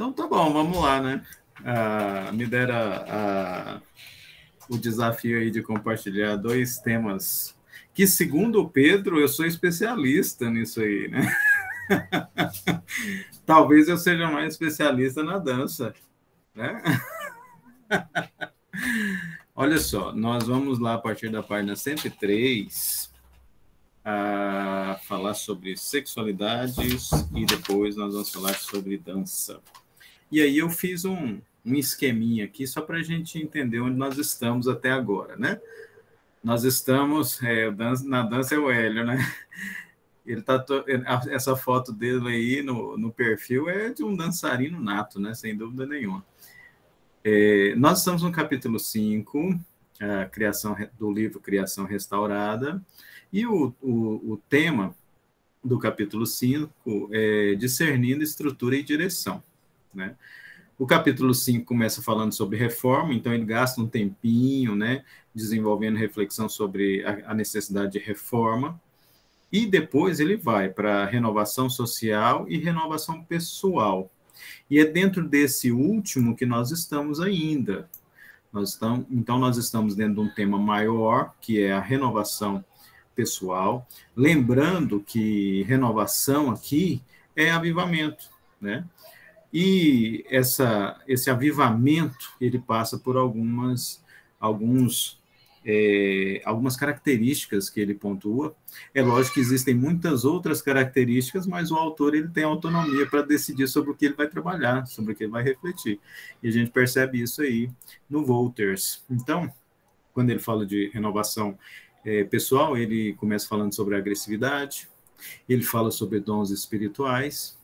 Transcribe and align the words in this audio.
Então 0.00 0.14
tá 0.14 0.26
bom, 0.26 0.50
vamos 0.50 0.80
lá, 0.80 0.98
né? 0.98 1.22
Ah, 1.62 2.32
me 2.32 2.46
dera 2.46 3.04
ah, 3.06 3.82
o 4.66 4.78
desafio 4.78 5.38
aí 5.38 5.50
de 5.50 5.60
compartilhar 5.60 6.36
dois 6.36 6.78
temas 6.78 7.54
que, 7.92 8.06
segundo 8.06 8.62
o 8.62 8.70
Pedro, 8.70 9.20
eu 9.20 9.28
sou 9.28 9.44
especialista 9.44 10.48
nisso 10.48 10.80
aí, 10.80 11.06
né? 11.08 11.30
Talvez 13.44 13.88
eu 13.88 13.98
seja 13.98 14.30
mais 14.30 14.54
especialista 14.54 15.22
na 15.22 15.36
dança, 15.36 15.92
né? 16.54 16.82
Olha 19.54 19.78
só, 19.78 20.14
nós 20.14 20.46
vamos 20.46 20.78
lá 20.78 20.94
a 20.94 20.98
partir 20.98 21.28
da 21.28 21.42
página 21.42 21.76
103 21.76 23.12
a 24.02 24.98
falar 25.06 25.34
sobre 25.34 25.76
sexualidades 25.76 27.10
e 27.34 27.44
depois 27.44 27.96
nós 27.96 28.14
vamos 28.14 28.30
falar 28.30 28.54
sobre 28.54 28.96
dança. 28.96 29.60
E 30.30 30.40
aí 30.40 30.58
eu 30.58 30.70
fiz 30.70 31.04
um, 31.04 31.40
um 31.64 31.74
esqueminha 31.74 32.44
aqui 32.44 32.66
só 32.66 32.80
para 32.80 32.98
a 32.98 33.02
gente 33.02 33.38
entender 33.38 33.80
onde 33.80 33.96
nós 33.96 34.16
estamos 34.16 34.68
até 34.68 34.90
agora, 34.90 35.36
né? 35.36 35.60
Nós 36.42 36.64
estamos, 36.64 37.42
é, 37.42 37.70
na 38.04 38.22
dança 38.22 38.54
é 38.54 38.58
o 38.58 38.70
Hélio, 38.70 39.04
né? 39.04 39.18
Ele 40.24 40.42
tá 40.42 40.64
essa 41.30 41.56
foto 41.56 41.92
dele 41.92 42.28
aí 42.28 42.62
no, 42.62 42.96
no 42.96 43.10
perfil 43.10 43.68
é 43.68 43.90
de 43.90 44.04
um 44.04 44.14
dançarino 44.14 44.80
nato, 44.80 45.18
né? 45.18 45.34
Sem 45.34 45.56
dúvida 45.56 45.86
nenhuma. 45.86 46.24
É, 47.24 47.74
nós 47.76 47.98
estamos 47.98 48.22
no 48.22 48.30
capítulo 48.30 48.78
5, 48.78 49.58
a 50.00 50.26
criação 50.26 50.76
do 50.98 51.12
livro 51.12 51.40
Criação 51.40 51.84
Restaurada, 51.84 52.82
e 53.32 53.46
o, 53.46 53.74
o, 53.82 54.32
o 54.32 54.42
tema 54.48 54.94
do 55.62 55.78
capítulo 55.78 56.24
5 56.24 57.10
é 57.12 57.54
discernindo 57.54 58.22
estrutura 58.22 58.76
e 58.76 58.82
direção. 58.82 59.42
Né? 59.94 60.14
O 60.78 60.86
capítulo 60.86 61.34
5 61.34 61.66
começa 61.66 62.00
falando 62.00 62.32
sobre 62.32 62.56
reforma, 62.56 63.12
então 63.12 63.34
ele 63.34 63.44
gasta 63.44 63.80
um 63.80 63.86
tempinho, 63.86 64.74
né, 64.74 65.04
desenvolvendo 65.34 65.98
reflexão 65.98 66.48
sobre 66.48 67.04
a, 67.04 67.32
a 67.32 67.34
necessidade 67.34 67.92
de 67.92 67.98
reforma, 67.98 68.80
e 69.52 69.66
depois 69.66 70.20
ele 70.20 70.38
vai 70.38 70.70
para 70.70 71.04
renovação 71.04 71.68
social 71.68 72.46
e 72.48 72.56
renovação 72.56 73.22
pessoal. 73.22 74.10
E 74.70 74.78
é 74.78 74.84
dentro 74.86 75.28
desse 75.28 75.70
último 75.70 76.34
que 76.34 76.46
nós 76.46 76.70
estamos 76.70 77.20
ainda. 77.20 77.86
Nós 78.52 78.70
estamos, 78.70 79.06
então, 79.10 79.38
nós 79.38 79.56
estamos 79.56 79.94
dentro 79.94 80.14
de 80.14 80.20
um 80.20 80.34
tema 80.34 80.58
maior, 80.58 81.34
que 81.40 81.60
é 81.60 81.72
a 81.72 81.80
renovação 81.80 82.64
pessoal. 83.14 83.86
Lembrando 84.16 85.00
que 85.00 85.62
renovação 85.64 86.50
aqui 86.50 87.02
é 87.36 87.50
avivamento, 87.50 88.30
né? 88.60 88.84
E 89.52 90.24
essa, 90.28 91.00
esse 91.08 91.30
avivamento, 91.30 92.32
ele 92.40 92.58
passa 92.58 92.98
por 92.98 93.16
algumas, 93.16 94.02
alguns 94.38 95.20
é, 95.64 96.40
algumas 96.44 96.76
características 96.76 97.68
que 97.68 97.80
ele 97.80 97.94
pontua. 97.94 98.54
É 98.94 99.02
lógico 99.02 99.34
que 99.34 99.40
existem 99.40 99.74
muitas 99.74 100.24
outras 100.24 100.62
características, 100.62 101.46
mas 101.46 101.70
o 101.70 101.76
autor 101.76 102.14
ele 102.14 102.28
tem 102.28 102.44
autonomia 102.44 103.06
para 103.06 103.22
decidir 103.22 103.68
sobre 103.68 103.90
o 103.90 103.94
que 103.94 104.06
ele 104.06 104.14
vai 104.14 104.28
trabalhar, 104.28 104.86
sobre 104.86 105.12
o 105.12 105.16
que 105.16 105.24
ele 105.24 105.32
vai 105.32 105.42
refletir. 105.42 106.00
E 106.42 106.48
a 106.48 106.50
gente 106.50 106.70
percebe 106.70 107.20
isso 107.20 107.42
aí 107.42 107.70
no 108.08 108.24
Wolters. 108.24 109.04
Então, 109.10 109.52
quando 110.14 110.30
ele 110.30 110.40
fala 110.40 110.64
de 110.64 110.90
renovação 110.92 111.58
é, 112.04 112.24
pessoal, 112.24 112.76
ele 112.76 113.14
começa 113.14 113.46
falando 113.46 113.74
sobre 113.74 113.96
agressividade, 113.96 114.88
ele 115.46 115.62
fala 115.62 115.90
sobre 115.90 116.18
dons 116.18 116.50
espirituais, 116.50 117.59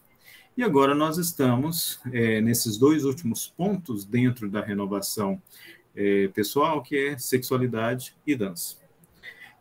e 0.56 0.62
agora 0.62 0.94
nós 0.94 1.18
estamos 1.18 2.00
é, 2.12 2.40
nesses 2.40 2.78
dois 2.78 3.04
últimos 3.04 3.46
pontos 3.46 4.04
dentro 4.04 4.48
da 4.48 4.62
renovação 4.62 5.40
é, 5.94 6.28
pessoal, 6.28 6.82
que 6.82 6.96
é 6.96 7.18
sexualidade 7.18 8.16
e 8.26 8.34
dança. 8.34 8.76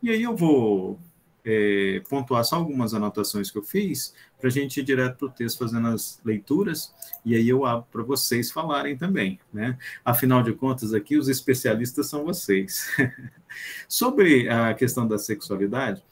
E 0.02 0.10
aí 0.10 0.22
eu 0.22 0.34
vou 0.34 0.98
é, 1.44 2.02
pontuar 2.08 2.44
só 2.44 2.56
algumas 2.56 2.92
anotações 2.92 3.50
que 3.50 3.58
eu 3.58 3.62
fiz 3.62 4.14
para 4.38 4.48
a 4.48 4.50
gente 4.50 4.80
ir 4.80 4.82
direto 4.82 5.18
para 5.18 5.28
o 5.28 5.30
texto 5.30 5.58
fazendo 5.58 5.88
as 5.88 6.20
leituras, 6.24 6.94
e 7.24 7.34
aí 7.34 7.48
eu 7.48 7.64
abro 7.64 7.86
para 7.90 8.02
vocês 8.02 8.50
falarem 8.50 8.96
também, 8.96 9.38
né? 9.52 9.78
Afinal 10.04 10.42
de 10.42 10.52
contas, 10.52 10.92
aqui 10.92 11.16
os 11.16 11.28
especialistas 11.28 12.08
são 12.08 12.24
vocês. 12.24 12.90
sobre 13.88 14.48
a 14.48 14.74
questão 14.74 15.06
da 15.06 15.18
sexualidade, 15.18 16.02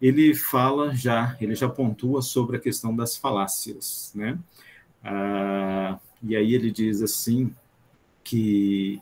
ele 0.00 0.34
fala 0.34 0.94
já, 0.94 1.36
ele 1.40 1.54
já 1.54 1.68
pontua 1.68 2.22
sobre 2.22 2.56
a 2.56 2.60
questão 2.60 2.94
das 2.94 3.16
falácias, 3.16 4.12
né? 4.14 4.38
Ah, 5.02 5.98
e 6.22 6.36
aí 6.36 6.54
ele 6.54 6.70
diz 6.70 7.02
assim 7.02 7.54
que 8.22 9.00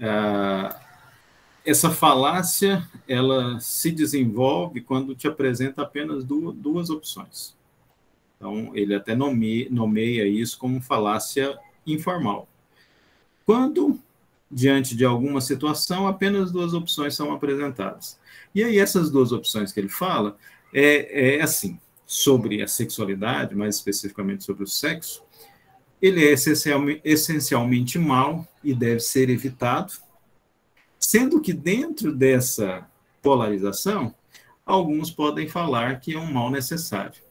ah, 0.00 0.80
essa 1.64 1.90
falácia 1.90 2.88
ela 3.08 3.58
se 3.60 3.90
desenvolve 3.90 4.80
quando 4.80 5.14
te 5.14 5.26
apresenta 5.26 5.82
apenas 5.82 6.24
duas, 6.24 6.54
duas 6.56 6.90
opções. 6.90 7.56
Então, 8.36 8.72
ele 8.74 8.94
até 8.94 9.14
nomeia, 9.14 9.68
nomeia 9.70 10.26
isso 10.26 10.58
como 10.58 10.80
falácia 10.80 11.58
informal. 11.86 12.46
Quando, 13.46 13.98
diante 14.54 14.96
de 14.96 15.04
alguma 15.04 15.40
situação, 15.40 16.06
apenas 16.06 16.52
duas 16.52 16.72
opções 16.72 17.16
são 17.16 17.32
apresentadas. 17.32 18.18
E 18.54 18.62
aí, 18.62 18.78
essas 18.78 19.10
duas 19.10 19.32
opções 19.32 19.72
que 19.72 19.80
ele 19.80 19.88
fala 19.88 20.36
é, 20.72 21.36
é 21.36 21.42
assim: 21.42 21.78
sobre 22.06 22.62
a 22.62 22.68
sexualidade, 22.68 23.54
mais 23.54 23.76
especificamente 23.76 24.44
sobre 24.44 24.62
o 24.62 24.68
sexo, 24.68 25.24
ele 26.00 26.24
é 26.24 26.32
essencialmente, 26.32 27.00
essencialmente 27.04 27.98
mal 27.98 28.46
e 28.62 28.72
deve 28.72 29.00
ser 29.00 29.28
evitado, 29.28 29.92
sendo 31.00 31.40
que 31.40 31.52
dentro 31.52 32.14
dessa 32.14 32.86
polarização, 33.20 34.14
alguns 34.64 35.10
podem 35.10 35.48
falar 35.48 35.98
que 35.98 36.14
é 36.14 36.18
um 36.18 36.32
mal 36.32 36.50
necessário. 36.50 37.22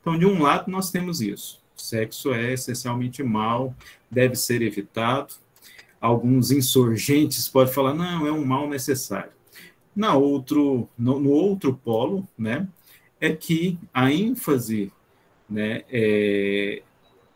Então, 0.00 0.18
de 0.18 0.26
um 0.26 0.42
lado, 0.42 0.70
nós 0.70 0.90
temos 0.90 1.20
isso. 1.20 1.60
Sexo 1.76 2.34
é 2.34 2.52
essencialmente 2.52 3.22
mal, 3.22 3.74
deve 4.10 4.34
ser 4.34 4.62
evitado. 4.62 5.34
Alguns 6.00 6.50
insurgentes 6.50 7.48
podem 7.48 7.72
falar, 7.72 7.94
não, 7.94 8.26
é 8.26 8.32
um 8.32 8.44
mal 8.44 8.68
necessário. 8.68 9.32
Na 9.94 10.14
outro, 10.14 10.88
no, 10.96 11.20
no 11.20 11.30
outro 11.30 11.74
polo, 11.74 12.26
né, 12.38 12.66
é 13.20 13.30
que 13.34 13.78
a 13.92 14.10
ênfase 14.10 14.92
né, 15.48 15.82
é, 15.90 16.82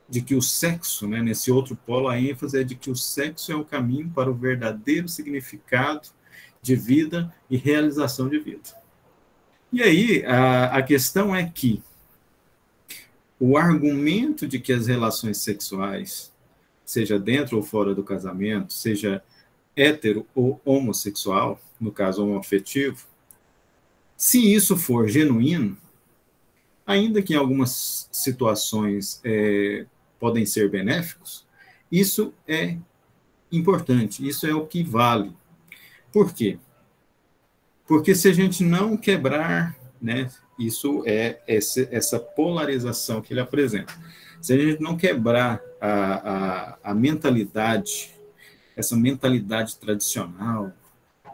de 0.08 0.22
que 0.22 0.34
o 0.34 0.40
sexo, 0.40 1.06
né, 1.06 1.20
nesse 1.20 1.50
outro 1.50 1.76
polo, 1.76 2.08
a 2.08 2.18
ênfase 2.18 2.60
é 2.60 2.64
de 2.64 2.74
que 2.74 2.90
o 2.90 2.96
sexo 2.96 3.52
é 3.52 3.56
o 3.56 3.64
caminho 3.64 4.08
para 4.10 4.30
o 4.30 4.34
verdadeiro 4.34 5.08
significado 5.08 6.08
de 6.62 6.74
vida 6.74 7.34
e 7.50 7.56
realização 7.56 8.28
de 8.28 8.38
vida. 8.38 8.70
E 9.72 9.82
aí, 9.82 10.24
a, 10.24 10.76
a 10.76 10.82
questão 10.82 11.34
é 11.34 11.44
que 11.44 11.82
o 13.38 13.58
argumento 13.58 14.46
de 14.46 14.58
que 14.58 14.72
as 14.72 14.86
relações 14.86 15.38
sexuais, 15.38 16.32
seja 16.84 17.18
dentro 17.18 17.56
ou 17.56 17.62
fora 17.62 17.94
do 17.94 18.04
casamento, 18.04 18.72
seja 18.72 19.22
hétero 19.76 20.26
ou 20.34 20.60
homossexual, 20.64 21.60
no 21.80 21.90
caso 21.90 22.24
homoafetivo, 22.24 23.06
se 24.16 24.54
isso 24.54 24.76
for 24.76 25.08
genuíno, 25.08 25.76
ainda 26.86 27.22
que 27.22 27.34
em 27.34 27.36
algumas 27.36 28.08
situações 28.12 29.20
é, 29.24 29.86
podem 30.18 30.46
ser 30.46 30.70
benéficos, 30.70 31.44
isso 31.90 32.32
é 32.46 32.76
importante, 33.50 34.26
isso 34.26 34.46
é 34.46 34.54
o 34.54 34.66
que 34.66 34.82
vale. 34.82 35.32
Por 36.12 36.32
quê? 36.32 36.58
Porque 37.86 38.14
se 38.14 38.28
a 38.28 38.32
gente 38.32 38.62
não 38.62 38.96
quebrar, 38.96 39.76
né, 40.00 40.30
isso 40.58 41.02
é 41.06 41.42
essa, 41.46 41.88
essa 41.90 42.18
polarização 42.18 43.20
que 43.20 43.32
ele 43.32 43.40
apresenta. 43.40 43.92
Se 44.44 44.52
a 44.52 44.58
gente 44.58 44.82
não 44.82 44.94
quebrar 44.94 45.58
a, 45.80 45.88
a, 46.82 46.90
a 46.90 46.94
mentalidade, 46.94 48.10
essa 48.76 48.94
mentalidade 48.94 49.78
tradicional, 49.78 50.70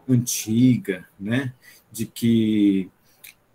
antiga, 0.09 1.05
né, 1.19 1.53
de 1.91 2.07
que 2.07 2.89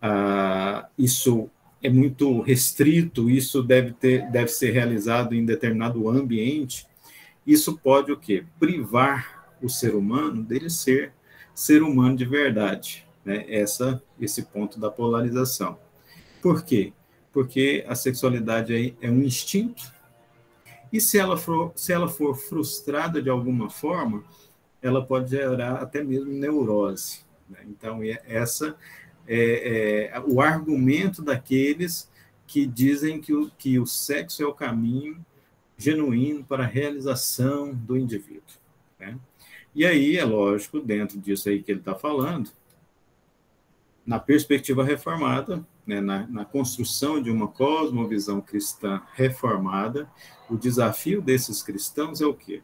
ah, 0.01 0.89
isso 0.97 1.49
é 1.81 1.89
muito 1.89 2.41
restrito, 2.41 3.29
isso 3.29 3.63
deve, 3.63 3.93
ter, 3.93 4.29
deve 4.29 4.49
ser 4.49 4.71
realizado 4.71 5.33
em 5.33 5.45
determinado 5.45 6.09
ambiente, 6.09 6.85
isso 7.47 7.77
pode 7.77 8.11
o 8.11 8.17
quê? 8.17 8.43
Privar 8.59 9.55
o 9.61 9.69
ser 9.69 9.95
humano 9.95 10.43
dele 10.43 10.69
ser 10.69 11.13
ser 11.53 11.81
humano 11.81 12.17
de 12.17 12.25
verdade, 12.25 13.07
né? 13.23 13.45
Essa, 13.47 14.03
esse 14.19 14.43
ponto 14.43 14.77
da 14.81 14.91
polarização. 14.91 15.79
Por 16.41 16.65
quê? 16.65 16.91
Porque 17.35 17.83
a 17.85 17.95
sexualidade 17.95 18.95
é 19.01 19.11
um 19.11 19.21
instinto, 19.21 19.91
e 20.89 21.01
se 21.01 21.19
ela 21.19 21.35
for, 21.35 21.73
se 21.75 21.91
ela 21.91 22.07
for 22.07 22.33
frustrada 22.33 23.21
de 23.21 23.29
alguma 23.29 23.69
forma, 23.69 24.23
ela 24.81 25.05
pode 25.05 25.31
gerar 25.31 25.73
até 25.81 26.01
mesmo 26.01 26.31
neurose. 26.31 27.25
Né? 27.49 27.59
Então, 27.67 27.99
essa 28.25 28.77
é, 29.27 30.13
é, 30.13 30.23
o 30.25 30.39
argumento 30.39 31.21
daqueles 31.21 32.09
que 32.47 32.65
dizem 32.65 33.19
que 33.19 33.33
o, 33.33 33.51
que 33.57 33.77
o 33.77 33.85
sexo 33.85 34.41
é 34.41 34.45
o 34.45 34.53
caminho 34.53 35.19
genuíno 35.77 36.41
para 36.41 36.63
a 36.63 36.67
realização 36.67 37.73
do 37.73 37.97
indivíduo. 37.97 38.55
Né? 38.97 39.19
E 39.75 39.85
aí, 39.85 40.15
é 40.15 40.23
lógico, 40.23 40.79
dentro 40.79 41.19
disso 41.19 41.49
aí 41.49 41.61
que 41.61 41.69
ele 41.69 41.79
está 41.79 41.95
falando, 41.95 42.49
na 44.05 44.19
perspectiva 44.19 44.85
reformada, 44.85 45.61
né, 45.85 46.01
na, 46.01 46.27
na, 46.27 46.45
construção 46.45 47.21
de 47.21 47.29
uma 47.29 47.47
cosmovisão 47.47 48.41
cristã 48.41 49.01
reformada, 49.13 50.09
o 50.49 50.57
desafio 50.57 51.21
desses 51.21 51.61
cristãos 51.61 52.21
é 52.21 52.25
o 52.25 52.33
quê? 52.33 52.61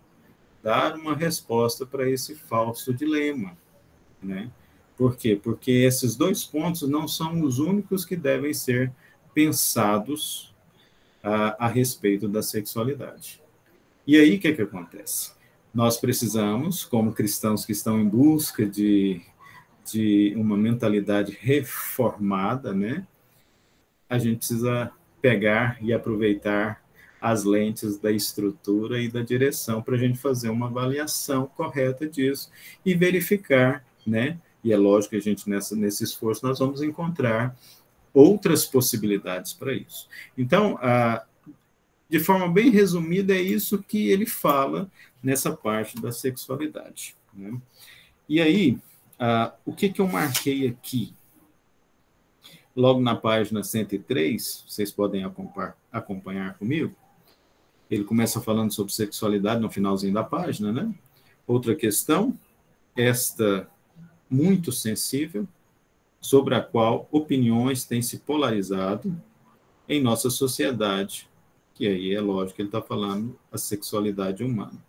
Dar 0.63 0.95
uma 0.95 1.15
resposta 1.15 1.85
para 1.85 2.09
esse 2.09 2.35
falso 2.35 2.93
dilema. 2.93 3.57
Né? 4.21 4.51
Por 4.97 5.15
quê? 5.15 5.39
Porque 5.41 5.71
esses 5.71 6.15
dois 6.15 6.43
pontos 6.43 6.87
não 6.87 7.07
são 7.07 7.41
os 7.41 7.59
únicos 7.59 8.05
que 8.05 8.15
devem 8.15 8.53
ser 8.53 8.91
pensados 9.33 10.53
a, 11.23 11.65
a 11.65 11.67
respeito 11.67 12.27
da 12.27 12.41
sexualidade. 12.41 13.41
E 14.05 14.17
aí, 14.17 14.35
o 14.35 14.39
que, 14.39 14.47
é 14.47 14.53
que 14.53 14.61
acontece? 14.61 15.31
Nós 15.73 15.97
precisamos, 15.97 16.83
como 16.83 17.13
cristãos 17.13 17.65
que 17.65 17.71
estão 17.71 17.99
em 17.99 18.07
busca 18.07 18.65
de 18.65 19.21
de 19.91 20.33
uma 20.35 20.57
mentalidade 20.57 21.37
reformada, 21.39 22.73
né? 22.73 23.05
A 24.11 24.19
gente 24.19 24.39
precisa 24.39 24.91
pegar 25.21 25.77
e 25.81 25.93
aproveitar 25.93 26.83
as 27.21 27.43
lentes 27.43 27.97
da 27.97 28.11
estrutura 28.11 28.99
e 28.99 29.07
da 29.07 29.21
direção 29.21 29.81
para 29.81 29.95
a 29.95 29.97
gente 29.97 30.17
fazer 30.17 30.49
uma 30.49 30.65
avaliação 30.65 31.45
correta 31.45 32.07
disso 32.07 32.51
e 32.85 32.95
verificar, 32.95 33.85
né? 34.05 34.39
E 34.63 34.73
é 34.73 34.77
lógico 34.77 35.11
que 35.11 35.17
a 35.17 35.21
gente 35.21 35.49
nessa 35.49 35.75
nesse 35.75 36.03
esforço 36.03 36.45
nós 36.45 36.59
vamos 36.59 36.81
encontrar 36.81 37.55
outras 38.13 38.65
possibilidades 38.65 39.53
para 39.53 39.73
isso. 39.73 40.09
Então, 40.37 40.77
a, 40.81 41.23
de 42.09 42.19
forma 42.19 42.51
bem 42.51 42.69
resumida, 42.69 43.33
é 43.33 43.41
isso 43.41 43.81
que 43.81 44.09
ele 44.09 44.25
fala 44.25 44.91
nessa 45.23 45.55
parte 45.55 46.01
da 46.01 46.11
sexualidade. 46.11 47.15
Né? 47.33 47.57
E 48.27 48.41
aí, 48.41 48.77
ah, 49.17 49.53
o 49.65 49.73
que, 49.73 49.89
que 49.89 50.01
eu 50.01 50.07
marquei 50.07 50.67
aqui? 50.67 51.13
Logo 52.75 53.01
na 53.01 53.15
página 53.15 53.63
103, 53.63 54.63
vocês 54.67 54.91
podem 54.91 55.25
acompanhar, 55.91 56.57
comigo. 56.57 56.95
Ele 57.89 58.05
começa 58.05 58.39
falando 58.39 58.71
sobre 58.71 58.93
sexualidade 58.93 59.59
no 59.59 59.69
finalzinho 59.69 60.13
da 60.13 60.23
página, 60.23 60.71
né? 60.71 60.93
Outra 61.45 61.75
questão, 61.75 62.37
esta 62.95 63.69
muito 64.29 64.71
sensível, 64.71 65.45
sobre 66.21 66.55
a 66.55 66.61
qual 66.61 67.09
opiniões 67.11 67.83
têm 67.83 68.01
se 68.01 68.19
polarizado 68.19 69.21
em 69.89 70.01
nossa 70.01 70.29
sociedade, 70.29 71.29
que 71.73 71.85
aí 71.85 72.15
é 72.15 72.21
lógico 72.21 72.61
ele 72.61 72.69
está 72.69 72.81
falando 72.81 73.37
a 73.51 73.57
sexualidade 73.57 74.43
humana. 74.43 74.81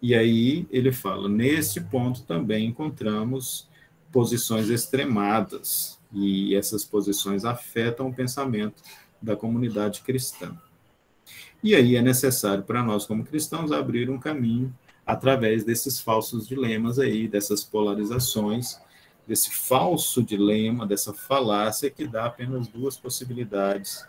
E 0.00 0.14
aí 0.14 0.68
ele 0.70 0.92
fala: 0.92 1.28
neste 1.28 1.80
ponto 1.80 2.22
também 2.22 2.66
encontramos 2.66 3.68
posições 4.12 4.68
extremadas, 4.68 5.98
e 6.14 6.54
essas 6.54 6.84
posições 6.84 7.44
afetam 7.44 8.08
o 8.08 8.14
pensamento 8.14 8.82
da 9.20 9.34
comunidade 9.36 10.02
cristã. 10.02 10.56
E 11.62 11.74
aí 11.74 11.96
é 11.96 12.02
necessário 12.02 12.62
para 12.62 12.82
nós, 12.82 13.06
como 13.06 13.24
cristãos, 13.24 13.72
abrir 13.72 14.08
um 14.08 14.18
caminho 14.18 14.74
através 15.04 15.64
desses 15.64 16.00
falsos 16.00 16.46
dilemas 16.46 16.98
aí, 16.98 17.26
dessas 17.26 17.64
polarizações, 17.64 18.78
desse 19.26 19.50
falso 19.50 20.22
dilema, 20.22 20.86
dessa 20.86 21.12
falácia 21.12 21.90
que 21.90 22.06
dá 22.06 22.26
apenas 22.26 22.68
duas 22.68 22.96
possibilidades 22.96 24.06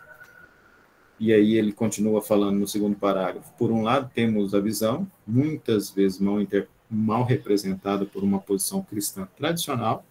e 1.18 1.32
aí 1.32 1.54
ele 1.54 1.72
continua 1.72 2.20
falando 2.20 2.58
no 2.58 2.66
segundo 2.66 2.96
parágrafo. 2.96 3.52
Por 3.54 3.70
um 3.70 3.82
lado, 3.82 4.10
temos 4.14 4.54
a 4.54 4.60
visão, 4.60 5.10
muitas 5.26 5.90
vezes 5.90 6.18
mal, 6.18 6.40
inter... 6.40 6.68
mal 6.90 7.24
representada 7.24 8.04
por 8.04 8.22
uma 8.22 8.38
posição 8.38 8.82
cristã 8.82 9.26
tradicional, 9.36 10.04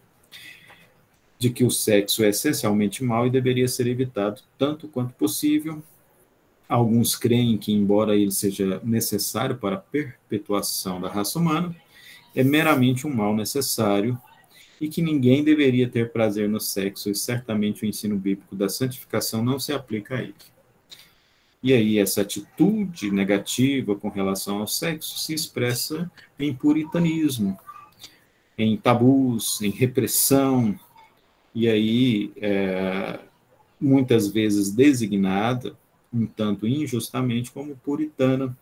de 1.37 1.49
que 1.49 1.63
o 1.63 1.71
sexo 1.71 2.23
é 2.23 2.29
essencialmente 2.29 3.03
mal 3.03 3.27
e 3.27 3.29
deveria 3.29 3.67
ser 3.67 3.87
evitado 3.87 4.41
tanto 4.57 4.87
quanto 4.87 5.13
possível. 5.13 5.83
Alguns 6.67 7.15
creem 7.15 7.57
que, 7.57 7.71
embora 7.71 8.15
ele 8.15 8.31
seja 8.31 8.81
necessário 8.83 9.57
para 9.57 9.75
a 9.75 9.79
perpetuação 9.79 10.99
da 10.99 11.09
raça 11.09 11.37
humana, 11.37 11.75
é 12.35 12.43
meramente 12.43 13.05
um 13.05 13.13
mal 13.13 13.35
necessário 13.35 14.19
e 14.79 14.89
que 14.89 15.01
ninguém 15.01 15.43
deveria 15.43 15.87
ter 15.87 16.11
prazer 16.11 16.49
no 16.49 16.59
sexo, 16.59 17.09
e 17.09 17.15
certamente 17.15 17.83
o 17.83 17.85
ensino 17.85 18.17
bíblico 18.17 18.55
da 18.55 18.67
santificação 18.67 19.43
não 19.43 19.59
se 19.59 19.71
aplica 19.71 20.15
a 20.15 20.21
ele. 20.21 20.35
E 21.63 21.73
aí 21.73 21.97
essa 21.97 22.21
atitude 22.21 23.09
negativa 23.09 23.95
com 23.95 24.09
relação 24.09 24.59
ao 24.59 24.67
sexo 24.67 25.17
se 25.17 25.33
expressa 25.33 26.11
em 26.37 26.53
puritanismo, 26.53 27.57
em 28.57 28.77
tabus, 28.77 29.61
em 29.61 29.71
repressão, 29.71 30.77
e 31.55 31.69
aí 31.69 32.33
é, 32.35 33.17
muitas 33.79 34.27
vezes 34.27 34.71
designada, 34.71 35.75
um 36.13 36.27
tanto 36.27 36.67
injustamente, 36.67 37.51
como 37.51 37.77
puritana. 37.77 38.55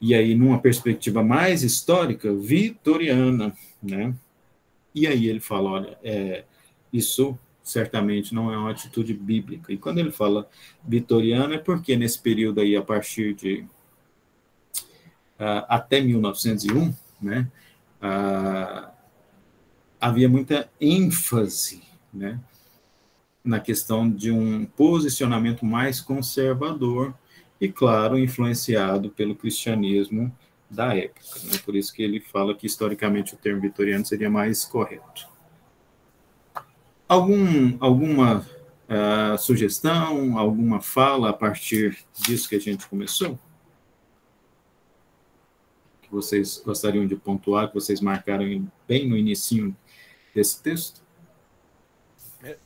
E 0.00 0.14
aí, 0.14 0.34
numa 0.36 0.60
perspectiva 0.60 1.22
mais 1.24 1.64
histórica, 1.64 2.32
vitoriana, 2.32 3.52
né? 3.82 4.14
E 4.94 5.06
aí 5.06 5.28
ele 5.28 5.40
fala, 5.40 5.70
olha, 5.70 5.98
é, 6.02 6.44
isso 6.92 7.36
certamente 7.62 8.34
não 8.34 8.52
é 8.52 8.56
uma 8.56 8.70
atitude 8.70 9.12
bíblica. 9.12 9.72
E 9.72 9.76
quando 9.76 9.98
ele 9.98 10.10
fala 10.10 10.48
vitoriano, 10.86 11.54
é 11.54 11.58
porque 11.58 11.96
nesse 11.96 12.20
período 12.20 12.60
aí, 12.60 12.74
a 12.74 12.82
partir 12.82 13.34
de 13.34 13.66
uh, 15.38 15.66
até 15.68 16.00
1901, 16.00 16.94
né, 17.20 17.46
uh, 18.02 18.90
havia 20.00 20.28
muita 20.28 20.70
ênfase, 20.80 21.82
né, 22.12 22.40
na 23.44 23.60
questão 23.60 24.10
de 24.10 24.30
um 24.30 24.64
posicionamento 24.64 25.64
mais 25.64 26.00
conservador 26.00 27.14
e, 27.60 27.68
claro, 27.68 28.18
influenciado 28.18 29.10
pelo 29.10 29.34
cristianismo 29.34 30.34
da 30.70 30.94
época. 30.94 31.24
Né? 31.44 31.58
Por 31.64 31.74
isso 31.74 31.92
que 31.92 32.02
ele 32.02 32.20
fala 32.20 32.54
que, 32.54 32.66
historicamente, 32.66 33.34
o 33.34 33.38
termo 33.38 33.60
vitoriano 33.60 34.04
seria 34.04 34.28
mais 34.28 34.64
correto. 34.64 35.26
Algum, 37.08 37.76
alguma 37.80 38.46
uh, 38.88 39.38
sugestão, 39.38 40.38
alguma 40.38 40.80
fala 40.80 41.30
a 41.30 41.32
partir 41.32 41.98
disso 42.12 42.48
que 42.48 42.56
a 42.56 42.60
gente 42.60 42.86
começou? 42.86 43.38
Que 46.02 46.10
vocês 46.10 46.62
gostariam 46.64 47.06
de 47.06 47.16
pontuar, 47.16 47.68
que 47.68 47.74
vocês 47.74 48.00
marcaram 48.00 48.70
bem 48.86 49.08
no 49.08 49.16
início 49.16 49.74
desse 50.34 50.62
texto? 50.62 51.02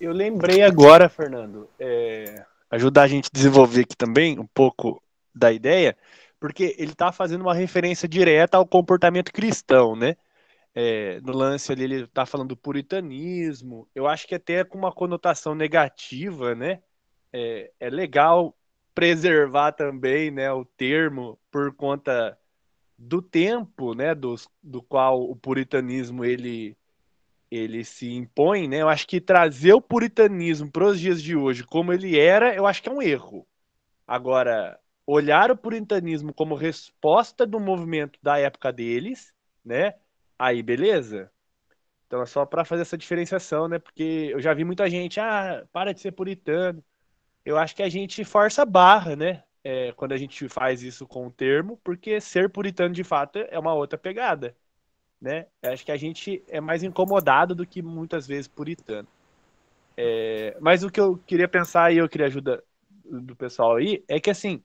Eu 0.01 0.13
lembrei 0.13 0.63
agora, 0.63 1.09
Fernando, 1.09 1.69
é, 1.79 2.45
ajudar 2.71 3.03
a 3.03 3.09
gente 3.09 3.27
a 3.27 3.37
desenvolver 3.37 3.83
aqui 3.83 3.97
também 3.97 4.39
um 4.39 4.47
pouco 4.47 5.03
da 5.35 5.51
ideia, 5.51 5.97
porque 6.39 6.75
ele 6.79 6.93
está 6.93 7.11
fazendo 7.11 7.41
uma 7.41 7.55
referência 7.55 8.09
direta 8.09 8.59
ao 8.59 8.67
comportamento 8.67 9.33
cristão, 9.33 9.97
né? 9.97 10.17
é, 10.75 11.21
no 11.21 11.33
lance 11.33 11.71
ali, 11.71 11.85
ele 11.85 12.07
tá 12.07 12.25
falando 12.25 12.51
do 12.51 12.57
puritanismo, 12.57 13.89
eu 13.95 14.07
acho 14.07 14.27
que 14.27 14.35
até 14.35 14.65
com 14.65 14.79
uma 14.79 14.93
conotação 14.93 15.55
negativa, 15.55 16.55
né? 16.55 16.81
É, 17.33 17.71
é 17.79 17.91
legal 17.91 18.57
preservar 18.95 19.73
também 19.73 20.31
né, 20.31 20.53
o 20.53 20.65
termo 20.65 21.39
por 21.51 21.75
conta 21.75 22.39
do 22.99 23.23
tempo 23.23 23.95
né, 23.95 24.15
do, 24.15 24.35
do 24.63 24.83
qual 24.83 25.23
o 25.23 25.35
puritanismo 25.35 26.25
ele, 26.27 26.77
ele 27.57 27.85
se 27.85 28.11
impõe, 28.13 28.67
né? 28.69 28.79
Eu 28.83 28.89
acho 28.89 29.07
que 29.07 29.21
trazer 29.21 29.75
o 29.75 29.81
puritanismo 29.81 30.71
para 30.71 30.87
os 30.87 30.99
dias 30.99 31.23
de 31.23 31.37
hoje 31.37 31.65
como 31.65 31.93
ele 31.93 32.19
era, 32.19 32.55
eu 32.55 32.67
acho 32.67 32.83
que 32.83 32.89
é 32.89 32.93
um 32.93 33.03
erro. 33.03 33.47
Agora, 34.07 34.79
olhar 35.07 35.51
o 35.51 35.57
puritanismo 35.57 36.33
como 36.33 36.55
resposta 36.55 37.47
do 37.47 37.61
movimento 37.61 38.19
da 38.23 38.39
época 38.39 38.73
deles, 38.73 39.35
né? 39.65 39.95
Aí, 40.39 40.63
beleza? 40.63 41.31
Então 42.07 42.23
é 42.23 42.27
só 42.27 42.47
para 42.47 42.65
fazer 42.65 42.83
essa 42.83 42.99
diferenciação, 42.99 43.69
né? 43.69 43.79
Porque 43.79 44.31
eu 44.33 44.41
já 44.41 44.55
vi 44.55 44.65
muita 44.65 44.89
gente, 44.91 45.21
ah, 45.21 45.67
para 45.73 45.93
de 45.95 46.01
ser 46.01 46.13
puritano. 46.13 46.85
Eu 47.45 47.59
acho 47.59 47.75
que 47.77 47.83
a 47.83 47.89
gente 47.89 48.25
força 48.25 48.63
a 48.63 48.67
barra, 48.67 49.17
né? 49.17 49.45
É, 49.65 49.93
quando 49.93 50.13
a 50.13 50.17
gente 50.17 50.49
faz 50.49 50.83
isso 50.83 51.07
com 51.07 51.27
o 51.27 51.31
termo, 51.31 51.79
porque 51.85 52.21
ser 52.21 52.51
puritano 52.51 52.95
de 52.95 53.05
fato 53.05 53.39
é 53.39 53.59
uma 53.59 53.75
outra 53.75 53.99
pegada, 53.99 54.57
né? 55.23 55.47
Acho 55.63 55.85
que 55.87 55.93
a 55.93 55.97
gente 55.97 56.43
é 56.49 56.61
mais 56.61 56.83
incomodado 56.83 57.55
do 57.55 57.65
que 57.67 57.81
muitas 57.81 58.27
vezes 58.27 58.49
puritano. 58.49 59.09
É, 59.97 60.57
mas 60.61 60.83
o 60.83 60.91
que 60.91 61.01
eu 61.01 61.19
queria 61.27 61.49
pensar 61.49 61.93
e 61.93 61.99
eu 61.99 62.09
queria 62.09 62.27
ajuda 62.27 62.63
do 63.05 63.37
pessoal 63.37 63.77
aí 63.77 64.05
é 64.09 64.19
que 64.19 64.31
assim 64.31 64.63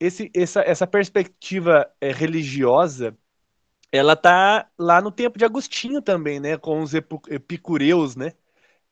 esse, 0.00 0.30
essa, 0.34 0.62
essa 0.62 0.86
perspectiva 0.86 1.90
é, 2.00 2.12
religiosa 2.12 3.16
ela 3.92 4.16
tá 4.16 4.68
lá 4.78 5.00
no 5.02 5.12
tempo 5.12 5.38
de 5.38 5.44
Agostinho 5.44 6.02
também, 6.02 6.40
né? 6.40 6.58
Com 6.58 6.82
os 6.82 6.94
epicureus, 6.94 8.16
né? 8.16 8.32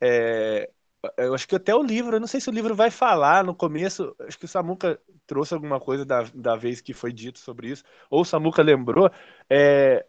É, 0.01 0.71
eu 1.17 1.35
acho 1.35 1.49
que 1.49 1.57
até 1.57 1.75
o 1.75 1.83
livro, 1.83 2.17
eu 2.17 2.21
não 2.21 2.27
sei 2.27 2.41
se 2.41 2.49
o 2.51 2.53
livro 2.53 2.75
vai 2.75 2.91
falar 2.91 3.45
no 3.45 3.55
começo, 3.55 4.15
acho 4.21 4.39
que 4.39 4.45
o 4.45 4.49
Samuca 4.49 5.01
trouxe 5.27 5.55
alguma 5.55 5.81
coisa 5.81 6.05
da, 6.05 6.25
da 6.35 6.57
vez 6.57 6.81
que 6.81 6.93
foi 6.93 7.13
dito 7.13 7.39
sobre 7.39 7.69
isso, 7.71 7.85
ou 8.11 8.23
o 8.23 8.25
Samuca 8.25 8.63
lembrou, 8.63 9.11
é, 9.49 10.05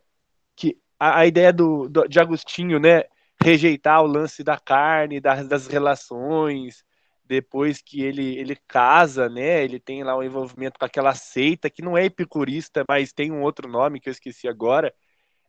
a, 1.01 1.22
a 1.22 1.25
ideia 1.25 1.51
do, 1.51 1.89
do, 1.89 2.08
de 2.08 2.20
Agostinho, 2.20 2.79
né, 2.79 3.05
rejeitar 3.41 4.03
o 4.03 4.08
lance 4.08 4.43
da 4.43 4.60
carne, 4.60 5.20
das, 5.20 5.48
das 5.48 5.65
relações, 5.65 6.84
depois 7.25 7.81
que 7.81 8.03
ele, 8.03 8.38
ele 8.38 8.55
casa, 8.67 9.27
né, 9.27 9.63
ele 9.63 9.79
tem 9.79 10.03
lá 10.03 10.15
um 10.15 10.22
envolvimento 10.22 10.77
com 10.77 10.86
aquela 10.86 11.15
seita, 11.15 11.72
que 11.72 11.81
não 11.81 11.98
é 11.98 12.05
epicurista, 12.05 12.84
mas 12.88 13.12
tem 13.12 13.31
um 13.31 13.41
outro 13.41 13.67
nome 13.67 14.00
que 14.00 14.10
eu 14.10 14.12
esqueci 14.12 14.48
agora, 14.48 14.93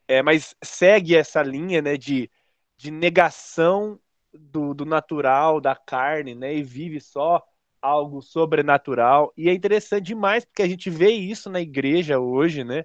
é, 0.08 0.22
mas 0.22 0.56
segue 0.64 1.14
essa 1.14 1.42
linha, 1.42 1.82
né, 1.82 1.98
de, 1.98 2.30
de 2.78 2.90
negação 2.90 4.00
do, 4.32 4.72
do 4.72 4.86
natural, 4.86 5.60
da 5.60 5.76
carne, 5.76 6.34
né? 6.34 6.54
E 6.54 6.62
vive 6.62 7.00
só 7.00 7.42
algo 7.80 8.22
sobrenatural. 8.22 9.32
E 9.36 9.48
é 9.48 9.52
interessante 9.52 10.06
demais 10.06 10.44
porque 10.44 10.62
a 10.62 10.68
gente 10.68 10.88
vê 10.88 11.10
isso 11.10 11.50
na 11.50 11.60
igreja 11.60 12.18
hoje, 12.18 12.64
né? 12.64 12.84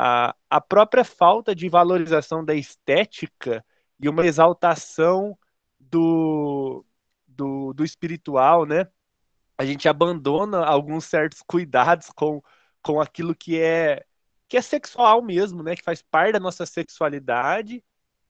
A, 0.00 0.34
a 0.48 0.60
própria 0.60 1.02
falta 1.02 1.54
de 1.54 1.68
valorização 1.68 2.44
da 2.44 2.54
estética 2.54 3.64
e 3.98 4.08
uma 4.08 4.24
exaltação 4.24 5.36
do, 5.80 6.84
do, 7.26 7.72
do 7.72 7.84
espiritual, 7.84 8.64
né? 8.64 8.86
A 9.56 9.64
gente 9.64 9.88
abandona 9.88 10.64
alguns 10.64 11.04
certos 11.04 11.42
cuidados 11.42 12.10
com, 12.10 12.40
com 12.80 13.00
aquilo 13.00 13.34
que 13.34 13.60
é 13.60 14.04
que 14.48 14.56
é 14.56 14.62
sexual 14.62 15.20
mesmo, 15.20 15.62
né? 15.62 15.74
Que 15.74 15.82
faz 15.82 16.00
parte 16.00 16.32
da 16.32 16.40
nossa 16.40 16.64
sexualidade 16.64 17.84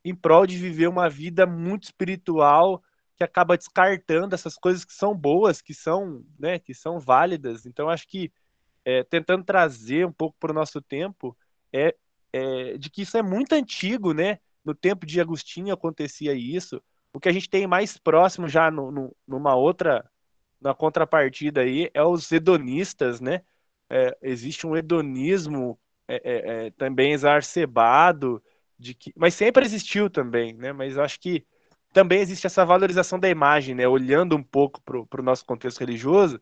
em 0.05 0.15
prol 0.15 0.47
de 0.47 0.57
viver 0.57 0.89
uma 0.89 1.09
vida 1.09 1.47
muito 1.47 1.85
espiritual 1.85 2.83
que 3.17 3.25
acaba 3.25 3.59
descartando 3.59 4.35
essas 4.35 4.57
coisas 4.57 4.85
que 4.85 4.93
são 4.93 5.15
boas, 5.15 5.61
que 5.61 5.75
são, 5.75 6.25
né, 6.39 6.59
que 6.59 6.73
são 6.73 7.01
válidas. 7.01 7.67
Então, 7.67 7.89
acho 7.89 8.07
que 8.07 8.33
é, 8.85 9.03
tentando 9.03 9.45
trazer 9.45 10.07
um 10.07 10.13
pouco 10.13 10.37
para 10.39 10.53
o 10.53 10.55
nosso 10.55 10.81
tempo 10.81 11.37
é, 11.73 11.95
é, 12.33 12.79
de 12.79 12.91
que 12.91 13.03
isso 13.03 13.17
é 13.17 13.23
muito 13.23 13.53
antigo, 13.55 14.13
né? 14.13 14.39
No 14.65 14.75
tempo 14.75 15.07
de 15.07 15.21
Agostinho 15.21 15.73
acontecia 15.73 16.35
isso. 16.35 16.83
O 17.13 17.21
que 17.21 17.29
a 17.29 17.33
gente 17.33 17.49
tem 17.49 17.67
mais 17.67 17.97
próximo 17.97 18.49
já 18.49 18.71
no, 18.71 18.91
no, 18.91 19.17
numa 19.27 19.55
outra, 19.55 20.09
na 20.61 20.75
contrapartida 20.75 21.63
aí, 21.63 21.91
é 21.95 22.03
os 22.03 22.31
hedonistas, 22.31 23.21
né? 23.21 23.43
É, 23.91 24.17
existe 24.23 24.67
um 24.67 24.77
hedonismo 24.77 25.79
é, 26.07 26.17
é, 26.17 26.67
é 26.67 26.71
também 26.73 27.13
exacerbado, 27.13 28.43
de 28.79 28.95
que, 28.95 29.13
mas 29.17 29.35
sempre 29.35 29.65
existiu 29.65 30.09
também, 30.11 30.55
né? 30.55 30.73
Mas 30.73 30.99
acho 30.99 31.19
que 31.21 31.47
também 31.93 32.21
existe 32.21 32.47
essa 32.47 32.65
valorização 32.65 33.19
da 33.19 33.29
imagem, 33.29 33.75
né? 33.75 33.89
Olhando 33.89 34.37
um 34.37 34.43
pouco 34.43 34.81
para 34.83 35.21
o 35.21 35.25
nosso 35.25 35.45
contexto 35.45 35.81
religioso, 35.81 36.41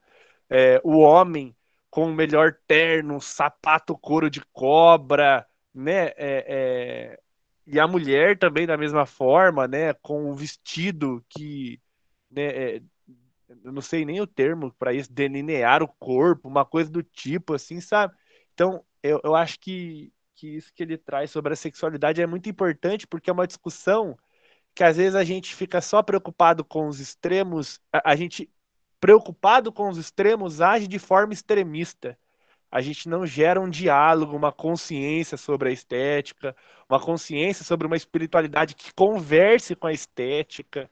é, 0.51 0.81
o 0.85 0.99
homem 0.99 1.55
com 1.97 2.11
o 2.11 2.15
melhor 2.15 2.53
terno, 2.67 3.23
sapato 3.23 3.97
couro 3.97 4.29
de 4.29 4.43
cobra, 4.53 5.47
né? 5.73 6.09
É, 6.09 7.17
é, 7.17 7.21
e 7.67 7.81
a 7.81 7.89
mulher 7.89 8.39
também 8.39 8.67
da 8.67 8.77
mesma 8.77 9.07
forma, 9.07 9.67
né? 9.67 9.95
Com 9.95 10.31
o 10.31 10.35
vestido 10.35 11.25
que, 11.27 11.81
né? 12.31 12.43
É, 12.77 12.83
eu 13.65 13.73
não 13.73 13.81
sei 13.81 14.05
nem 14.05 14.21
o 14.21 14.27
termo 14.27 14.71
para 14.79 14.93
isso, 14.93 15.11
delinear 15.11 15.83
o 15.83 15.89
corpo, 15.89 16.47
uma 16.49 16.67
coisa 16.67 16.91
do 16.91 17.03
tipo, 17.03 17.55
assim, 17.55 17.81
sabe? 17.81 18.15
Então, 18.53 18.85
eu, 19.03 19.19
eu 19.25 19.35
acho 19.35 19.59
que 19.59 20.13
que 20.35 20.49
isso 20.49 20.71
que 20.75 20.83
ele 20.83 20.99
traz 20.99 21.31
sobre 21.31 21.55
a 21.55 21.57
sexualidade 21.57 22.21
é 22.21 22.27
muito 22.27 22.47
importante, 22.47 23.07
porque 23.07 23.31
é 23.31 23.33
uma 23.33 23.47
discussão 23.47 24.19
que 24.75 24.85
às 24.85 24.99
vezes 24.99 25.15
a 25.15 25.25
gente 25.25 25.55
fica 25.55 25.81
só 25.81 26.03
preocupado 26.03 26.65
com 26.65 26.89
os 26.89 27.01
extremos, 27.01 27.81
a, 27.93 28.13
a 28.13 28.17
gente 28.17 28.51
preocupado 29.01 29.73
com 29.73 29.89
os 29.89 29.99
extremos 29.99 30.61
age 30.61 30.87
de 30.87 30.99
forma 30.99 31.33
extremista. 31.33 32.19
A 32.71 32.81
gente 32.81 33.09
não 33.09 33.25
gera 33.25 33.61
um 33.61 33.71
diálogo, 33.71 34.37
uma 34.37 34.53
consciência 34.53 35.37
sobre 35.37 35.69
a 35.69 35.73
estética, 35.73 36.55
uma 36.89 37.01
consciência 37.01 37.65
sobre 37.65 37.87
uma 37.87 37.97
espiritualidade 37.97 38.75
que 38.75 38.93
converse 38.95 39.75
com 39.77 39.87
a 39.87 39.93
estética, 39.93 40.91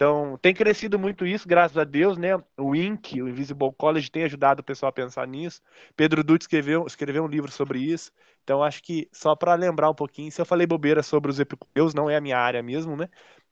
então, 0.00 0.38
tem 0.38 0.54
crescido 0.54 0.98
muito 0.98 1.26
isso, 1.26 1.46
graças 1.46 1.76
a 1.76 1.84
Deus, 1.84 2.16
né? 2.16 2.30
O 2.56 2.74
INC, 2.74 3.20
o 3.20 3.28
Invisible 3.28 3.70
College, 3.76 4.10
tem 4.10 4.24
ajudado 4.24 4.60
o 4.60 4.64
pessoal 4.64 4.88
a 4.88 4.92
pensar 4.92 5.28
nisso. 5.28 5.60
Pedro 5.94 6.24
Dutti 6.24 6.44
escreveu, 6.44 6.86
escreveu 6.86 7.22
um 7.22 7.26
livro 7.26 7.52
sobre 7.52 7.80
isso. 7.80 8.10
Então, 8.42 8.62
acho 8.62 8.82
que 8.82 9.06
só 9.12 9.36
para 9.36 9.54
lembrar 9.54 9.90
um 9.90 9.94
pouquinho, 9.94 10.32
se 10.32 10.40
eu 10.40 10.46
falei 10.46 10.66
bobeira 10.66 11.02
sobre 11.02 11.30
os 11.30 11.38
epicureus, 11.38 11.92
não 11.92 12.08
é 12.08 12.16
a 12.16 12.20
minha 12.22 12.38
área 12.38 12.62
mesmo, 12.62 12.96
né? 12.96 13.10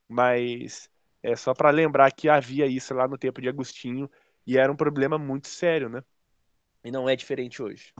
Mas 0.08 0.88
é 1.22 1.36
só 1.36 1.54
para 1.54 1.70
lembrar 1.70 2.10
que 2.12 2.28
havia 2.28 2.66
isso 2.66 2.94
lá 2.94 3.08
no 3.08 3.18
tempo 3.18 3.40
de 3.40 3.48
Agostinho 3.48 4.10
e 4.46 4.56
era 4.56 4.70
um 4.70 4.76
problema 4.76 5.18
muito 5.18 5.48
sério, 5.48 5.88
né? 5.88 6.02
E 6.84 6.90
não 6.90 7.08
é 7.08 7.16
diferente 7.16 7.62
hoje. 7.62 7.92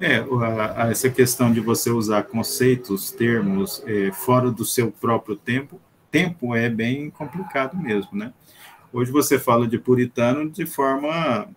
É, 0.00 0.24
essa 0.90 1.10
questão 1.10 1.52
de 1.52 1.58
você 1.58 1.90
usar 1.90 2.22
conceitos, 2.24 3.10
termos 3.10 3.82
é, 3.84 4.12
fora 4.12 4.50
do 4.50 4.64
seu 4.64 4.92
próprio 4.92 5.36
tempo, 5.36 5.80
tempo 6.10 6.54
é 6.54 6.68
bem 6.68 7.10
complicado 7.10 7.76
mesmo, 7.76 8.16
né? 8.16 8.32
Hoje 8.92 9.10
você 9.10 9.38
fala 9.38 9.66
de 9.66 9.76
puritano 9.76 10.48
de 10.48 10.64
forma 10.64 11.48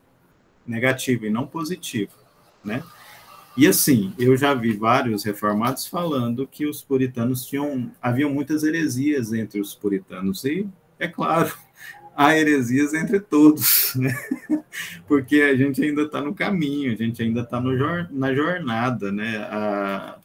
negativa 0.66 1.28
e 1.28 1.30
não 1.30 1.46
positiva, 1.46 2.14
né? 2.64 2.84
E 3.58 3.68
assim, 3.68 4.14
eu 4.18 4.38
já 4.38 4.54
vi 4.54 4.74
vários 4.74 5.24
reformados 5.24 5.86
falando 5.86 6.48
que 6.48 6.66
os 6.66 6.82
puritanos 6.82 7.46
tinham, 7.46 7.92
haviam 8.02 8.30
muitas 8.30 8.64
heresias 8.64 9.34
entre 9.34 9.60
os 9.60 9.76
puritanos 9.76 10.44
e 10.46 10.68
é 10.98 11.08
claro, 11.08 11.54
há 12.16 12.38
heresias 12.38 12.94
entre 12.94 13.20
todos, 13.20 13.94
né? 13.96 14.14
porque 15.08 15.42
a 15.42 15.56
gente 15.56 15.84
ainda 15.84 16.04
está 16.04 16.22
no 16.22 16.34
caminho, 16.34 16.94
a 16.94 16.96
gente 16.96 17.22
ainda 17.22 17.42
está 17.42 17.60
na 17.60 18.34
jornada, 18.34 19.12
né? 19.12 19.38
A, 19.50 20.18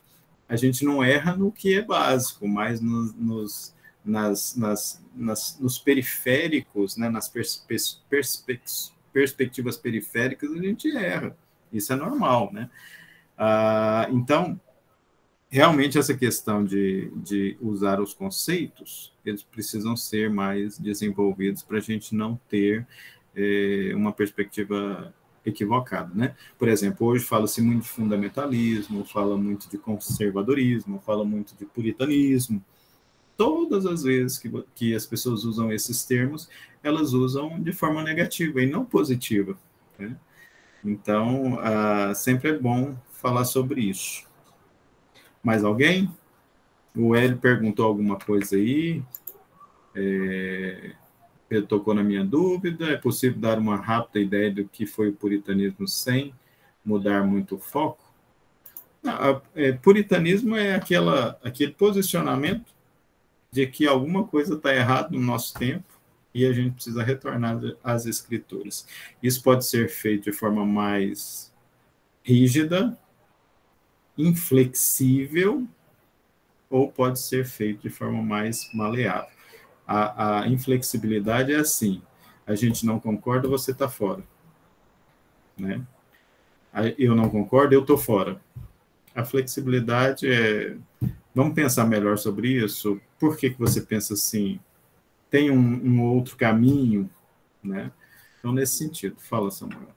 a 0.49 0.57
gente 0.57 0.85
não 0.85 1.03
erra 1.03 1.37
no 1.37 1.51
que 1.51 1.75
é 1.75 1.83
básico, 1.83 2.47
mas 2.47 2.81
nos, 2.81 3.13
nos 3.15 3.75
nas, 4.07 4.55
nas, 4.57 5.03
nas, 5.15 5.59
nos 5.59 5.79
periféricos, 5.79 6.97
né? 6.97 7.09
nas 7.09 7.29
pers, 7.29 7.57
pers, 7.67 8.01
perspectivas 9.13 9.77
periféricas, 9.77 10.53
a 10.53 10.59
gente 10.59 10.97
erra. 10.97 11.37
Isso 11.73 11.93
é 11.93 11.97
normal, 11.97 12.51
né? 12.53 12.71
Ah, 13.37 14.09
então, 14.11 14.59
realmente 15.49 15.99
essa 15.99 16.15
questão 16.15 16.65
de, 16.65 17.11
de 17.17 17.57
usar 17.61 18.01
os 18.01 18.15
conceitos, 18.15 19.13
eles 19.25 19.43
precisam 19.43 19.97
ser 19.97 20.31
mais 20.31 20.79
desenvolvidos 20.79 21.63
para 21.63 21.79
a 21.79 21.81
gente 21.81 22.15
não 22.15 22.39
ter 22.49 22.87
é, 23.35 23.93
uma 23.95 24.13
perspectiva 24.13 25.15
equivocada, 25.45 26.11
né? 26.13 26.35
Por 26.59 26.69
exemplo, 26.69 27.07
hoje 27.07 27.25
fala-se 27.25 27.63
muito 27.63 27.83
de 27.83 27.89
fundamentalismo, 27.89 29.05
fala 29.05 29.37
muito 29.37 29.71
de 29.71 29.79
conservadorismo, 29.79 31.01
fala 31.07 31.25
muito 31.25 31.55
de 31.57 31.65
puritanismo. 31.65 32.63
Todas 33.37 33.87
as 33.87 34.03
vezes 34.03 34.39
que, 34.39 34.51
que 34.75 34.95
as 34.95 35.07
pessoas 35.07 35.45
usam 35.45 35.71
esses 35.71 36.05
termos, 36.05 36.49
elas 36.83 37.13
usam 37.13 37.61
de 37.63 37.73
forma 37.73 38.03
negativa 38.03 38.61
e 38.61 38.67
não 38.67 38.85
positiva. 38.85 39.57
Né? 39.99 40.17
Então, 40.85 41.59
ah, 41.61 42.13
sempre 42.15 42.51
é 42.51 42.59
bom 42.59 42.97
falar 43.17 43.45
sobre 43.45 43.81
isso. 43.83 44.25
Mais 45.43 45.65
alguém? 45.65 46.11
O 46.95 47.15
Hélio 47.15 47.39
perguntou 47.39 47.87
alguma 47.87 48.19
coisa 48.19 48.57
aí. 48.57 49.03
É, 49.95 50.93
tocou 51.69 51.95
na 51.95 52.03
minha 52.03 52.25
dúvida. 52.25 52.91
É 52.91 52.97
possível 52.97 53.39
dar 53.39 53.59
uma 53.59 53.77
rápida 53.77 54.21
ideia 54.21 54.53
do 54.53 54.65
que 54.67 54.87
foi 54.87 55.11
o 55.11 55.13
puritanismo 55.13 55.87
sem 55.87 56.35
mudar 56.85 57.25
muito 57.25 57.57
o 57.57 57.59
foco? 57.59 58.05
Não, 59.03 59.43
é, 59.55 59.73
puritanismo 59.73 60.57
é 60.57 60.75
aquela, 60.75 61.39
aquele 61.43 61.73
posicionamento 61.73 62.75
de 63.51 63.67
que 63.67 63.87
alguma 63.87 64.27
coisa 64.27 64.55
está 64.55 64.75
errada 64.75 65.11
no 65.11 65.21
nosso 65.21 65.55
tempo 65.55 65.85
e 66.35 66.45
a 66.45 66.53
gente 66.53 66.75
precisa 66.75 67.03
retornar 67.03 67.59
às 67.83 68.05
escrituras. 68.05 68.87
Isso 69.23 69.43
pode 69.43 69.65
ser 69.65 69.89
feito 69.89 70.25
de 70.25 70.33
forma 70.33 70.67
mais 70.67 71.53
rígida, 72.23 72.99
inflexível 74.17 75.67
ou 76.71 76.91
pode 76.91 77.21
ser 77.21 77.45
feito 77.45 77.83
de 77.83 77.91
forma 77.91 78.23
mais 78.23 78.69
maleável. 78.73 79.31
A, 79.87 80.41
a 80.41 80.49
inflexibilidade 80.49 81.53
é 81.53 81.57
assim: 81.57 82.03
a 82.47 82.55
gente 82.55 82.85
não 82.85 82.99
concorda, 82.99 83.49
você 83.49 83.71
está 83.71 83.89
fora. 83.89 84.23
Né? 85.57 85.81
Eu 86.99 87.15
não 87.15 87.31
concordo, 87.31 87.75
eu 87.75 87.81
estou 87.81 87.97
fora. 87.97 88.41
A 89.15 89.25
flexibilidade 89.25 90.29
é. 90.29 90.77
Vamos 91.35 91.55
pensar 91.55 91.87
melhor 91.87 92.17
sobre 92.19 92.49
isso? 92.49 93.01
Por 93.19 93.37
que, 93.37 93.51
que 93.51 93.59
você 93.59 93.81
pensa 93.81 94.15
assim? 94.15 94.59
Tem 95.31 95.51
um, 95.51 95.59
um 95.59 96.03
outro 96.03 96.37
caminho? 96.37 97.11
Né? 97.63 97.91
Então, 98.39 98.53
nesse 98.53 98.77
sentido, 98.77 99.17
fala, 99.19 99.51
Samuel. 99.51 99.96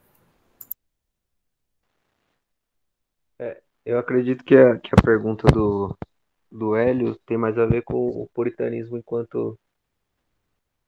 Eu 3.90 3.98
acredito 3.98 4.44
que 4.44 4.56
a, 4.56 4.78
que 4.78 4.92
a 4.94 5.02
pergunta 5.04 5.48
do, 5.48 5.98
do 6.52 6.76
Hélio 6.76 7.16
tem 7.26 7.40
mais 7.40 7.58
a 7.58 7.66
ver 7.66 7.82
com 7.82 7.96
o 7.96 8.30
puritanismo 8.32 9.00
enquanto 9.00 9.58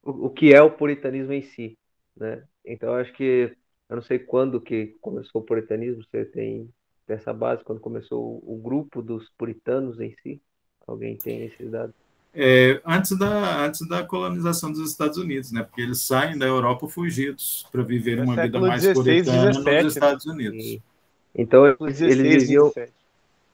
o, 0.04 0.28
o 0.28 0.30
que 0.30 0.54
é 0.54 0.62
o 0.62 0.70
puritanismo 0.70 1.34
em 1.34 1.42
si, 1.42 1.76
né? 2.16 2.44
Então, 2.64 2.90
eu 2.90 3.02
acho 3.02 3.12
que 3.14 3.58
eu 3.90 3.96
não 3.96 4.04
sei 4.04 4.20
quando 4.20 4.62
que 4.62 4.96
começou 5.02 5.42
o 5.42 5.44
puritanismo, 5.44 6.04
você 6.04 6.26
tem, 6.26 6.70
essa 7.08 7.34
base, 7.34 7.64
quando 7.64 7.82
começou 7.82 8.22
o, 8.24 8.54
o 8.54 8.62
grupo 8.62 9.02
dos 9.02 9.28
puritanos 9.36 10.00
em 10.00 10.16
si? 10.22 10.40
Alguém 10.86 11.18
tem 11.18 11.46
esses 11.46 11.72
dados? 11.72 11.96
É, 12.36 12.80
antes, 12.86 13.18
da, 13.18 13.66
antes 13.66 13.88
da 13.88 14.06
colonização 14.06 14.72
dos 14.72 14.92
Estados 14.92 15.18
Unidos, 15.18 15.52
né? 15.52 15.64
Porque 15.64 15.82
eles 15.82 16.02
saem 16.02 16.38
da 16.38 16.46
Europa 16.46 16.88
fugidos 16.88 17.68
para 17.72 17.82
viver 17.82 18.20
é 18.20 18.22
uma 18.22 18.36
vida 18.36 18.60
mais 18.60 18.84
16, 18.84 19.26
puritana 19.26 19.48
17, 19.48 19.84
nos 19.84 19.94
Estados 19.96 20.26
né? 20.28 20.34
Unidos. 20.34 20.91
Então, 21.34 21.64
16, 21.80 22.02
eles 22.02 22.44
viviam, 22.44 22.66
17. 22.68 22.94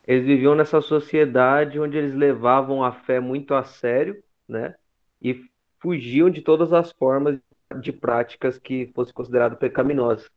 eles 0.07 0.25
viviam 0.25 0.55
nessa 0.55 0.81
sociedade 0.81 1.79
onde 1.79 1.97
eles 1.97 2.13
levavam 2.13 2.83
a 2.83 2.91
fé 2.91 3.19
muito 3.19 3.53
a 3.53 3.63
sério, 3.63 4.21
né? 4.47 4.75
E 5.21 5.45
fugiam 5.79 6.29
de 6.29 6.41
todas 6.41 6.73
as 6.73 6.91
formas 6.91 7.39
de 7.79 7.91
práticas 7.91 8.57
que 8.57 8.91
fossem 8.95 9.13
consideradas 9.13 9.59
pecaminosas. 9.59 10.29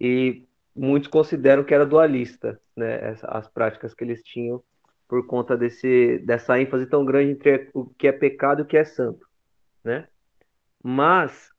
E 0.00 0.44
muitos 0.74 1.08
consideram 1.08 1.64
que 1.64 1.74
era 1.74 1.84
dualista, 1.84 2.60
né? 2.74 3.16
As 3.22 3.48
práticas 3.48 3.92
que 3.92 4.04
eles 4.04 4.22
tinham 4.22 4.62
por 5.06 5.26
conta 5.26 5.56
desse, 5.56 6.18
dessa 6.20 6.58
ênfase 6.60 6.86
tão 6.86 7.04
grande 7.04 7.32
entre 7.32 7.68
o 7.74 7.84
que 7.84 8.06
é 8.06 8.12
pecado 8.12 8.60
e 8.60 8.62
o 8.62 8.66
que 8.66 8.76
é 8.76 8.84
santo, 8.84 9.26
né? 9.82 10.06
Mas, 10.82 11.50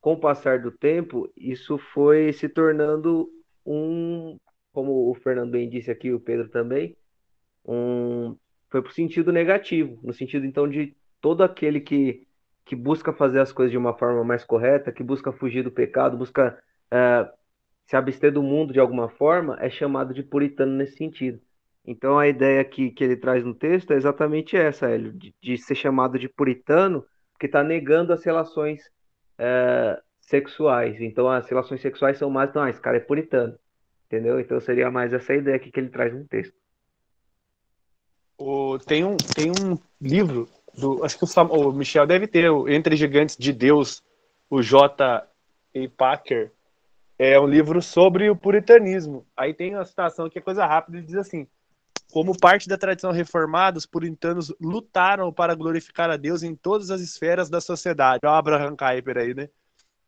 com 0.00 0.14
o 0.14 0.20
passar 0.20 0.58
do 0.58 0.72
tempo, 0.72 1.30
isso 1.36 1.78
foi 1.78 2.32
se 2.32 2.48
tornando 2.48 3.30
um, 3.64 4.36
como 4.76 5.10
o 5.10 5.14
Fernando 5.14 5.52
bem 5.52 5.70
disse 5.70 5.90
aqui, 5.90 6.12
o 6.12 6.20
Pedro 6.20 6.50
também, 6.50 6.94
um, 7.64 8.36
foi 8.68 8.82
para 8.82 8.90
o 8.90 8.92
sentido 8.92 9.32
negativo, 9.32 9.98
no 10.02 10.12
sentido 10.12 10.44
então 10.44 10.68
de 10.68 10.94
todo 11.18 11.42
aquele 11.42 11.80
que, 11.80 12.26
que 12.62 12.76
busca 12.76 13.10
fazer 13.10 13.40
as 13.40 13.50
coisas 13.50 13.70
de 13.72 13.78
uma 13.78 13.96
forma 13.96 14.22
mais 14.22 14.44
correta, 14.44 14.92
que 14.92 15.02
busca 15.02 15.32
fugir 15.32 15.64
do 15.64 15.70
pecado, 15.70 16.18
busca 16.18 16.62
uh, 16.92 17.26
se 17.86 17.96
abster 17.96 18.30
do 18.30 18.42
mundo 18.42 18.74
de 18.74 18.78
alguma 18.78 19.08
forma, 19.08 19.56
é 19.60 19.70
chamado 19.70 20.12
de 20.12 20.22
puritano 20.22 20.72
nesse 20.72 20.98
sentido. 20.98 21.40
Então 21.82 22.18
a 22.18 22.28
ideia 22.28 22.62
que, 22.62 22.90
que 22.90 23.02
ele 23.02 23.16
traz 23.16 23.42
no 23.42 23.54
texto 23.54 23.92
é 23.92 23.96
exatamente 23.96 24.58
essa, 24.58 24.90
Hélio, 24.90 25.10
de, 25.14 25.34
de 25.40 25.56
ser 25.56 25.74
chamado 25.74 26.18
de 26.18 26.28
puritano, 26.28 27.02
porque 27.32 27.46
está 27.46 27.64
negando 27.64 28.12
as 28.12 28.22
relações 28.22 28.82
é, 29.38 29.98
sexuais. 30.20 31.00
Então 31.00 31.30
as 31.30 31.48
relações 31.48 31.80
sexuais 31.80 32.18
são 32.18 32.28
mais, 32.28 32.52
não, 32.52 32.62
ah, 32.62 32.68
esse 32.68 32.80
cara 32.80 32.98
é 32.98 33.00
puritano, 33.00 33.58
entendeu? 34.06 34.40
Então 34.40 34.60
seria 34.60 34.90
mais 34.90 35.12
essa 35.12 35.34
ideia 35.34 35.56
aqui 35.56 35.70
que 35.70 35.78
ele 35.78 35.88
traz 35.88 36.12
no 36.12 36.24
texto. 36.24 36.54
O, 38.38 38.78
tem, 38.78 39.04
um, 39.04 39.16
tem 39.16 39.50
um 39.50 39.78
livro, 40.00 40.48
do, 40.74 41.02
acho 41.04 41.16
que 41.18 41.24
o, 41.24 41.26
Sam, 41.26 41.44
o 41.44 41.72
Michel 41.72 42.06
deve 42.06 42.26
ter, 42.26 42.50
o 42.50 42.68
Entre 42.68 42.96
Gigantes 42.96 43.36
de 43.36 43.52
Deus, 43.52 44.02
o 44.50 44.62
J. 44.62 45.26
E. 45.74 45.88
Packer, 45.88 46.52
é 47.18 47.40
um 47.40 47.46
livro 47.46 47.80
sobre 47.80 48.28
o 48.28 48.36
puritanismo. 48.36 49.26
Aí 49.36 49.54
tem 49.54 49.74
uma 49.74 49.84
citação 49.84 50.28
que 50.28 50.38
é 50.38 50.42
coisa 50.42 50.66
rápida, 50.66 50.98
ele 50.98 51.06
diz 51.06 51.16
assim, 51.16 51.46
como 52.12 52.38
parte 52.38 52.68
da 52.68 52.78
tradição 52.78 53.10
reformada, 53.10 53.78
os 53.78 53.86
puritanos 53.86 54.54
lutaram 54.60 55.32
para 55.32 55.54
glorificar 55.54 56.10
a 56.10 56.16
Deus 56.16 56.42
em 56.42 56.54
todas 56.54 56.90
as 56.90 57.00
esferas 57.00 57.50
da 57.50 57.60
sociedade. 57.60 58.20
Olha 58.24 58.32
o 58.32 58.36
Abraham 58.36 58.76
Kuyper 58.76 59.16
aí, 59.16 59.34
né? 59.34 59.48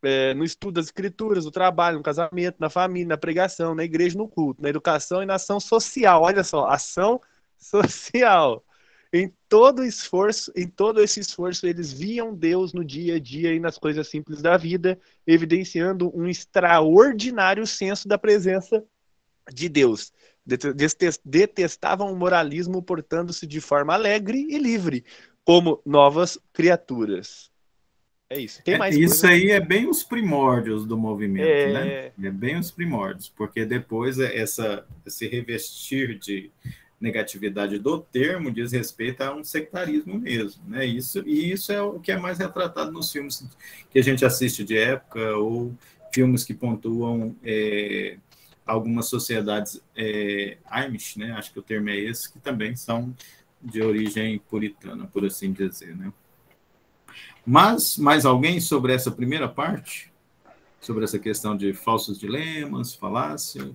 É, 0.01 0.33
no 0.33 0.43
estudo 0.43 0.75
das 0.75 0.85
escrituras, 0.85 1.45
no 1.45 1.51
trabalho, 1.51 1.97
no 1.97 2.03
casamento, 2.03 2.55
na 2.59 2.69
família, 2.69 3.09
na 3.09 3.17
pregação, 3.17 3.75
na 3.75 3.83
igreja, 3.83 4.17
no 4.17 4.27
culto, 4.27 4.61
na 4.61 4.69
educação 4.69 5.21
e 5.21 5.25
na 5.25 5.35
ação 5.35 5.59
social. 5.59 6.21
Olha 6.23 6.43
só, 6.43 6.67
ação 6.67 7.21
social. 7.57 8.63
Em 9.11 9.33
todo 9.49 9.83
esforço, 9.83 10.51
em 10.55 10.67
todo 10.67 11.01
esse 11.01 11.19
esforço, 11.19 11.65
eles 11.65 11.91
viam 11.91 12.33
Deus 12.33 12.73
no 12.73 12.85
dia 12.85 13.15
a 13.15 13.19
dia 13.19 13.53
e 13.53 13.59
nas 13.59 13.77
coisas 13.77 14.07
simples 14.07 14.41
da 14.41 14.55
vida, 14.55 14.99
evidenciando 15.25 16.15
um 16.15 16.27
extraordinário 16.27 17.65
senso 17.65 18.07
da 18.07 18.17
presença 18.17 18.83
de 19.51 19.67
Deus 19.67 20.13
detestavam 21.23 22.11
o 22.11 22.15
moralismo 22.15 22.81
portando-se 22.81 23.45
de 23.45 23.61
forma 23.61 23.93
alegre 23.93 24.47
e 24.49 24.57
livre, 24.57 25.05
como 25.43 25.81
novas 25.85 26.39
criaturas. 26.53 27.51
É 28.29 28.39
isso. 28.39 28.61
Tem 28.63 28.75
é, 28.75 28.77
mais 28.77 28.95
é, 28.95 28.99
isso 28.99 29.25
aí 29.25 29.49
é 29.49 29.59
bem 29.59 29.89
os 29.89 30.03
primórdios 30.03 30.85
do 30.85 30.97
movimento, 30.97 31.47
é... 31.47 31.73
né? 31.73 32.27
É 32.27 32.31
bem 32.31 32.57
os 32.57 32.69
primórdios, 32.69 33.27
porque 33.27 33.65
depois 33.65 34.19
é 34.19 34.37
essa, 34.37 34.85
esse 35.05 35.27
revestir 35.27 36.19
de 36.19 36.51
negatividade 37.01 37.79
do 37.79 37.99
termo 37.99 38.51
diz 38.51 38.73
respeito 38.73 39.21
a 39.21 39.33
um 39.33 39.43
sectarismo 39.43 40.19
mesmo, 40.19 40.61
né? 40.67 40.85
Isso 40.85 41.23
e 41.25 41.51
isso 41.51 41.71
é 41.71 41.81
o 41.81 41.99
que 41.99 42.11
é 42.11 42.17
mais 42.17 42.37
retratado 42.37 42.91
nos 42.91 43.11
filmes 43.11 43.43
que 43.89 43.97
a 43.97 44.03
gente 44.03 44.25
assiste 44.25 44.63
de 44.63 44.77
época 44.77 45.37
ou 45.37 45.73
filmes 46.13 46.43
que 46.43 46.53
pontuam 46.53 47.35
é, 47.43 48.17
algumas 48.65 49.07
sociedades 49.07 49.81
é, 49.95 50.57
Amish, 50.65 51.17
né, 51.17 51.31
acho 51.31 51.51
que 51.51 51.59
o 51.59 51.63
termo 51.63 51.89
é 51.89 51.97
esse, 51.97 52.31
que 52.31 52.39
também 52.39 52.75
são 52.75 53.15
de 53.61 53.81
origem 53.81 54.39
puritana, 54.49 55.07
por 55.07 55.25
assim 55.25 55.51
dizer. 55.51 55.95
Né? 55.95 56.11
Mas, 57.51 57.97
mais 57.97 58.27
alguém 58.27 58.59
sobre 58.59 58.93
essa 58.93 59.09
primeira 59.09 59.49
parte? 59.49 60.13
Sobre 60.79 61.03
essa 61.03 61.17
questão 61.17 61.57
de 61.57 61.73
falsos 61.73 62.19
dilemas, 62.19 62.93
falácia? 62.93 63.71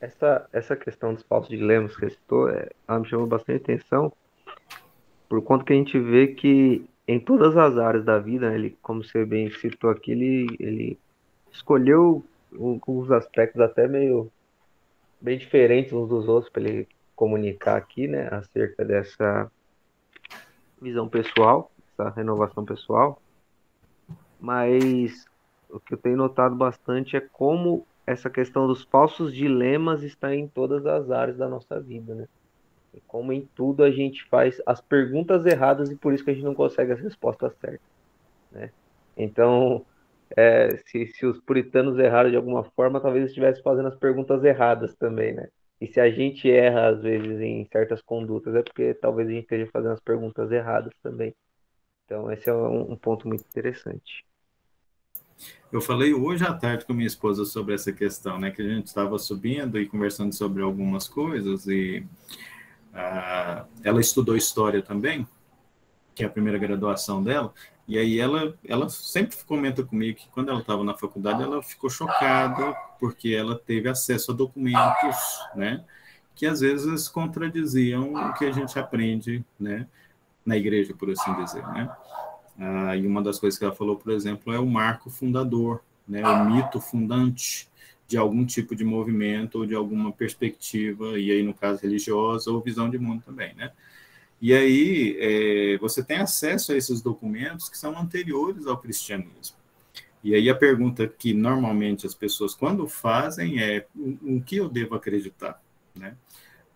Essa, 0.00 0.48
essa 0.52 0.74
questão 0.74 1.14
dos 1.14 1.22
falsos 1.22 1.48
dilemas 1.48 1.94
que 1.94 2.00
você 2.00 2.10
citou, 2.10 2.48
é, 2.48 2.70
me 2.88 3.08
chamou 3.08 3.28
bastante 3.28 3.62
atenção, 3.62 4.12
por 5.28 5.40
conta 5.42 5.64
que 5.64 5.72
a 5.72 5.76
gente 5.76 5.96
vê 5.96 6.26
que 6.26 6.84
em 7.06 7.20
todas 7.20 7.56
as 7.56 7.78
áreas 7.78 8.04
da 8.04 8.18
vida, 8.18 8.50
né, 8.50 8.56
ele, 8.56 8.76
como 8.82 9.04
você 9.04 9.24
bem 9.24 9.48
citou 9.52 9.90
aqui, 9.90 10.10
ele, 10.10 10.56
ele 10.58 10.98
escolheu 11.52 12.24
alguns 12.52 13.12
aspectos 13.12 13.60
até 13.60 13.86
meio 13.86 14.28
bem 15.20 15.38
diferentes 15.38 15.92
uns 15.92 16.08
dos 16.08 16.26
outros 16.26 16.52
para 16.52 16.64
ele 16.64 16.88
comunicar 17.14 17.76
aqui, 17.76 18.06
né, 18.08 18.28
acerca 18.30 18.84
dessa 18.84 19.50
visão 20.80 21.08
pessoal, 21.08 21.70
essa 21.92 22.10
renovação 22.10 22.64
pessoal. 22.64 23.20
Mas 24.40 25.26
o 25.70 25.78
que 25.78 25.94
eu 25.94 25.98
tenho 25.98 26.16
notado 26.16 26.54
bastante 26.54 27.16
é 27.16 27.20
como 27.20 27.86
essa 28.06 28.28
questão 28.28 28.66
dos 28.66 28.82
falsos 28.84 29.32
dilemas 29.32 30.02
está 30.02 30.34
em 30.34 30.48
todas 30.48 30.84
as 30.86 31.10
áreas 31.10 31.38
da 31.38 31.48
nossa 31.48 31.80
vida, 31.80 32.14
né? 32.14 32.28
como 33.06 33.32
em 33.32 33.48
tudo 33.54 33.82
a 33.82 33.90
gente 33.90 34.24
faz 34.28 34.60
as 34.66 34.80
perguntas 34.80 35.46
erradas 35.46 35.90
e 35.90 35.96
por 35.96 36.12
isso 36.12 36.24
que 36.24 36.30
a 36.30 36.34
gente 36.34 36.44
não 36.44 36.54
consegue 36.54 36.92
as 36.92 37.00
respostas 37.00 37.54
certas, 37.58 37.80
né? 38.50 38.70
Então, 39.16 39.84
é, 40.36 40.76
se, 40.86 41.06
se 41.06 41.26
os 41.26 41.40
puritanos 41.40 41.98
erraram 41.98 42.30
de 42.30 42.36
alguma 42.36 42.64
forma, 42.64 43.00
talvez 43.00 43.26
estivessem 43.26 43.62
fazendo 43.62 43.88
as 43.88 43.94
perguntas 43.94 44.44
erradas 44.44 44.94
também, 44.94 45.32
né? 45.32 45.48
E 45.82 45.92
se 45.92 45.98
a 45.98 46.08
gente 46.08 46.48
erra, 46.48 46.90
às 46.90 47.02
vezes, 47.02 47.40
em 47.40 47.66
certas 47.72 48.00
condutas, 48.00 48.54
é 48.54 48.62
porque 48.62 48.94
talvez 48.94 49.26
a 49.26 49.32
gente 49.32 49.42
esteja 49.42 49.68
fazendo 49.72 49.90
as 49.90 50.00
perguntas 50.00 50.52
erradas 50.52 50.92
também. 51.02 51.34
Então, 52.04 52.30
esse 52.30 52.48
é 52.48 52.54
um, 52.54 52.92
um 52.92 52.96
ponto 52.96 53.26
muito 53.26 53.44
interessante. 53.50 54.24
Eu 55.72 55.80
falei 55.80 56.14
hoje 56.14 56.44
à 56.44 56.54
tarde 56.54 56.84
com 56.84 56.92
minha 56.92 57.08
esposa 57.08 57.44
sobre 57.44 57.74
essa 57.74 57.92
questão, 57.92 58.38
né? 58.38 58.52
Que 58.52 58.62
a 58.62 58.68
gente 58.68 58.86
estava 58.86 59.18
subindo 59.18 59.76
e 59.76 59.88
conversando 59.88 60.32
sobre 60.32 60.62
algumas 60.62 61.08
coisas 61.08 61.66
e 61.66 62.06
ah, 62.94 63.66
ela 63.82 64.00
estudou 64.00 64.36
história 64.36 64.82
também, 64.82 65.26
que 66.14 66.22
é 66.22 66.26
a 66.26 66.30
primeira 66.30 66.58
graduação 66.58 67.22
dela, 67.22 67.52
e 67.86 67.98
aí 67.98 68.18
ela, 68.18 68.54
ela 68.64 68.88
sempre 68.88 69.36
comenta 69.44 69.82
comigo 69.82 70.18
que 70.18 70.28
quando 70.28 70.50
ela 70.50 70.60
estava 70.60 70.84
na 70.84 70.94
faculdade 70.94 71.42
ela 71.42 71.62
ficou 71.62 71.90
chocada 71.90 72.74
porque 73.00 73.30
ela 73.30 73.58
teve 73.58 73.88
acesso 73.88 74.30
a 74.30 74.34
documentos, 74.34 75.16
né, 75.54 75.84
que 76.34 76.46
às 76.46 76.60
vezes 76.60 77.08
contradiziam 77.08 78.14
o 78.14 78.34
que 78.34 78.44
a 78.44 78.52
gente 78.52 78.78
aprende, 78.78 79.44
né, 79.58 79.86
na 80.44 80.56
igreja, 80.56 80.94
por 80.94 81.10
assim 81.10 81.34
dizer, 81.34 81.66
né. 81.68 81.90
Ah, 82.58 82.96
e 82.96 83.06
uma 83.06 83.22
das 83.22 83.38
coisas 83.38 83.58
que 83.58 83.64
ela 83.64 83.74
falou, 83.74 83.96
por 83.96 84.12
exemplo, 84.12 84.52
é 84.52 84.58
o 84.58 84.66
marco 84.66 85.10
fundador, 85.10 85.82
né, 86.06 86.22
o 86.26 86.44
mito 86.44 86.80
fundante 86.80 87.68
de 88.06 88.18
algum 88.18 88.44
tipo 88.44 88.76
de 88.76 88.84
movimento 88.84 89.58
ou 89.60 89.66
de 89.66 89.74
alguma 89.74 90.12
perspectiva, 90.12 91.18
e 91.18 91.30
aí 91.30 91.42
no 91.42 91.54
caso 91.54 91.80
religiosa 91.80 92.50
ou 92.50 92.60
visão 92.60 92.90
de 92.90 92.98
mundo 92.98 93.22
também, 93.24 93.54
né? 93.54 93.72
E 94.42 94.52
aí 94.52 95.16
é, 95.20 95.78
você 95.78 96.02
tem 96.02 96.18
acesso 96.18 96.72
a 96.72 96.76
esses 96.76 97.00
documentos 97.00 97.68
que 97.68 97.78
são 97.78 97.96
anteriores 97.96 98.66
ao 98.66 98.76
cristianismo. 98.76 99.56
E 100.24 100.34
aí 100.34 100.50
a 100.50 100.54
pergunta 100.54 101.06
que 101.06 101.32
normalmente 101.32 102.04
as 102.06 102.14
pessoas 102.14 102.52
quando 102.52 102.88
fazem 102.88 103.62
é 103.62 103.86
o 103.96 104.42
que 104.42 104.56
eu 104.56 104.68
devo 104.68 104.96
acreditar, 104.96 105.62
né? 105.94 106.16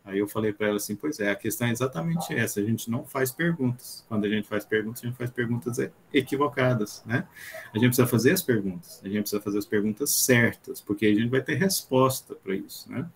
Aí 0.05 0.21
eu 0.21 0.29
falei 0.29 0.53
para 0.53 0.69
ela 0.69 0.77
assim, 0.77 0.95
pois 0.95 1.19
é, 1.19 1.33
a 1.33 1.35
questão 1.35 1.67
é 1.67 1.73
exatamente 1.73 2.33
essa, 2.33 2.61
a 2.61 2.63
gente 2.63 2.89
não 2.89 3.05
faz 3.05 3.33
perguntas. 3.33 4.05
Quando 4.09 4.25
a 4.25 4.29
gente 4.29 4.47
faz 4.47 4.65
perguntas, 4.65 5.03
a 5.03 5.07
gente 5.09 5.17
faz 5.17 5.31
perguntas 5.31 5.79
equivocadas, 6.15 7.03
né? 7.05 7.27
A 7.75 7.79
gente 7.79 7.89
precisa 7.89 8.07
fazer 8.07 8.31
as 8.31 8.43
perguntas, 8.43 9.01
a 9.03 9.09
gente 9.09 9.23
precisa 9.23 9.43
fazer 9.43 9.59
as 9.59 9.67
perguntas 9.67 10.11
certas, 10.11 10.81
porque 10.81 11.07
a 11.07 11.13
gente 11.13 11.29
vai 11.29 11.43
ter 11.43 11.57
resposta 11.57 12.37
para 12.37 12.55
isso, 12.55 12.89
né? 12.89 13.11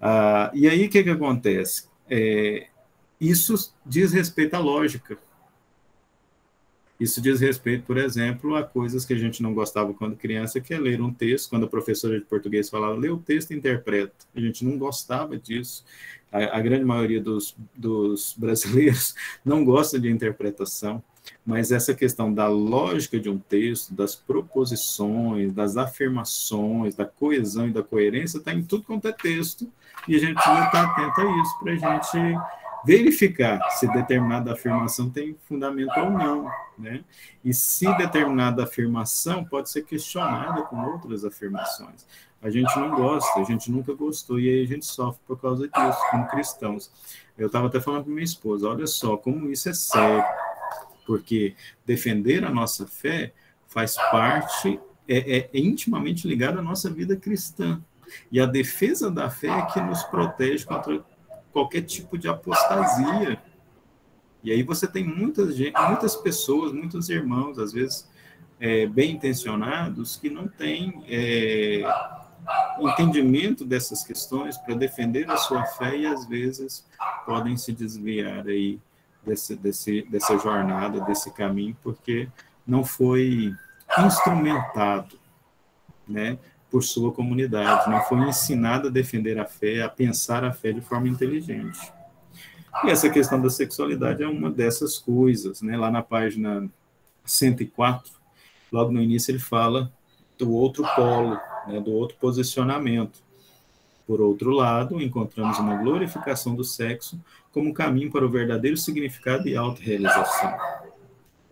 Ah, 0.00 0.50
e 0.54 0.66
aí, 0.66 0.86
o 0.86 0.88
que 0.88 1.04
que 1.04 1.10
acontece? 1.10 1.86
É, 2.08 2.68
isso 3.30 3.74
diz 3.84 4.12
respeito 4.12 4.54
à 4.54 4.58
lógica. 4.58 5.18
Isso 6.98 7.20
diz 7.20 7.40
respeito, 7.40 7.84
por 7.84 7.98
exemplo, 7.98 8.54
a 8.54 8.62
coisas 8.62 9.04
que 9.04 9.12
a 9.12 9.18
gente 9.18 9.42
não 9.42 9.52
gostava 9.52 9.92
quando 9.92 10.16
criança, 10.16 10.60
que 10.60 10.72
é 10.72 10.78
ler 10.78 11.00
um 11.00 11.12
texto, 11.12 11.50
quando 11.50 11.66
a 11.66 11.68
professora 11.68 12.18
de 12.18 12.24
português 12.24 12.70
falava, 12.70 12.94
lê 12.94 13.08
o 13.08 13.18
texto 13.18 13.50
e 13.50 13.56
interpreta. 13.56 14.14
A 14.34 14.40
gente 14.40 14.64
não 14.64 14.78
gostava 14.78 15.36
disso. 15.36 15.84
A, 16.30 16.58
a 16.58 16.60
grande 16.60 16.84
maioria 16.84 17.20
dos, 17.20 17.56
dos 17.74 18.34
brasileiros 18.38 19.14
não 19.44 19.64
gosta 19.64 19.98
de 19.98 20.08
interpretação 20.08 21.02
mas 21.44 21.72
essa 21.72 21.94
questão 21.94 22.32
da 22.32 22.48
lógica 22.48 23.18
de 23.18 23.28
um 23.28 23.38
texto, 23.38 23.94
das 23.94 24.14
proposições, 24.14 25.52
das 25.52 25.76
afirmações, 25.76 26.94
da 26.94 27.04
coesão 27.04 27.68
e 27.68 27.72
da 27.72 27.82
coerência, 27.82 28.38
está 28.38 28.52
em 28.52 28.62
tudo 28.62 28.84
quanto 28.84 29.08
é 29.08 29.12
texto, 29.12 29.70
e 30.06 30.16
a 30.16 30.18
gente 30.18 30.34
não 30.34 30.64
está 30.64 30.82
atento 30.82 31.20
a 31.20 31.40
isso 31.40 31.58
para 31.60 31.72
a 31.72 31.76
gente 31.76 32.38
verificar 32.84 33.60
se 33.70 33.86
determinada 33.92 34.52
afirmação 34.52 35.08
tem 35.10 35.36
fundamento 35.48 35.98
ou 35.98 36.10
não, 36.10 36.50
né? 36.78 37.04
E 37.44 37.52
se 37.54 37.92
determinada 37.96 38.64
afirmação 38.64 39.44
pode 39.44 39.70
ser 39.70 39.82
questionada 39.82 40.62
com 40.62 40.76
outras 40.84 41.24
afirmações. 41.24 42.06
A 42.42 42.50
gente 42.50 42.78
não 42.78 42.90
gosta, 42.90 43.40
a 43.40 43.44
gente 43.44 43.70
nunca 43.70 43.94
gostou, 43.94 44.38
e 44.38 44.48
aí 44.48 44.62
a 44.62 44.66
gente 44.66 44.84
sofre 44.84 45.20
por 45.26 45.40
causa 45.40 45.66
disso, 45.66 45.98
como 46.10 46.26
cristãos. 46.28 46.92
Eu 47.38 47.46
estava 47.46 47.68
até 47.68 47.80
falando 47.80 48.04
com 48.04 48.10
minha 48.10 48.22
esposa, 48.22 48.68
olha 48.68 48.86
só 48.86 49.16
como 49.16 49.50
isso 49.50 49.68
é 49.68 49.72
sério 49.72 50.24
porque 51.06 51.54
defender 51.84 52.44
a 52.44 52.50
nossa 52.50 52.86
fé 52.86 53.32
faz 53.66 53.96
parte, 53.96 54.80
é, 55.08 55.38
é, 55.38 55.50
é 55.52 55.58
intimamente 55.58 56.26
ligado 56.26 56.58
à 56.58 56.62
nossa 56.62 56.90
vida 56.90 57.16
cristã. 57.16 57.80
E 58.30 58.40
a 58.40 58.46
defesa 58.46 59.10
da 59.10 59.28
fé 59.28 59.48
é 59.48 59.66
que 59.66 59.80
nos 59.80 60.02
protege 60.04 60.64
contra 60.64 61.04
qualquer 61.54 61.82
tipo 61.82 62.18
de 62.18 62.28
apostasia. 62.28 63.40
E 64.42 64.50
aí 64.50 64.62
você 64.62 64.86
tem 64.86 65.04
muitas, 65.04 65.56
muitas 65.88 66.16
pessoas, 66.16 66.72
muitos 66.72 67.08
irmãos, 67.08 67.58
às 67.58 67.72
vezes 67.72 68.10
é, 68.58 68.86
bem 68.86 69.12
intencionados, 69.12 70.16
que 70.16 70.28
não 70.28 70.48
têm 70.48 71.02
é, 71.08 71.82
entendimento 72.80 73.64
dessas 73.64 74.02
questões 74.02 74.58
para 74.58 74.74
defender 74.74 75.30
a 75.30 75.36
sua 75.36 75.64
fé 75.64 75.96
e 75.96 76.06
às 76.06 76.26
vezes 76.26 76.84
podem 77.24 77.56
se 77.56 77.72
desviar 77.72 78.46
aí 78.46 78.80
desse, 79.24 79.56
desse, 79.56 80.02
dessa 80.10 80.36
jornada, 80.36 81.00
desse 81.02 81.32
caminho, 81.32 81.76
porque 81.82 82.28
não 82.66 82.84
foi 82.84 83.54
instrumentado 84.04 85.18
né, 86.06 86.38
por 86.74 86.82
sua 86.82 87.12
comunidade, 87.12 87.88
não 87.88 88.02
foi 88.02 88.18
ensinado 88.28 88.88
a 88.88 88.90
defender 88.90 89.38
a 89.38 89.44
fé, 89.44 89.82
a 89.82 89.88
pensar 89.88 90.42
a 90.42 90.52
fé 90.52 90.72
de 90.72 90.80
forma 90.80 91.06
inteligente. 91.06 91.78
E 92.82 92.90
essa 92.90 93.08
questão 93.08 93.40
da 93.40 93.48
sexualidade 93.48 94.24
é 94.24 94.26
uma 94.26 94.50
dessas 94.50 94.98
coisas. 94.98 95.62
Né? 95.62 95.76
Lá 95.76 95.88
na 95.88 96.02
página 96.02 96.68
104, 97.24 98.10
logo 98.72 98.90
no 98.90 99.00
início, 99.00 99.30
ele 99.30 99.38
fala 99.38 99.88
do 100.36 100.52
outro 100.52 100.84
polo, 100.96 101.38
né, 101.68 101.80
do 101.80 101.92
outro 101.92 102.16
posicionamento. 102.20 103.22
Por 104.04 104.20
outro 104.20 104.50
lado, 104.50 105.00
encontramos 105.00 105.60
uma 105.60 105.76
glorificação 105.76 106.56
do 106.56 106.64
sexo 106.64 107.20
como 107.52 107.72
caminho 107.72 108.10
para 108.10 108.26
o 108.26 108.28
verdadeiro 108.28 108.76
significado 108.76 109.46
e 109.48 109.54
autorrealização. 109.54 110.58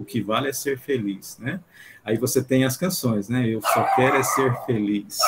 O 0.03 0.05
que 0.05 0.21
vale 0.21 0.49
é 0.49 0.53
ser 0.53 0.81
feliz, 0.81 1.39
né? 1.39 1.61
Aí 2.05 2.19
você 2.19 2.43
tem 2.43 2.65
as 2.65 2.77
canções, 2.77 3.29
né? 3.29 3.47
Eu 3.47 3.63
só 3.63 3.85
quero 3.95 4.17
é 4.17 4.23
ser 4.25 4.53
feliz. 4.67 5.21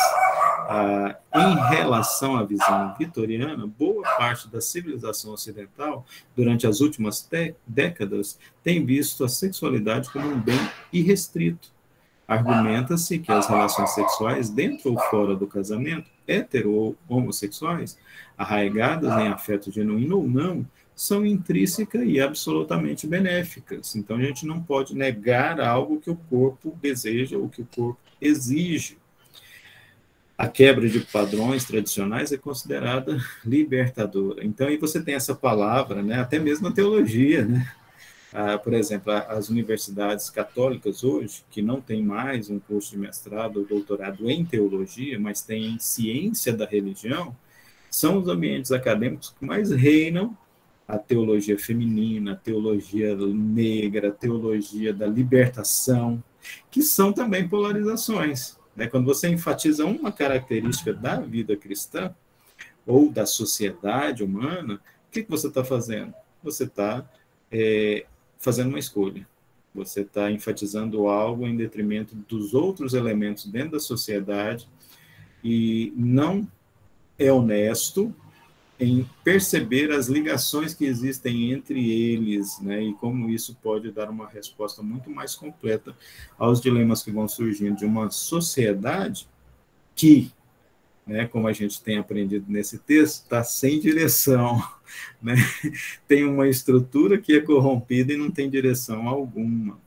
Ah, 0.68 1.16
em 1.32 1.76
relação 1.76 2.36
à 2.36 2.42
visão 2.42 2.92
vitoriana, 2.98 3.68
boa 3.68 4.02
parte 4.02 4.48
da 4.48 4.60
civilização 4.60 5.32
ocidental, 5.32 6.04
durante 6.34 6.66
as 6.66 6.80
últimas 6.80 7.30
décadas, 7.64 8.36
tem 8.64 8.84
visto 8.84 9.24
a 9.24 9.28
sexualidade 9.28 10.10
como 10.10 10.26
um 10.26 10.40
bem 10.40 10.58
irrestrito. 10.92 11.68
Argumenta-se 12.26 13.20
que 13.20 13.30
as 13.30 13.46
relações 13.46 13.90
sexuais, 13.90 14.50
dentro 14.50 14.90
ou 14.90 14.98
fora 14.98 15.36
do 15.36 15.46
casamento, 15.46 16.10
hetero 16.26 16.72
ou 16.72 16.96
homossexuais, 17.08 17.96
arraigadas 18.36 19.16
em 19.20 19.28
afeto 19.28 19.70
genuíno 19.70 20.16
ou 20.16 20.26
não, 20.26 20.66
são 20.94 21.26
intrínsecas 21.26 22.02
e 22.06 22.20
absolutamente 22.20 23.06
benéficas. 23.06 23.96
Então 23.96 24.16
a 24.16 24.22
gente 24.22 24.46
não 24.46 24.62
pode 24.62 24.94
negar 24.94 25.60
algo 25.60 26.00
que 26.00 26.10
o 26.10 26.16
corpo 26.16 26.78
deseja 26.80 27.36
ou 27.36 27.48
que 27.48 27.62
o 27.62 27.68
corpo 27.74 28.00
exige. 28.20 28.98
A 30.36 30.48
quebra 30.48 30.88
de 30.88 31.00
padrões 31.00 31.64
tradicionais 31.64 32.32
é 32.32 32.36
considerada 32.36 33.18
libertadora. 33.44 34.44
Então 34.44 34.66
aí 34.66 34.76
você 34.76 35.02
tem 35.02 35.14
essa 35.14 35.34
palavra, 35.34 36.02
né, 36.02 36.20
até 36.20 36.38
mesmo 36.38 36.68
na 36.68 36.74
teologia, 36.74 37.44
né? 37.44 37.72
Ah, 38.36 38.58
por 38.58 38.74
exemplo, 38.74 39.12
as 39.12 39.48
universidades 39.48 40.28
católicas 40.28 41.04
hoje, 41.04 41.44
que 41.48 41.62
não 41.62 41.80
tem 41.80 42.02
mais 42.02 42.50
um 42.50 42.58
curso 42.58 42.90
de 42.90 42.98
mestrado 42.98 43.60
ou 43.60 43.64
doutorado 43.64 44.28
em 44.28 44.44
teologia, 44.44 45.20
mas 45.20 45.40
tem 45.40 45.66
em 45.66 45.78
ciência 45.78 46.52
da 46.52 46.66
religião, 46.66 47.36
são 47.88 48.18
os 48.18 48.26
ambientes 48.26 48.72
acadêmicos 48.72 49.32
que 49.38 49.44
mais 49.44 49.70
reinam 49.70 50.36
a 50.86 50.98
teologia 50.98 51.58
feminina, 51.58 52.32
a 52.32 52.36
teologia 52.36 53.16
negra, 53.16 54.08
a 54.08 54.12
teologia 54.12 54.92
da 54.92 55.06
libertação, 55.06 56.22
que 56.70 56.82
são 56.82 57.12
também 57.12 57.48
polarizações. 57.48 58.58
Né? 58.76 58.86
Quando 58.86 59.06
você 59.06 59.28
enfatiza 59.28 59.86
uma 59.86 60.12
característica 60.12 60.92
da 60.92 61.20
vida 61.20 61.56
cristã 61.56 62.14
ou 62.86 63.10
da 63.10 63.24
sociedade 63.24 64.22
humana, 64.22 64.74
o 64.74 65.10
que, 65.10 65.22
que 65.22 65.30
você 65.30 65.48
está 65.48 65.64
fazendo? 65.64 66.12
Você 66.42 66.64
está 66.64 67.08
é, 67.50 68.04
fazendo 68.38 68.68
uma 68.68 68.78
escolha. 68.78 69.26
Você 69.74 70.02
está 70.02 70.30
enfatizando 70.30 71.08
algo 71.08 71.46
em 71.46 71.56
detrimento 71.56 72.14
dos 72.14 72.54
outros 72.54 72.94
elementos 72.94 73.46
dentro 73.46 73.72
da 73.72 73.80
sociedade 73.80 74.68
e 75.42 75.92
não 75.96 76.46
é 77.18 77.32
honesto 77.32 78.14
em 78.84 79.08
perceber 79.22 79.90
as 79.90 80.08
ligações 80.08 80.74
que 80.74 80.84
existem 80.84 81.52
entre 81.52 81.90
eles, 81.90 82.58
né, 82.60 82.82
e 82.82 82.92
como 82.94 83.30
isso 83.30 83.56
pode 83.62 83.90
dar 83.90 84.10
uma 84.10 84.28
resposta 84.28 84.82
muito 84.82 85.10
mais 85.10 85.34
completa 85.34 85.96
aos 86.38 86.60
dilemas 86.60 87.02
que 87.02 87.10
vão 87.10 87.26
surgindo 87.26 87.76
de 87.76 87.84
uma 87.84 88.10
sociedade 88.10 89.28
que, 89.94 90.30
né, 91.06 91.26
como 91.26 91.48
a 91.48 91.52
gente 91.52 91.82
tem 91.82 91.98
aprendido 91.98 92.46
nesse 92.48 92.78
texto, 92.78 93.22
está 93.22 93.42
sem 93.42 93.80
direção, 93.80 94.62
né, 95.22 95.34
tem 96.06 96.24
uma 96.24 96.48
estrutura 96.48 97.18
que 97.18 97.34
é 97.34 97.40
corrompida 97.40 98.12
e 98.12 98.16
não 98.16 98.30
tem 98.30 98.48
direção 98.48 99.08
alguma. 99.08 99.78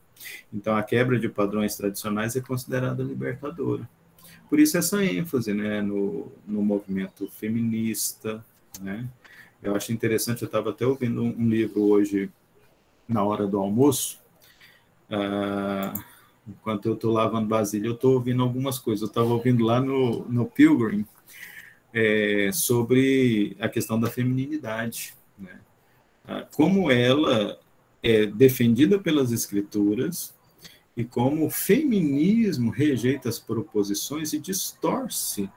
Então, 0.52 0.76
a 0.76 0.82
quebra 0.82 1.18
de 1.18 1.28
padrões 1.28 1.76
tradicionais 1.76 2.36
é 2.36 2.40
considerada 2.40 3.02
libertadora. 3.02 3.88
Por 4.48 4.58
isso 4.58 4.78
essa 4.78 5.04
ênfase 5.04 5.52
né, 5.52 5.82
no, 5.82 6.32
no 6.46 6.62
movimento 6.62 7.28
feminista. 7.28 8.44
Né? 8.80 9.08
Eu 9.62 9.74
acho 9.74 9.92
interessante, 9.92 10.42
eu 10.42 10.46
estava 10.46 10.70
até 10.70 10.86
ouvindo 10.86 11.22
um, 11.22 11.48
livro 11.48 11.82
hoje, 11.82 12.30
na 13.08 13.24
hora 13.24 13.46
do 13.46 13.58
almoço, 13.58 14.20
uh, 15.10 15.98
enquanto 16.46 16.86
eu 16.86 16.94
estou 16.94 17.12
lavando 17.12 17.48
vasilha, 17.48 17.86
eu 17.86 17.94
estou 17.94 18.14
ouvindo 18.14 18.42
algumas 18.42 18.78
coisas. 18.78 19.02
Eu 19.02 19.08
estava 19.08 19.28
ouvindo 19.28 19.64
lá 19.64 19.80
no, 19.80 20.24
no 20.28 20.46
Pilgrim 20.46 21.04
é, 21.92 22.50
sobre 22.52 23.56
a 23.58 23.68
questão 23.68 23.98
da 23.98 24.08
feminilidade. 24.08 25.14
Né? 25.38 25.58
Uh, 26.24 26.46
como 26.54 26.90
ela 26.90 27.58
é 28.02 28.26
defendida 28.26 28.98
pelas 28.98 29.32
escrituras, 29.32 30.36
e 30.98 31.04
como 31.04 31.46
o 31.46 31.50
feminismo 31.50 32.72
rejeita 32.72 33.28
as 33.28 33.38
proposições 33.38 34.32
e 34.32 34.38
distorce 34.40 35.48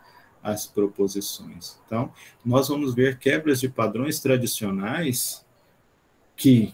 as 0.43 0.65
proposições. 0.65 1.79
Então, 1.85 2.11
nós 2.43 2.67
vamos 2.67 2.93
ver 2.93 3.17
quebras 3.17 3.59
de 3.59 3.69
padrões 3.69 4.19
tradicionais 4.19 5.45
que 6.35 6.73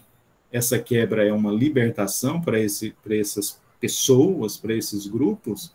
essa 0.50 0.78
quebra 0.78 1.26
é 1.26 1.32
uma 1.32 1.52
libertação 1.52 2.40
para 2.40 2.58
esse, 2.58 2.94
para 3.02 3.16
essas 3.16 3.60
pessoas, 3.78 4.56
para 4.56 4.74
esses 4.74 5.06
grupos 5.06 5.74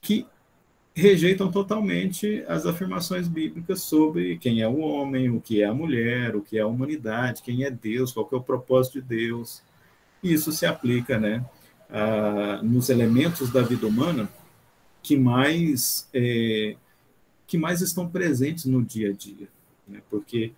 que 0.00 0.26
rejeitam 0.94 1.50
totalmente 1.50 2.44
as 2.46 2.66
afirmações 2.66 3.26
bíblicas 3.26 3.82
sobre 3.82 4.36
quem 4.38 4.60
é 4.60 4.68
o 4.68 4.78
homem, 4.78 5.30
o 5.30 5.40
que 5.40 5.62
é 5.62 5.66
a 5.66 5.74
mulher, 5.74 6.36
o 6.36 6.42
que 6.42 6.58
é 6.58 6.60
a 6.60 6.66
humanidade, 6.66 7.42
quem 7.42 7.64
é 7.64 7.70
Deus, 7.70 8.12
qual 8.12 8.28
é 8.32 8.36
o 8.36 8.42
propósito 8.42 9.00
de 9.00 9.02
Deus. 9.02 9.62
E 10.22 10.32
isso 10.32 10.52
se 10.52 10.66
aplica, 10.66 11.18
né, 11.18 11.44
ah, 11.88 12.60
nos 12.62 12.90
elementos 12.90 13.50
da 13.50 13.62
vida 13.62 13.86
humana 13.86 14.28
que 15.02 15.16
mais 15.16 16.08
é, 16.12 16.76
que 17.50 17.58
mais 17.58 17.80
estão 17.80 18.08
presentes 18.08 18.64
no 18.64 18.80
dia 18.80 19.10
a 19.10 19.12
dia, 19.12 19.48
né? 19.88 20.00
porque 20.08 20.52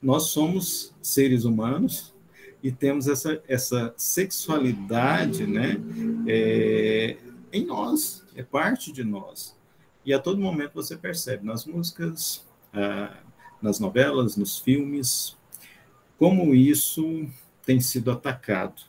nós 0.00 0.30
somos 0.30 0.94
seres 1.02 1.44
humanos 1.44 2.14
e 2.62 2.72
temos 2.72 3.06
essa, 3.06 3.38
essa 3.46 3.92
sexualidade 3.98 5.46
né, 5.46 5.76
é, 6.26 7.18
em 7.52 7.66
nós, 7.66 8.24
é 8.34 8.42
parte 8.42 8.90
de 8.90 9.04
nós. 9.04 9.54
E 10.06 10.14
a 10.14 10.18
todo 10.18 10.40
momento 10.40 10.72
você 10.72 10.96
percebe 10.96 11.44
nas 11.44 11.66
músicas, 11.66 12.46
ah, 12.72 13.14
nas 13.60 13.78
novelas, 13.78 14.38
nos 14.38 14.58
filmes, 14.58 15.36
como 16.18 16.54
isso 16.54 17.28
tem 17.66 17.78
sido 17.78 18.10
atacado, 18.10 18.80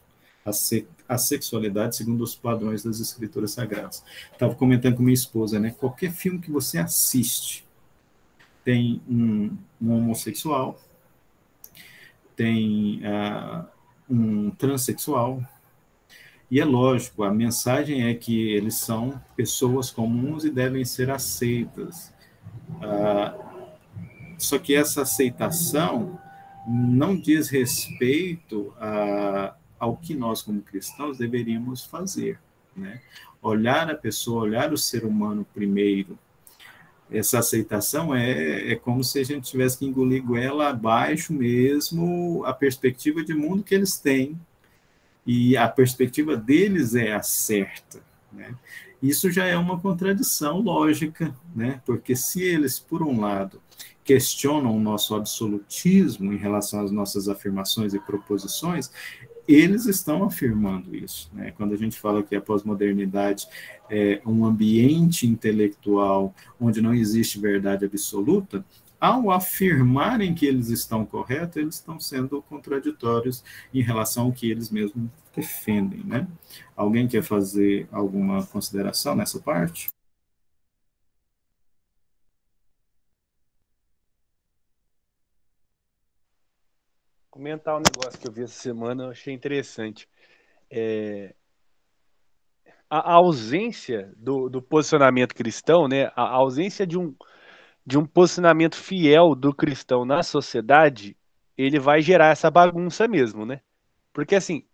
a, 0.45 0.53
se, 0.53 0.87
a 1.07 1.17
sexualidade 1.17 1.95
segundo 1.95 2.21
os 2.21 2.35
padrões 2.35 2.83
das 2.83 2.99
escrituras 2.99 3.51
sagradas. 3.51 4.03
Estava 4.31 4.55
comentando 4.55 4.95
com 4.95 5.03
minha 5.03 5.13
esposa, 5.13 5.59
né? 5.59 5.75
Qualquer 5.77 6.11
filme 6.11 6.39
que 6.39 6.51
você 6.51 6.77
assiste 6.77 7.65
tem 8.63 9.01
um, 9.07 9.57
um 9.81 9.93
homossexual, 9.93 10.79
tem 12.35 13.01
uh, 13.05 13.65
um 14.09 14.51
transexual, 14.51 15.41
e 16.49 16.61
é 16.61 16.65
lógico, 16.65 17.23
a 17.23 17.33
mensagem 17.33 18.07
é 18.07 18.13
que 18.13 18.49
eles 18.51 18.75
são 18.75 19.21
pessoas 19.35 19.91
comuns 19.91 20.45
e 20.45 20.49
devem 20.49 20.85
ser 20.85 21.09
aceitas. 21.09 22.13
Uh, 22.69 23.47
só 24.37 24.57
que 24.57 24.73
essa 24.73 25.01
aceitação 25.01 26.17
não 26.67 27.17
diz 27.17 27.49
respeito 27.49 28.73
a, 28.79 29.55
ao 29.79 29.95
que 29.95 30.13
nós, 30.15 30.41
como 30.41 30.61
cristãos, 30.61 31.17
deveríamos 31.17 31.85
fazer. 31.85 32.39
Né? 32.75 33.01
Olhar 33.41 33.89
a 33.89 33.95
pessoa, 33.95 34.43
olhar 34.43 34.73
o 34.73 34.77
ser 34.77 35.05
humano 35.05 35.45
primeiro. 35.53 36.17
Essa 37.09 37.39
aceitação 37.39 38.13
é, 38.13 38.73
é 38.73 38.75
como 38.75 39.03
se 39.03 39.19
a 39.19 39.23
gente 39.23 39.49
tivesse 39.49 39.77
que 39.77 39.85
engolir 39.85 40.23
goela 40.23 40.69
abaixo 40.69 41.33
mesmo 41.33 42.43
a 42.45 42.53
perspectiva 42.53 43.23
de 43.23 43.33
mundo 43.33 43.63
que 43.63 43.73
eles 43.73 43.97
têm, 43.97 44.37
e 45.25 45.57
a 45.57 45.67
perspectiva 45.67 46.37
deles 46.37 46.95
é 46.95 47.13
a 47.13 47.21
certa. 47.21 48.01
Né? 48.31 48.55
Isso 49.03 49.29
já 49.29 49.45
é 49.45 49.57
uma 49.57 49.79
contradição 49.79 50.59
lógica, 50.59 51.35
né? 51.53 51.81
porque 51.85 52.15
se 52.15 52.41
eles, 52.41 52.79
por 52.79 53.03
um 53.03 53.19
lado, 53.19 53.61
questionam 54.05 54.75
o 54.75 54.79
nosso 54.79 55.15
absolutismo 55.15 56.31
em 56.31 56.37
relação 56.37 56.81
às 56.81 56.91
nossas 56.91 57.27
afirmações 57.27 57.93
e 57.93 57.99
proposições, 57.99 58.89
eles 59.47 59.85
estão 59.85 60.23
afirmando 60.23 60.95
isso. 60.95 61.29
Né? 61.33 61.51
Quando 61.51 61.73
a 61.73 61.77
gente 61.77 61.97
fala 61.97 62.21
que 62.21 62.35
a 62.35 62.41
pós-modernidade 62.41 63.47
é 63.89 64.21
um 64.25 64.45
ambiente 64.45 65.25
intelectual 65.25 66.35
onde 66.59 66.81
não 66.81 66.93
existe 66.93 67.39
verdade 67.39 67.85
absoluta, 67.85 68.65
ao 68.99 69.31
afirmarem 69.31 70.33
que 70.33 70.45
eles 70.45 70.69
estão 70.69 71.05
corretos, 71.05 71.57
eles 71.57 71.75
estão 71.75 71.99
sendo 71.99 72.41
contraditórios 72.41 73.43
em 73.73 73.81
relação 73.81 74.25
ao 74.25 74.31
que 74.33 74.49
eles 74.49 74.69
mesmos 74.69 75.09
defendem. 75.35 76.03
Né? 76.03 76.27
Alguém 76.75 77.07
quer 77.07 77.23
fazer 77.23 77.87
alguma 77.91 78.45
consideração 78.47 79.15
nessa 79.15 79.39
parte? 79.39 79.87
Comentar 87.37 87.77
um 87.77 87.81
negócio 87.81 88.19
que 88.19 88.27
eu 88.27 88.31
vi 88.31 88.41
essa 88.41 88.59
semana, 88.59 89.03
eu 89.03 89.11
achei 89.11 89.31
interessante. 89.31 90.09
É, 90.71 91.35
a, 92.89 93.13
ausência 93.13 94.11
do, 94.17 94.49
do, 94.49 94.59
posicionamento 94.59 95.35
cristão, 95.35 95.87
né, 95.87 96.11
a 96.15 96.27
ausência 96.29 96.85
de 96.85 96.97
um, 96.97 97.15
de 97.85 97.95
um 97.95 98.05
posicionamento 98.07 98.75
fiel 98.75 99.35
do 99.35 99.53
cristão 99.53 100.03
na 100.03 100.23
sociedade, 100.23 101.15
ele 101.55 101.77
vai 101.77 102.01
gerar 102.01 102.31
essa 102.31 102.49
bagunça 102.49 103.07
mesmo, 103.07 103.45
né? 103.45 103.61
Porque 104.11 104.33
assim, 104.33 104.65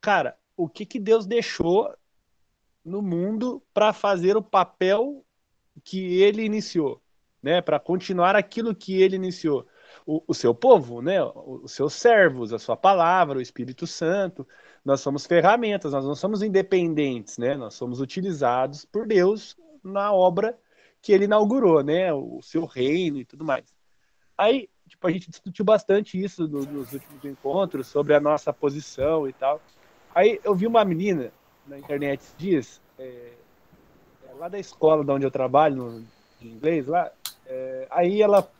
cara, 0.00 0.36
o 0.56 0.68
que, 0.68 0.84
que 0.84 0.98
Deus 0.98 1.26
deixou 1.26 1.94
no 2.84 3.00
mundo 3.00 3.62
para 3.72 3.92
fazer 3.92 4.36
o 4.36 4.42
papel 4.42 5.24
que 5.84 6.20
ele 6.20 6.42
iniciou, 6.42 7.00
né? 7.40 7.62
Para 7.62 7.78
continuar 7.78 8.34
aquilo 8.34 8.74
que 8.74 9.00
ele 9.00 9.14
iniciou 9.14 9.64
o, 10.06 10.22
o 10.26 10.34
seu 10.34 10.54
povo, 10.54 11.00
né? 11.02 11.22
os 11.22 11.72
seus 11.72 11.94
servos, 11.94 12.52
a 12.52 12.58
sua 12.58 12.76
palavra, 12.76 13.38
o 13.38 13.42
Espírito 13.42 13.86
Santo. 13.86 14.46
Nós 14.84 15.00
somos 15.00 15.26
ferramentas, 15.26 15.92
nós 15.92 16.04
não 16.04 16.14
somos 16.14 16.42
independentes, 16.42 17.38
né? 17.38 17.54
nós 17.54 17.74
somos 17.74 18.00
utilizados 18.00 18.84
por 18.84 19.06
Deus 19.06 19.56
na 19.82 20.12
obra 20.12 20.58
que 21.02 21.12
ele 21.12 21.24
inaugurou, 21.24 21.82
né? 21.82 22.12
o 22.12 22.40
seu 22.42 22.64
reino 22.64 23.18
e 23.18 23.24
tudo 23.24 23.44
mais. 23.44 23.64
Aí, 24.36 24.68
tipo, 24.88 25.06
a 25.06 25.10
gente 25.10 25.30
discutiu 25.30 25.64
bastante 25.64 26.22
isso 26.22 26.48
no, 26.48 26.64
nos 26.64 26.92
últimos 26.92 27.24
encontros, 27.24 27.86
sobre 27.86 28.14
a 28.14 28.20
nossa 28.20 28.52
posição 28.52 29.28
e 29.28 29.32
tal. 29.32 29.60
Aí 30.14 30.40
eu 30.42 30.54
vi 30.54 30.66
uma 30.66 30.84
menina 30.84 31.32
na 31.66 31.78
internet 31.78 32.22
dias, 32.36 32.80
é, 32.98 33.32
é, 34.28 34.32
lá 34.38 34.48
da 34.48 34.58
escola 34.58 35.04
de 35.04 35.10
onde 35.10 35.24
eu 35.24 35.30
trabalho, 35.30 35.76
no, 35.76 36.06
de 36.40 36.48
inglês, 36.48 36.86
lá, 36.86 37.10
é, 37.46 37.86
aí 37.90 38.20
ela 38.20 38.50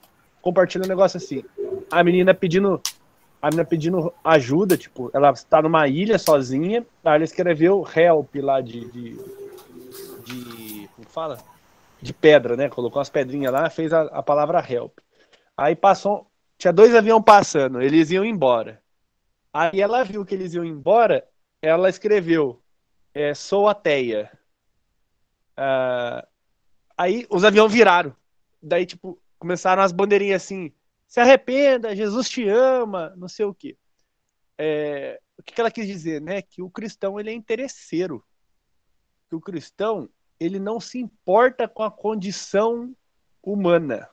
compartilha 0.41 0.85
um 0.85 0.89
negócio 0.89 1.17
assim. 1.17 1.45
A 1.91 2.03
menina 2.03 2.35
pedindo. 2.35 2.81
A 3.43 3.47
menina 3.47 3.65
pedindo 3.65 4.13
ajuda, 4.23 4.77
tipo, 4.77 5.11
ela 5.15 5.31
está 5.31 5.63
numa 5.63 5.89
ilha 5.89 6.19
sozinha, 6.19 6.87
aí 7.03 7.15
ela 7.15 7.25
escreveu 7.25 7.87
help 7.95 8.35
lá 8.37 8.61
de. 8.61 8.85
de, 8.91 9.17
de 10.25 10.89
como 10.95 11.09
fala? 11.09 11.39
De 12.03 12.13
pedra, 12.13 12.57
né? 12.57 12.69
Colocou 12.69 12.99
umas 12.99 13.09
pedrinhas 13.09 13.53
lá, 13.53 13.71
fez 13.71 13.93
a, 13.93 14.03
a 14.03 14.23
palavra 14.23 14.65
help. 14.69 14.99
Aí 15.57 15.75
passou. 15.75 16.27
Tinha 16.59 16.73
dois 16.73 16.95
aviões 16.95 17.25
passando, 17.25 17.81
eles 17.81 18.11
iam 18.11 18.25
embora. 18.25 18.83
Aí 19.53 19.81
ela 19.81 20.05
viu 20.05 20.25
que 20.25 20.35
eles 20.35 20.53
iam 20.53 20.65
embora, 20.65 21.27
ela 21.63 21.89
escreveu: 21.89 22.61
é, 23.15 23.35
sou 23.35 23.69
ateia. 23.69 24.31
Uh, 25.59 26.27
aí 26.97 27.27
os 27.31 27.45
aviões 27.45 27.73
viraram. 27.73 28.15
Daí, 28.63 28.87
tipo, 28.87 29.19
começaram 29.41 29.83
as 29.83 29.91
bandeirinhas 29.91 30.43
assim, 30.43 30.71
se 31.09 31.19
arrependa, 31.19 31.97
Jesus 31.97 32.29
te 32.29 32.47
ama, 32.47 33.13
não 33.17 33.27
sei 33.27 33.47
o 33.47 33.55
quê. 33.55 33.77
É, 34.57 35.19
o 35.37 35.43
que, 35.43 35.59
ela 35.59 35.71
quis 35.71 35.87
dizer, 35.87 36.21
né? 36.21 36.43
Que 36.43 36.63
o 36.63 36.71
cristão 36.71 37.19
ele 37.19 37.31
é 37.31 37.33
interesseiro. 37.33 38.25
Que 39.29 39.35
o 39.35 39.41
cristão 39.41 40.09
ele 40.39 40.61
não 40.61 40.79
se 40.79 40.99
importa 40.99 41.67
com 41.67 41.83
a 41.83 41.91
condição 41.91 42.95
humana. 43.43 44.09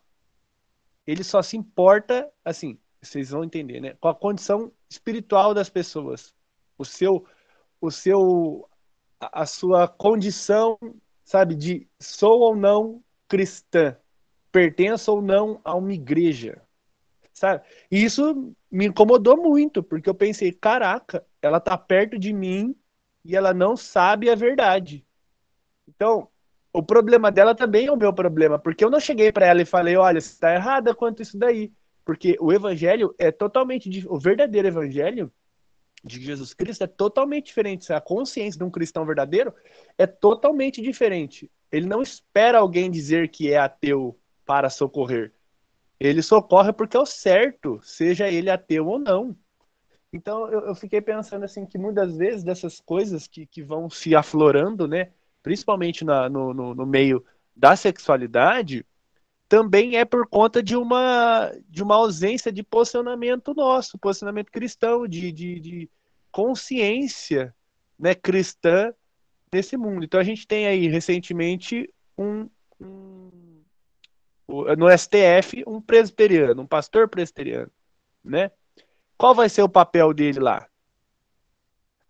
Ele 1.06 1.24
só 1.24 1.42
se 1.42 1.58
importa, 1.58 2.32
assim, 2.44 2.80
vocês 3.02 3.30
vão 3.30 3.44
entender, 3.44 3.82
né? 3.82 3.96
Com 4.00 4.08
a 4.08 4.16
condição 4.16 4.72
espiritual 4.90 5.54
das 5.54 5.70
pessoas. 5.70 6.34
O 6.78 6.86
seu, 6.86 7.28
o 7.82 7.92
seu, 7.92 8.70
a, 9.20 9.42
a 9.42 9.46
sua 9.46 9.90
condição, 9.90 10.80
sabe, 11.26 11.54
de 11.54 11.88
sou 12.00 12.40
ou 12.40 12.56
não 12.56 13.04
cristã 13.28 13.98
pertença 14.58 15.12
ou 15.12 15.22
não 15.22 15.62
a 15.64 15.76
uma 15.76 15.94
igreja. 15.94 16.60
Sabe? 17.32 17.64
E 17.92 18.04
isso 18.04 18.52
me 18.72 18.88
incomodou 18.88 19.38
muito, 19.38 19.84
porque 19.84 20.10
eu 20.10 20.16
pensei, 20.16 20.52
caraca, 20.52 21.24
ela 21.40 21.60
tá 21.60 21.78
perto 21.78 22.18
de 22.18 22.34
mim 22.34 22.76
e 23.24 23.36
ela 23.36 23.54
não 23.54 23.78
sabe 23.78 24.32
a 24.32 24.36
verdade. 24.36 25.06
Então, 25.88 26.28
o 26.74 26.82
problema 26.82 27.32
dela 27.32 27.54
também 27.54 27.86
é 27.86 27.92
o 27.92 27.96
meu 27.96 28.12
problema, 28.12 28.58
porque 28.58 28.84
eu 28.84 28.90
não 28.90 29.00
cheguei 29.00 29.32
para 29.32 29.46
ela 29.46 29.62
e 29.62 29.66
falei, 29.66 29.96
olha, 29.96 30.20
você 30.20 30.34
está 30.34 30.56
errada 30.56 30.96
quanto 30.96 31.22
isso 31.22 31.38
daí, 31.38 31.72
porque 32.04 32.36
o 32.40 32.52
evangelho 32.52 33.14
é 33.20 33.32
totalmente 33.32 34.08
o 34.10 34.18
verdadeiro 34.18 34.70
evangelho 34.70 35.32
de 36.04 36.20
Jesus 36.20 36.56
Cristo 36.56 36.84
é 36.84 36.88
totalmente 36.88 37.46
diferente. 37.46 37.94
A 37.94 38.02
consciência 38.02 38.58
de 38.58 38.64
um 38.64 38.72
cristão 38.72 39.06
verdadeiro 39.06 39.54
é 40.00 40.08
totalmente 40.08 40.82
diferente. 40.82 41.52
Ele 41.72 41.86
não 41.86 42.02
espera 42.02 42.58
alguém 42.58 42.90
dizer 42.90 43.30
que 43.30 43.52
é 43.52 43.58
ateu 43.60 44.18
para 44.48 44.70
socorrer. 44.70 45.34
Ele 46.00 46.24
socorre 46.24 46.72
porque 46.72 46.96
é 46.96 47.00
o 47.00 47.06
certo, 47.06 47.80
seja 47.84 48.30
ele 48.30 48.50
ateu 48.50 48.88
ou 48.88 48.98
não. 48.98 49.36
Então 50.14 50.50
eu, 50.50 50.62
eu 50.62 50.76
fiquei 50.76 51.02
pensando 51.02 51.44
assim 51.44 51.66
que 51.66 51.78
muitas 51.78 52.16
vezes 52.16 52.44
dessas 52.44 52.80
coisas 52.80 53.28
que, 53.28 53.46
que 53.46 53.62
vão 53.62 53.90
se 53.90 54.16
aflorando, 54.16 54.88
né, 54.88 55.12
principalmente 55.44 56.06
na, 56.06 56.30
no, 56.30 56.54
no, 56.54 56.74
no 56.74 56.86
meio 56.86 57.24
da 57.56 57.76
sexualidade, 57.76 58.86
também 59.50 59.98
é 59.98 60.06
por 60.06 60.28
conta 60.28 60.62
de 60.62 60.76
uma, 60.76 61.52
de 61.68 61.84
uma 61.84 61.96
ausência 61.96 62.52
de 62.52 62.64
posicionamento 62.64 63.54
nosso, 63.54 63.98
posicionamento 63.98 64.52
cristão, 64.52 65.08
de, 65.08 65.32
de, 65.32 65.60
de 65.60 65.90
consciência 66.32 67.54
né, 67.98 68.14
cristã 68.14 68.94
nesse 69.52 69.76
mundo. 69.76 70.06
Então 70.06 70.20
a 70.20 70.24
gente 70.24 70.46
tem 70.46 70.68
aí 70.68 70.88
recentemente 70.88 71.92
um, 72.18 72.50
um 72.80 73.30
no 74.76 74.90
STF 74.98 75.64
um 75.68 75.82
presbiteriano, 75.82 76.62
um 76.62 76.68
pastor 76.68 77.08
presbiteriano, 77.08 77.72
né? 78.24 78.52
Qual 79.18 79.34
vai 79.34 79.50
ser 79.50 79.64
o 79.64 79.70
papel 79.70 80.14
dele 80.14 80.40
lá? 80.40 80.68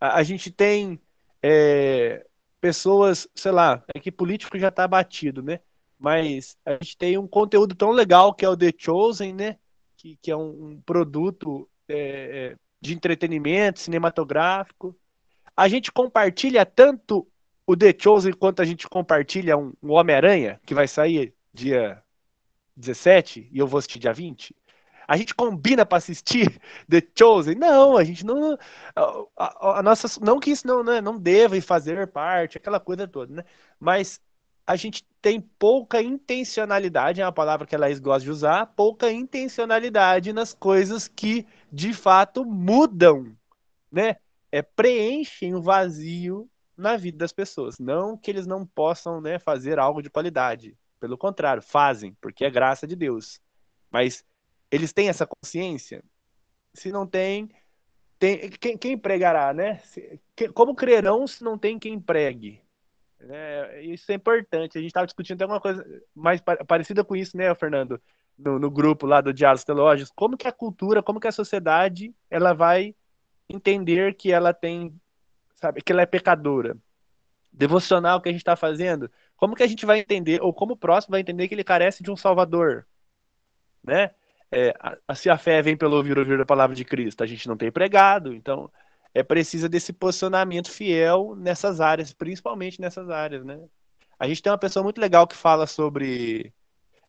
A, 0.00 0.18
a 0.18 0.22
gente 0.22 0.50
tem 0.50 1.00
é, 1.42 2.26
pessoas, 2.60 3.28
sei 3.34 3.52
lá, 3.52 3.82
é 3.94 4.00
que 4.00 4.12
político 4.12 4.58
já 4.58 4.68
está 4.68 4.86
batido, 4.86 5.42
né? 5.42 5.60
Mas 5.98 6.56
a 6.64 6.72
gente 6.72 6.96
tem 6.96 7.18
um 7.18 7.26
conteúdo 7.26 7.74
tão 7.74 7.90
legal 7.90 8.34
que 8.34 8.44
é 8.44 8.48
o 8.48 8.56
The 8.56 8.72
Chosen, 8.76 9.32
né? 9.34 9.58
Que, 9.96 10.16
que 10.22 10.30
é 10.30 10.36
um, 10.36 10.70
um 10.70 10.82
produto 10.82 11.68
é, 11.88 12.52
é 12.52 12.56
de 12.80 12.94
entretenimento 12.94 13.80
cinematográfico. 13.80 14.96
A 15.56 15.66
gente 15.66 15.90
compartilha 15.90 16.64
tanto 16.64 17.26
o 17.66 17.76
The 17.76 17.94
Chosen 17.98 18.32
quanto 18.32 18.62
a 18.62 18.64
gente 18.64 18.88
compartilha 18.88 19.56
um, 19.56 19.72
um 19.82 19.92
Homem-Aranha, 19.92 20.60
que 20.64 20.74
vai 20.74 20.86
sair 20.86 21.34
dia 21.52 22.02
17 22.78 23.48
e 23.52 23.58
eu 23.58 23.66
vou 23.66 23.78
assistir 23.78 23.98
dia 23.98 24.12
20, 24.12 24.54
A 25.08 25.16
gente 25.16 25.34
combina 25.34 25.84
para 25.86 25.98
assistir 25.98 26.60
The 26.88 27.02
Chosen? 27.18 27.56
Não, 27.56 27.96
a 27.96 28.04
gente 28.04 28.24
não. 28.24 28.58
A, 28.94 29.24
a, 29.36 29.78
a, 29.80 29.82
nossa, 29.82 30.08
não 30.20 30.38
que 30.40 30.50
isso 30.50 30.66
não, 30.66 30.84
né, 30.84 31.00
não 31.00 31.18
deva 31.18 31.60
fazer 31.62 32.06
parte, 32.08 32.58
aquela 32.58 32.80
coisa 32.80 33.08
toda, 33.08 33.34
né? 33.34 33.44
Mas 33.80 34.20
a 34.66 34.76
gente 34.76 35.06
tem 35.22 35.40
pouca 35.40 36.02
intencionalidade, 36.02 37.20
é 37.20 37.24
uma 37.24 37.32
palavra 37.32 37.66
que 37.66 37.74
a 37.74 37.78
Laís 37.78 37.98
gosta 37.98 38.24
de 38.24 38.30
usar, 38.30 38.66
pouca 38.66 39.10
intencionalidade 39.10 40.32
nas 40.32 40.52
coisas 40.54 41.08
que 41.08 41.46
de 41.72 41.92
fato 41.94 42.44
mudam, 42.44 43.34
né? 43.90 44.16
É, 44.52 44.62
preenchem 44.62 45.54
o 45.54 45.62
vazio 45.62 46.48
na 46.76 46.96
vida 46.96 47.18
das 47.18 47.32
pessoas. 47.32 47.78
Não 47.78 48.16
que 48.16 48.30
eles 48.30 48.46
não 48.46 48.66
possam 48.66 49.20
né, 49.20 49.38
fazer 49.38 49.78
algo 49.78 50.02
de 50.02 50.10
qualidade. 50.10 50.76
Pelo 51.00 51.16
contrário, 51.16 51.62
fazem, 51.62 52.16
porque 52.20 52.44
é 52.44 52.50
graça 52.50 52.86
de 52.86 52.96
Deus. 52.96 53.40
Mas 53.90 54.24
eles 54.70 54.92
têm 54.92 55.08
essa 55.08 55.26
consciência? 55.26 56.02
Se 56.74 56.92
não 56.92 57.06
tem, 57.06 57.50
tem 58.18 58.50
quem, 58.50 58.76
quem 58.76 58.98
pregará, 58.98 59.52
né? 59.52 59.78
Se, 59.78 60.20
que, 60.34 60.48
como 60.48 60.74
crerão 60.74 61.26
se 61.26 61.42
não 61.42 61.56
tem 61.56 61.78
quem 61.78 62.00
pregue? 62.00 62.60
É, 63.20 63.82
isso 63.82 64.10
é 64.12 64.14
importante. 64.14 64.78
A 64.78 64.80
gente 64.80 64.90
estava 64.90 65.06
discutindo 65.06 65.36
até 65.36 65.46
uma 65.46 65.60
coisa 65.60 65.84
mais 66.14 66.40
parecida 66.66 67.04
com 67.04 67.16
isso, 67.16 67.36
né, 67.36 67.54
Fernando? 67.54 68.00
No, 68.36 68.58
no 68.58 68.70
grupo 68.70 69.06
lá 69.06 69.20
do 69.20 69.32
Diálogos 69.32 69.64
Teológicos. 69.64 70.12
Como 70.14 70.36
que 70.36 70.46
a 70.46 70.52
cultura, 70.52 71.02
como 71.02 71.18
que 71.18 71.26
a 71.26 71.32
sociedade, 71.32 72.14
ela 72.30 72.52
vai 72.52 72.94
entender 73.48 74.14
que 74.14 74.30
ela 74.30 74.52
tem 74.52 74.94
sabe? 75.58 75.82
Que 75.82 75.92
ela 75.92 76.02
é 76.02 76.06
pecadora. 76.06 76.76
Devocional 77.52 78.20
que 78.20 78.28
a 78.28 78.32
gente 78.32 78.40
está 78.40 78.56
fazendo, 78.56 79.10
como 79.36 79.54
que 79.54 79.62
a 79.62 79.66
gente 79.66 79.86
vai 79.86 80.00
entender, 80.00 80.40
ou 80.42 80.52
como 80.52 80.74
o 80.74 80.76
próximo 80.76 81.12
vai 81.12 81.20
entender 81.20 81.48
que 81.48 81.54
ele 81.54 81.64
carece 81.64 82.02
de 82.02 82.10
um 82.10 82.16
Salvador? 82.16 82.86
Né? 83.82 84.10
É, 84.50 84.74
a, 85.06 85.14
se 85.14 85.28
a 85.28 85.38
fé 85.38 85.60
vem 85.62 85.76
pelo 85.76 85.96
ouvir 85.96 86.18
ouvir 86.18 86.40
a 86.40 86.46
palavra 86.46 86.74
de 86.74 86.84
Cristo, 86.84 87.22
a 87.22 87.26
gente 87.26 87.46
não 87.48 87.56
tem 87.56 87.70
pregado, 87.70 88.34
então 88.34 88.70
é 89.14 89.22
preciso 89.22 89.68
desse 89.68 89.92
posicionamento 89.92 90.70
fiel 90.70 91.34
nessas 91.36 91.80
áreas, 91.80 92.12
principalmente 92.12 92.80
nessas 92.80 93.10
áreas, 93.10 93.44
né? 93.44 93.60
A 94.18 94.26
gente 94.26 94.42
tem 94.42 94.50
uma 94.50 94.58
pessoa 94.58 94.82
muito 94.82 95.00
legal 95.00 95.26
que 95.26 95.36
fala 95.36 95.66
sobre 95.66 96.52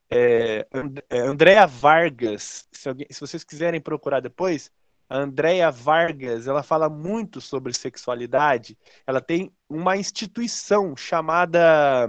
é, 0.09 0.67
é 1.09 1.19
Andréa 1.19 1.65
Vargas, 1.65 2.67
se, 2.71 2.89
alguém, 2.89 3.07
se 3.09 3.19
vocês 3.19 3.43
quiserem 3.43 3.81
procurar 3.81 4.19
depois, 4.19 4.71
a 5.09 5.17
Andrea 5.17 5.71
Vargas, 5.71 6.47
ela 6.47 6.61
fala 6.61 6.87
muito 6.87 7.41
sobre 7.41 7.73
sexualidade. 7.73 8.77
Ela 9.07 9.19
tem 9.19 9.51
uma 9.67 9.97
instituição 9.97 10.95
chamada. 10.95 12.07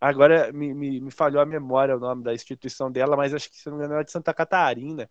Agora 0.00 0.50
me, 0.50 0.72
me, 0.72 1.00
me 1.02 1.10
falhou 1.10 1.42
a 1.42 1.46
memória 1.46 1.96
o 1.96 2.00
nome 2.00 2.24
da 2.24 2.32
instituição 2.32 2.90
dela, 2.90 3.16
mas 3.16 3.34
acho 3.34 3.50
que 3.50 3.58
se 3.58 3.68
não 3.68 3.76
me 3.76 3.84
engano 3.84 4.00
é 4.00 4.04
de 4.04 4.10
Santa 4.10 4.32
Catarina, 4.32 5.10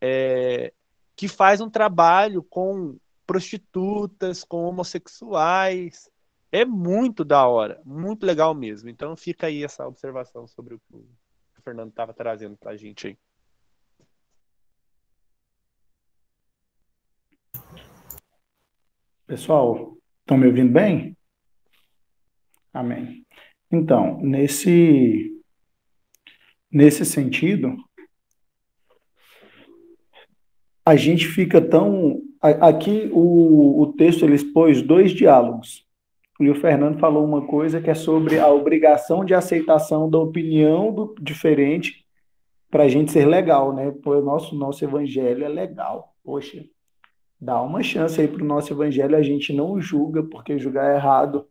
é, 0.00 0.72
que 1.16 1.26
faz 1.26 1.62
um 1.62 1.70
trabalho 1.70 2.42
com 2.42 2.98
prostitutas, 3.26 4.44
com 4.44 4.64
homossexuais. 4.64 6.10
É 6.52 6.64
muito 6.64 7.24
da 7.24 7.46
hora, 7.48 7.80
muito 7.86 8.26
legal 8.26 8.54
mesmo. 8.54 8.90
Então 8.90 9.16
fica 9.16 9.46
aí 9.46 9.64
essa 9.64 9.86
observação 9.86 10.46
sobre 10.46 10.74
o 10.74 10.78
que 10.80 10.94
o 10.94 11.62
Fernando 11.62 11.88
estava 11.88 12.12
trazendo 12.12 12.56
para 12.58 12.72
a 12.72 12.76
gente 12.76 13.08
aí. 13.08 13.18
Pessoal, 19.26 19.96
estão 20.20 20.38
me 20.38 20.46
ouvindo 20.46 20.72
bem? 20.72 21.16
Amém. 22.72 23.26
Então, 23.72 24.20
nesse 24.20 25.32
nesse 26.70 27.04
sentido, 27.04 27.76
a 30.84 30.94
gente 30.94 31.26
fica 31.26 31.60
tão 31.60 32.22
aqui 32.40 33.10
o, 33.12 33.82
o 33.82 33.92
texto 33.94 34.24
ele 34.24 34.36
expôs 34.36 34.80
dois 34.80 35.10
diálogos. 35.10 35.84
E 36.38 36.48
o 36.48 36.54
Fernando 36.54 37.00
falou 37.00 37.24
uma 37.24 37.46
coisa 37.46 37.80
que 37.80 37.90
é 37.90 37.94
sobre 37.94 38.38
a 38.38 38.48
obrigação 38.48 39.24
de 39.24 39.34
aceitação 39.34 40.08
da 40.08 40.18
opinião 40.18 40.92
do 40.92 41.14
diferente 41.20 42.06
para 42.70 42.84
a 42.84 42.88
gente 42.88 43.10
ser 43.10 43.26
legal, 43.26 43.74
né? 43.74 43.90
Pô, 43.90 44.16
o 44.16 44.22
nosso 44.22 44.54
nosso 44.54 44.84
evangelho 44.84 45.44
é 45.44 45.48
legal. 45.48 46.14
Poxa, 46.22 46.64
dá 47.40 47.60
uma 47.62 47.82
chance 47.82 48.20
aí 48.20 48.28
para 48.28 48.42
o 48.42 48.46
nosso 48.46 48.72
evangelho, 48.72 49.16
a 49.16 49.22
gente 49.22 49.52
não 49.52 49.80
julga, 49.80 50.22
porque 50.22 50.58
julgar 50.58 50.90
é 50.90 50.96
errado. 50.96 51.46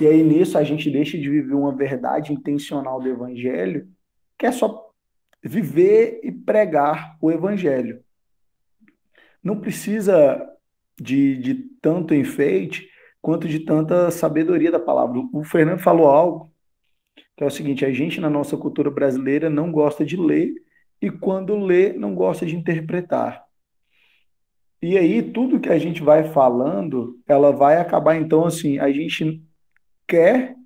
E 0.00 0.06
aí 0.06 0.22
nisso 0.22 0.58
a 0.58 0.64
gente 0.64 0.90
deixa 0.90 1.18
de 1.18 1.28
viver 1.28 1.54
uma 1.54 1.74
verdade 1.74 2.32
intencional 2.32 3.00
do 3.00 3.08
evangelho, 3.08 3.88
que 4.38 4.46
é 4.46 4.52
só 4.52 4.90
viver 5.42 6.20
e 6.22 6.32
pregar 6.32 7.16
o 7.20 7.30
evangelho. 7.30 8.02
Não 9.42 9.60
precisa 9.60 10.46
de, 11.00 11.36
de 11.38 11.54
tanto 11.80 12.14
enfeite 12.14 12.88
quanto 13.20 13.48
de 13.48 13.60
tanta 13.60 14.10
sabedoria 14.10 14.70
da 14.70 14.80
palavra. 14.80 15.20
O 15.32 15.44
Fernando 15.44 15.80
falou 15.80 16.08
algo 16.08 16.52
que 17.36 17.44
é 17.44 17.46
o 17.46 17.50
seguinte: 17.50 17.84
a 17.84 17.92
gente 17.92 18.20
na 18.20 18.28
nossa 18.28 18.56
cultura 18.56 18.90
brasileira 18.90 19.48
não 19.48 19.70
gosta 19.70 20.04
de 20.04 20.16
ler 20.16 20.52
e 21.00 21.10
quando 21.10 21.56
lê 21.56 21.92
não 21.92 22.14
gosta 22.14 22.44
de 22.44 22.56
interpretar. 22.56 23.47
E 24.80 24.96
aí, 24.96 25.22
tudo 25.22 25.58
que 25.58 25.68
a 25.68 25.78
gente 25.78 26.02
vai 26.02 26.24
falando, 26.24 27.18
ela 27.26 27.50
vai 27.50 27.78
acabar, 27.78 28.16
então, 28.16 28.46
assim, 28.46 28.78
a 28.78 28.92
gente 28.92 29.42
quer 30.06 30.56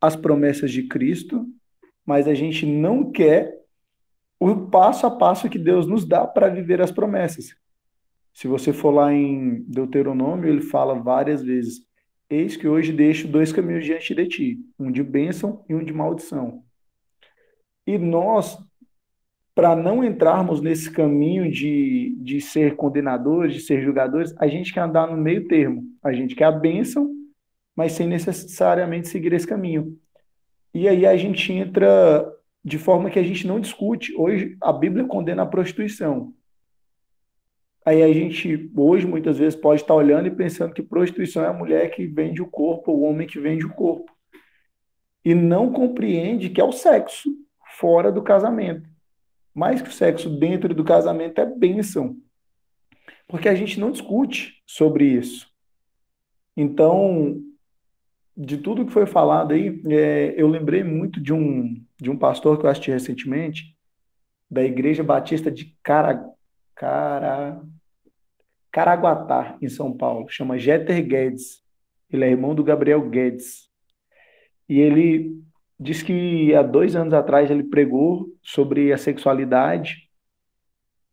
as 0.00 0.14
promessas 0.14 0.70
de 0.70 0.82
Cristo, 0.82 1.46
mas 2.04 2.28
a 2.28 2.34
gente 2.34 2.66
não 2.66 3.10
quer 3.10 3.58
o 4.38 4.66
passo 4.66 5.06
a 5.06 5.10
passo 5.10 5.48
que 5.48 5.58
Deus 5.58 5.86
nos 5.86 6.04
dá 6.04 6.26
para 6.26 6.48
viver 6.48 6.82
as 6.82 6.92
promessas. 6.92 7.56
Se 8.34 8.46
você 8.46 8.72
for 8.72 8.90
lá 8.90 9.12
em 9.12 9.62
Deuteronômio, 9.62 10.50
ele 10.50 10.60
fala 10.60 10.94
várias 10.94 11.42
vezes: 11.42 11.86
Eis 12.28 12.56
que 12.56 12.66
hoje 12.66 12.92
deixo 12.92 13.28
dois 13.28 13.52
caminhos 13.52 13.84
diante 13.84 14.14
de 14.14 14.26
ti, 14.26 14.58
um 14.78 14.90
de 14.90 15.02
bênção 15.02 15.64
e 15.68 15.74
um 15.74 15.84
de 15.84 15.92
maldição. 15.92 16.62
E 17.86 17.96
nós 17.96 18.58
para 19.54 19.76
não 19.76 20.02
entrarmos 20.02 20.60
nesse 20.60 20.90
caminho 20.90 21.50
de, 21.50 22.16
de 22.18 22.40
ser 22.40 22.74
condenadores, 22.74 23.54
de 23.54 23.60
ser 23.60 23.82
julgadores, 23.82 24.34
a 24.38 24.48
gente 24.48 24.74
quer 24.74 24.80
andar 24.80 25.06
no 25.06 25.16
meio 25.16 25.46
termo. 25.46 25.84
A 26.02 26.12
gente 26.12 26.34
quer 26.34 26.46
a 26.46 26.52
bênção, 26.52 27.08
mas 27.76 27.92
sem 27.92 28.08
necessariamente 28.08 29.08
seguir 29.08 29.32
esse 29.32 29.46
caminho. 29.46 29.96
E 30.72 30.88
aí 30.88 31.06
a 31.06 31.16
gente 31.16 31.52
entra 31.52 32.28
de 32.64 32.78
forma 32.78 33.08
que 33.08 33.18
a 33.18 33.22
gente 33.22 33.46
não 33.46 33.60
discute. 33.60 34.12
Hoje 34.16 34.56
a 34.60 34.72
Bíblia 34.72 35.06
condena 35.06 35.42
a 35.42 35.46
prostituição. 35.46 36.34
Aí 37.86 38.02
a 38.02 38.12
gente, 38.12 38.72
hoje, 38.74 39.06
muitas 39.06 39.38
vezes, 39.38 39.54
pode 39.54 39.82
estar 39.82 39.94
olhando 39.94 40.26
e 40.26 40.34
pensando 40.34 40.72
que 40.72 40.82
prostituição 40.82 41.44
é 41.44 41.48
a 41.48 41.52
mulher 41.52 41.90
que 41.90 42.06
vende 42.06 42.40
o 42.40 42.46
corpo, 42.46 42.90
o 42.90 43.02
homem 43.02 43.26
que 43.26 43.38
vende 43.38 43.66
o 43.66 43.74
corpo. 43.74 44.10
E 45.22 45.34
não 45.34 45.70
compreende 45.70 46.48
que 46.48 46.60
é 46.60 46.64
o 46.64 46.72
sexo 46.72 47.30
fora 47.78 48.10
do 48.10 48.22
casamento 48.22 48.93
mais 49.54 49.80
que 49.80 49.88
o 49.88 49.92
sexo 49.92 50.28
dentro 50.28 50.74
do 50.74 50.84
casamento 50.84 51.40
é 51.40 51.46
bênção. 51.46 52.16
Porque 53.28 53.48
a 53.48 53.54
gente 53.54 53.78
não 53.78 53.90
discute 53.90 54.62
sobre 54.66 55.06
isso. 55.06 55.48
Então, 56.56 57.40
de 58.36 58.58
tudo 58.58 58.84
que 58.84 58.92
foi 58.92 59.06
falado 59.06 59.52
aí, 59.52 59.80
é, 59.86 60.34
eu 60.36 60.48
lembrei 60.48 60.82
muito 60.82 61.20
de 61.20 61.32
um, 61.32 61.74
de 62.00 62.10
um 62.10 62.18
pastor 62.18 62.58
que 62.58 62.66
eu 62.66 62.70
assisti 62.70 62.90
recentemente, 62.90 63.76
da 64.50 64.62
Igreja 64.62 65.02
Batista 65.02 65.50
de 65.50 65.76
Cara, 65.82 66.24
Cara, 66.74 67.60
Caraguatá, 68.70 69.56
em 69.62 69.68
São 69.68 69.96
Paulo, 69.96 70.28
chama 70.28 70.58
Jeter 70.58 71.04
Guedes. 71.06 71.62
Ele 72.10 72.24
é 72.24 72.30
irmão 72.30 72.54
do 72.54 72.64
Gabriel 72.64 73.08
Guedes. 73.08 73.68
E 74.68 74.80
ele 74.80 75.42
diz 75.78 76.02
que 76.02 76.54
há 76.54 76.62
dois 76.62 76.94
anos 76.96 77.12
atrás 77.12 77.50
ele 77.50 77.64
pregou 77.64 78.32
sobre 78.42 78.92
a 78.92 78.98
sexualidade 78.98 80.08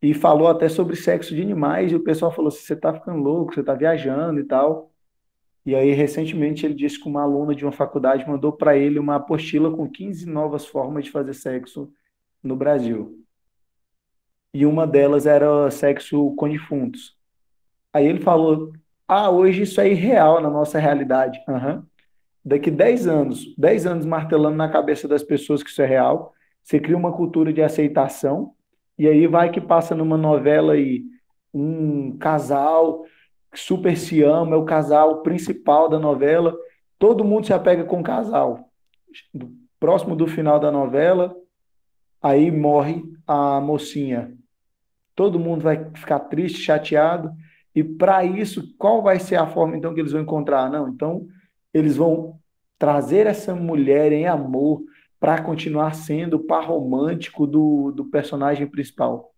e 0.00 0.14
falou 0.14 0.48
até 0.48 0.68
sobre 0.68 0.96
sexo 0.96 1.34
de 1.34 1.42
animais, 1.42 1.92
e 1.92 1.94
o 1.94 2.02
pessoal 2.02 2.32
falou 2.32 2.48
assim, 2.48 2.58
você 2.58 2.74
está 2.74 2.92
ficando 2.92 3.22
louco, 3.22 3.54
você 3.54 3.60
está 3.60 3.74
viajando 3.74 4.40
e 4.40 4.44
tal. 4.44 4.90
E 5.64 5.76
aí, 5.76 5.92
recentemente, 5.92 6.66
ele 6.66 6.74
disse 6.74 7.00
que 7.00 7.08
uma 7.08 7.22
aluna 7.22 7.54
de 7.54 7.64
uma 7.64 7.70
faculdade 7.70 8.26
mandou 8.26 8.52
para 8.52 8.76
ele 8.76 8.98
uma 8.98 9.16
apostila 9.16 9.70
com 9.70 9.88
15 9.88 10.26
novas 10.28 10.66
formas 10.66 11.04
de 11.04 11.10
fazer 11.12 11.34
sexo 11.34 11.92
no 12.42 12.56
Brasil. 12.56 13.24
E 14.52 14.66
uma 14.66 14.86
delas 14.86 15.24
era 15.24 15.70
sexo 15.70 16.34
com 16.34 16.48
defuntos. 16.48 17.16
Aí 17.92 18.06
ele 18.06 18.20
falou, 18.20 18.72
ah, 19.06 19.30
hoje 19.30 19.62
isso 19.62 19.80
é 19.80 19.88
irreal 19.88 20.40
na 20.40 20.50
nossa 20.50 20.80
realidade. 20.80 21.40
Uhum 21.46 21.84
daqui 22.44 22.70
10 22.70 23.06
anos, 23.06 23.54
10 23.56 23.86
anos 23.86 24.06
martelando 24.06 24.56
na 24.56 24.68
cabeça 24.68 25.06
das 25.06 25.22
pessoas 25.22 25.62
que 25.62 25.70
isso 25.70 25.82
é 25.82 25.86
real, 25.86 26.32
você 26.62 26.78
cria 26.80 26.96
uma 26.96 27.12
cultura 27.12 27.52
de 27.52 27.62
aceitação, 27.62 28.54
e 28.98 29.08
aí 29.08 29.26
vai 29.26 29.50
que 29.50 29.60
passa 29.60 29.94
numa 29.94 30.16
novela 30.16 30.74
aí 30.74 31.04
um 31.52 32.16
casal 32.18 33.04
que 33.50 33.58
super 33.58 33.96
se 33.96 34.22
ama, 34.22 34.56
é 34.56 34.58
o 34.58 34.64
casal 34.64 35.22
principal 35.22 35.88
da 35.88 35.98
novela, 35.98 36.56
todo 36.98 37.24
mundo 37.24 37.46
se 37.46 37.52
apega 37.52 37.84
com 37.84 38.00
o 38.00 38.04
casal. 38.04 38.70
Próximo 39.78 40.16
do 40.16 40.26
final 40.26 40.58
da 40.58 40.70
novela, 40.70 41.34
aí 42.22 42.50
morre 42.50 43.02
a 43.26 43.60
mocinha, 43.60 44.32
todo 45.14 45.38
mundo 45.38 45.62
vai 45.62 45.90
ficar 45.94 46.20
triste, 46.20 46.60
chateado. 46.60 47.32
E 47.74 47.82
para 47.82 48.24
isso, 48.24 48.74
qual 48.76 49.02
vai 49.02 49.18
ser 49.18 49.36
a 49.36 49.46
forma 49.46 49.76
então 49.76 49.94
que 49.94 50.00
eles 50.00 50.12
vão 50.12 50.22
encontrar? 50.22 50.70
Não, 50.70 50.88
então 50.88 51.26
eles 51.72 51.96
vão 51.96 52.38
trazer 52.78 53.26
essa 53.26 53.54
mulher 53.54 54.12
em 54.12 54.26
amor 54.26 54.82
para 55.18 55.40
continuar 55.40 55.94
sendo 55.94 56.34
o 56.34 56.44
par 56.44 56.66
romântico 56.66 57.46
do, 57.46 57.92
do 57.92 58.04
personagem 58.06 58.66
principal. 58.66 59.32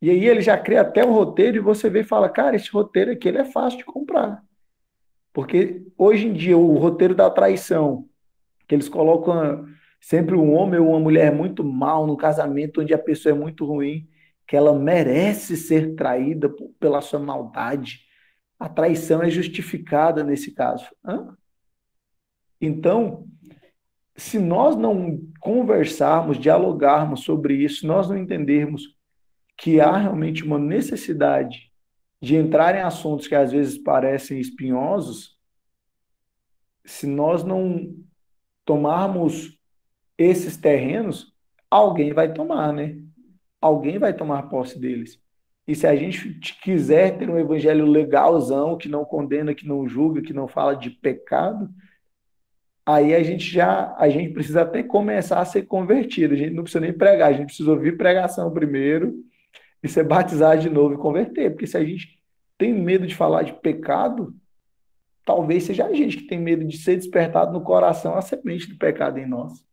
E 0.00 0.10
aí 0.10 0.26
ele 0.26 0.40
já 0.40 0.56
cria 0.56 0.82
até 0.82 1.04
o 1.04 1.12
roteiro 1.12 1.56
e 1.56 1.60
você 1.60 1.88
vê 1.88 2.00
e 2.00 2.04
fala, 2.04 2.28
cara, 2.28 2.56
esse 2.56 2.70
roteiro 2.70 3.12
aqui 3.12 3.28
ele 3.28 3.38
é 3.38 3.44
fácil 3.44 3.78
de 3.78 3.84
comprar. 3.84 4.42
Porque 5.32 5.82
hoje 5.96 6.26
em 6.26 6.32
dia 6.32 6.58
o 6.58 6.76
roteiro 6.76 7.14
da 7.14 7.30
traição, 7.30 8.08
que 8.68 8.74
eles 8.74 8.88
colocam 8.88 9.66
sempre 10.00 10.34
um 10.34 10.52
homem 10.54 10.80
ou 10.80 10.90
uma 10.90 11.00
mulher 11.00 11.32
muito 11.32 11.62
mal 11.62 12.06
no 12.06 12.16
casamento, 12.16 12.80
onde 12.80 12.92
a 12.92 12.98
pessoa 12.98 13.34
é 13.34 13.38
muito 13.38 13.64
ruim, 13.64 14.08
que 14.46 14.56
ela 14.56 14.76
merece 14.76 15.56
ser 15.56 15.94
traída 15.94 16.52
pela 16.78 17.00
sua 17.00 17.20
maldade. 17.20 18.00
A 18.62 18.68
traição 18.68 19.20
é 19.20 19.28
justificada 19.28 20.22
nesse 20.22 20.52
caso. 20.52 20.86
Hã? 21.04 21.36
Então, 22.60 23.26
se 24.14 24.38
nós 24.38 24.76
não 24.76 25.20
conversarmos, 25.40 26.38
dialogarmos 26.38 27.24
sobre 27.24 27.56
isso, 27.56 27.84
nós 27.84 28.08
não 28.08 28.16
entendermos 28.16 28.96
que 29.56 29.80
há 29.80 29.96
realmente 29.96 30.44
uma 30.44 30.60
necessidade 30.60 31.72
de 32.20 32.36
entrar 32.36 32.76
em 32.76 32.82
assuntos 32.82 33.26
que 33.26 33.34
às 33.34 33.50
vezes 33.50 33.76
parecem 33.76 34.38
espinhosos, 34.38 35.36
se 36.84 37.04
nós 37.04 37.42
não 37.42 37.96
tomarmos 38.64 39.58
esses 40.16 40.56
terrenos, 40.56 41.34
alguém 41.68 42.12
vai 42.12 42.32
tomar, 42.32 42.72
né? 42.72 42.96
Alguém 43.60 43.98
vai 43.98 44.14
tomar 44.14 44.48
posse 44.48 44.78
deles. 44.78 45.20
E 45.66 45.74
se 45.74 45.86
a 45.86 45.94
gente 45.94 46.40
quiser 46.60 47.16
ter 47.18 47.30
um 47.30 47.38
evangelho 47.38 47.86
legalzão, 47.86 48.76
que 48.76 48.88
não 48.88 49.04
condena, 49.04 49.54
que 49.54 49.66
não 49.66 49.88
julga, 49.88 50.22
que 50.22 50.32
não 50.32 50.48
fala 50.48 50.74
de 50.74 50.90
pecado, 50.90 51.70
aí 52.84 53.14
a 53.14 53.22
gente 53.22 53.44
já 53.44 53.94
a 53.96 54.08
gente 54.08 54.32
precisa 54.32 54.62
até 54.62 54.82
começar 54.82 55.40
a 55.40 55.44
ser 55.44 55.62
convertido. 55.62 56.34
A 56.34 56.36
gente 56.36 56.52
não 56.52 56.64
precisa 56.64 56.80
nem 56.80 56.92
pregar, 56.92 57.30
a 57.30 57.32
gente 57.32 57.46
precisa 57.46 57.70
ouvir 57.70 57.96
pregação 57.96 58.52
primeiro 58.52 59.14
e 59.82 59.88
ser 59.88 60.04
batizado 60.04 60.60
de 60.60 60.68
novo 60.68 60.94
e 60.94 60.98
converter. 60.98 61.50
Porque 61.50 61.66
se 61.66 61.76
a 61.76 61.84
gente 61.84 62.20
tem 62.58 62.74
medo 62.74 63.06
de 63.06 63.14
falar 63.14 63.42
de 63.42 63.52
pecado, 63.52 64.34
talvez 65.24 65.62
seja 65.62 65.86
a 65.86 65.92
gente 65.94 66.16
que 66.16 66.26
tem 66.26 66.40
medo 66.40 66.64
de 66.64 66.76
ser 66.76 66.96
despertado 66.96 67.52
no 67.52 67.62
coração 67.62 68.16
a 68.16 68.22
semente 68.22 68.68
do 68.68 68.76
pecado 68.76 69.18
em 69.18 69.26
nós. 69.26 69.64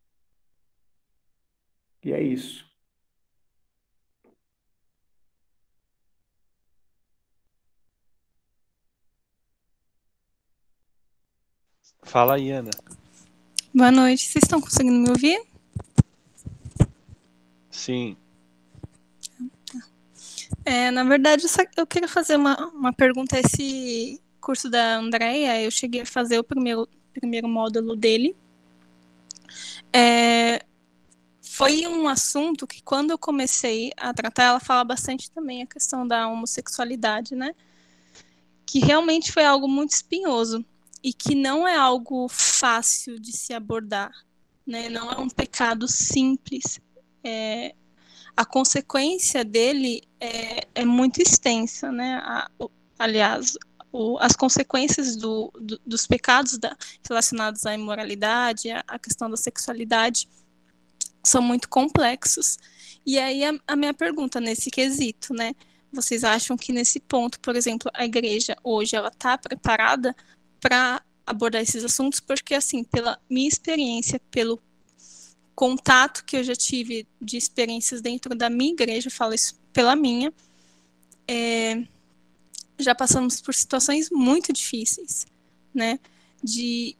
E 2.03 2.13
é 2.13 2.21
isso. 2.21 2.68
Fala 12.03 12.35
aí, 12.35 12.51
Ana. 12.51 12.71
Boa 13.73 13.91
noite. 13.91 14.27
Vocês 14.27 14.43
estão 14.43 14.59
conseguindo 14.59 14.97
me 14.97 15.09
ouvir? 15.09 15.41
Sim. 17.69 18.17
É, 20.65 20.91
na 20.91 21.03
verdade, 21.03 21.43
eu, 21.43 21.49
só, 21.49 21.61
eu 21.77 21.85
queria 21.85 22.07
fazer 22.07 22.35
uma, 22.35 22.57
uma 22.69 22.93
pergunta. 22.93 23.39
Esse 23.39 24.21
curso 24.41 24.69
da 24.69 24.97
Andrea, 24.97 25.61
eu 25.61 25.71
cheguei 25.71 26.01
a 26.01 26.05
fazer 26.05 26.39
o 26.39 26.43
primeiro, 26.43 26.87
primeiro 27.13 27.47
módulo 27.47 27.95
dele. 27.95 28.35
É, 29.93 30.65
foi 31.41 31.87
um 31.87 32.07
assunto 32.07 32.65
que, 32.65 32.81
quando 32.81 33.11
eu 33.11 33.17
comecei 33.17 33.91
a 33.97 34.13
tratar, 34.13 34.45
ela 34.45 34.59
fala 34.59 34.83
bastante 34.83 35.29
também 35.29 35.61
a 35.61 35.67
questão 35.67 36.07
da 36.07 36.27
homossexualidade, 36.27 37.35
né? 37.35 37.53
Que 38.65 38.79
realmente 38.79 39.31
foi 39.31 39.45
algo 39.45 39.67
muito 39.67 39.91
espinhoso 39.91 40.65
e 41.03 41.13
que 41.13 41.35
não 41.35 41.67
é 41.67 41.75
algo 41.75 42.27
fácil 42.27 43.19
de 43.19 43.31
se 43.31 43.53
abordar, 43.53 44.11
né? 44.65 44.89
Não 44.89 45.11
é 45.11 45.17
um 45.17 45.29
pecado 45.29 45.87
simples. 45.87 46.79
É, 47.23 47.73
a 48.35 48.45
consequência 48.45 49.43
dele 49.43 50.01
é, 50.19 50.67
é 50.75 50.85
muito 50.85 51.21
extensa, 51.21 51.91
né? 51.91 52.21
A, 52.23 52.49
o, 52.59 52.69
aliás, 52.97 53.57
o, 53.91 54.17
as 54.19 54.35
consequências 54.35 55.15
do, 55.15 55.51
do, 55.59 55.79
dos 55.85 56.05
pecados 56.05 56.57
da, 56.57 56.75
relacionados 57.07 57.65
à 57.65 57.73
imoralidade, 57.73 58.69
à, 58.69 58.99
questão 58.99 59.29
da 59.29 59.37
sexualidade, 59.37 60.27
são 61.23 61.41
muito 61.41 61.69
complexos. 61.69 62.57
E 63.05 63.17
aí 63.17 63.43
a, 63.43 63.53
a 63.67 63.75
minha 63.75 63.93
pergunta 63.93 64.39
nesse 64.39 64.69
quesito, 64.69 65.33
né? 65.33 65.53
Vocês 65.91 66.23
acham 66.23 66.55
que 66.55 66.71
nesse 66.71 66.99
ponto, 66.99 67.39
por 67.39 67.55
exemplo, 67.55 67.89
a 67.93 68.05
igreja 68.05 68.55
hoje 68.63 68.95
ela 68.95 69.07
está 69.07 69.37
preparada 69.37 70.15
para 70.59 71.01
abordar 71.25 71.61
esses 71.61 71.83
assuntos, 71.83 72.19
porque, 72.19 72.55
assim, 72.55 72.83
pela 72.83 73.19
minha 73.29 73.47
experiência, 73.47 74.19
pelo 74.31 74.59
contato 75.55 76.23
que 76.23 76.37
eu 76.37 76.43
já 76.43 76.55
tive 76.55 77.07
de 77.21 77.37
experiências 77.37 78.01
dentro 78.01 78.33
da 78.33 78.49
minha 78.49 78.71
igreja, 78.71 79.07
eu 79.07 79.11
falo 79.11 79.33
isso 79.33 79.59
pela 79.73 79.95
minha, 79.95 80.33
é, 81.27 81.83
já 82.79 82.95
passamos 82.95 83.41
por 83.41 83.53
situações 83.53 84.09
muito 84.09 84.51
difíceis, 84.51 85.27
né? 85.73 85.99
De, 86.41 86.95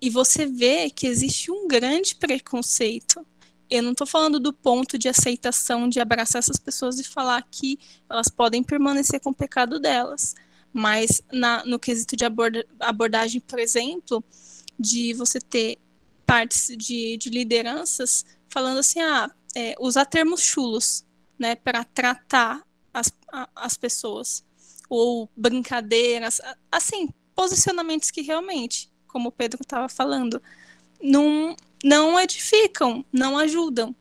e 0.00 0.10
você 0.10 0.46
vê 0.46 0.90
que 0.90 1.06
existe 1.06 1.50
um 1.50 1.68
grande 1.68 2.14
preconceito. 2.14 3.24
Eu 3.68 3.82
não 3.82 3.92
estou 3.92 4.06
falando 4.06 4.40
do 4.40 4.52
ponto 4.52 4.98
de 4.98 5.08
aceitação 5.08 5.88
de 5.88 6.00
abraçar 6.00 6.40
essas 6.40 6.58
pessoas 6.58 6.98
e 6.98 7.04
falar 7.04 7.46
que 7.50 7.78
elas 8.08 8.28
podem 8.28 8.62
permanecer 8.62 9.20
com 9.20 9.30
o 9.30 9.34
pecado 9.34 9.78
delas 9.78 10.34
mas 10.72 11.22
na, 11.32 11.64
no 11.64 11.78
quesito 11.78 12.16
de 12.16 12.24
aborda, 12.24 12.64
abordagem, 12.78 13.40
por 13.40 13.58
exemplo, 13.58 14.22
de 14.78 15.12
você 15.14 15.40
ter 15.40 15.78
partes 16.24 16.68
de, 16.76 17.16
de 17.16 17.28
lideranças 17.28 18.24
falando 18.48 18.78
assim, 18.78 19.00
ah, 19.00 19.30
é, 19.54 19.74
usar 19.80 20.04
termos 20.04 20.42
chulos, 20.42 21.04
né, 21.38 21.54
para 21.54 21.84
tratar 21.84 22.62
as, 22.92 23.12
a, 23.32 23.48
as 23.54 23.76
pessoas, 23.76 24.44
ou 24.88 25.30
brincadeiras, 25.36 26.40
assim, 26.70 27.08
posicionamentos 27.34 28.10
que 28.10 28.22
realmente, 28.22 28.90
como 29.06 29.28
o 29.28 29.32
Pedro 29.32 29.62
estava 29.62 29.88
falando, 29.88 30.42
não, 31.02 31.56
não 31.82 32.18
edificam, 32.20 33.04
não 33.12 33.38
ajudam. 33.38 33.94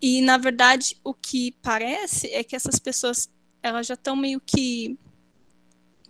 E, 0.00 0.22
na 0.22 0.38
verdade, 0.38 0.96
o 1.04 1.12
que 1.12 1.52
parece 1.62 2.28
é 2.28 2.42
que 2.42 2.56
essas 2.56 2.78
pessoas, 2.78 3.30
elas 3.62 3.86
já 3.86 3.94
estão 3.94 4.16
meio 4.16 4.40
que 4.40 4.98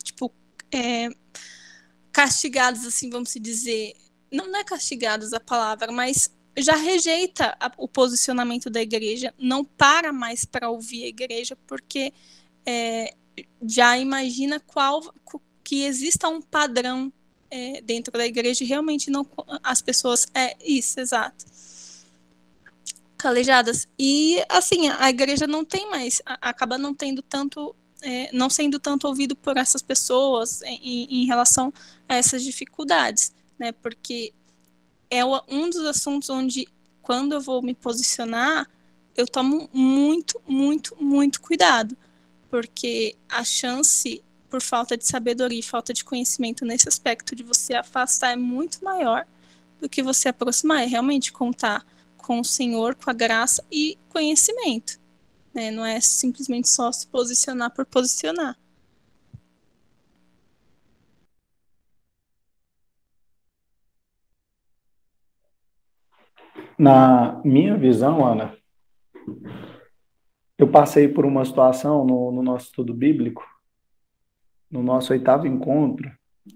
tipo, 0.02 0.32
é, 0.72 1.08
castigados, 2.12 2.84
assim, 2.86 3.10
vamos 3.10 3.32
dizer. 3.34 3.94
Não, 4.30 4.46
não 4.46 4.60
é 4.60 4.64
castigados 4.64 5.32
a 5.32 5.40
palavra, 5.40 5.90
mas 5.90 6.30
já 6.56 6.76
rejeita 6.76 7.56
a, 7.58 7.70
o 7.76 7.88
posicionamento 7.88 8.68
da 8.70 8.80
igreja, 8.80 9.34
não 9.38 9.64
para 9.64 10.12
mais 10.12 10.44
para 10.44 10.70
ouvir 10.70 11.04
a 11.04 11.08
igreja, 11.08 11.56
porque 11.66 12.12
é, 12.66 13.14
já 13.62 13.98
imagina 13.98 14.60
qual 14.60 15.02
que 15.64 15.84
exista 15.84 16.28
um 16.28 16.40
padrão 16.40 17.12
é, 17.50 17.80
dentro 17.80 18.12
da 18.12 18.26
igreja 18.26 18.62
e 18.62 18.66
realmente 18.66 19.10
não 19.10 19.26
as 19.62 19.82
pessoas 19.82 20.26
é 20.34 20.56
isso, 20.64 21.00
exato. 21.00 21.44
Calejadas. 23.16 23.86
E 23.98 24.42
assim, 24.48 24.88
a 24.88 25.10
igreja 25.10 25.46
não 25.46 25.64
tem 25.64 25.90
mais, 25.90 26.22
acaba 26.24 26.78
não 26.78 26.94
tendo 26.94 27.22
tanto 27.22 27.74
é, 28.02 28.30
não 28.32 28.48
sendo 28.48 28.78
tanto 28.78 29.06
ouvido 29.06 29.36
por 29.36 29.56
essas 29.56 29.82
pessoas 29.82 30.62
em, 30.62 31.22
em 31.22 31.26
relação 31.26 31.72
a 32.08 32.16
essas 32.16 32.42
dificuldades, 32.42 33.32
né? 33.58 33.72
Porque 33.72 34.32
é 35.10 35.24
um 35.24 35.68
dos 35.68 35.84
assuntos 35.86 36.30
onde, 36.30 36.68
quando 37.02 37.32
eu 37.32 37.40
vou 37.40 37.62
me 37.62 37.74
posicionar, 37.74 38.68
eu 39.16 39.26
tomo 39.26 39.68
muito, 39.72 40.40
muito, 40.46 40.96
muito 41.00 41.40
cuidado, 41.40 41.96
porque 42.48 43.16
a 43.28 43.44
chance, 43.44 44.22
por 44.48 44.62
falta 44.62 44.96
de 44.96 45.06
sabedoria 45.06 45.58
e 45.58 45.62
falta 45.62 45.92
de 45.92 46.04
conhecimento 46.04 46.64
nesse 46.64 46.88
aspecto 46.88 47.34
de 47.34 47.42
você 47.42 47.74
afastar 47.74 48.32
é 48.32 48.36
muito 48.36 48.84
maior 48.84 49.26
do 49.80 49.88
que 49.88 50.02
você 50.02 50.28
aproximar, 50.28 50.82
é 50.82 50.86
realmente 50.86 51.32
contar 51.32 51.84
com 52.16 52.40
o 52.40 52.44
Senhor, 52.44 52.94
com 52.94 53.10
a 53.10 53.14
graça 53.14 53.64
e 53.70 53.98
conhecimento. 54.08 54.99
Né? 55.54 55.70
Não 55.70 55.84
é 55.84 56.00
simplesmente 56.00 56.68
só 56.68 56.90
se 56.92 57.06
posicionar 57.06 57.74
por 57.74 57.84
posicionar. 57.84 58.56
Na 66.78 67.40
minha 67.44 67.76
visão, 67.76 68.24
Ana, 68.24 68.56
eu 70.56 70.66
passei 70.66 71.08
por 71.08 71.26
uma 71.26 71.44
situação 71.44 72.06
no, 72.06 72.32
no 72.32 72.42
nosso 72.42 72.66
estudo 72.66 72.94
bíblico, 72.94 73.44
no 74.70 74.82
nosso 74.82 75.12
oitavo 75.12 75.46
encontro, 75.46 76.10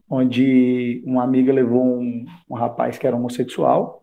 onde 0.09 1.03
uma 1.05 1.23
amiga 1.23 1.53
levou 1.53 1.99
um, 2.01 2.25
um 2.49 2.55
rapaz 2.55 2.97
que 2.97 3.07
era 3.07 3.17
homossexual, 3.17 4.03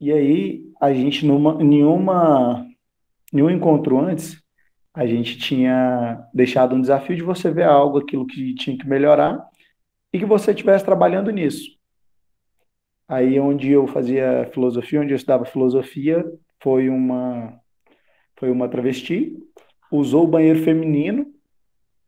e 0.00 0.12
aí 0.12 0.72
a 0.80 0.92
gente, 0.92 1.24
numa, 1.24 1.54
nenhuma 1.54 2.66
nenhum 3.34 3.50
encontro 3.50 3.98
antes, 3.98 4.42
A 4.94 5.06
gente 5.06 5.38
tinha 5.38 6.24
deixado 6.32 6.74
um 6.76 6.80
desafio 6.80 7.16
de 7.16 7.22
você 7.22 7.50
ver 7.50 7.64
algo, 7.64 7.98
aquilo 7.98 8.26
que 8.26 8.54
tinha 8.54 8.78
que 8.78 8.86
melhorar, 8.86 9.44
e 10.12 10.18
que 10.20 10.24
você 10.24 10.52
estivesse 10.52 10.84
trabalhando 10.84 11.30
nisso. 11.32 11.76
Aí, 13.08 13.38
onde 13.40 13.70
eu 13.70 13.86
fazia 13.88 14.48
filosofia, 14.54 15.00
onde 15.00 15.12
eu 15.12 15.16
estudava 15.16 15.44
filosofia, 15.44 16.24
foi 16.62 16.88
uma, 16.88 17.60
foi 18.36 18.50
uma 18.50 18.68
travesti, 18.68 19.36
usou 19.90 20.24
o 20.24 20.28
banheiro 20.28 20.62
feminino, 20.64 21.26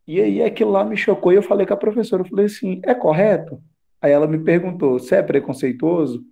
e 0.07 0.21
aí 0.21 0.41
aquilo 0.43 0.71
lá 0.71 0.85
me 0.85 0.97
chocou 0.97 1.33
e 1.33 1.35
eu 1.35 1.43
falei 1.43 1.65
com 1.67 1.73
a 1.73 1.77
professora, 1.77 2.23
eu 2.23 2.27
falei 2.29 2.45
assim, 2.45 2.81
é 2.85 2.95
correto? 2.95 3.61
Aí 4.01 4.11
ela 4.11 4.27
me 4.27 4.39
perguntou, 4.43 4.99
você 4.99 5.17
é 5.17 5.23
preconceituoso? 5.23 6.25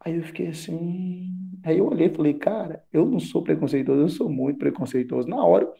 Aí 0.00 0.16
eu 0.16 0.22
fiquei 0.24 0.48
assim, 0.48 1.28
aí 1.68 1.78
eu 1.78 1.86
olhei 1.88 2.08
e 2.08 2.14
falei, 2.14 2.34
cara, 2.34 2.84
eu 2.92 3.06
não 3.06 3.18
sou 3.18 3.42
preconceituoso, 3.42 4.00
eu 4.00 4.08
sou 4.08 4.28
muito 4.28 4.58
preconceituoso. 4.58 5.28
Na 5.28 5.44
hora, 5.44 5.70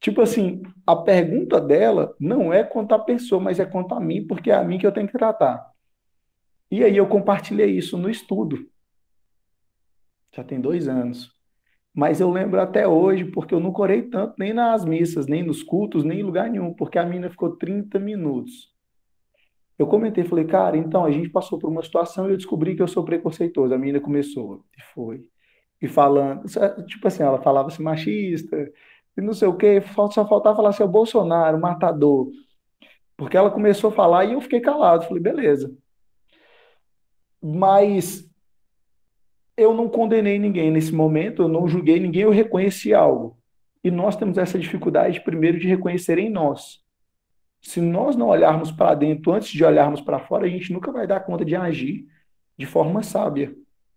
tipo 0.00 0.20
assim, 0.20 0.62
a 0.86 0.96
pergunta 0.96 1.60
dela 1.60 2.14
não 2.18 2.52
é 2.52 2.64
contra 2.64 2.96
a 2.96 3.00
pessoa, 3.00 3.40
mas 3.40 3.60
é 3.60 3.66
contra 3.66 3.96
a 3.96 4.00
mim, 4.00 4.26
porque 4.26 4.50
é 4.50 4.54
a 4.54 4.64
mim 4.64 4.78
que 4.78 4.86
eu 4.86 4.92
tenho 4.92 5.06
que 5.06 5.18
tratar. 5.18 5.70
E 6.70 6.84
aí 6.84 6.96
eu 6.96 7.06
compartilhei 7.06 7.70
isso 7.76 7.98
no 7.98 8.08
estudo. 8.08 8.68
Já 10.34 10.44
tem 10.44 10.60
dois 10.60 10.88
anos. 10.88 11.30
Mas 11.92 12.20
eu 12.20 12.30
lembro 12.30 12.60
até 12.60 12.86
hoje, 12.86 13.24
porque 13.24 13.52
eu 13.52 13.60
não 13.60 13.72
corei 13.72 14.02
tanto 14.02 14.34
nem 14.38 14.52
nas 14.52 14.84
missas, 14.84 15.26
nem 15.26 15.42
nos 15.42 15.62
cultos, 15.62 16.04
nem 16.04 16.20
em 16.20 16.22
lugar 16.22 16.48
nenhum, 16.48 16.72
porque 16.72 16.98
a 16.98 17.04
mina 17.04 17.28
ficou 17.28 17.56
30 17.56 17.98
minutos. 17.98 18.69
Eu 19.80 19.86
comentei, 19.86 20.24
falei, 20.24 20.44
cara, 20.44 20.76
então 20.76 21.06
a 21.06 21.10
gente 21.10 21.30
passou 21.30 21.58
por 21.58 21.70
uma 21.70 21.82
situação 21.82 22.28
e 22.28 22.32
eu 22.32 22.36
descobri 22.36 22.76
que 22.76 22.82
eu 22.82 22.86
sou 22.86 23.02
preconceituoso. 23.02 23.72
A 23.72 23.78
menina 23.78 23.98
começou, 23.98 24.62
e 24.76 24.82
foi. 24.92 25.24
E 25.80 25.88
falando, 25.88 26.44
tipo 26.86 27.08
assim, 27.08 27.22
ela 27.22 27.40
falava 27.40 27.68
assim, 27.68 27.82
machista, 27.82 28.70
e 29.16 29.22
não 29.22 29.32
sei 29.32 29.48
o 29.48 29.56
quê, 29.56 29.82
só 30.12 30.28
faltava 30.28 30.54
falar 30.54 30.68
assim, 30.68 30.82
o 30.82 30.88
Bolsonaro, 30.88 31.58
matador. 31.58 32.30
Porque 33.16 33.38
ela 33.38 33.50
começou 33.50 33.88
a 33.88 33.94
falar 33.94 34.26
e 34.26 34.34
eu 34.34 34.40
fiquei 34.42 34.60
calado. 34.60 35.06
Falei, 35.06 35.22
beleza. 35.22 35.74
Mas 37.42 38.30
eu 39.56 39.72
não 39.72 39.88
condenei 39.88 40.38
ninguém 40.38 40.70
nesse 40.70 40.94
momento, 40.94 41.40
eu 41.40 41.48
não 41.48 41.66
julguei 41.66 41.98
ninguém, 41.98 42.24
eu 42.24 42.30
reconheci 42.30 42.92
algo. 42.92 43.38
E 43.82 43.90
nós 43.90 44.14
temos 44.14 44.36
essa 44.36 44.58
dificuldade, 44.58 45.22
primeiro, 45.22 45.58
de 45.58 45.66
reconhecer 45.66 46.18
em 46.18 46.28
nós. 46.28 46.84
Se 47.60 47.80
nós 47.80 48.16
não 48.16 48.28
olharmos 48.28 48.72
para 48.72 48.94
dentro 48.94 49.32
antes 49.32 49.48
de 49.48 49.64
olharmos 49.64 50.00
para 50.00 50.18
fora, 50.18 50.46
a 50.46 50.48
gente 50.48 50.72
nunca 50.72 50.90
vai 50.90 51.06
dar 51.06 51.20
conta 51.20 51.44
de 51.44 51.54
agir 51.54 52.06
de 52.56 52.66
forma 52.66 53.02
sábia. 53.02 53.54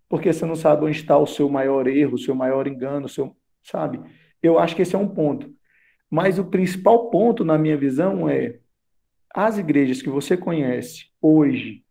Porque 0.09 0.31
você 0.31 0.45
não 0.45 0.55
sabe 0.55 0.85
onde 0.85 0.97
está 0.97 1.17
o 1.17 1.25
seu 1.25 1.49
maior 1.49 1.87
erro, 1.87 2.15
o 2.15 2.19
seu 2.19 2.35
maior 2.35 2.67
engano, 2.67 3.05
o 3.05 3.09
seu, 3.09 3.35
sabe? 3.63 3.99
Eu 4.41 4.59
acho 4.59 4.75
que 4.75 4.81
esse 4.81 4.95
é 4.95 4.99
um 4.99 5.07
ponto. 5.07 5.51
Mas 6.09 6.37
o 6.37 6.45
principal 6.45 7.09
ponto, 7.09 7.43
na 7.43 7.57
minha 7.57 7.77
visão, 7.77 8.29
é 8.29 8.59
as 9.33 9.57
igrejas 9.57 10.01
que 10.01 10.09
você 10.09 10.37
conhece 10.37 11.07
hoje, 11.19 11.83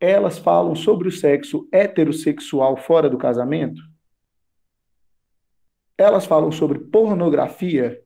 elas 0.00 0.38
falam 0.38 0.74
sobre 0.74 1.06
o 1.08 1.12
sexo 1.12 1.68
heterossexual 1.70 2.76
fora 2.76 3.10
do 3.10 3.18
casamento? 3.18 3.82
Elas 5.98 6.24
falam 6.24 6.50
sobre 6.50 6.78
pornografia? 6.78 8.02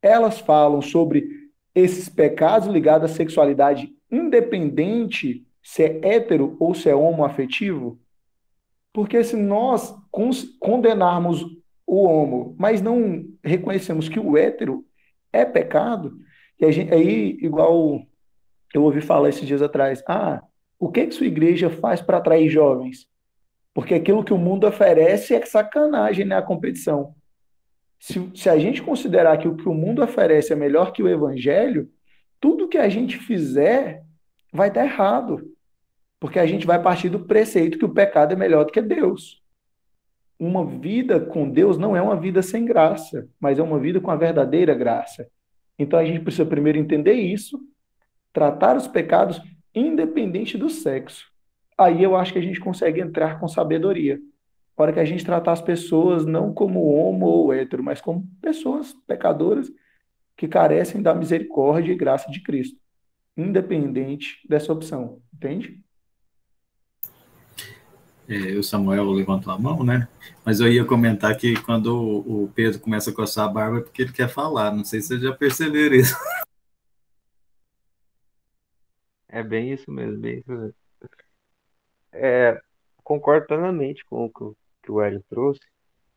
Elas 0.00 0.38
falam 0.38 0.80
sobre 0.80 1.43
esses 1.74 2.08
pecados 2.08 2.68
ligados 2.68 3.10
à 3.10 3.14
sexualidade, 3.14 3.92
independente 4.10 5.46
se 5.62 5.82
é 5.82 6.00
hétero 6.02 6.56
ou 6.60 6.74
se 6.74 6.88
é 6.88 6.94
homoafetivo? 6.94 7.98
Porque 8.92 9.22
se 9.24 9.36
nós 9.36 9.94
condenarmos 10.60 11.44
o 11.86 12.04
homo, 12.04 12.54
mas 12.58 12.80
não 12.80 13.24
reconhecemos 13.42 14.08
que 14.08 14.20
o 14.20 14.36
hétero 14.36 14.84
é 15.32 15.44
pecado, 15.44 16.16
e 16.60 16.70
gente, 16.70 16.94
aí, 16.94 17.36
igual 17.40 18.00
eu 18.72 18.82
ouvi 18.82 19.00
falar 19.00 19.28
esses 19.28 19.46
dias 19.46 19.62
atrás, 19.62 20.02
ah, 20.06 20.42
o 20.78 20.90
que, 20.90 21.06
que 21.06 21.14
sua 21.14 21.26
igreja 21.26 21.68
faz 21.70 22.00
para 22.00 22.18
atrair 22.18 22.48
jovens? 22.48 23.08
Porque 23.72 23.94
aquilo 23.94 24.24
que 24.24 24.32
o 24.32 24.38
mundo 24.38 24.66
oferece 24.66 25.34
é 25.34 25.44
sacanagem, 25.44 26.24
né? 26.24 26.36
A 26.36 26.42
competição. 26.42 27.14
Se, 28.04 28.30
se 28.34 28.50
a 28.50 28.58
gente 28.58 28.82
considerar 28.82 29.38
que 29.38 29.48
o 29.48 29.56
que 29.56 29.66
o 29.66 29.72
mundo 29.72 30.02
oferece 30.02 30.52
é 30.52 30.56
melhor 30.56 30.92
que 30.92 31.02
o 31.02 31.08
evangelho, 31.08 31.90
tudo 32.38 32.68
que 32.68 32.76
a 32.76 32.86
gente 32.86 33.16
fizer 33.16 34.04
vai 34.52 34.70
dar 34.70 34.84
errado. 34.84 35.50
Porque 36.20 36.38
a 36.38 36.44
gente 36.44 36.66
vai 36.66 36.82
partir 36.82 37.08
do 37.08 37.20
preceito 37.20 37.78
que 37.78 37.84
o 37.86 37.94
pecado 37.94 38.34
é 38.34 38.36
melhor 38.36 38.66
do 38.66 38.72
que 38.72 38.82
Deus. 38.82 39.42
Uma 40.38 40.66
vida 40.66 41.18
com 41.18 41.48
Deus 41.48 41.78
não 41.78 41.96
é 41.96 42.02
uma 42.02 42.14
vida 42.14 42.42
sem 42.42 42.66
graça, 42.66 43.26
mas 43.40 43.58
é 43.58 43.62
uma 43.62 43.78
vida 43.78 43.98
com 44.02 44.10
a 44.10 44.16
verdadeira 44.16 44.74
graça. 44.74 45.26
Então 45.78 45.98
a 45.98 46.04
gente 46.04 46.20
precisa 46.20 46.44
primeiro 46.44 46.76
entender 46.76 47.14
isso, 47.14 47.58
tratar 48.34 48.76
os 48.76 48.86
pecados 48.86 49.40
independente 49.74 50.58
do 50.58 50.68
sexo. 50.68 51.24
Aí 51.78 52.02
eu 52.02 52.14
acho 52.14 52.34
que 52.34 52.38
a 52.38 52.42
gente 52.42 52.60
consegue 52.60 53.00
entrar 53.00 53.40
com 53.40 53.48
sabedoria. 53.48 54.20
Para 54.76 54.92
que 54.92 55.00
a 55.00 55.04
gente 55.04 55.24
tratar 55.24 55.52
as 55.52 55.62
pessoas 55.62 56.26
não 56.26 56.52
como 56.52 56.92
homo 56.92 57.26
ou 57.26 57.52
hétero, 57.52 57.82
mas 57.82 58.00
como 58.00 58.26
pessoas 58.40 58.92
pecadoras 59.06 59.70
que 60.36 60.48
carecem 60.48 61.00
da 61.00 61.14
misericórdia 61.14 61.92
e 61.92 61.96
graça 61.96 62.30
de 62.30 62.42
Cristo, 62.42 62.76
independente 63.36 64.40
dessa 64.48 64.72
opção, 64.72 65.22
entende? 65.32 65.80
É, 68.28 68.56
o 68.56 68.62
Samuel 68.62 69.10
levantou 69.10 69.52
a 69.52 69.58
mão, 69.58 69.84
né? 69.84 70.08
Mas 70.44 70.58
eu 70.58 70.72
ia 70.72 70.84
comentar 70.84 71.36
que 71.36 71.60
quando 71.62 71.94
o 71.94 72.50
Pedro 72.54 72.80
começa 72.80 73.10
a 73.10 73.14
coçar 73.14 73.44
a 73.44 73.52
barba 73.52 73.78
é 73.78 73.80
porque 73.82 74.02
ele 74.02 74.12
quer 74.12 74.28
falar. 74.28 74.74
Não 74.74 74.84
sei 74.84 75.00
se 75.00 75.08
vocês 75.08 75.22
já 75.22 75.32
perceberam 75.32 75.96
isso. 75.96 76.14
É 79.28 79.42
bem 79.42 79.72
isso 79.72 79.90
mesmo, 79.90 80.20
bem 80.20 80.38
isso 80.38 80.48
mesmo. 80.48 80.74
É, 82.12 82.62
concordo 83.02 83.48
plenamente 83.48 84.04
com 84.04 84.26
o 84.26 84.30
que 84.30 84.44
o 84.44 84.56
Hélio 85.00 85.22
trouxe. 85.28 85.60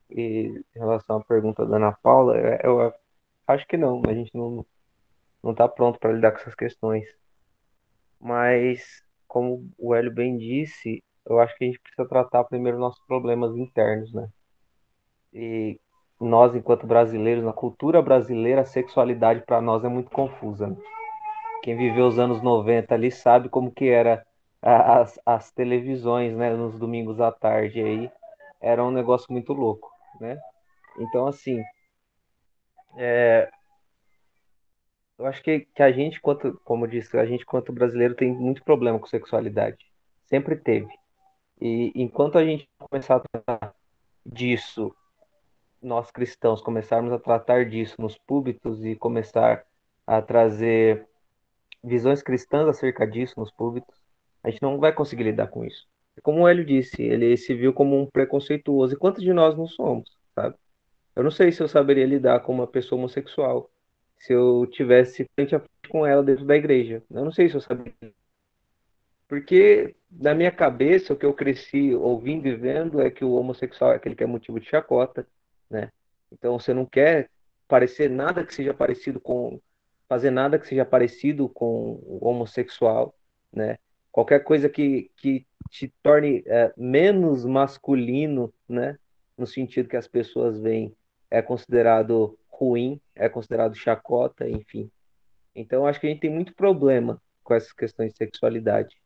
E 0.09 0.63
em 0.75 0.79
relação 0.79 1.17
à 1.17 1.23
pergunta 1.23 1.65
da 1.65 1.77
Ana 1.77 1.91
Paula, 2.01 2.37
é, 2.37 2.61
eu 2.63 2.93
acho 3.47 3.67
que 3.67 3.77
não, 3.77 4.01
a 4.07 4.13
gente 4.13 4.35
não 4.35 4.65
não 5.43 5.51
está 5.51 5.67
pronto 5.67 5.99
para 5.99 6.11
lidar 6.11 6.31
com 6.31 6.39
essas 6.39 6.55
questões. 6.55 7.05
Mas, 8.19 9.03
como 9.27 9.69
o 9.77 9.93
Hélio 9.95 10.11
bem 10.11 10.37
disse, 10.37 11.03
eu 11.25 11.39
acho 11.39 11.55
que 11.57 11.63
a 11.63 11.67
gente 11.67 11.79
precisa 11.79 12.07
tratar 12.07 12.43
primeiro 12.45 12.79
nossos 12.79 13.03
problemas 13.05 13.55
internos, 13.55 14.13
né? 14.13 14.27
E 15.33 15.79
nós, 16.19 16.55
enquanto 16.55 16.87
brasileiros, 16.87 17.43
na 17.43 17.53
cultura 17.53 18.01
brasileira, 18.01 18.61
a 18.61 18.65
sexualidade 18.65 19.41
para 19.45 19.61
nós 19.61 19.83
é 19.83 19.89
muito 19.89 20.09
confusa. 20.09 20.67
Né? 20.67 20.77
quem 21.67 21.75
viveu 21.75 22.07
os 22.07 22.17
anos 22.17 22.41
90 22.41 22.93
ali 22.95 23.11
sabe 23.11 23.49
como 23.49 23.69
que 23.69 23.89
era 23.89 24.25
as, 24.61 25.19
as 25.25 25.51
televisões, 25.51 26.33
né, 26.33 26.53
nos 26.53 26.79
domingos 26.79 27.19
à 27.19 27.29
tarde 27.29 27.81
aí, 27.81 28.09
era 28.61 28.83
um 28.83 28.91
negócio 28.91 29.31
muito 29.31 29.53
louco, 29.53 29.91
né? 30.19 30.39
Então, 30.99 31.27
assim, 31.27 31.61
é, 32.97 33.49
eu 35.17 35.25
acho 35.25 35.41
que, 35.41 35.61
que 35.73 35.81
a 35.81 35.91
gente, 35.91 36.21
quanto, 36.21 36.59
como 36.63 36.85
eu 36.85 36.89
disse, 36.89 37.17
a 37.17 37.25
gente, 37.25 37.45
quanto 37.45 37.73
brasileiro, 37.73 38.15
tem 38.15 38.31
muito 38.31 38.63
problema 38.63 38.99
com 38.99 39.07
sexualidade. 39.07 39.77
Sempre 40.25 40.55
teve. 40.55 40.87
E 41.59 41.91
enquanto 41.95 42.37
a 42.37 42.45
gente 42.45 42.69
começar 42.77 43.15
a 43.15 43.19
tratar 43.19 43.75
disso, 44.25 44.95
nós 45.81 46.11
cristãos 46.11 46.61
começarmos 46.61 47.11
a 47.11 47.19
tratar 47.19 47.65
disso 47.65 47.95
nos 47.99 48.17
púlpitos 48.17 48.83
e 48.85 48.95
começar 48.95 49.65
a 50.05 50.21
trazer 50.21 51.07
visões 51.83 52.21
cristãs 52.21 52.67
acerca 52.67 53.07
disso 53.07 53.39
nos 53.39 53.51
públicos, 53.51 53.95
a 54.43 54.49
gente 54.49 54.61
não 54.61 54.79
vai 54.79 54.93
conseguir 54.93 55.23
lidar 55.23 55.47
com 55.47 55.65
isso. 55.65 55.87
Como 56.21 56.41
o 56.41 56.47
Hélio 56.47 56.65
disse, 56.65 57.01
ele 57.01 57.35
se 57.37 57.53
viu 57.53 57.73
como 57.73 57.99
um 57.99 58.05
preconceituoso. 58.05 58.93
E 58.93 58.97
quantos 58.97 59.23
de 59.23 59.33
nós 59.33 59.55
não 59.57 59.67
somos, 59.67 60.17
sabe? 60.35 60.55
Eu 61.15 61.23
não 61.23 61.31
sei 61.31 61.51
se 61.51 61.61
eu 61.61 61.67
saberia 61.67 62.05
lidar 62.05 62.41
com 62.41 62.53
uma 62.53 62.67
pessoa 62.67 62.99
homossexual 62.99 63.69
se 64.17 64.33
eu 64.33 64.67
tivesse 64.71 65.25
frente 65.35 65.55
a 65.55 65.59
frente 65.59 65.89
com 65.89 66.05
ela 66.05 66.23
dentro 66.23 66.45
da 66.45 66.55
igreja. 66.55 67.03
Eu 67.09 67.25
não 67.25 67.31
sei 67.31 67.49
se 67.49 67.55
eu 67.55 67.61
saberia. 67.61 67.93
Porque 69.27 69.95
na 70.09 70.33
minha 70.33 70.51
cabeça, 70.51 71.13
o 71.13 71.15
que 71.15 71.25
eu 71.25 71.33
cresci 71.33 71.93
ouvindo 71.93 72.47
e 72.47 72.55
vendo 72.55 73.01
é 73.01 73.11
que 73.11 73.25
o 73.25 73.33
homossexual 73.33 73.91
é 73.91 73.95
aquele 73.95 74.15
que 74.15 74.23
é 74.23 74.27
motivo 74.27 74.59
de 74.59 74.67
chacota, 74.67 75.27
né? 75.69 75.91
Então 76.31 76.57
você 76.57 76.73
não 76.73 76.85
quer 76.85 77.29
parecer 77.67 78.09
nada 78.09 78.45
que 78.45 78.53
seja 78.53 78.73
parecido 78.73 79.19
com 79.19 79.59
fazer 80.07 80.31
nada 80.31 80.57
que 80.57 80.67
seja 80.67 80.85
parecido 80.85 81.49
com 81.49 81.99
o 82.03 82.25
homossexual, 82.27 83.13
né? 83.51 83.77
Qualquer 84.17 84.43
coisa 84.43 84.67
que, 84.67 85.11
que 85.15 85.45
te 85.69 85.93
torne 86.01 86.43
é, 86.47 86.73
menos 86.75 87.45
masculino, 87.45 88.51
né? 88.67 88.97
No 89.37 89.45
sentido 89.45 89.87
que 89.87 89.95
as 89.95 90.07
pessoas 90.07 90.59
veem, 90.59 90.91
é 91.29 91.39
considerado 91.39 92.35
ruim, 92.49 92.99
é 93.13 93.29
considerado 93.29 93.75
chacota, 93.75 94.49
enfim. 94.49 94.89
Então, 95.53 95.85
acho 95.85 95.99
que 95.99 96.07
a 96.07 96.09
gente 96.09 96.21
tem 96.21 96.31
muito 96.31 96.55
problema 96.55 97.21
com 97.43 97.53
essas 97.53 97.71
questões 97.71 98.11
de 98.11 98.17
sexualidade. 98.17 98.97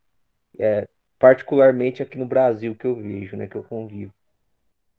É, 0.57 0.87
particularmente 1.19 2.01
aqui 2.01 2.17
no 2.17 2.25
Brasil 2.25 2.73
que 2.73 2.87
eu 2.87 2.95
vejo, 2.95 3.35
né? 3.35 3.47
Que 3.47 3.57
eu 3.57 3.65
convivo. 3.65 4.13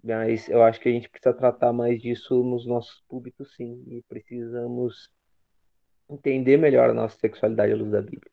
Mas 0.04 0.46
eu 0.46 0.62
acho 0.62 0.78
que 0.78 0.90
a 0.90 0.92
gente 0.92 1.08
precisa 1.08 1.32
tratar 1.32 1.72
mais 1.72 1.98
disso 2.02 2.44
nos 2.44 2.66
nossos 2.66 3.02
públicos, 3.08 3.54
sim, 3.56 3.82
e 3.86 4.02
precisamos 4.06 5.08
entender 6.06 6.58
melhor 6.58 6.90
a 6.90 6.94
nossa 6.94 7.18
sexualidade 7.18 7.72
à 7.72 7.76
luz 7.76 7.90
da 7.90 8.02
Bíblia. 8.02 8.30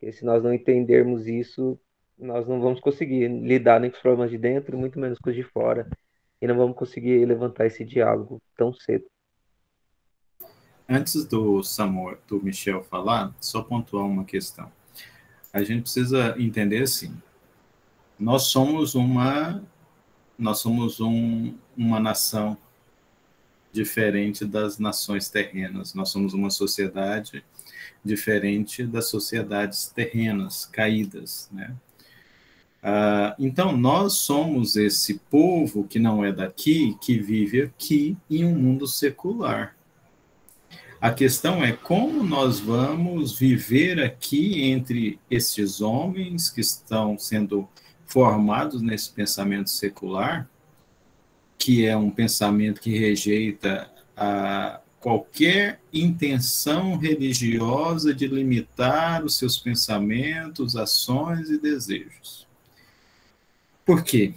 Porque 0.00 0.12
se 0.14 0.24
nós 0.24 0.42
não 0.42 0.54
entendermos 0.54 1.26
isso, 1.26 1.78
nós 2.18 2.48
não 2.48 2.58
vamos 2.58 2.80
conseguir 2.80 3.28
lidar 3.28 3.78
nem 3.78 3.90
com 3.90 3.96
os 3.96 4.02
problemas 4.02 4.30
de 4.30 4.38
dentro, 4.38 4.78
muito 4.78 4.98
menos 4.98 5.18
com 5.18 5.28
os 5.28 5.36
de 5.36 5.42
fora, 5.42 5.86
e 6.40 6.46
não 6.46 6.56
vamos 6.56 6.74
conseguir 6.74 7.22
levantar 7.26 7.66
esse 7.66 7.84
diálogo 7.84 8.40
tão 8.56 8.72
cedo. 8.72 9.04
Antes 10.88 11.26
do 11.26 11.62
Samuel, 11.62 12.18
do 12.26 12.42
Michel 12.42 12.82
falar, 12.82 13.34
só 13.40 13.62
pontuar 13.62 14.06
uma 14.06 14.24
questão. 14.24 14.72
A 15.52 15.62
gente 15.62 15.82
precisa 15.82 16.34
entender 16.38 16.82
assim, 16.82 17.14
nós 18.18 18.44
somos 18.44 18.94
uma 18.94 19.62
nós 20.38 20.60
somos 20.60 21.00
um, 21.00 21.54
uma 21.76 22.00
nação 22.00 22.56
diferente 23.70 24.46
das 24.46 24.78
nações 24.78 25.28
terrenas. 25.28 25.92
Nós 25.92 26.08
somos 26.08 26.32
uma 26.32 26.48
sociedade 26.48 27.44
diferente 28.04 28.84
das 28.84 29.08
sociedades 29.08 29.86
terrenas 29.86 30.64
caídas, 30.64 31.48
né? 31.52 31.74
Ah, 32.82 33.34
então 33.38 33.76
nós 33.76 34.14
somos 34.14 34.74
esse 34.76 35.18
povo 35.30 35.84
que 35.84 35.98
não 35.98 36.24
é 36.24 36.32
daqui, 36.32 36.96
que 37.00 37.18
vive 37.18 37.62
aqui 37.62 38.16
em 38.30 38.44
um 38.44 38.54
mundo 38.54 38.86
secular. 38.86 39.76
A 41.00 41.10
questão 41.10 41.64
é 41.64 41.72
como 41.72 42.22
nós 42.22 42.60
vamos 42.60 43.38
viver 43.38 44.02
aqui 44.02 44.64
entre 44.64 45.18
esses 45.30 45.80
homens 45.80 46.50
que 46.50 46.60
estão 46.60 47.18
sendo 47.18 47.68
formados 48.06 48.82
nesse 48.82 49.10
pensamento 49.10 49.70
secular, 49.70 50.48
que 51.56 51.86
é 51.86 51.96
um 51.96 52.10
pensamento 52.10 52.80
que 52.80 52.98
rejeita 52.98 53.90
a 54.16 54.80
qualquer 55.00 55.80
intenção 55.92 56.96
religiosa 56.96 58.14
de 58.14 58.26
limitar 58.26 59.24
os 59.24 59.38
seus 59.38 59.56
pensamentos, 59.56 60.76
ações 60.76 61.48
e 61.48 61.58
desejos. 61.58 62.46
Por 63.84 64.04
quê? 64.04 64.34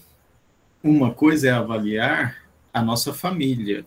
Uma 0.81 1.13
coisa 1.13 1.49
é 1.49 1.51
avaliar 1.51 2.49
a 2.73 2.81
nossa 2.81 3.13
família, 3.13 3.85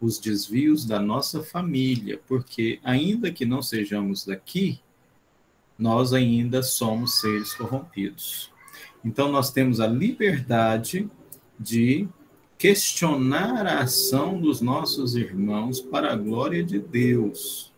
os 0.00 0.18
desvios 0.18 0.86
da 0.86 1.00
nossa 1.00 1.42
família, 1.42 2.20
porque 2.26 2.80
ainda 2.84 3.32
que 3.32 3.44
não 3.44 3.60
sejamos 3.60 4.24
daqui, 4.24 4.80
nós 5.76 6.12
ainda 6.12 6.62
somos 6.62 7.20
seres 7.20 7.52
corrompidos. 7.52 8.50
Então, 9.04 9.30
nós 9.30 9.50
temos 9.50 9.80
a 9.80 9.86
liberdade 9.86 11.10
de 11.58 12.08
questionar 12.60 13.66
a 13.66 13.80
ação 13.80 14.38
dos 14.38 14.60
nossos 14.60 15.16
irmãos 15.16 15.80
para 15.80 16.12
a 16.12 16.16
glória 16.16 16.62
de 16.62 16.78
Deus. 16.78 17.72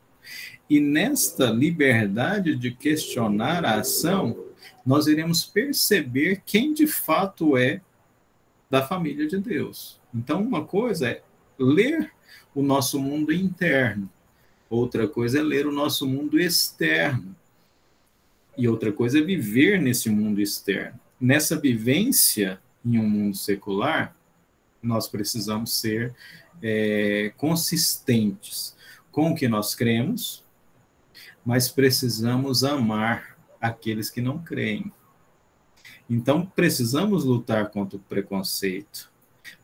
E 0.69 0.81
nesta 0.81 1.51
liberdade 1.51 2.57
de 2.57 2.73
questionar 2.73 3.65
a 3.65 3.77
ação, 3.77 4.45
nós 4.85 5.07
iremos 5.07 5.45
perceber 5.45 6.43
quem 6.45 6.75
de 6.75 6.89
fato 6.89 7.57
é 7.57 7.81
da 8.69 8.83
família 8.83 9.29
de 9.29 9.39
Deus. 9.39 10.01
Então, 10.13 10.43
uma 10.43 10.65
coisa 10.65 11.11
é 11.11 11.23
ler 11.57 12.13
o 12.53 12.61
nosso 12.61 12.99
mundo 12.99 13.33
interno, 13.33 14.11
outra 14.69 15.07
coisa 15.07 15.39
é 15.39 15.43
ler 15.43 15.65
o 15.65 15.73
nosso 15.73 16.09
mundo 16.09 16.41
externo, 16.41 17.37
e 18.59 18.67
outra 18.67 18.91
coisa 18.91 19.21
é 19.21 19.23
viver 19.23 19.81
nesse 19.81 20.11
mundo 20.11 20.41
externo 20.41 20.99
nessa 21.23 21.57
vivência 21.57 22.61
em 22.85 22.99
um 22.99 23.09
mundo 23.09 23.37
secular, 23.37 24.17
nós 24.83 25.07
precisamos 25.07 25.79
ser 25.79 26.15
é, 26.63 27.33
consistentes 27.37 28.77
com 29.11 29.31
o 29.31 29.35
que 29.35 29.47
nós 29.47 29.75
cremos, 29.75 30.45
mas 31.45 31.69
precisamos 31.69 32.65
amar 32.65 33.37
aqueles 33.61 34.11
que 34.11 34.21
não 34.21 34.39
creem. 34.39 34.93
Então, 36.09 36.45
precisamos 36.45 37.25
lutar 37.25 37.71
contra 37.71 37.97
o 37.97 38.01
preconceito, 38.01 39.11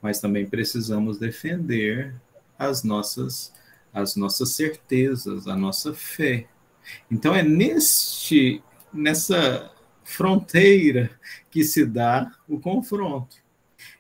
mas 0.01 0.21
também 0.21 0.47
precisamos 0.47 1.19
defender 1.19 2.15
as 2.59 2.83
nossas, 2.83 3.53
as 3.93 4.17
nossas 4.17 4.51
certezas, 4.51 5.47
a 5.47 5.57
nossa 5.57 5.93
fé. 5.93 6.47
Então, 7.11 7.35
é 7.35 7.43
neste, 7.43 8.63
nessa 8.93 9.71
fronteira 10.05 11.11
que 11.51 11.63
se 11.65 11.85
dá 11.85 12.33
o 12.49 12.59
confronto. 12.59 13.37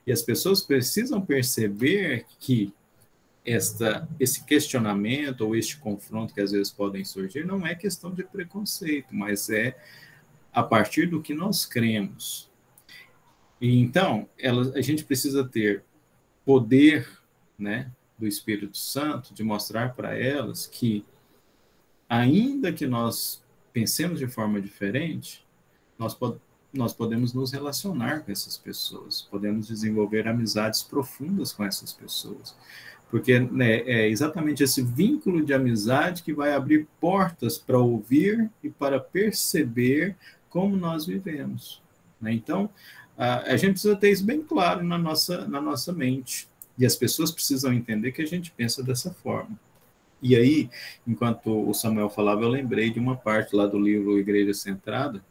E 0.09 0.13
as 0.13 0.23
pessoas 0.23 0.63
precisam 0.63 1.21
perceber 1.21 2.25
que 2.41 2.73
esta, 3.45 4.09
esse 4.19 4.43
questionamento 4.43 5.43
ou 5.43 5.55
este 5.55 5.77
confronto 5.77 6.33
que 6.33 6.41
às 6.41 6.51
vezes 6.51 6.73
podem 6.73 7.05
surgir 7.05 7.45
não 7.45 7.67
é 7.67 7.75
questão 7.75 8.11
de 8.11 8.25
preconceito, 8.25 9.15
mas 9.15 9.51
é 9.51 9.77
a 10.51 10.63
partir 10.63 11.11
do 11.11 11.21
que 11.21 11.35
nós 11.35 11.67
cremos. 11.67 12.51
E 13.61 13.79
então, 13.79 14.27
ela, 14.39 14.73
a 14.75 14.81
gente 14.81 15.05
precisa 15.05 15.47
ter 15.47 15.85
poder, 16.43 17.07
né, 17.59 17.93
do 18.19 18.27
Espírito 18.27 18.79
Santo 18.79 19.35
de 19.35 19.45
mostrar 19.45 19.95
para 19.95 20.17
elas 20.19 20.67
que 20.67 21.05
ainda 22.09 22.73
que 22.73 22.87
nós 22.87 23.45
pensemos 23.75 24.19
de 24.19 24.27
forma 24.27 24.59
diferente, 24.59 25.47
nós, 25.99 26.17
nós 26.79 26.95
podemos 26.95 27.35
nos 27.35 27.53
relacionar 27.53 28.20
com 28.20 28.33
essas 28.33 28.57
pessoas, 28.57 29.22
podemos 29.31 29.66
desenvolver 29.66 30.29
amizades 30.29 30.83
profundas 30.83 31.53
com 31.53 31.64
essas 31.64 31.93
pessoas. 31.93 32.57
Porque 33.11 33.41
né, 33.41 33.81
é 33.81 34.09
exatamente 34.09 34.62
esse 34.62 34.83
vínculo 34.83 35.45
de 35.45 35.53
amizade 35.53 36.22
que 36.22 36.33
vai 36.33 36.53
abrir 36.53 36.87
portas 37.01 37.59
para 37.59 37.79
ouvir 37.79 38.51
e 38.62 38.68
para 38.68 39.01
perceber 39.01 40.14
como 40.49 40.76
nós 40.76 41.07
vivemos. 41.07 41.83
Né? 42.20 42.33
Então, 42.33 42.70
a, 43.16 43.53
a 43.53 43.57
gente 43.57 43.72
precisa 43.72 43.97
ter 43.97 44.11
isso 44.11 44.24
bem 44.24 44.43
claro 44.43 44.85
na 44.85 44.99
nossa, 44.99 45.49
na 45.49 45.61
nossa 45.61 45.93
mente. 45.93 46.49
E 46.79 46.87
as 46.87 46.95
pessoas 46.95 47.33
precisam 47.33 47.72
entender 47.72 48.12
que 48.12 48.22
a 48.22 48.26
gente 48.26 48.53
pensa 48.53 48.83
dessa 48.83 49.11
forma. 49.11 49.59
E 50.22 50.37
aí, 50.37 50.68
enquanto 51.07 51.68
o 51.68 51.72
Samuel 51.72 52.11
falava, 52.11 52.43
eu 52.43 52.49
lembrei 52.49 52.91
de 52.91 52.99
uma 52.99 53.16
parte 53.16 53.55
lá 53.55 53.66
do 53.66 53.79
livro 53.79 54.18
Igreja 54.18 54.53
Centrada, 54.53 55.22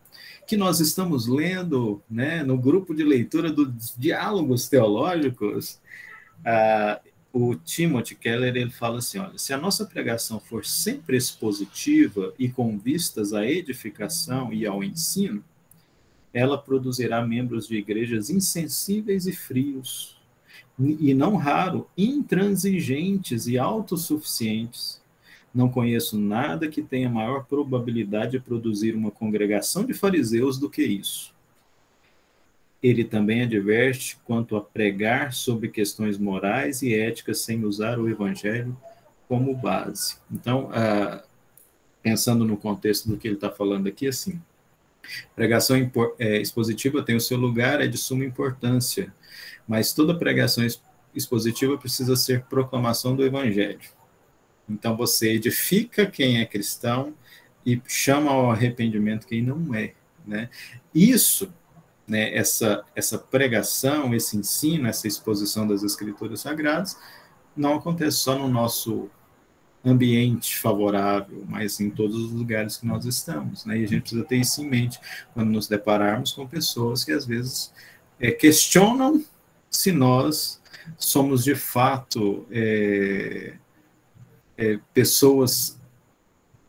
que 0.47 0.55
nós 0.55 0.79
estamos 0.79 1.27
lendo 1.27 2.01
né, 2.09 2.41
no 2.41 2.57
grupo 2.57 2.95
de 2.95 3.03
leitura 3.03 3.51
dos 3.51 3.93
diálogos 3.97 4.69
teológicos, 4.69 5.79
uh, 6.39 7.07
o 7.33 7.53
Timothy 7.53 8.15
Keller 8.15 8.55
ele 8.55 8.71
fala 8.71 8.99
assim: 8.99 9.19
olha, 9.19 9.37
se 9.37 9.53
a 9.53 9.57
nossa 9.57 9.85
pregação 9.85 10.39
for 10.39 10.65
sempre 10.65 11.17
expositiva 11.17 12.33
e 12.39 12.47
com 12.47 12.79
vistas 12.79 13.33
à 13.33 13.45
edificação 13.45 14.53
e 14.53 14.65
ao 14.65 14.81
ensino, 14.81 15.43
ela 16.33 16.57
produzirá 16.57 17.25
membros 17.25 17.67
de 17.67 17.75
igrejas 17.75 18.29
insensíveis 18.29 19.27
e 19.27 19.33
frios, 19.33 20.17
e 20.79 21.13
não 21.13 21.35
raro, 21.35 21.89
intransigentes 21.97 23.47
e 23.47 23.57
autossuficientes, 23.57 25.01
não 25.57 25.69
conheço 25.69 26.19
nada 26.19 26.67
que 26.67 26.83
tenha 26.83 27.09
maior 27.09 27.45
probabilidade 27.45 28.33
de 28.33 28.39
produzir 28.39 28.95
uma 28.95 29.09
congregação 29.09 29.83
de 29.83 29.91
fariseus 29.91 30.59
do 30.59 30.69
que 30.69 30.83
isso. 30.83 31.33
Ele 32.81 33.03
também 33.03 33.41
adverte 33.41 34.19
quanto 34.23 34.55
a 34.55 34.61
pregar 34.61 35.33
sobre 35.33 35.69
questões 35.69 36.15
morais 36.19 36.83
e 36.83 36.93
éticas 36.93 37.39
sem 37.39 37.65
usar 37.65 37.97
o 37.97 38.07
evangelho 38.07 38.77
como 39.27 39.55
base. 39.55 40.17
Então, 40.31 40.69
ah, 40.71 41.23
pensando 42.03 42.45
no 42.45 42.55
contexto 42.55 43.09
do 43.09 43.17
que 43.17 43.27
ele 43.27 43.33
está 43.33 43.49
falando 43.49 43.87
aqui, 43.87 44.07
assim, 44.07 44.39
pregação 45.35 45.75
é, 46.19 46.39
expositiva 46.39 47.01
tem 47.01 47.15
o 47.15 47.21
seu 47.21 47.37
lugar, 47.37 47.81
é 47.81 47.87
de 47.87 47.97
suma 47.97 48.23
importância, 48.23 49.11
mas 49.67 49.91
toda 49.91 50.15
pregação 50.15 50.63
expositiva 51.15 51.79
precisa 51.79 52.15
ser 52.15 52.43
proclamação 52.43 53.15
do 53.15 53.25
evangelho. 53.25 53.96
Então 54.69 54.95
você 54.95 55.31
edifica 55.33 56.05
quem 56.05 56.39
é 56.39 56.45
cristão 56.45 57.13
e 57.65 57.81
chama 57.87 58.31
ao 58.31 58.51
arrependimento 58.51 59.27
quem 59.27 59.41
não 59.41 59.73
é, 59.73 59.93
né? 60.25 60.49
Isso, 60.93 61.53
né, 62.07 62.35
essa 62.35 62.85
essa 62.95 63.17
pregação, 63.17 64.13
esse 64.15 64.37
ensino, 64.37 64.87
essa 64.87 65.07
exposição 65.07 65.67
das 65.67 65.83
escrituras 65.83 66.41
sagradas 66.41 66.97
não 67.55 67.75
acontece 67.75 68.17
só 68.17 68.37
no 68.37 68.47
nosso 68.47 69.09
ambiente 69.83 70.57
favorável, 70.57 71.43
mas 71.47 71.79
em 71.79 71.89
todos 71.89 72.15
os 72.17 72.31
lugares 72.31 72.77
que 72.77 72.85
nós 72.85 73.05
estamos, 73.05 73.65
né? 73.65 73.79
E 73.79 73.83
a 73.83 73.87
gente 73.87 74.01
precisa 74.01 74.23
ter 74.23 74.37
isso 74.37 74.61
em 74.61 74.69
mente 74.69 74.99
quando 75.33 75.49
nos 75.49 75.67
depararmos 75.67 76.33
com 76.33 76.47
pessoas 76.47 77.03
que 77.03 77.11
às 77.11 77.25
vezes 77.25 77.73
é, 78.19 78.31
questionam 78.31 79.23
se 79.69 79.91
nós 79.91 80.61
somos 80.97 81.43
de 81.43 81.55
fato 81.55 82.45
é, 82.51 83.55
é, 84.57 84.79
pessoas 84.93 85.77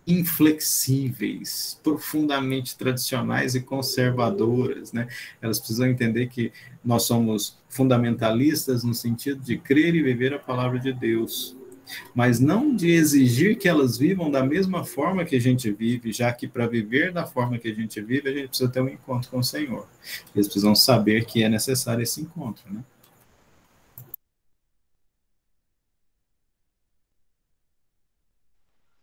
inflexíveis, 0.08 1.78
profundamente 1.82 2.76
tradicionais 2.78 3.54
e 3.54 3.60
conservadoras, 3.60 4.90
né? 4.90 5.06
Elas 5.40 5.58
precisam 5.58 5.86
entender 5.86 6.28
que 6.28 6.50
nós 6.82 7.02
somos 7.02 7.58
fundamentalistas 7.68 8.82
no 8.82 8.94
sentido 8.94 9.42
de 9.42 9.58
crer 9.58 9.94
e 9.94 10.02
viver 10.02 10.32
a 10.32 10.38
palavra 10.38 10.78
de 10.78 10.94
Deus, 10.94 11.54
mas 12.14 12.40
não 12.40 12.74
de 12.74 12.90
exigir 12.90 13.58
que 13.58 13.68
elas 13.68 13.98
vivam 13.98 14.30
da 14.30 14.42
mesma 14.42 14.82
forma 14.82 15.26
que 15.26 15.36
a 15.36 15.40
gente 15.40 15.70
vive, 15.70 16.10
já 16.10 16.32
que 16.32 16.48
para 16.48 16.66
viver 16.66 17.12
da 17.12 17.26
forma 17.26 17.58
que 17.58 17.68
a 17.68 17.74
gente 17.74 18.00
vive, 18.00 18.30
a 18.30 18.32
gente 18.32 18.48
precisa 18.48 18.70
ter 18.70 18.80
um 18.80 18.88
encontro 18.88 19.30
com 19.30 19.38
o 19.38 19.44
Senhor. 19.44 19.86
Eles 20.34 20.46
precisam 20.46 20.74
saber 20.74 21.26
que 21.26 21.42
é 21.42 21.50
necessário 21.50 22.02
esse 22.02 22.22
encontro, 22.22 22.64
né? 22.72 22.82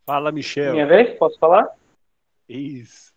Fala, 0.06 0.32
Michel. 0.32 0.74
Minha 0.74 0.86
vez? 0.86 1.18
Posso 1.18 1.38
falar? 1.40 1.68
Isso. 2.48 3.14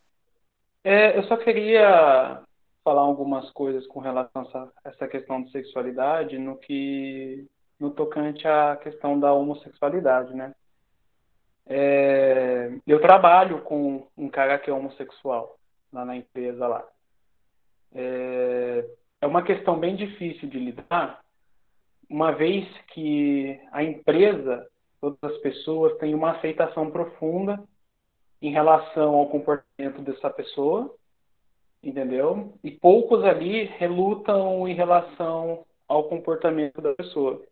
É, 0.83 1.19
eu 1.19 1.25
só 1.25 1.37
queria 1.37 2.41
falar 2.83 3.03
algumas 3.03 3.51
coisas 3.51 3.87
com 3.87 4.01
relação 4.01 4.43
a 4.43 4.47
essa, 4.47 4.73
essa 4.85 5.09
questão 5.09 5.43
de 5.43 5.51
sexualidade 5.51 6.39
no 6.39 6.57
que 6.57 7.47
no 7.79 7.91
tocante 7.91 8.49
à 8.49 8.77
questão 8.77 9.21
da 9.21 9.33
homossexualidade, 9.33 10.35
né? 10.35 10.55
É, 11.67 12.73
eu 12.87 13.01
trabalho 13.01 13.61
com 13.61 14.07
um 14.17 14.31
cara 14.31 14.59
que 14.59 14.71
é 14.71 14.73
homossexual 14.73 15.59
lá 15.93 16.05
na 16.05 16.17
empresa 16.17 16.67
lá. 16.67 16.85
É, 17.95 18.85
é 19.21 19.27
uma 19.27 19.43
questão 19.43 19.79
bem 19.79 19.95
difícil 19.95 20.49
de 20.49 20.59
lidar, 20.59 21.21
uma 22.09 22.33
vez 22.33 22.67
que 22.89 23.61
a 23.71 23.83
empresa 23.83 24.67
todas 25.01 25.19
as 25.23 25.39
pessoas 25.39 25.97
têm 25.99 26.15
uma 26.15 26.33
aceitação 26.33 26.91
profunda 26.91 27.63
em 28.41 28.51
relação 28.51 29.15
ao 29.15 29.29
comportamento 29.29 30.03
dessa 30.03 30.31
pessoa, 30.31 30.95
entendeu? 31.83 32.55
E 32.63 32.71
poucos 32.71 33.25
ali 33.25 33.65
relutam 33.65 34.67
em 34.69 34.75
relação 34.75 35.65
ao 35.87 36.05
comportamento 36.05 36.81
da 36.81 36.95
pessoa. 36.95 37.43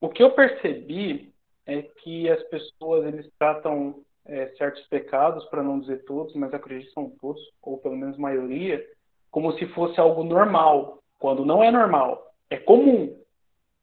O 0.00 0.08
que 0.08 0.22
eu 0.22 0.32
percebi 0.32 1.32
é 1.66 1.82
que 1.82 2.28
as 2.28 2.42
pessoas 2.44 3.06
eles 3.06 3.30
tratam 3.38 4.02
é, 4.26 4.48
certos 4.56 4.82
pecados, 4.86 5.44
para 5.46 5.62
não 5.62 5.80
dizer 5.80 6.04
todos, 6.04 6.34
mas 6.34 6.52
acredito 6.52 6.88
que 6.88 6.94
são 6.94 7.10
todos, 7.20 7.40
ou 7.62 7.78
pelo 7.78 7.96
menos 7.96 8.18
maioria, 8.18 8.84
como 9.30 9.52
se 9.54 9.66
fosse 9.68 9.98
algo 9.98 10.22
normal, 10.22 10.98
quando 11.18 11.44
não 11.44 11.62
é 11.62 11.70
normal. 11.70 12.32
É 12.50 12.58
comum, 12.58 13.18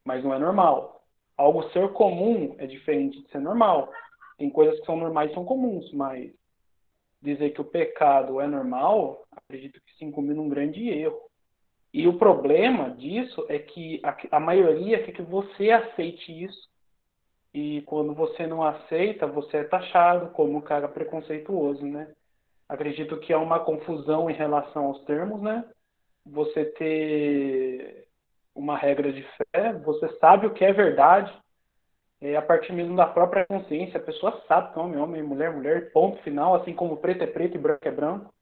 mas 0.05 0.23
não 0.23 0.33
é 0.33 0.39
normal 0.39 0.90
algo 1.41 1.69
ser 1.71 1.91
comum 1.93 2.55
é 2.59 2.67
diferente 2.67 3.21
de 3.21 3.29
ser 3.29 3.39
normal. 3.39 3.91
Tem 4.37 4.49
coisas 4.49 4.79
que 4.79 4.85
são 4.85 4.95
normais 4.95 5.31
e 5.31 5.33
são 5.33 5.43
comuns, 5.43 5.91
mas 5.93 6.31
dizer 7.21 7.51
que 7.51 7.61
o 7.61 7.65
pecado 7.65 8.39
é 8.39 8.47
normal, 8.47 9.25
acredito 9.31 9.81
que 9.85 9.95
se 9.97 10.05
incumbe 10.05 10.33
num 10.33 10.49
grande 10.49 10.87
erro. 10.89 11.19
E 11.93 12.07
o 12.07 12.17
problema 12.17 12.91
disso 12.91 13.45
é 13.49 13.59
que 13.59 13.99
a, 14.03 14.37
a 14.37 14.39
maioria 14.39 15.03
quer 15.03 15.11
que 15.11 15.21
você 15.21 15.71
aceite 15.71 16.31
isso. 16.43 16.69
E 17.53 17.81
quando 17.81 18.13
você 18.13 18.47
não 18.47 18.63
aceita, 18.63 19.27
você 19.27 19.57
é 19.57 19.63
taxado 19.65 20.31
como 20.31 20.57
um 20.57 20.61
cara 20.61 20.87
preconceituoso, 20.87 21.85
né? 21.85 22.13
Acredito 22.69 23.19
que 23.19 23.33
há 23.33 23.37
uma 23.37 23.59
confusão 23.59 24.29
em 24.29 24.33
relação 24.33 24.85
aos 24.85 25.03
termos, 25.03 25.41
né? 25.41 25.65
Você 26.25 26.65
ter 26.65 28.07
uma 28.55 28.77
regra 28.77 29.11
de 29.11 29.23
fé, 29.23 29.73
você 29.73 30.07
sabe 30.17 30.47
o 30.47 30.53
que 30.53 30.63
é 30.63 30.73
verdade, 30.73 31.31
é, 32.21 32.35
a 32.35 32.41
partir 32.41 32.71
mesmo 32.71 32.95
da 32.95 33.07
própria 33.07 33.45
consciência, 33.47 33.99
a 33.99 34.03
pessoa 34.03 34.43
sabe 34.47 34.71
que 34.71 34.79
homem 34.79 34.99
é 34.99 35.01
homem, 35.01 35.23
mulher 35.23 35.51
é 35.51 35.55
mulher, 35.55 35.91
ponto 35.91 36.21
final, 36.21 36.53
assim 36.53 36.73
como 36.73 36.97
preto 36.97 37.23
é 37.23 37.27
preto 37.27 37.55
e 37.55 37.59
branco 37.59 37.87
é 37.87 37.91
branco. 37.91 38.33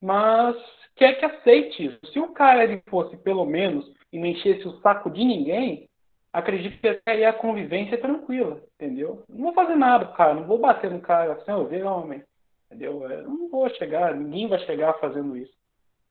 Mas 0.00 0.56
quer 0.94 1.14
que 1.14 1.24
aceite 1.24 1.86
isso. 1.86 1.98
Se 2.12 2.20
o 2.20 2.32
cara 2.32 2.62
ele 2.62 2.80
fosse, 2.88 3.16
pelo 3.16 3.44
menos, 3.44 3.84
e 4.12 4.18
não 4.18 4.26
enchesse 4.26 4.68
o 4.68 4.78
saco 4.80 5.10
de 5.10 5.24
ninguém, 5.24 5.88
acredito 6.32 6.80
que 6.80 7.00
aí 7.06 7.24
a 7.24 7.32
convivência 7.32 7.96
é 7.96 7.98
tranquila, 7.98 8.60
entendeu? 8.74 9.24
Não 9.28 9.46
vou 9.46 9.54
fazer 9.54 9.74
nada 9.74 10.06
cara, 10.12 10.34
não 10.34 10.44
vou 10.44 10.58
bater 10.58 10.90
no 10.90 11.00
cara 11.00 11.32
assim, 11.32 11.50
eu 11.50 11.66
vejo 11.66 11.86
homem, 11.86 12.22
entendeu? 12.66 13.10
Eu 13.10 13.24
não 13.24 13.48
vou 13.48 13.68
chegar, 13.70 14.14
ninguém 14.14 14.46
vai 14.46 14.60
chegar 14.60 15.00
fazendo 15.00 15.36
isso. 15.36 15.52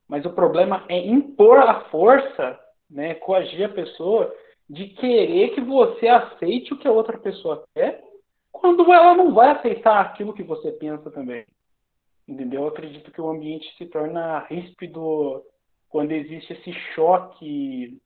Mas 0.06 0.26
o 0.26 0.34
problema 0.34 0.84
é 0.90 0.98
impor 0.98 1.60
a 1.60 1.86
força 1.86 2.60
né, 2.94 3.16
coagir 3.16 3.66
a 3.66 3.74
pessoa 3.74 4.34
de 4.70 4.88
querer 4.90 5.50
que 5.54 5.62
você 5.62 6.08
aceite 6.08 6.74
o 6.74 6.78
que 6.78 6.88
a 6.88 6.92
outra 6.92 7.18
pessoa 7.18 7.68
quer, 7.74 8.04
quando 8.52 8.92
ela 8.94 9.16
não 9.16 9.34
vai 9.34 9.50
aceitar 9.50 10.00
aquilo 10.00 10.34
que 10.34 10.44
você 10.44 10.72
pensa 10.72 11.12
também. 11.12 11.46
Entendeu? 12.28 12.62
Eu 12.62 12.68
acredito 12.68 13.12
que 13.12 13.20
o 13.20 13.30
ambiente 13.30 13.68
se 13.78 13.86
torna 13.88 14.40
ríspido 14.48 15.44
quando 15.90 16.12
existe 16.12 16.54
esse 16.54 16.72
choque 16.96 18.00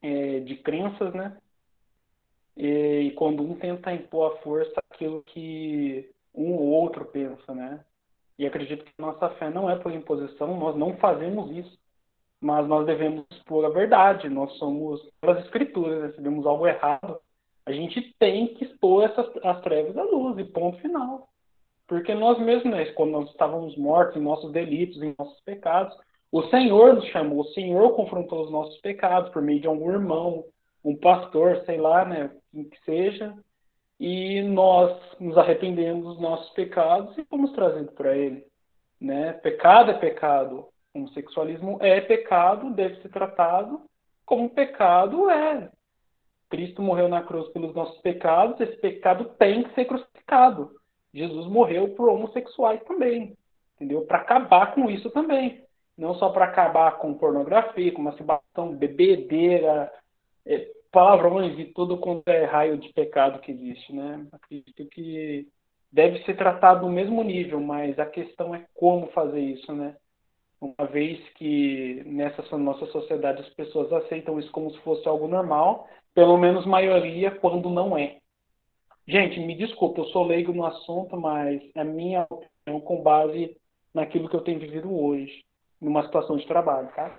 é, 0.00 0.40
de 0.40 0.56
crenças, 0.56 1.12
né? 1.12 1.36
E, 2.56 3.08
e 3.08 3.10
quando 3.12 3.42
um 3.42 3.54
tenta 3.54 3.92
impor 3.92 4.32
à 4.32 4.36
força 4.42 4.72
aquilo 4.90 5.22
que 5.24 6.08
um 6.34 6.52
ou 6.52 6.68
outro 6.68 7.04
pensa, 7.06 7.54
né? 7.54 7.84
E 8.38 8.46
acredito 8.46 8.84
que 8.84 8.92
nossa 8.98 9.28
fé 9.30 9.50
não 9.50 9.68
é 9.68 9.76
por 9.76 9.92
imposição, 9.92 10.56
nós 10.58 10.76
não 10.76 10.96
fazemos 10.96 11.50
isso 11.50 11.81
mas 12.42 12.66
nós 12.66 12.84
devemos 12.84 13.24
expor 13.30 13.64
a 13.64 13.70
verdade. 13.70 14.28
Nós 14.28 14.52
somos, 14.58 15.00
pelas 15.20 15.44
escrituras, 15.44 16.10
recebemos 16.10 16.44
algo 16.44 16.66
errado, 16.66 17.18
a 17.64 17.70
gente 17.70 18.14
tem 18.18 18.48
que 18.54 18.64
expor 18.64 19.04
essas, 19.04 19.26
as 19.44 19.60
trevas 19.62 19.96
à 19.96 20.02
luz, 20.02 20.36
e 20.38 20.44
ponto 20.44 20.78
final. 20.78 21.28
Porque 21.86 22.12
nós 22.14 22.38
mesmos, 22.40 22.72
né, 22.72 22.84
quando 22.86 23.12
nós 23.12 23.30
estávamos 23.30 23.76
mortos 23.76 24.16
em 24.16 24.24
nossos 24.24 24.50
delitos, 24.50 25.00
em 25.00 25.14
nossos 25.16 25.40
pecados, 25.42 25.96
o 26.32 26.42
Senhor 26.44 26.94
nos 26.94 27.06
chamou, 27.08 27.42
o 27.42 27.52
Senhor 27.52 27.94
confrontou 27.94 28.44
os 28.44 28.50
nossos 28.50 28.76
pecados 28.80 29.30
por 29.30 29.42
meio 29.42 29.60
de 29.60 29.68
algum 29.68 29.92
irmão, 29.92 30.44
um 30.84 30.96
pastor, 30.96 31.62
sei 31.64 31.76
lá, 31.76 32.04
né, 32.04 32.30
quem 32.50 32.64
que 32.64 32.84
seja, 32.84 33.36
e 34.00 34.42
nós 34.42 34.98
nos 35.20 35.38
arrependemos 35.38 36.04
dos 36.04 36.20
nossos 36.20 36.50
pecados 36.54 37.16
e 37.16 37.24
fomos 37.26 37.52
trazendo 37.52 37.92
para 37.92 38.16
Ele. 38.16 38.44
Né? 39.00 39.34
Pecado 39.34 39.92
é 39.92 39.94
pecado, 39.94 40.66
homossexualismo 40.94 41.78
é 41.80 42.00
pecado, 42.00 42.70
deve 42.70 43.00
ser 43.00 43.08
tratado 43.08 43.82
como 44.24 44.50
pecado 44.50 45.28
é. 45.30 45.70
Cristo 46.48 46.82
morreu 46.82 47.08
na 47.08 47.22
cruz 47.22 47.48
pelos 47.48 47.74
nossos 47.74 47.98
pecados, 48.00 48.60
esse 48.60 48.76
pecado 48.76 49.24
tem 49.38 49.62
que 49.62 49.74
ser 49.74 49.86
crucificado. 49.86 50.70
Jesus 51.12 51.46
morreu 51.46 51.94
por 51.94 52.08
homossexuais 52.08 52.82
também, 52.84 53.36
entendeu? 53.76 54.02
Para 54.06 54.18
acabar 54.18 54.74
com 54.74 54.90
isso 54.90 55.10
também. 55.10 55.62
Não 55.96 56.14
só 56.14 56.30
para 56.30 56.46
acabar 56.46 56.98
com 56.98 57.14
pornografia, 57.14 57.92
com 57.92 58.02
masturbação, 58.02 58.74
bebedeira, 58.74 59.92
é, 60.46 60.70
palavrões 60.90 61.58
e 61.58 61.66
tudo 61.66 61.98
quanto 61.98 62.28
é 62.28 62.44
raio 62.44 62.78
de 62.78 62.92
pecado 62.92 63.40
que 63.40 63.52
existe, 63.52 63.94
né? 63.94 64.26
Acredito 64.32 64.86
que 64.86 65.48
deve 65.90 66.24
ser 66.24 66.36
tratado 66.36 66.86
no 66.86 66.92
mesmo 66.92 67.22
nível, 67.22 67.60
mas 67.60 67.98
a 67.98 68.06
questão 68.06 68.54
é 68.54 68.64
como 68.74 69.08
fazer 69.08 69.40
isso, 69.40 69.72
né? 69.74 69.96
Uma 70.62 70.86
vez 70.86 71.18
que 71.30 72.02
nessa 72.06 72.56
nossa 72.56 72.86
sociedade 72.86 73.42
as 73.42 73.48
pessoas 73.50 73.92
aceitam 73.92 74.38
isso 74.38 74.50
como 74.52 74.70
se 74.70 74.78
fosse 74.82 75.08
algo 75.08 75.26
normal, 75.26 75.88
pelo 76.14 76.38
menos 76.38 76.64
maioria 76.64 77.32
quando 77.32 77.68
não 77.68 77.98
é. 77.98 78.18
Gente, 79.06 79.40
me 79.40 79.56
desculpa, 79.56 80.00
eu 80.00 80.04
sou 80.06 80.24
leigo 80.24 80.52
no 80.52 80.64
assunto, 80.64 81.16
mas 81.16 81.60
é 81.74 81.82
minha 81.82 82.24
opinião 82.30 82.80
com 82.80 83.02
base 83.02 83.56
naquilo 83.92 84.28
que 84.28 84.36
eu 84.36 84.44
tenho 84.44 84.60
vivido 84.60 84.94
hoje, 84.94 85.44
numa 85.80 86.04
situação 86.04 86.36
de 86.36 86.46
trabalho, 86.46 86.88
tá? 86.94 87.18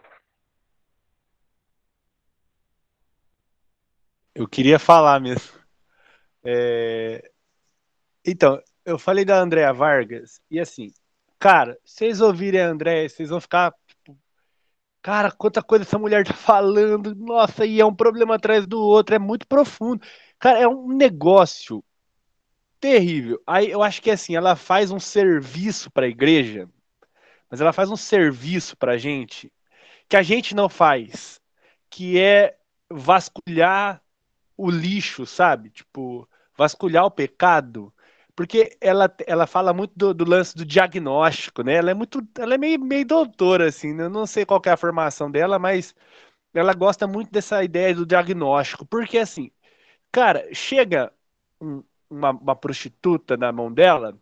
Eu 4.34 4.48
queria 4.48 4.80
falar 4.80 5.20
mesmo. 5.20 5.60
É... 6.46 7.30
Então, 8.26 8.62
eu 8.86 8.98
falei 8.98 9.26
da 9.26 9.38
Andrea 9.38 9.74
Vargas, 9.74 10.42
e 10.50 10.62
assim, 10.62 10.94
Cara, 11.44 11.78
vocês 11.84 12.22
ouvirem 12.22 12.62
a 12.62 12.70
André, 12.70 13.10
vocês 13.10 13.28
vão 13.30 13.42
ficar. 13.42 13.74
Tipo, 13.86 14.18
cara, 15.02 15.30
quanta 15.30 15.62
coisa 15.62 15.84
essa 15.84 16.00
mulher 16.00 16.26
tá 16.26 16.34
falando. 16.34 17.14
Nossa, 17.14 17.66
e 17.66 17.82
é 17.82 17.86
um 17.86 17.94
problema 17.94 18.36
atrás 18.36 18.66
do 18.66 18.80
outro, 18.82 19.14
é 19.14 19.20
muito 19.20 19.46
profundo. 19.46 20.02
Cara, 20.40 20.60
é 20.60 20.68
um 20.70 20.88
negócio 20.88 21.84
terrível. 22.80 23.44
Aí 23.46 23.70
eu 23.70 23.84
acho 23.84 24.02
que 24.02 24.10
assim, 24.10 24.38
ela 24.38 24.56
faz 24.56 24.90
um 24.90 25.02
serviço 25.02 25.92
para 25.92 26.06
a 26.06 26.10
igreja, 26.10 26.70
mas 27.50 27.60
ela 27.60 27.74
faz 27.74 27.92
um 27.92 27.98
serviço 27.98 28.78
para 28.78 28.94
a 28.94 28.98
gente 28.98 29.52
que 30.08 30.16
a 30.16 30.24
gente 30.24 30.56
não 30.56 30.70
faz, 30.70 31.42
que 31.90 32.18
é 32.18 32.58
vasculhar 32.90 34.02
o 34.56 34.70
lixo, 34.72 35.26
sabe? 35.26 35.72
Tipo, 35.72 36.26
vasculhar 36.56 37.04
o 37.04 37.12
pecado 37.12 37.93
porque 38.36 38.78
ela, 38.82 39.14
ela 39.28 39.48
fala 39.48 39.74
muito 39.74 39.94
do, 39.96 40.14
do, 40.14 40.26
lance 40.26 40.56
do 40.56 40.66
diagnóstico, 40.66 41.64
né? 41.64 41.76
Ela 41.76 41.92
é 41.92 41.94
muito, 41.94 42.28
ela 42.40 42.56
é 42.56 42.58
meio, 42.58 42.80
meio 42.80 43.06
doutora, 43.06 43.68
assim, 43.68 43.94
né? 43.94 44.06
eu 44.06 44.10
não 44.10 44.26
sei 44.26 44.46
qual 44.46 44.62
é 44.66 44.70
a 44.72 44.78
formação 44.78 45.30
dela, 45.30 45.60
mas 45.60 45.96
ela 46.54 46.74
gosta 46.74 47.08
muito 47.08 47.32
dessa 47.32 47.64
ideia 47.64 47.94
do 47.96 48.06
diagnóstico, 48.06 48.86
porque 48.86 49.18
assim, 49.20 49.52
cara, 50.12 50.48
chega 50.54 51.14
um, 51.62 51.84
uma, 52.10 52.32
uma 52.32 52.56
prostituta 52.56 53.38
na 53.38 53.52
mão 53.52 53.72
dela, 53.74 54.18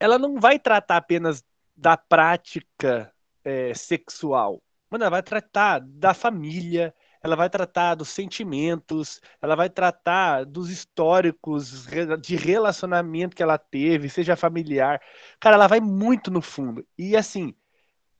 ela 0.00 0.18
não 0.18 0.38
vai 0.40 0.58
tratar 0.58 0.96
apenas 0.96 1.44
da 1.76 1.96
prática 1.96 3.12
é, 3.44 3.74
sexual, 3.74 4.62
mas 4.90 5.00
ela 5.00 5.10
vai 5.10 5.22
tratar 5.22 5.80
da 5.80 6.14
família, 6.14 6.94
ela 7.28 7.36
vai 7.36 7.50
tratar 7.50 7.94
dos 7.94 8.08
sentimentos, 8.08 9.20
ela 9.40 9.54
vai 9.54 9.70
tratar 9.70 10.44
dos 10.44 10.70
históricos 10.70 11.86
de 12.20 12.36
relacionamento 12.36 13.36
que 13.36 13.42
ela 13.42 13.58
teve, 13.58 14.08
seja 14.08 14.36
familiar. 14.36 15.00
Cara, 15.38 15.56
ela 15.56 15.66
vai 15.68 15.80
muito 15.80 16.30
no 16.30 16.40
fundo. 16.42 16.86
E 16.96 17.16
assim, 17.16 17.54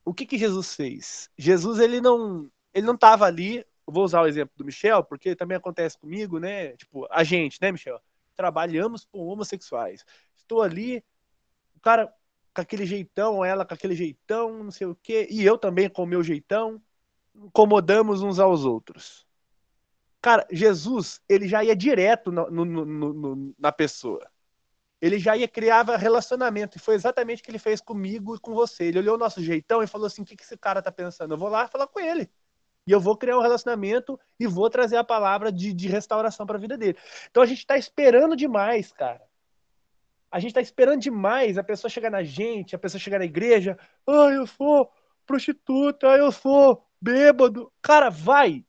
o 0.05 0.13
que 0.13 0.25
que 0.25 0.37
Jesus 0.37 0.75
fez? 0.75 1.29
Jesus 1.37 1.79
ele 1.79 1.99
não 2.01 2.49
ele 2.73 2.85
não 2.85 2.95
estava 2.95 3.25
ali. 3.25 3.65
Vou 3.85 4.03
usar 4.03 4.21
o 4.21 4.27
exemplo 4.27 4.53
do 4.55 4.65
Michel, 4.65 5.03
porque 5.03 5.35
também 5.35 5.57
acontece 5.57 5.97
comigo, 5.97 6.39
né? 6.39 6.77
Tipo, 6.77 7.07
a 7.09 7.23
gente, 7.23 7.59
né, 7.61 7.71
Michel? 7.71 7.99
Trabalhamos 8.35 9.05
com 9.05 9.25
homossexuais. 9.27 10.05
Estou 10.37 10.61
ali, 10.61 11.03
o 11.75 11.79
cara 11.79 12.13
com 12.53 12.61
aquele 12.61 12.85
jeitão, 12.85 13.43
ela 13.43 13.65
com 13.65 13.73
aquele 13.73 13.95
jeitão, 13.95 14.63
não 14.63 14.71
sei 14.71 14.87
o 14.87 14.95
quê, 14.95 15.27
e 15.31 15.43
eu 15.43 15.57
também 15.57 15.89
com 15.89 16.03
o 16.03 16.07
meu 16.07 16.23
jeitão 16.23 16.81
incomodamos 17.45 18.21
uns 18.21 18.39
aos 18.39 18.65
outros. 18.65 19.25
Cara, 20.21 20.45
Jesus, 20.51 21.21
ele 21.29 21.47
já 21.47 21.63
ia 21.63 21.75
direto 21.75 22.31
no, 22.31 22.49
no, 22.49 22.65
no, 22.85 23.55
na 23.57 23.71
pessoa. 23.71 24.29
Ele 25.01 25.17
já 25.17 25.37
ia 25.37 25.47
criar 25.47 25.83
relacionamento. 25.97 26.77
E 26.77 26.79
foi 26.79 26.95
exatamente 26.95 27.41
o 27.41 27.43
que 27.43 27.51
ele 27.51 27.59
fez 27.59 27.79
comigo 27.79 28.35
e 28.35 28.39
com 28.39 28.53
você. 28.53 28.85
Ele 28.85 28.99
olhou 28.99 29.15
o 29.15 29.19
nosso 29.19 29.41
jeitão 29.41 29.81
e 29.81 29.87
falou 29.87 30.07
assim: 30.07 30.23
o 30.23 30.25
que, 30.25 30.35
que 30.35 30.43
esse 30.43 30.57
cara 30.57 30.81
tá 30.81 30.91
pensando? 30.91 31.33
Eu 31.33 31.37
vou 31.37 31.47
lá 31.47 31.67
falar 31.67 31.87
com 31.87 31.99
ele. 31.99 32.29
E 32.85 32.91
eu 32.91 32.99
vou 32.99 33.15
criar 33.15 33.37
um 33.37 33.41
relacionamento 33.41 34.19
e 34.39 34.45
vou 34.47 34.69
trazer 34.69 34.97
a 34.97 35.03
palavra 35.03 35.51
de, 35.51 35.73
de 35.73 35.87
restauração 35.87 36.45
para 36.45 36.57
a 36.57 36.59
vida 36.59 36.77
dele. 36.77 36.97
Então 37.29 37.43
a 37.43 37.45
gente 37.45 37.59
está 37.59 37.77
esperando 37.77 38.35
demais, 38.35 38.91
cara. 38.91 39.21
A 40.31 40.39
gente 40.39 40.51
está 40.51 40.61
esperando 40.61 40.99
demais 40.99 41.57
a 41.57 41.63
pessoa 41.63 41.89
chegar 41.89 42.09
na 42.09 42.23
gente, 42.23 42.75
a 42.75 42.79
pessoa 42.79 42.99
chegar 42.99 43.19
na 43.19 43.25
igreja. 43.25 43.77
Ah, 44.05 44.31
eu 44.31 44.45
sou 44.45 44.91
prostituta, 45.25 46.07
eu 46.07 46.31
sou 46.31 46.83
bêbado. 47.01 47.71
Cara, 47.81 48.09
vai. 48.09 48.65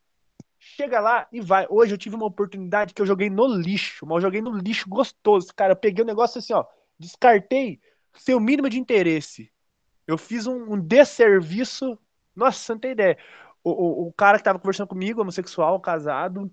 Chega 0.59 1.01
lá 1.01 1.27
e 1.33 1.41
vai. 1.41 1.67
Hoje 1.71 1.95
eu 1.95 1.99
tive 1.99 2.17
uma 2.17 2.27
oportunidade 2.27 2.93
que 2.93 3.01
eu 3.01 3.07
joguei 3.07 3.31
no 3.31 3.47
lixo, 3.47 4.07
mas 4.07 4.17
eu 4.17 4.23
joguei 4.23 4.43
no 4.43 4.57
lixo 4.57 4.89
gostoso. 4.89 5.55
Cara, 5.55 5.73
eu 5.73 5.77
peguei 5.77 6.03
o 6.03 6.05
um 6.05 6.09
negócio 6.09 6.39
assim, 6.39 6.53
ó. 6.53 6.65
Descartei 6.99 7.81
seu 8.15 8.39
mínimo 8.39 8.69
de 8.69 8.79
interesse. 8.79 9.51
Eu 10.07 10.19
fiz 10.19 10.47
um, 10.47 10.75
um 10.75 10.81
desserviço. 10.81 11.99
Nossa, 12.35 12.75
não 12.75 12.81
tem 12.81 12.93
ideia. 12.93 13.19
O, 13.65 13.71
o, 13.71 14.09
o 14.09 14.13
cara 14.13 14.39
que 14.39 14.45
tava 14.45 14.59
conversando 14.59 14.89
comigo, 14.89 15.21
homossexual, 15.21 15.81
casado, 15.81 16.51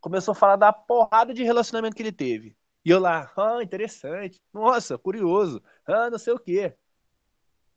começou 0.00 0.32
a 0.32 0.34
falar 0.34 0.56
da 0.56 0.72
porrada 0.72 1.34
de 1.34 1.42
relacionamento 1.42 1.96
que 1.96 2.02
ele 2.02 2.12
teve. 2.12 2.56
E 2.84 2.90
eu 2.90 3.00
lá, 3.00 3.30
ah, 3.36 3.62
interessante. 3.62 4.40
Nossa, 4.52 4.96
curioso. 4.96 5.62
Ah, 5.86 6.08
não 6.10 6.18
sei 6.18 6.32
o 6.32 6.38
quê. 6.38 6.74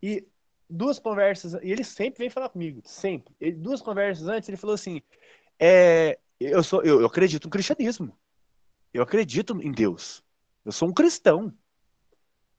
E 0.02 0.28
duas 0.72 1.00
conversas, 1.00 1.54
e 1.62 1.72
ele 1.72 1.84
sempre 1.84 2.20
vem 2.20 2.30
falar 2.30 2.50
comigo, 2.50 2.82
sempre. 2.86 3.36
Ele, 3.40 3.56
duas 3.56 3.82
conversas 3.82 4.28
antes, 4.28 4.48
ele 4.50 4.58
falou 4.58 4.74
assim: 4.74 5.02
é, 5.60 6.20
eu, 6.40 6.64
sou, 6.64 6.82
eu, 6.84 7.02
eu 7.02 7.08
acredito 7.08 7.46
no 7.46 7.52
cristianismo. 7.52 8.18
Eu 8.94 9.04
acredito 9.04 9.60
em 9.62 9.72
Deus. 9.72 10.24
Eu 10.66 10.72
sou 10.72 10.90
um 10.90 10.94
cristão. 10.94 11.54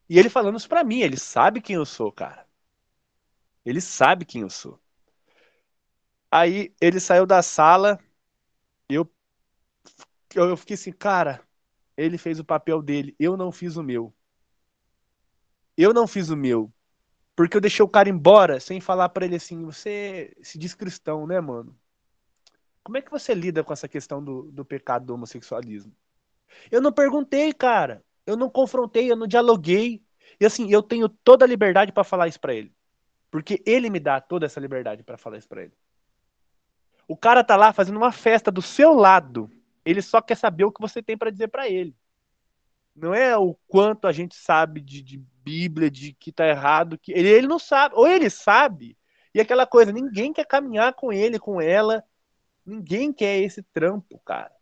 E 0.09 0.19
ele 0.19 0.29
falando 0.29 0.59
isso 0.59 0.69
pra 0.69 0.85
mim, 0.85 1.01
ele 1.01 1.17
sabe 1.17 1.61
quem 1.61 1.77
eu 1.77 1.85
sou, 1.85 2.13
cara. 2.13 2.47
Ele 3.65 3.81
sabe 3.81 4.25
quem 4.25 4.43
eu 4.43 4.51
sou. 4.51 4.81
Aí 6.31 6.75
ele 6.81 6.99
saiu 6.99 7.27
da 7.27 7.43
sala, 7.43 7.99
eu, 8.89 9.11
eu, 10.35 10.57
fiquei 10.57 10.75
assim, 10.75 10.93
cara, 10.93 11.47
ele 11.97 12.17
fez 12.17 12.39
o 12.39 12.45
papel 12.45 12.81
dele, 12.81 13.15
eu 13.19 13.37
não 13.37 13.53
fiz 13.53 13.77
o 13.77 13.83
meu. 13.83 14.15
Eu 15.77 15.93
não 15.93 16.07
fiz 16.07 16.31
o 16.31 16.37
meu. 16.37 16.73
Porque 17.35 17.57
eu 17.57 17.61
deixei 17.61 17.85
o 17.85 17.89
cara 17.89 18.09
embora 18.09 18.61
sem 18.61 18.81
falar 18.81 19.09
para 19.09 19.25
ele 19.25 19.37
assim: 19.37 19.65
você 19.65 20.35
se 20.43 20.59
diz 20.59 20.75
cristão, 20.75 21.27
né, 21.27 21.41
mano? 21.41 21.77
Como 22.83 22.99
é 22.99 23.03
que 23.03 23.11
você 23.11 23.35
lida 23.35 23.63
com 23.63 23.73
essa 23.73 23.89
questão 23.89 24.23
do, 24.23 24.51
do 24.51 24.65
pecado 24.65 25.07
do 25.07 25.15
homossexualismo? 25.15 25.95
Eu 26.71 26.81
não 26.81 26.93
perguntei, 26.93 27.53
cara. 27.53 28.05
Eu 28.27 28.37
não 28.37 28.51
confrontei, 28.51 29.11
eu 29.11 29.17
não 29.17 29.27
dialoguei. 29.27 30.03
E 30.41 30.45
assim, 30.45 30.71
eu 30.71 30.83
tenho 30.83 31.09
toda 31.09 31.45
a 31.45 31.49
liberdade 31.49 31.93
para 31.93 32.05
falar 32.05 32.29
isso 32.29 32.41
para 32.41 32.55
ele. 32.55 32.75
Porque 33.31 33.63
ele 33.65 33.89
me 33.89 34.01
dá 34.01 34.21
toda 34.21 34.47
essa 34.47 34.61
liberdade 34.61 35.03
para 35.03 35.17
falar 35.17 35.39
isso 35.39 35.49
para 35.49 35.63
ele. 35.63 35.73
O 37.09 37.17
cara 37.17 37.43
tá 37.43 37.57
lá 37.57 37.73
fazendo 37.73 37.97
uma 37.97 38.13
festa 38.13 38.51
do 38.51 38.63
seu 38.63 38.93
lado. 38.93 39.51
Ele 39.85 40.03
só 40.03 40.21
quer 40.21 40.37
saber 40.37 40.65
o 40.65 40.73
que 40.73 40.81
você 40.81 41.03
tem 41.03 41.17
para 41.17 41.31
dizer 41.31 41.49
para 41.49 41.69
ele. 41.69 41.97
Não 42.95 43.15
é 43.15 43.37
o 43.37 43.55
quanto 43.67 44.07
a 44.07 44.13
gente 44.13 44.35
sabe 44.35 44.81
de, 44.81 45.03
de 45.03 45.19
Bíblia, 45.43 45.91
de 45.91 46.13
que 46.13 46.31
tá 46.31 46.47
errado, 46.47 46.99
que 46.99 47.13
ele, 47.13 47.29
ele 47.29 47.47
não 47.47 47.59
sabe, 47.59 47.95
ou 47.97 48.07
ele 48.07 48.29
sabe, 48.29 48.97
e 49.35 49.41
aquela 49.41 49.67
coisa, 49.67 49.93
ninguém 49.93 50.33
quer 50.33 50.47
caminhar 50.47 50.93
com 50.95 51.13
ele, 51.13 51.39
com 51.39 51.61
ela, 51.61 52.05
ninguém 52.65 53.13
quer 53.13 53.39
esse 53.39 53.63
trampo, 53.63 54.21
cara. 54.25 54.53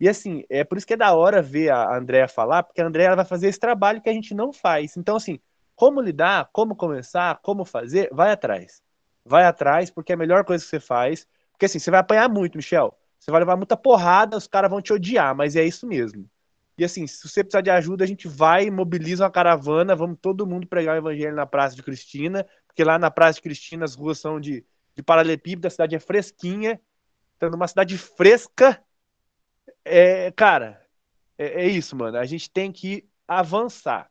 E 0.00 0.08
assim, 0.08 0.44
é 0.48 0.62
por 0.62 0.78
isso 0.78 0.86
que 0.86 0.94
é 0.94 0.96
da 0.96 1.14
hora 1.14 1.42
ver 1.42 1.70
a 1.70 1.96
Andréa 1.96 2.28
falar, 2.28 2.62
porque 2.62 2.80
a 2.80 2.86
Andréa 2.86 3.16
vai 3.16 3.24
fazer 3.24 3.48
esse 3.48 3.58
trabalho 3.58 4.00
que 4.00 4.08
a 4.08 4.12
gente 4.12 4.34
não 4.34 4.52
faz. 4.52 4.96
Então, 4.96 5.16
assim, 5.16 5.40
como 5.74 6.00
lidar, 6.00 6.50
como 6.52 6.76
começar, 6.76 7.40
como 7.42 7.64
fazer, 7.64 8.08
vai 8.12 8.30
atrás. 8.30 8.82
Vai 9.24 9.44
atrás, 9.44 9.90
porque 9.90 10.12
é 10.12 10.14
a 10.14 10.18
melhor 10.18 10.44
coisa 10.44 10.62
que 10.62 10.70
você 10.70 10.80
faz. 10.80 11.26
Porque 11.52 11.66
assim, 11.66 11.78
você 11.78 11.90
vai 11.90 12.00
apanhar 12.00 12.28
muito, 12.28 12.56
Michel. 12.56 12.96
Você 13.18 13.30
vai 13.30 13.40
levar 13.40 13.56
muita 13.56 13.76
porrada, 13.76 14.36
os 14.36 14.46
caras 14.46 14.70
vão 14.70 14.80
te 14.80 14.92
odiar, 14.92 15.34
mas 15.34 15.56
é 15.56 15.64
isso 15.64 15.86
mesmo. 15.86 16.28
E 16.78 16.84
assim, 16.84 17.08
se 17.08 17.28
você 17.28 17.42
precisar 17.42 17.60
de 17.60 17.70
ajuda, 17.70 18.04
a 18.04 18.06
gente 18.06 18.28
vai, 18.28 18.70
mobiliza 18.70 19.24
uma 19.24 19.30
caravana, 19.30 19.96
vamos 19.96 20.16
todo 20.22 20.46
mundo 20.46 20.64
pregar 20.64 20.94
o 20.94 20.98
evangelho 20.98 21.34
na 21.34 21.44
Praça 21.44 21.74
de 21.74 21.82
Cristina, 21.82 22.46
porque 22.68 22.84
lá 22.84 22.96
na 22.96 23.10
Praça 23.10 23.34
de 23.34 23.42
Cristina 23.42 23.84
as 23.84 23.96
ruas 23.96 24.20
são 24.20 24.38
de, 24.38 24.64
de 24.94 25.02
paralelepípedo, 25.02 25.66
a 25.66 25.70
cidade 25.70 25.96
é 25.96 25.98
fresquinha, 25.98 26.80
tá 27.36 27.50
numa 27.50 27.66
cidade 27.66 27.98
fresca. 27.98 28.80
É, 29.84 30.30
cara, 30.30 30.80
é, 31.36 31.64
é 31.64 31.66
isso, 31.66 31.96
mano. 31.96 32.16
A 32.16 32.24
gente 32.24 32.48
tem 32.48 32.70
que 32.70 33.08
avançar. 33.26 34.08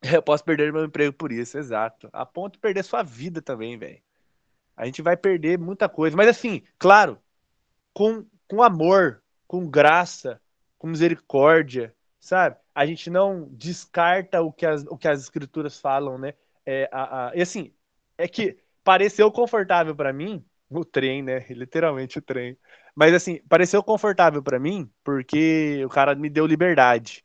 Eu 0.02 0.22
posso 0.22 0.44
perder 0.44 0.72
meu 0.72 0.84
emprego 0.84 1.12
por 1.12 1.32
isso, 1.32 1.58
exato. 1.58 2.08
A 2.12 2.24
ponto 2.24 2.54
de 2.54 2.58
perder 2.60 2.84
sua 2.84 3.02
vida 3.02 3.42
também, 3.42 3.76
velho. 3.76 4.00
A 4.76 4.86
gente 4.86 5.02
vai 5.02 5.16
perder 5.16 5.58
muita 5.58 5.88
coisa. 5.88 6.16
Mas 6.16 6.28
assim, 6.28 6.62
claro, 6.78 7.18
com, 7.92 8.24
com 8.48 8.62
amor, 8.62 9.20
com 9.48 9.68
graça, 9.68 10.40
com 10.80 10.88
misericórdia, 10.88 11.94
sabe? 12.20 12.56
A 12.74 12.86
gente 12.86 13.10
não 13.10 13.48
descarta 13.52 14.42
o 14.42 14.52
que 14.52 14.66
as, 14.66 14.84
o 14.86 14.98
que 14.98 15.08
as 15.08 15.20
escrituras 15.22 15.78
falam, 15.78 16.18
né? 16.18 16.34
É, 16.66 16.88
a, 16.92 17.28
a, 17.28 17.36
e 17.36 17.42
assim, 17.42 17.74
é 18.18 18.26
que 18.26 18.58
pareceu 18.84 19.30
confortável 19.30 19.94
para 19.94 20.12
mim 20.12 20.44
o 20.70 20.84
trem, 20.84 21.22
né? 21.22 21.46
Literalmente 21.50 22.18
o 22.18 22.22
trem. 22.22 22.58
Mas 22.96 23.14
assim, 23.14 23.40
pareceu 23.48 23.82
confortável 23.84 24.42
para 24.42 24.58
mim 24.58 24.90
porque 25.04 25.84
o 25.84 25.90
cara 25.90 26.14
me 26.16 26.30
deu 26.30 26.46
liberdade. 26.46 27.24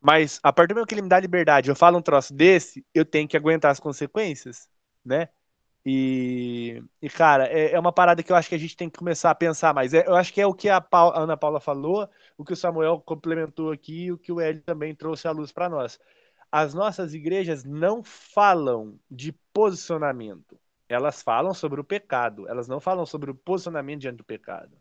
Mas 0.00 0.40
a 0.42 0.52
partir 0.52 0.68
do 0.74 0.76
momento 0.76 0.88
que 0.88 0.94
ele 0.94 1.02
me 1.02 1.08
dá 1.08 1.20
liberdade, 1.20 1.68
eu 1.70 1.76
falo 1.76 1.98
um 1.98 2.02
troço 2.02 2.34
desse, 2.34 2.84
eu 2.94 3.04
tenho 3.04 3.28
que 3.28 3.36
aguentar 3.36 3.70
as 3.72 3.80
consequências, 3.80 4.68
né? 5.04 5.28
E, 5.88 6.82
e 7.00 7.08
cara, 7.08 7.46
é, 7.46 7.74
é, 7.74 7.78
uma 7.78 7.92
parada 7.92 8.20
que 8.20 8.32
eu 8.32 8.34
acho 8.34 8.48
que 8.48 8.56
a 8.56 8.58
gente 8.58 8.76
tem 8.76 8.90
que 8.90 8.98
começar 8.98 9.30
a 9.30 9.34
pensar 9.36 9.72
mais. 9.72 9.94
É, 9.94 10.04
eu 10.04 10.16
acho 10.16 10.34
que 10.34 10.40
é 10.40 10.46
o 10.46 10.52
que 10.52 10.68
a, 10.68 10.78
a, 10.78 11.20
Ana 11.22 11.36
Paula 11.36 11.60
falou, 11.60 12.10
o 12.36 12.44
que 12.44 12.52
o 12.52 12.56
Samuel 12.56 13.00
complementou 13.00 13.70
aqui 13.70 14.06
e 14.06 14.12
o 14.12 14.18
que 14.18 14.32
o 14.32 14.40
Hélio 14.40 14.60
também 14.62 14.96
trouxe 14.96 15.28
à 15.28 15.30
luz 15.30 15.52
para 15.52 15.68
nós. 15.68 16.00
As 16.50 16.74
nossas 16.74 17.14
igrejas 17.14 17.62
não 17.62 18.02
falam 18.02 18.98
de 19.08 19.30
posicionamento. 19.52 20.58
Elas 20.88 21.22
falam 21.22 21.54
sobre 21.54 21.80
o 21.80 21.84
pecado. 21.84 22.48
Elas 22.48 22.66
não 22.66 22.80
falam 22.80 23.06
sobre 23.06 23.30
o 23.30 23.34
posicionamento 23.34 24.00
diante 24.00 24.16
do 24.16 24.24
pecado. 24.24 24.76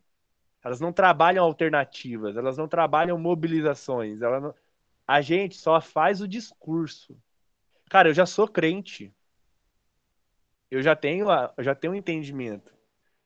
Elas 0.63 0.79
não 0.79 0.91
trabalham 0.91 1.45
alternativas. 1.45 2.35
Elas 2.35 2.57
não 2.57 2.67
trabalham 2.67 3.15
mobilizações. 3.19 4.19
Não... 4.19 4.55
A 5.07 5.21
gente 5.21 5.55
só 5.55 5.79
faz 5.79 6.19
o 6.19 6.27
discurso. 6.27 7.15
Cara, 7.91 8.09
eu 8.09 8.13
já 8.13 8.25
sou 8.25 8.47
crente 8.47 9.13
eu 10.69 10.81
já 10.81 10.95
tenho, 10.95 11.27
eu 11.57 11.63
já 11.63 11.75
tenho 11.75 11.93
um 11.93 11.95
entendimento. 11.95 12.71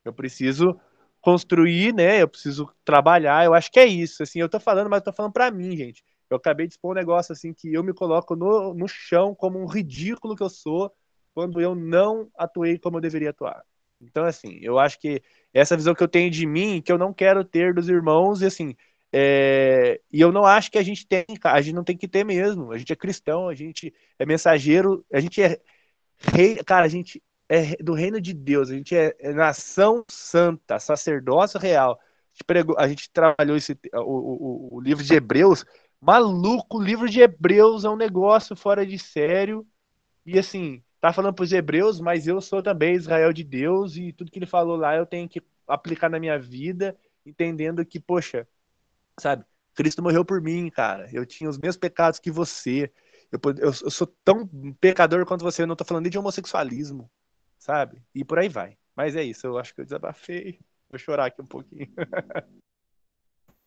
Eu 0.04 0.14
preciso 0.14 0.80
construir, 1.22 1.94
né? 1.94 2.22
Eu 2.22 2.28
preciso 2.28 2.70
trabalhar. 2.86 3.46
Eu 3.46 3.54
acho 3.54 3.72
que 3.72 3.80
é 3.80 3.86
isso. 3.86 4.24
Assim, 4.24 4.40
eu 4.40 4.50
tô 4.50 4.60
falando, 4.60 4.90
mas 4.90 5.00
eu 5.00 5.06
tô 5.06 5.14
falando 5.14 5.34
para 5.34 5.52
mim, 5.52 5.76
gente. 5.76 6.04
Eu 6.30 6.38
acabei 6.38 6.68
de 6.68 6.74
expor 6.74 6.92
um 6.92 7.00
negócio 7.00 7.34
assim 7.34 7.54
que 7.54 7.74
eu 7.74 7.84
me 7.84 7.94
coloco 7.94 8.36
no, 8.36 8.74
no 8.74 8.88
chão 8.88 9.34
como 9.36 9.60
um 9.60 9.66
ridículo 9.66 10.36
que 10.36 10.44
eu 10.44 10.50
sou 10.50 10.94
quando 11.34 11.60
eu 11.60 11.74
não 11.76 12.30
atuei 12.38 12.78
como 12.78 12.98
eu 12.98 13.02
deveria 13.02 13.32
atuar. 13.32 13.64
Então, 14.02 14.26
assim, 14.26 14.60
eu 14.62 14.80
acho 14.80 15.00
que 15.00 15.22
essa 15.54 15.76
visão 15.76 15.94
que 15.96 16.04
eu 16.04 16.08
tenho 16.08 16.30
de 16.32 16.46
mim, 16.46 16.82
que 16.82 16.92
eu 16.92 16.98
não 16.98 17.14
quero 17.14 17.44
ter 17.44 17.74
dos 17.74 17.90
irmãos, 17.90 18.42
e 18.42 18.46
assim, 18.46 18.76
é... 19.12 20.00
e 20.12 20.22
eu 20.22 20.32
não 20.32 20.46
acho 20.46 20.72
que 20.72 20.78
a 20.78 20.84
gente 20.84 21.06
tem, 21.08 21.26
a 21.44 21.62
gente 21.62 21.76
não 21.76 21.84
tem 21.84 21.98
que 21.98 22.08
ter 22.08 22.24
mesmo. 22.24 22.72
A 22.72 22.78
gente 22.78 22.94
é 22.94 22.96
cristão, 22.96 23.50
a 23.50 23.56
gente 23.56 23.94
é 24.18 24.26
mensageiro, 24.26 25.06
a 25.12 25.20
gente 25.20 25.42
é 25.42 25.60
rei, 26.20 26.56
cara, 26.64 26.86
a 26.86 26.90
gente 26.90 27.22
é 27.50 27.76
do 27.78 27.94
reino 27.94 28.22
de 28.22 28.34
Deus, 28.34 28.70
a 28.70 28.76
gente 28.76 28.96
é, 28.96 29.16
é 29.20 29.34
nação 29.34 30.06
santa, 30.08 30.80
sacerdócio 30.80 31.60
real. 31.60 32.00
A 32.00 32.32
gente, 32.32 32.44
pregou, 32.46 32.76
a 32.78 32.88
gente 32.88 33.10
trabalhou 33.12 33.58
esse, 33.58 33.78
o, 33.94 34.00
o, 34.00 34.76
o, 34.76 34.80
livro 34.80 35.04
de 35.04 35.14
Hebreus 35.14 35.66
Maluco, 36.02 36.78
o 36.78 36.82
livro 36.82 37.10
de 37.10 37.20
Hebreus 37.20 37.84
é 37.84 37.90
um 37.90 37.96
negócio 37.96 38.56
fora 38.56 38.86
de 38.86 38.98
sério. 38.98 39.68
E 40.26 40.40
assim, 40.40 40.82
tá 41.02 41.12
falando 41.12 41.34
para 41.34 41.44
os 41.44 41.52
hebreus, 41.52 42.00
mas 42.00 42.28
eu 42.28 42.40
sou 42.40 42.64
também 42.64 42.96
Israel 42.96 43.34
de 43.34 43.44
Deus 43.44 43.98
e 43.98 44.14
tudo 44.14 44.32
que 44.32 44.40
ele 44.40 44.46
falou 44.46 44.78
lá 44.78 44.96
eu 44.96 45.06
tenho 45.06 45.28
que 45.28 45.42
aplicar 45.68 46.10
na 46.10 46.20
minha 46.20 46.40
vida, 46.40 46.98
entendendo 47.26 47.86
que, 47.86 48.00
poxa, 48.00 48.48
sabe, 49.20 49.44
Cristo 49.76 50.02
morreu 50.02 50.24
por 50.24 50.42
mim, 50.42 50.70
cara. 50.70 51.10
Eu 51.12 51.26
tinha 51.26 51.50
os 51.50 51.58
mesmos 51.58 51.78
pecados 51.78 52.20
que 52.20 52.32
você. 52.32 52.92
Eu, 53.32 53.40
eu, 53.58 53.74
eu 53.84 53.92
sou 53.92 54.08
tão 54.24 54.48
pecador 54.80 55.26
quanto 55.26 55.44
você. 55.44 55.64
Eu 55.64 55.68
não 55.68 55.76
tô 55.76 55.86
falando 55.86 56.04
nem 56.04 56.12
de 56.12 56.18
homossexualismo, 56.18 57.10
sabe? 57.60 58.02
E 58.16 58.24
por 58.24 58.40
aí 58.40 58.50
vai. 58.50 58.78
Mas 58.96 59.16
é 59.16 59.24
isso, 59.24 59.46
eu 59.46 59.58
acho 59.58 59.76
que 59.76 59.82
eu 59.82 59.86
desabafei. 59.86 60.60
Vou 60.90 60.98
chorar 60.98 61.26
aqui 61.26 61.42
um 61.42 61.46
pouquinho. 61.46 61.88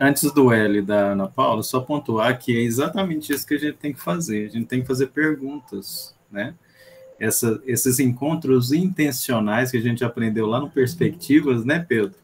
Antes 0.01 0.33
do 0.33 0.53
L 0.53 0.83
da 0.83 1.13
Ana 1.13 1.29
Paula, 1.29 1.63
só 1.63 1.81
pontuar 1.81 2.37
que 2.39 2.57
é 2.57 2.61
exatamente 2.61 3.33
isso 3.33 3.47
que 3.47 3.55
a 3.55 3.59
gente 3.59 3.77
tem 3.77 3.93
que 3.93 4.01
fazer. 4.01 4.47
A 4.47 4.49
gente 4.49 4.67
tem 4.67 4.81
que 4.81 4.87
fazer 4.87 5.09
perguntas, 5.09 6.17
né? 6.29 6.57
Essa, 7.21 7.63
esses 7.65 8.01
encontros 8.01 8.73
intencionais 8.73 9.71
que 9.71 9.77
a 9.77 9.81
gente 9.81 10.05
aprendeu 10.05 10.47
lá 10.47 10.59
no 10.59 10.69
Perspectivas, 10.69 11.65
né, 11.65 11.79
Pedro? 11.79 12.19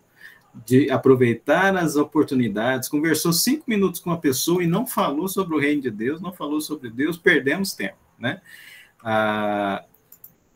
De 0.67 0.91
aproveitar 0.91 1.77
as 1.77 1.95
oportunidades, 1.95 2.89
conversou 2.89 3.33
cinco 3.33 3.65
minutos 3.69 4.01
com 4.01 4.11
a 4.11 4.19
pessoa 4.19 4.61
e 4.65 4.67
não 4.67 4.85
falou 4.85 5.29
sobre 5.29 5.55
o 5.55 5.61
reino 5.61 5.83
de 5.83 5.91
Deus, 5.91 6.21
não 6.21 6.33
falou 6.33 6.61
sobre 6.61 6.91
Deus, 6.91 7.17
perdemos 7.17 7.75
tempo, 7.75 7.99
né? 8.19 8.41
Ah, 9.01 9.85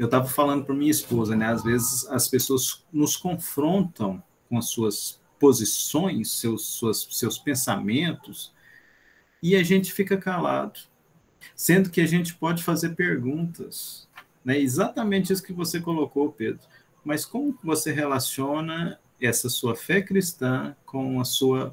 eu 0.02 0.06
estava 0.06 0.26
falando 0.26 0.64
para 0.64 0.74
minha 0.74 0.90
esposa, 0.90 1.36
né? 1.36 1.46
Às 1.46 1.62
vezes 1.62 2.04
as 2.08 2.26
pessoas 2.26 2.84
nos 2.92 3.16
confrontam 3.16 4.20
com 4.48 4.58
as 4.58 4.68
suas 4.68 5.20
posições, 5.38 6.32
seus, 6.32 6.66
suas, 6.66 7.06
seus 7.12 7.38
pensamentos, 7.38 8.52
e 9.40 9.54
a 9.54 9.62
gente 9.62 9.92
fica 9.92 10.16
calado, 10.16 10.80
sendo 11.54 11.88
que 11.88 12.00
a 12.00 12.06
gente 12.06 12.34
pode 12.34 12.64
fazer 12.64 12.96
perguntas, 12.96 14.08
né? 14.44 14.58
Exatamente 14.58 15.32
isso 15.32 15.40
que 15.40 15.52
você 15.52 15.78
colocou, 15.80 16.32
Pedro. 16.32 16.66
Mas 17.04 17.24
como 17.24 17.56
você 17.62 17.92
relaciona 17.92 18.98
essa 19.20 19.48
sua 19.48 19.76
fé 19.76 20.02
cristã 20.02 20.74
com 20.84 21.20
a 21.20 21.24
sua 21.24 21.72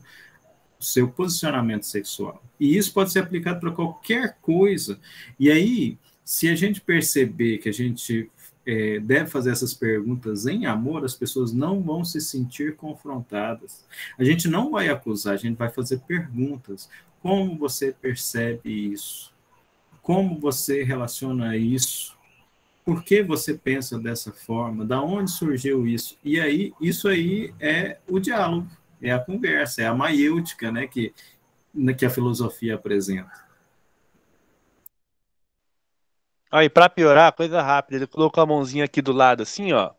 seu 0.79 1.09
posicionamento 1.09 1.87
sexual? 1.87 2.43
E 2.59 2.77
isso 2.77 2.93
pode 2.93 3.11
ser 3.11 3.19
aplicado 3.21 3.59
para 3.59 3.71
qualquer 3.71 4.37
coisa. 4.39 4.99
E 5.39 5.49
aí, 5.49 5.97
se 6.29 6.47
a 6.47 6.55
gente 6.55 6.79
perceber 6.79 7.57
que 7.57 7.69
a 7.69 7.71
gente 7.71 8.29
é, 8.63 8.99
deve 8.99 9.31
fazer 9.31 9.49
essas 9.49 9.73
perguntas 9.73 10.45
em 10.45 10.67
amor, 10.67 11.03
as 11.03 11.15
pessoas 11.15 11.51
não 11.51 11.81
vão 11.81 12.05
se 12.05 12.21
sentir 12.21 12.75
confrontadas. 12.75 13.83
A 14.15 14.23
gente 14.23 14.47
não 14.47 14.69
vai 14.69 14.89
acusar, 14.89 15.33
a 15.33 15.37
gente 15.37 15.57
vai 15.57 15.69
fazer 15.69 16.01
perguntas. 16.01 16.87
Como 17.19 17.57
você 17.57 17.91
percebe 17.91 18.69
isso? 18.69 19.33
Como 20.03 20.39
você 20.39 20.83
relaciona 20.83 21.57
isso 21.57 22.15
por 22.85 23.03
que 23.03 23.21
você 23.21 23.53
pensa 23.55 23.99
dessa 23.99 24.31
forma? 24.31 24.85
Da 24.85 25.01
onde 25.01 25.31
surgiu 25.31 25.87
isso? 25.87 26.17
E 26.23 26.39
aí, 26.39 26.73
isso 26.79 27.07
aí 27.07 27.53
é 27.59 27.97
o 28.07 28.19
diálogo, 28.19 28.67
é 29.01 29.11
a 29.11 29.19
conversa, 29.19 29.81
é 29.81 29.87
a 29.87 29.95
maiêutica, 29.95 30.71
né, 30.71 30.87
que, 30.87 31.11
que 31.97 32.05
a 32.05 32.09
filosofia 32.09 32.75
apresenta. 32.75 33.48
Aí, 36.51 36.69
para 36.69 36.89
piorar, 36.89 37.33
coisa 37.33 37.61
rápida, 37.61 37.97
ele 37.97 38.07
colocou 38.07 38.41
a 38.41 38.45
mãozinha 38.45 38.85
aqui 38.85 39.01
do 39.01 39.11
lado, 39.11 39.43
assim, 39.43 39.71
ó, 39.71 39.91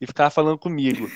e 0.00 0.06
ficava 0.06 0.30
falando 0.30 0.58
comigo. 0.58 1.08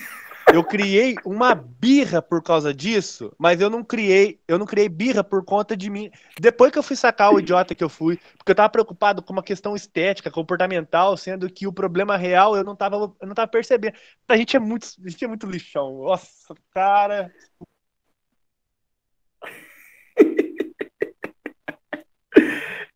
Eu 0.53 0.63
criei 0.63 1.15
uma 1.25 1.55
birra 1.55 2.21
por 2.21 2.41
causa 2.43 2.73
disso, 2.73 3.33
mas 3.37 3.61
eu 3.61 3.69
não 3.69 3.83
criei, 3.83 4.41
eu 4.47 4.57
não 4.57 4.65
criei 4.65 4.89
birra 4.89 5.23
por 5.23 5.45
conta 5.45 5.77
de 5.77 5.89
mim. 5.89 6.11
Depois 6.39 6.71
que 6.71 6.79
eu 6.79 6.83
fui 6.83 6.95
sacar 6.95 7.33
o 7.33 7.39
idiota 7.39 7.75
que 7.75 7.83
eu 7.83 7.89
fui, 7.89 8.17
porque 8.37 8.51
eu 8.51 8.55
tava 8.55 8.69
preocupado 8.69 9.21
com 9.21 9.31
uma 9.31 9.43
questão 9.43 9.75
estética, 9.75 10.31
comportamental, 10.31 11.15
sendo 11.15 11.49
que 11.49 11.67
o 11.67 11.73
problema 11.73 12.17
real 12.17 12.55
eu 12.57 12.63
não 12.63 12.75
tava, 12.75 13.13
eu 13.21 13.27
não 13.27 13.35
tava 13.35 13.47
percebendo. 13.47 13.95
A 14.27 14.35
gente 14.35 14.55
é 14.55 14.59
muito, 14.59 14.87
a 15.05 15.09
gente 15.09 15.23
é 15.23 15.27
muito 15.27 15.47
lixão. 15.47 16.03
Nossa, 16.03 16.53
cara. 16.73 17.31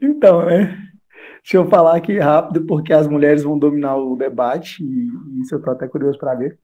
Então, 0.02 0.46
né? 0.46 0.95
Deixa 1.46 1.58
eu 1.58 1.70
falar 1.70 1.96
aqui 1.96 2.18
rápido, 2.18 2.66
porque 2.66 2.92
as 2.92 3.08
mulheres 3.08 3.44
vão 3.44 3.60
dominar 3.60 3.98
o 3.98 4.16
debate, 4.16 4.84
e 4.84 5.42
isso 5.42 5.54
eu 5.54 5.62
tô 5.62 5.70
até 5.70 5.88
curioso 5.88 6.18
para 6.18 6.34
ver. 6.34 6.60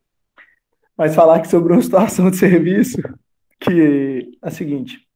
Mas 0.97 1.13
falar 1.13 1.35
aqui 1.35 1.47
sobre 1.47 1.71
uma 1.71 1.81
situação 1.83 2.31
de 2.31 2.37
serviço 2.37 2.97
que 3.59 4.33
é 4.41 4.47
a 4.47 4.49
seguinte. 4.49 5.07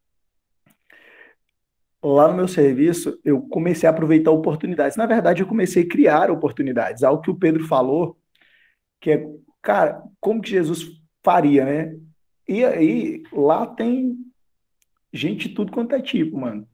Lá 2.04 2.28
no 2.28 2.36
meu 2.36 2.48
serviço, 2.48 3.20
eu 3.26 3.42
comecei 3.42 3.90
a 3.90 3.92
aproveitar 3.92 4.30
oportunidades. 4.30 4.96
Na 4.98 5.08
verdade, 5.08 5.42
eu 5.42 5.48
comecei 5.48 5.82
a 5.82 5.90
criar 5.90 6.30
oportunidades. 6.30 7.02
Algo 7.02 7.24
que 7.24 7.32
o 7.32 7.36
Pedro 7.36 7.66
falou, 7.66 8.20
que 9.02 9.10
é, 9.14 9.28
cara, 9.64 10.00
como 10.20 10.44
que 10.44 10.52
Jesus 10.52 10.86
faria, 11.24 11.66
né? 11.66 11.98
E 12.48 12.64
aí, 12.64 13.24
lá 13.34 13.66
tem 13.66 14.16
gente 15.12 15.50
de 15.50 15.56
tudo 15.56 15.72
quanto 15.72 15.96
é 15.96 16.02
tipo, 16.04 16.38
mano. 16.38 16.68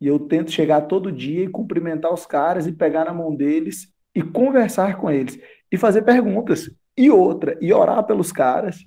E 0.00 0.06
eu 0.06 0.18
tento 0.18 0.50
chegar 0.50 0.82
todo 0.82 1.12
dia 1.12 1.44
e 1.44 1.48
cumprimentar 1.48 2.12
os 2.12 2.26
caras 2.26 2.66
e 2.66 2.72
pegar 2.72 3.04
na 3.04 3.14
mão 3.14 3.34
deles 3.34 3.92
e 4.14 4.22
conversar 4.22 4.96
com 4.96 5.10
eles 5.10 5.38
e 5.70 5.76
fazer 5.76 6.02
perguntas. 6.02 6.70
E 6.96 7.10
outra, 7.10 7.58
e 7.60 7.72
orar 7.72 8.04
pelos 8.04 8.30
caras. 8.30 8.78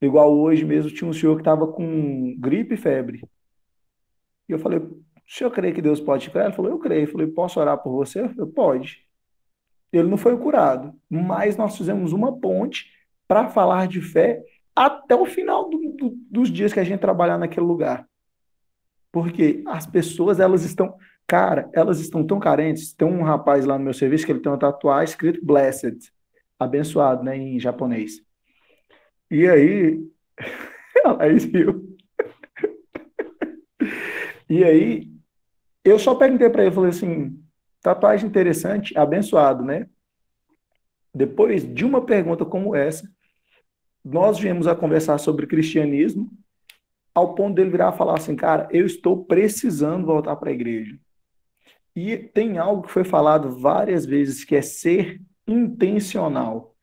Igual 0.00 0.36
hoje 0.36 0.64
mesmo 0.64 0.90
tinha 0.90 1.08
um 1.08 1.12
senhor 1.12 1.36
que 1.36 1.42
estava 1.42 1.66
com 1.66 2.34
gripe 2.38 2.74
e 2.74 2.76
febre. 2.76 3.22
E 4.48 4.52
eu 4.52 4.58
falei, 4.58 4.78
o 4.78 5.04
senhor 5.26 5.50
crê 5.50 5.72
que 5.72 5.80
Deus 5.80 6.00
pode 6.00 6.28
curar? 6.30 6.46
Ele 6.46 6.54
falou, 6.54 6.70
eu 6.70 6.78
creio. 6.78 7.04
Eu 7.04 7.12
falei, 7.12 7.26
posso 7.28 7.60
orar 7.60 7.78
por 7.78 7.92
você? 7.92 8.20
Eu 8.20 8.28
falei, 8.30 8.52
pode. 8.52 9.04
Ele 9.92 10.08
não 10.08 10.16
foi 10.16 10.36
curado, 10.36 10.92
mas 11.08 11.56
nós 11.56 11.76
fizemos 11.76 12.12
uma 12.12 12.36
ponte 12.38 12.90
para 13.28 13.48
falar 13.48 13.86
de 13.86 14.00
fé 14.00 14.42
até 14.74 15.14
o 15.14 15.24
final 15.24 15.70
do, 15.70 15.78
do, 15.96 16.14
dos 16.28 16.50
dias 16.50 16.72
que 16.72 16.80
a 16.80 16.84
gente 16.84 17.00
trabalhar 17.00 17.38
naquele 17.38 17.64
lugar. 17.64 18.06
Porque 19.14 19.62
as 19.64 19.86
pessoas, 19.86 20.40
elas 20.40 20.64
estão, 20.64 20.98
cara, 21.24 21.70
elas 21.72 22.00
estão 22.00 22.26
tão 22.26 22.40
carentes. 22.40 22.92
Tem 22.92 23.06
um 23.06 23.22
rapaz 23.22 23.64
lá 23.64 23.78
no 23.78 23.84
meu 23.84 23.94
serviço 23.94 24.26
que 24.26 24.32
ele 24.32 24.40
tem 24.40 24.50
uma 24.50 24.58
tatuagem 24.58 25.12
escrito 25.12 25.46
Blessed 25.46 26.12
abençoado, 26.58 27.22
né, 27.22 27.36
em 27.36 27.60
japonês. 27.60 28.20
E 29.30 29.48
aí, 29.48 30.04
aí 31.20 31.38
viu. 31.38 31.96
e 34.50 34.64
aí, 34.64 35.12
eu 35.84 35.96
só 35.96 36.16
perguntei 36.16 36.50
para 36.50 36.64
ele, 36.64 36.74
falei 36.74 36.90
assim, 36.90 37.40
tatuagem 37.80 38.28
interessante, 38.28 38.98
abençoado, 38.98 39.62
né? 39.62 39.88
Depois 41.14 41.62
de 41.72 41.84
uma 41.84 42.04
pergunta 42.04 42.44
como 42.44 42.74
essa, 42.74 43.08
nós 44.04 44.40
viemos 44.40 44.66
a 44.66 44.74
conversar 44.74 45.18
sobre 45.18 45.46
cristianismo, 45.46 46.28
ao 47.14 47.34
ponto 47.34 47.54
dele 47.54 47.70
virar 47.70 47.94
e 47.94 47.96
falar 47.96 48.16
assim, 48.16 48.34
cara, 48.34 48.68
eu 48.72 48.84
estou 48.84 49.24
precisando 49.24 50.04
voltar 50.04 50.36
para 50.36 50.50
a 50.50 50.52
igreja. 50.52 50.98
E 51.94 52.16
tem 52.16 52.58
algo 52.58 52.82
que 52.82 52.90
foi 52.90 53.04
falado 53.04 53.50
várias 53.60 54.04
vezes, 54.04 54.44
que 54.44 54.56
é 54.56 54.62
ser 54.62 55.20
intencional. 55.46 56.74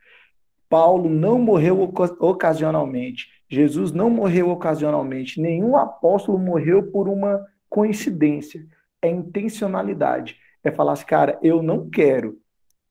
Paulo 0.69 1.09
não 1.09 1.37
morreu 1.37 1.81
ocasionalmente. 1.81 3.27
Jesus 3.49 3.91
não 3.91 4.09
morreu 4.09 4.49
ocasionalmente. 4.49 5.41
Nenhum 5.41 5.75
apóstolo 5.75 6.39
morreu 6.39 6.89
por 6.91 7.09
uma 7.09 7.45
coincidência. 7.69 8.65
É 9.01 9.09
intencionalidade. 9.09 10.37
É 10.63 10.71
falar 10.71 10.93
assim, 10.93 11.05
cara, 11.05 11.37
eu 11.43 11.61
não 11.61 11.89
quero. 11.89 12.39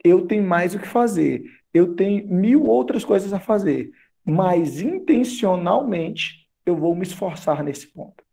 Eu 0.05 0.27
tenho 0.27 0.43
mais 0.43 0.75
o 0.75 0.79
que 0.79 0.87
fazer. 0.87 1.43
Eu 1.73 1.95
tenho 1.95 2.29
mil 2.29 2.67
outras 2.67 3.03
coisas 3.03 3.33
a 3.33 3.41
fazer. 3.41 3.91
Mas 4.23 4.83
intencionalmente 4.83 6.40
eu 6.71 6.77
vou 6.77 6.95
me 6.95 7.03
esforçar 7.03 7.63
nesse 7.63 7.87
ponto. 7.89 8.25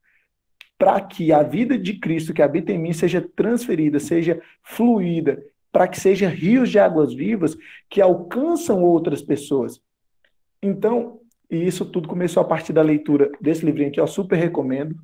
Para 0.77 1.01
que 1.01 1.31
a 1.31 1.43
vida 1.43 1.77
de 1.77 1.99
Cristo 1.99 2.33
que 2.33 2.41
habita 2.41 2.71
em 2.71 2.77
mim 2.77 2.93
seja 2.93 3.21
transferida, 3.35 3.99
seja 3.99 4.41
fluída, 4.63 5.43
para 5.71 5.87
que 5.87 5.99
sejam 5.99 6.29
rios 6.29 6.69
de 6.69 6.79
águas 6.79 7.13
vivas 7.13 7.57
que 7.89 8.01
alcançam 8.01 8.83
outras 8.83 9.21
pessoas. 9.21 9.81
Então, 10.61 11.19
e 11.49 11.65
isso 11.65 11.85
tudo 11.85 12.07
começou 12.07 12.41
a 12.41 12.45
partir 12.45 12.73
da 12.73 12.81
leitura 12.81 13.31
desse 13.39 13.65
livrinho 13.65 13.91
que 13.91 13.99
eu 13.99 14.07
super 14.07 14.37
recomendo, 14.37 14.95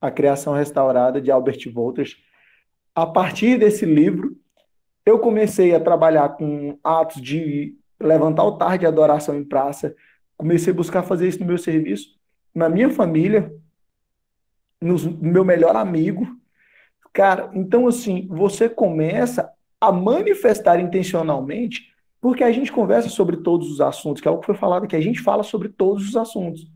A 0.00 0.10
Criação 0.10 0.54
Restaurada, 0.54 1.20
de 1.20 1.30
Albert 1.30 1.70
Wolters. 1.72 2.16
A 2.94 3.06
partir 3.06 3.58
desse 3.58 3.84
livro, 3.84 4.36
eu 5.06 5.18
comecei 5.18 5.74
a 5.74 5.80
trabalhar 5.80 6.30
com 6.30 6.78
atos 6.82 7.20
de 7.20 7.76
levantar 8.00 8.42
altar 8.42 8.78
de 8.78 8.86
adoração 8.86 9.36
em 9.36 9.44
praça, 9.44 9.94
comecei 10.36 10.72
a 10.72 10.76
buscar 10.76 11.02
fazer 11.02 11.28
isso 11.28 11.40
no 11.40 11.46
meu 11.46 11.58
serviço, 11.58 12.18
na 12.54 12.68
minha 12.68 12.90
família, 12.90 13.52
no 14.80 14.96
meu 15.20 15.44
melhor 15.44 15.76
amigo. 15.76 16.26
Cara, 17.12 17.50
então 17.54 17.86
assim, 17.88 18.26
você 18.28 18.68
começa 18.68 19.50
a 19.80 19.90
manifestar 19.92 20.80
intencionalmente, 20.80 21.92
porque 22.20 22.42
a 22.44 22.52
gente 22.52 22.72
conversa 22.72 23.08
sobre 23.08 23.38
todos 23.38 23.70
os 23.70 23.80
assuntos, 23.80 24.20
que 24.22 24.28
é 24.28 24.30
o 24.30 24.38
que 24.38 24.46
foi 24.46 24.54
falado 24.54 24.86
que 24.86 24.96
a 24.96 25.00
gente 25.00 25.20
fala 25.20 25.42
sobre 25.42 25.68
todos 25.68 26.08
os 26.08 26.16
assuntos. 26.16 26.66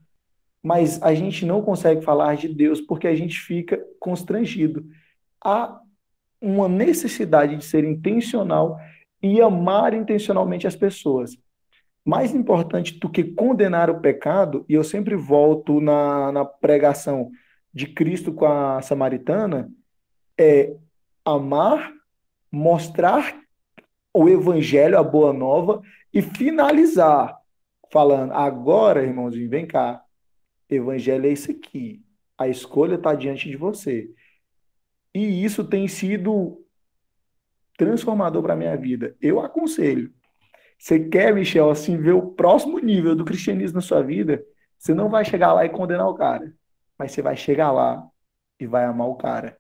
mas 0.63 1.01
a 1.03 1.15
gente 1.15 1.47
não 1.47 1.63
consegue 1.63 2.03
falar 2.03 2.37
de 2.37 2.49
Deus 2.49 2.81
porque 2.81 3.07
a 3.07 3.15
gente 3.15 3.39
fica 3.41 3.83
constrangido. 3.99 4.85
Há 5.43 5.81
uma 6.41 6.69
necessidade 6.69 7.57
de 7.57 7.65
ser 7.65 7.85
intencional 7.85 8.79
e 9.23 9.41
amar 9.41 9.95
intencionalmente 9.95 10.67
as 10.67 10.77
pessoas. 10.77 11.37
Mais 12.09 12.35
importante 12.35 12.99
do 12.99 13.07
que 13.07 13.23
condenar 13.23 13.91
o 13.91 14.01
pecado, 14.01 14.65
e 14.67 14.73
eu 14.73 14.83
sempre 14.83 15.15
volto 15.15 15.79
na, 15.79 16.33
na 16.33 16.43
pregação 16.43 17.31
de 17.71 17.87
Cristo 17.87 18.33
com 18.33 18.47
a 18.47 18.81
samaritana, 18.81 19.71
é 20.39 20.75
amar, 21.23 21.93
mostrar 22.51 23.39
o 24.15 24.27
evangelho, 24.27 24.99
a 24.99 25.03
boa 25.03 25.35
nova, 25.35 25.83
e 26.11 26.23
finalizar 26.23 27.37
falando: 27.93 28.33
agora, 28.33 29.05
irmãozinho, 29.05 29.51
vem 29.51 29.67
cá, 29.67 30.03
evangelho 30.67 31.27
é 31.27 31.33
isso 31.35 31.51
aqui, 31.51 32.03
a 32.39 32.49
escolha 32.49 32.95
está 32.95 33.15
diante 33.15 33.51
de 33.51 33.57
você. 33.59 34.11
E 35.15 35.45
isso 35.45 35.63
tem 35.63 35.87
sido 35.87 36.65
transformador 37.77 38.43
para 38.43 38.55
a 38.55 38.57
minha 38.57 38.79
vida. 38.79 39.15
Eu 39.21 39.41
aconselho. 39.41 40.11
Você 40.79 41.01
quer, 41.01 41.35
Michel, 41.35 41.71
assim, 41.71 41.97
ver 41.97 42.13
o 42.13 42.31
próximo 42.31 42.79
nível 42.79 43.17
do 43.17 43.25
cristianismo 43.25 43.77
na 43.77 43.81
sua 43.83 44.03
vida? 44.03 44.43
Você 44.79 44.95
não 44.95 45.09
vai 45.09 45.25
chegar 45.25 45.53
lá 45.53 45.65
e 45.65 45.69
condenar 45.69 46.09
o 46.09 46.15
cara, 46.15 46.55
mas 46.97 47.11
você 47.11 47.21
vai 47.21 47.37
chegar 47.37 47.73
lá 47.73 48.07
e 48.61 48.67
vai 48.67 48.85
amar 48.85 49.09
o 49.09 49.17
cara. 49.17 49.59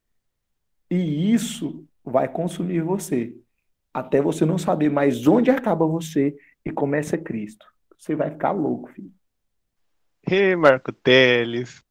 E 0.89 1.33
isso 1.33 1.85
vai 2.05 2.29
consumir 2.29 2.81
você, 2.83 3.37
até 3.93 4.23
você 4.23 4.45
não 4.45 4.57
saber 4.57 4.91
mais 4.91 5.27
onde 5.27 5.51
acaba 5.51 5.87
você 5.87 6.37
e 6.64 6.71
começa 6.71 7.19
Cristo. 7.19 7.66
Você 7.99 8.14
vai 8.14 8.31
ficar 8.31 8.53
louco, 8.53 8.91
filho. 8.93 9.12
Ei, 10.31 10.55
Marco 10.55 10.93
Teles. 10.93 11.83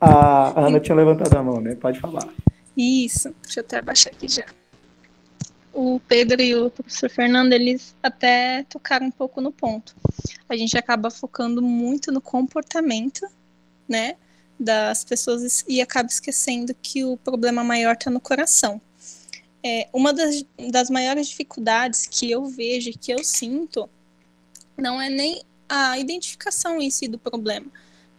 A 0.00 0.60
Ana 0.60 0.78
tinha 0.78 0.94
levantado 0.94 1.36
a 1.36 1.42
mão, 1.42 1.60
né? 1.60 1.74
Pode 1.74 1.98
falar. 1.98 2.28
Isso, 2.78 3.34
deixa 3.42 3.58
eu 3.58 3.64
até 3.64 3.78
abaixar 3.78 4.12
aqui 4.12 4.28
já. 4.28 4.46
O 5.74 6.00
Pedro 6.06 6.40
e 6.40 6.54
o 6.54 6.70
professor 6.70 7.10
Fernando, 7.10 7.52
eles 7.52 7.92
até 8.00 8.62
tocaram 8.68 9.06
um 9.06 9.10
pouco 9.10 9.40
no 9.40 9.50
ponto. 9.50 9.96
A 10.48 10.56
gente 10.56 10.78
acaba 10.78 11.10
focando 11.10 11.60
muito 11.60 12.12
no 12.12 12.20
comportamento, 12.20 13.26
né, 13.88 14.14
das 14.58 15.04
pessoas 15.04 15.64
e 15.68 15.80
acaba 15.80 16.08
esquecendo 16.08 16.72
que 16.80 17.04
o 17.04 17.16
problema 17.16 17.64
maior 17.64 17.94
está 17.94 18.10
no 18.12 18.20
coração. 18.20 18.80
É, 19.60 19.88
uma 19.92 20.12
das, 20.12 20.44
das 20.70 20.88
maiores 20.88 21.28
dificuldades 21.28 22.06
que 22.06 22.30
eu 22.30 22.46
vejo 22.46 22.92
que 22.92 23.12
eu 23.12 23.24
sinto 23.24 23.90
não 24.76 25.02
é 25.02 25.10
nem 25.10 25.42
a 25.68 25.98
identificação 25.98 26.80
em 26.80 26.90
si 26.90 27.08
do 27.08 27.18
problema, 27.18 27.66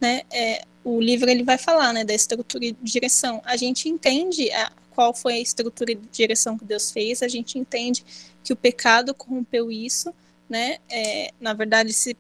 né? 0.01 0.24
É, 0.30 0.66
o 0.84 0.99
livro 0.99 1.30
ele 1.30 1.43
vai 1.43 1.57
falar, 1.57 1.93
né, 1.93 2.03
da 2.03 2.13
estrutura 2.13 2.65
e 2.65 2.71
direção. 2.82 3.41
A 3.45 3.55
gente 3.55 3.89
entende 3.89 4.51
a, 4.51 4.71
qual 4.91 5.13
foi 5.13 5.34
a 5.34 5.39
estrutura 5.39 5.91
e 5.91 5.95
direção 5.95 6.57
que 6.57 6.65
Deus 6.65 6.91
fez. 6.91 7.21
A 7.21 7.27
gente 7.27 7.57
entende 7.57 8.03
que 8.43 8.53
o 8.53 8.55
pecado 8.55 9.13
corrompeu 9.13 9.71
isso, 9.71 10.13
né? 10.49 10.77
É, 10.89 11.32
na 11.39 11.53
verdade, 11.53 11.93
se 11.93 12.17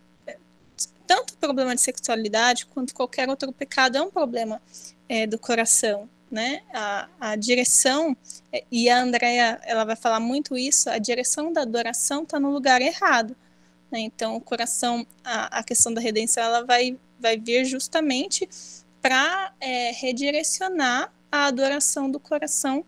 tanto 1.07 1.33
o 1.33 1.37
problema 1.37 1.73
de 1.73 1.81
sexualidade 1.81 2.67
quanto 2.67 2.93
qualquer 2.93 3.27
outro 3.27 3.51
pecado 3.51 3.97
é 3.97 4.01
um 4.01 4.11
problema 4.11 4.61
é, 5.07 5.25
do 5.25 5.39
coração, 5.39 6.07
né? 6.29 6.61
A, 6.71 7.09
a 7.19 7.35
direção 7.35 8.15
é, 8.53 8.63
e 8.71 8.89
a 8.89 9.01
Andrea 9.01 9.59
ela 9.63 9.83
vai 9.83 9.95
falar 9.95 10.19
muito 10.19 10.55
isso. 10.55 10.89
A 10.89 10.99
direção 10.99 11.51
da 11.51 11.63
adoração 11.63 12.23
está 12.23 12.39
no 12.39 12.51
lugar 12.51 12.81
errado. 12.81 13.35
Né? 13.91 13.99
Então, 14.01 14.35
o 14.35 14.41
coração, 14.41 15.05
a, 15.23 15.59
a 15.59 15.63
questão 15.63 15.93
da 15.93 16.01
redenção, 16.01 16.43
ela 16.43 16.63
vai 16.63 16.97
vai 17.19 17.37
vir 17.37 17.65
justamente 17.65 18.47
para 19.01 19.53
é, 19.59 19.91
redirecionar 19.91 21.13
a 21.31 21.45
adoração 21.45 22.09
do 22.09 22.19
coração 22.19 22.85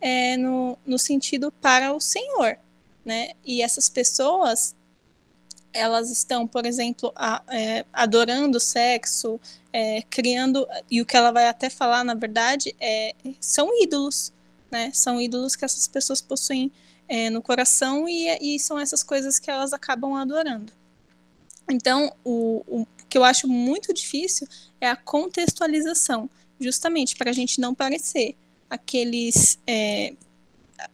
é, 0.00 0.36
no, 0.36 0.78
no 0.84 0.98
sentido 0.98 1.52
para 1.52 1.92
o 1.92 2.00
Senhor, 2.00 2.58
né? 3.04 3.32
E 3.44 3.62
essas 3.62 3.88
pessoas 3.88 4.74
elas 5.72 6.08
estão, 6.08 6.46
por 6.46 6.66
exemplo, 6.66 7.12
a, 7.16 7.42
é, 7.48 7.84
adorando 7.92 8.58
o 8.58 8.60
sexo, 8.60 9.40
é, 9.72 10.02
criando, 10.02 10.68
e 10.88 11.02
o 11.02 11.06
que 11.06 11.16
ela 11.16 11.32
vai 11.32 11.48
até 11.48 11.68
falar, 11.68 12.04
na 12.04 12.14
verdade, 12.14 12.76
é, 12.78 13.12
são 13.40 13.70
ídolos, 13.82 14.32
né? 14.70 14.90
São 14.94 15.20
ídolos 15.20 15.56
que 15.56 15.64
essas 15.64 15.88
pessoas 15.88 16.20
possuem 16.20 16.70
é, 17.08 17.30
no 17.30 17.42
coração 17.42 18.08
e, 18.08 18.28
e, 18.40 18.58
são 18.58 18.78
essas 18.78 19.02
coisas 19.02 19.38
que 19.38 19.50
elas 19.50 19.72
acabam 19.72 20.14
adorando. 20.14 20.72
Então, 21.70 22.14
o, 22.24 22.62
o 22.66 22.86
que 23.08 23.16
eu 23.16 23.24
acho 23.24 23.48
muito 23.48 23.92
difícil 23.92 24.46
é 24.80 24.88
a 24.88 24.96
contextualização, 24.96 26.28
justamente 26.60 27.16
para 27.16 27.30
a 27.30 27.32
gente 27.32 27.60
não 27.60 27.74
parecer 27.74 28.36
aqueles 28.68 29.58
é, 29.66 30.14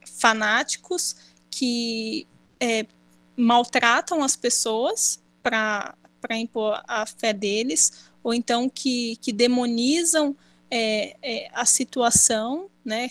fanáticos 0.04 1.16
que 1.50 2.26
é, 2.60 2.86
maltratam 3.36 4.22
as 4.22 4.36
pessoas 4.36 5.20
para 5.42 5.96
impor 6.32 6.82
a 6.86 7.06
fé 7.06 7.32
deles, 7.32 8.10
ou 8.22 8.34
então 8.34 8.68
que, 8.68 9.16
que 9.16 9.32
demonizam 9.32 10.36
é, 10.70 11.16
é, 11.22 11.50
a 11.52 11.64
situação, 11.64 12.70
né? 12.84 13.10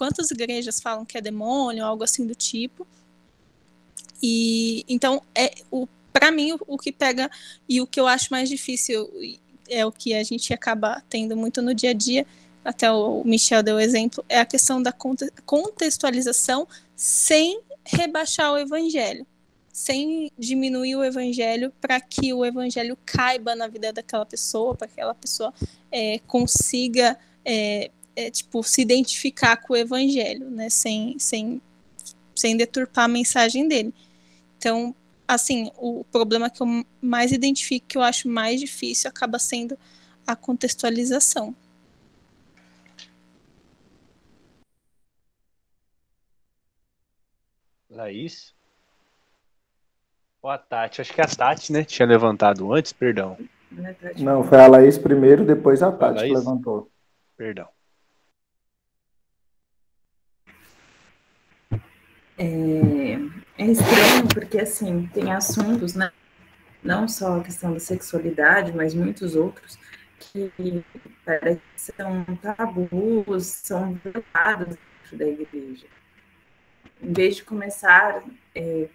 Quantas 0.00 0.30
igrejas 0.30 0.80
falam 0.80 1.04
que 1.04 1.18
é 1.18 1.20
demônio, 1.20 1.84
algo 1.84 2.02
assim 2.02 2.26
do 2.26 2.34
tipo. 2.34 2.86
E 4.22 4.82
então 4.88 5.22
é 5.34 5.52
o 5.70 5.86
para 6.10 6.30
mim 6.30 6.52
o, 6.52 6.60
o, 6.66 6.78
que 6.78 6.90
pega 6.90 7.30
e 7.68 7.82
o 7.82 7.86
que 7.86 8.00
eu 8.00 8.06
acho 8.06 8.28
mais 8.30 8.48
difícil 8.48 9.10
é 9.68 9.84
o 9.84 9.92
que 9.92 10.14
a 10.14 10.22
gente 10.22 10.54
acaba 10.54 11.02
tendo 11.10 11.36
muito 11.36 11.60
no 11.60 11.74
dia 11.74 11.90
a 11.90 11.92
dia. 11.92 12.26
Até 12.64 12.90
o 12.90 13.22
Michel 13.26 13.62
deu 13.62 13.78
exemplo, 13.78 14.24
é 14.26 14.40
a 14.40 14.46
questão 14.46 14.82
da 14.82 14.90
contextualização 15.44 16.66
sem 16.96 17.60
rebaixar 17.84 18.50
o 18.54 18.56
evangelho 18.56 19.26
sem 19.70 20.30
diminuir 20.38 20.96
o 20.96 21.04
evangelho 21.04 21.72
para 21.78 22.00
que 22.00 22.32
o 22.32 22.44
evangelho 22.44 22.96
caiba 23.04 23.54
na 23.54 23.68
vida 23.68 23.92
daquela 23.92 24.26
pessoa, 24.26 24.74
para 24.74 24.88
que 24.88 24.94
aquela 24.94 25.14
pessoa 25.14 25.52
é, 25.92 26.18
consiga 26.26 27.18
é, 27.44 27.90
é, 28.16 28.30
tipo 28.30 28.62
se 28.62 28.82
identificar 28.82 29.56
com 29.56 29.72
o 29.72 29.76
evangelho, 29.76 30.50
né, 30.50 30.68
sem, 30.68 31.18
sem, 31.18 31.60
sem 32.34 32.56
deturpar 32.56 33.04
a 33.04 33.08
mensagem 33.08 33.68
dele. 33.68 33.94
Então, 34.58 34.94
assim, 35.26 35.70
o 35.76 36.04
problema 36.04 36.50
que 36.50 36.62
eu 36.62 36.84
mais 37.00 37.32
identifico, 37.32 37.86
que 37.86 37.98
eu 37.98 38.02
acho 38.02 38.28
mais 38.28 38.60
difícil, 38.60 39.08
acaba 39.08 39.38
sendo 39.38 39.78
a 40.26 40.36
contextualização. 40.36 41.54
Laís? 47.88 48.54
Ou 50.42 50.50
a 50.50 50.56
Tati? 50.56 51.00
Acho 51.00 51.12
que 51.12 51.20
a 51.20 51.26
Tati, 51.26 51.72
né? 51.72 51.84
Tinha 51.84 52.06
levantado 52.06 52.72
antes, 52.72 52.92
perdão. 52.92 53.36
Não, 54.16 54.42
foi 54.42 54.58
a 54.58 54.66
Laís 54.66 54.96
primeiro, 54.96 55.44
depois 55.44 55.82
a 55.82 55.92
Tati 55.92 56.24
que 56.24 56.34
levantou. 56.34 56.90
Perdão. 57.36 57.68
É, 62.42 63.62
é 63.62 63.66
estranho 63.66 64.26
porque, 64.32 64.58
assim, 64.58 65.06
tem 65.12 65.30
assuntos, 65.30 65.94
né? 65.94 66.10
Não 66.82 67.06
só 67.06 67.38
a 67.38 67.44
questão 67.44 67.74
da 67.74 67.78
sexualidade, 67.78 68.72
mas 68.72 68.94
muitos 68.94 69.36
outros 69.36 69.78
que 70.18 70.50
parecem 71.22 71.60
são 71.76 72.24
tabus, 72.40 73.44
são 73.46 74.00
velados 74.02 74.68
dentro 74.68 75.18
da 75.18 75.26
igreja. 75.26 75.86
Em 77.02 77.12
vez 77.12 77.36
de 77.36 77.44
começar 77.44 78.24
é, 78.54 78.88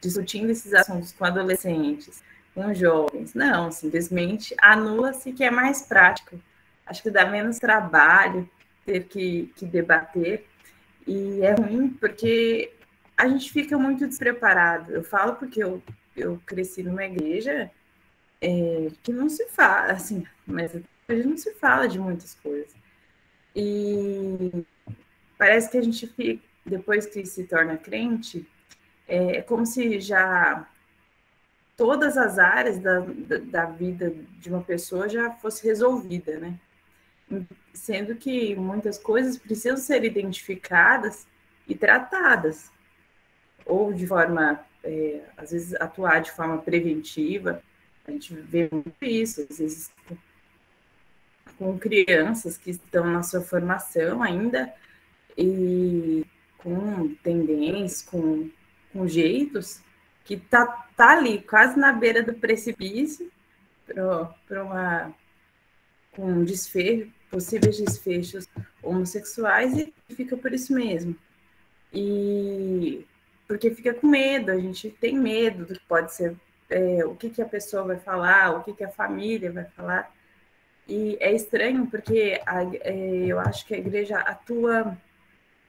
discutindo 0.00 0.48
esses 0.48 0.72
assuntos 0.72 1.12
com 1.12 1.26
adolescentes, 1.26 2.22
com 2.54 2.72
jovens. 2.72 3.34
Não, 3.34 3.70
simplesmente 3.70 4.54
anula-se 4.62 5.30
que 5.30 5.44
é 5.44 5.50
mais 5.50 5.82
prático. 5.82 6.40
Acho 6.86 7.02
que 7.02 7.10
dá 7.10 7.26
menos 7.26 7.58
trabalho 7.58 8.48
ter 8.86 9.04
que, 9.04 9.52
que 9.56 9.66
debater. 9.66 10.46
E 11.06 11.40
é 11.42 11.54
ruim 11.54 11.88
porque 11.90 12.72
a 13.16 13.28
gente 13.28 13.52
fica 13.52 13.78
muito 13.78 14.06
despreparado. 14.06 14.92
Eu 14.92 15.04
falo 15.04 15.36
porque 15.36 15.62
eu, 15.62 15.82
eu 16.16 16.40
cresci 16.44 16.82
numa 16.82 17.04
igreja 17.04 17.70
é, 18.40 18.88
que 19.02 19.12
não 19.12 19.28
se 19.28 19.46
fala, 19.48 19.92
assim, 19.92 20.26
mas 20.46 20.72
gente 21.14 21.28
não 21.28 21.36
se 21.36 21.52
fala 21.54 21.88
de 21.88 21.98
muitas 21.98 22.34
coisas. 22.34 22.74
E 23.54 24.64
parece 25.38 25.70
que 25.70 25.78
a 25.78 25.82
gente 25.82 26.06
fica, 26.06 26.42
depois 26.64 27.06
que 27.06 27.24
se 27.24 27.44
torna 27.44 27.76
crente, 27.76 28.46
é, 29.06 29.36
é 29.36 29.42
como 29.42 29.64
se 29.64 30.00
já 30.00 30.68
todas 31.76 32.16
as 32.16 32.38
áreas 32.38 32.78
da, 32.78 33.00
da, 33.00 33.38
da, 33.38 33.66
vida 33.66 34.10
de 34.38 34.48
uma 34.48 34.62
pessoa 34.62 35.08
já 35.08 35.30
fosse 35.30 35.66
resolvida, 35.66 36.38
né? 36.38 36.58
Sendo 37.72 38.14
que 38.16 38.54
muitas 38.54 38.98
coisas 38.98 39.36
precisam 39.36 39.76
ser 39.76 40.04
identificadas 40.04 41.26
e 41.68 41.74
tratadas, 41.74 42.70
ou 43.64 43.92
de 43.92 44.06
forma 44.06 44.64
é, 44.86 45.20
às 45.36 45.50
vezes, 45.50 45.74
atuar 45.80 46.20
de 46.20 46.30
forma 46.30 46.58
preventiva. 46.58 47.60
A 48.06 48.12
gente 48.12 48.34
vê 48.34 48.68
muito 48.70 49.04
isso, 49.04 49.44
às 49.50 49.58
vezes, 49.58 49.90
com, 51.58 51.76
crianças 51.76 52.56
que 52.56 52.70
estão 52.70 53.04
na 53.04 53.22
sua 53.22 53.40
formação 53.40 54.22
ainda 54.22 54.72
e 55.36 56.24
com 56.58 57.08
tendências, 57.22 58.02
com, 58.02 58.48
com 58.92 59.08
jeitos, 59.08 59.80
que 60.24 60.36
tá, 60.36 60.88
tá 60.96 61.18
ali, 61.18 61.42
quase 61.42 61.78
na 61.78 61.92
beira 61.92 62.22
do 62.22 62.34
precipício, 62.34 63.30
para 63.86 64.62
uma 64.62 65.14
com 66.16 66.42
desfecho, 66.42 67.12
possíveis 67.30 67.78
desfechos 67.78 68.48
homossexuais 68.82 69.76
e 69.76 69.92
fica 70.14 70.36
por 70.36 70.52
isso 70.52 70.72
mesmo. 70.72 71.14
E 71.92 73.06
porque 73.46 73.70
fica 73.70 73.94
com 73.94 74.08
medo, 74.08 74.50
a 74.50 74.58
gente 74.58 74.90
tem 74.90 75.16
medo 75.16 75.66
do 75.66 75.74
que 75.74 75.86
pode 75.86 76.12
ser, 76.12 76.34
é, 76.68 77.04
o 77.04 77.14
que, 77.14 77.30
que 77.30 77.40
a 77.40 77.46
pessoa 77.46 77.84
vai 77.84 77.98
falar, 77.98 78.50
o 78.56 78.64
que, 78.64 78.72
que 78.72 78.82
a 78.82 78.90
família 78.90 79.52
vai 79.52 79.64
falar. 79.66 80.12
E 80.88 81.16
é 81.20 81.32
estranho 81.32 81.86
porque 81.86 82.40
a, 82.44 82.62
é, 82.64 83.26
eu 83.26 83.38
acho 83.38 83.64
que 83.66 83.74
a 83.74 83.78
igreja 83.78 84.18
atua, 84.18 84.96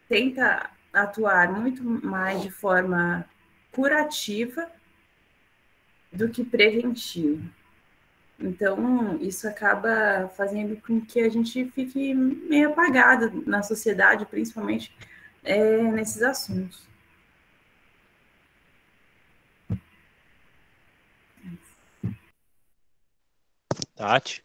tenta 0.08 0.72
atuar 0.92 1.52
muito 1.52 1.84
mais 1.84 2.42
de 2.42 2.50
forma 2.50 3.26
curativa 3.72 4.72
do 6.12 6.30
que 6.30 6.44
preventiva. 6.44 7.44
Então, 8.40 9.18
isso 9.20 9.48
acaba 9.48 10.30
fazendo 10.36 10.80
com 10.82 11.02
que 11.02 11.20
a 11.22 11.30
gente 11.30 11.66
fique 11.72 12.14
meio 12.14 12.70
apagado 12.70 13.44
na 13.48 13.64
sociedade, 13.64 14.26
principalmente 14.26 14.94
é, 15.44 15.82
nesses 15.92 16.22
assuntos. 16.22 16.86
Tati? 23.96 24.44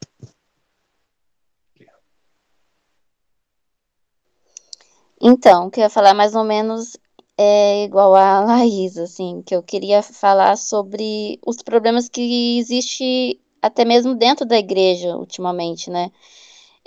Então, 5.21 5.71
queria 5.71 5.91
falar 5.91 6.15
mais 6.15 6.35
ou 6.35 6.43
menos 6.43 6.97
é 7.39 7.85
igual 7.85 8.15
a 8.15 8.41
Laís, 8.41 8.97
assim, 8.99 9.43
que 9.43 9.55
eu 9.55 9.63
queria 9.63 10.03
falar 10.03 10.57
sobre 10.57 11.39
os 11.47 11.57
problemas 11.63 12.09
que 12.09 12.59
existe 12.59 13.41
até 13.63 13.85
mesmo 13.85 14.15
dentro 14.15 14.45
da 14.45 14.59
igreja 14.59 15.17
ultimamente, 15.17 15.89
né? 15.89 16.11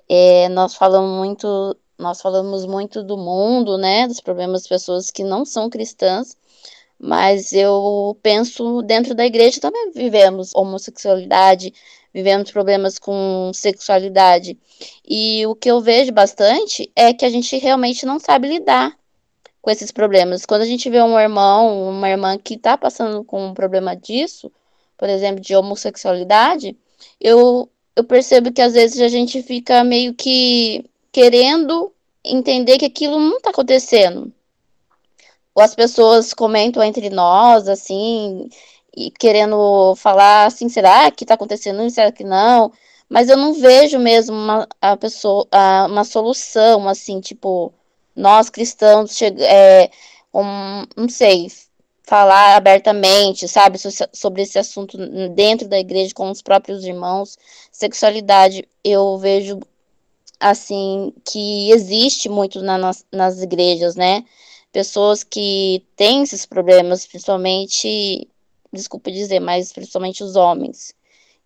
É, 0.09 0.49
nós 0.49 0.75
falamos 0.75 1.17
muito, 1.17 1.77
nós 1.97 2.21
falamos 2.21 2.65
muito 2.65 3.01
do 3.01 3.17
mundo, 3.17 3.77
né? 3.77 4.07
Dos 4.07 4.19
problemas 4.19 4.61
das 4.61 4.67
pessoas 4.67 5.09
que 5.09 5.23
não 5.23 5.45
são 5.45 5.69
cristãs, 5.69 6.37
mas 6.99 7.53
eu 7.53 8.17
penso 8.21 8.81
dentro 8.81 9.15
da 9.15 9.25
igreja 9.25 9.61
também 9.61 9.91
vivemos 9.91 10.53
homossexualidade, 10.53 11.73
vivemos 12.13 12.51
problemas 12.51 12.99
com 12.99 13.51
sexualidade. 13.53 14.57
E 15.07 15.45
o 15.47 15.55
que 15.55 15.71
eu 15.71 15.81
vejo 15.81 16.11
bastante 16.11 16.91
é 16.95 17.13
que 17.13 17.25
a 17.25 17.29
gente 17.29 17.57
realmente 17.57 18.05
não 18.05 18.19
sabe 18.19 18.47
lidar 18.47 18.97
com 19.61 19.71
esses 19.71 19.91
problemas. 19.91 20.45
Quando 20.45 20.61
a 20.61 20.65
gente 20.65 20.89
vê 20.89 21.01
um 21.01 21.19
irmão, 21.19 21.89
uma 21.89 22.09
irmã 22.09 22.37
que 22.37 22.53
está 22.53 22.77
passando 22.77 23.23
com 23.23 23.47
um 23.47 23.53
problema 23.53 23.95
disso, 23.95 24.51
por 24.97 25.09
exemplo, 25.09 25.41
de 25.41 25.55
homossexualidade, 25.55 26.77
eu, 27.19 27.69
eu 27.95 28.03
percebo 28.03 28.51
que 28.51 28.61
às 28.61 28.73
vezes 28.73 28.99
a 29.01 29.07
gente 29.07 29.41
fica 29.41 29.83
meio 29.83 30.13
que 30.13 30.85
querendo 31.11 31.91
entender 32.23 32.77
que 32.77 32.85
aquilo 32.85 33.19
não 33.19 33.37
está 33.37 33.49
acontecendo. 33.51 34.31
Ou 35.53 35.63
as 35.63 35.75
pessoas 35.75 36.33
comentam 36.33 36.83
entre 36.83 37.09
nós, 37.09 37.67
assim, 37.67 38.49
e 38.95 39.11
querendo 39.11 39.95
falar 39.95 40.45
assim, 40.45 40.69
será 40.69 41.09
que 41.11 41.23
está 41.23 41.35
acontecendo 41.35 41.89
será 41.89 42.11
que 42.11 42.23
não? 42.23 42.71
Mas 43.09 43.29
eu 43.29 43.37
não 43.37 43.53
vejo 43.53 43.99
mesmo 43.99 44.35
uma, 44.35 44.67
a 44.81 44.97
pessoa, 44.97 45.47
a, 45.51 45.85
uma 45.87 46.03
solução, 46.03 46.89
assim, 46.89 47.19
tipo, 47.21 47.73
nós 48.15 48.49
cristãos, 48.49 49.21
é, 49.21 49.89
um, 50.33 50.85
não 50.95 51.09
sei, 51.09 51.47
falar 52.05 52.55
abertamente, 52.55 53.47
sabe, 53.47 53.79
sobre 54.13 54.43
esse 54.43 54.59
assunto 54.59 54.97
dentro 55.29 55.67
da 55.67 55.79
igreja 55.79 56.13
com 56.13 56.29
os 56.29 56.41
próprios 56.41 56.83
irmãos. 56.83 57.37
Sexualidade, 57.71 58.67
eu 58.83 59.17
vejo 59.17 59.59
assim 60.39 61.13
que 61.23 61.71
existe 61.71 62.29
muito 62.29 62.61
na, 62.61 62.77
nas, 62.77 63.05
nas 63.11 63.41
igrejas, 63.41 63.95
né? 63.95 64.23
Pessoas 64.71 65.23
que 65.23 65.83
têm 65.95 66.23
esses 66.23 66.45
problemas, 66.45 67.05
principalmente, 67.07 68.27
desculpa 68.71 69.11
dizer, 69.11 69.39
mas 69.39 69.71
principalmente 69.71 70.23
os 70.23 70.35
homens, 70.35 70.93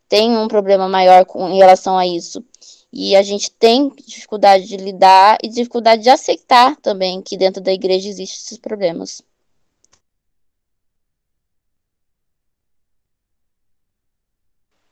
têm 0.10 0.36
um 0.38 0.48
problema 0.48 0.90
maior 0.90 1.26
com, 1.26 1.48
em 1.50 1.58
relação 1.58 1.98
a 1.98 2.06
isso. 2.06 2.44
E 2.92 3.16
a 3.16 3.22
gente 3.22 3.52
tem 3.52 3.90
dificuldade 4.08 4.66
de 4.68 4.76
lidar 4.78 5.38
e 5.44 5.48
dificuldade 5.48 6.02
de 6.04 6.10
aceitar 6.10 6.76
também 6.78 7.22
que 7.22 7.38
dentro 7.38 7.62
da 7.62 7.72
igreja 7.72 8.10
existem 8.10 8.38
esses 8.38 8.58
problemas. 8.58 9.22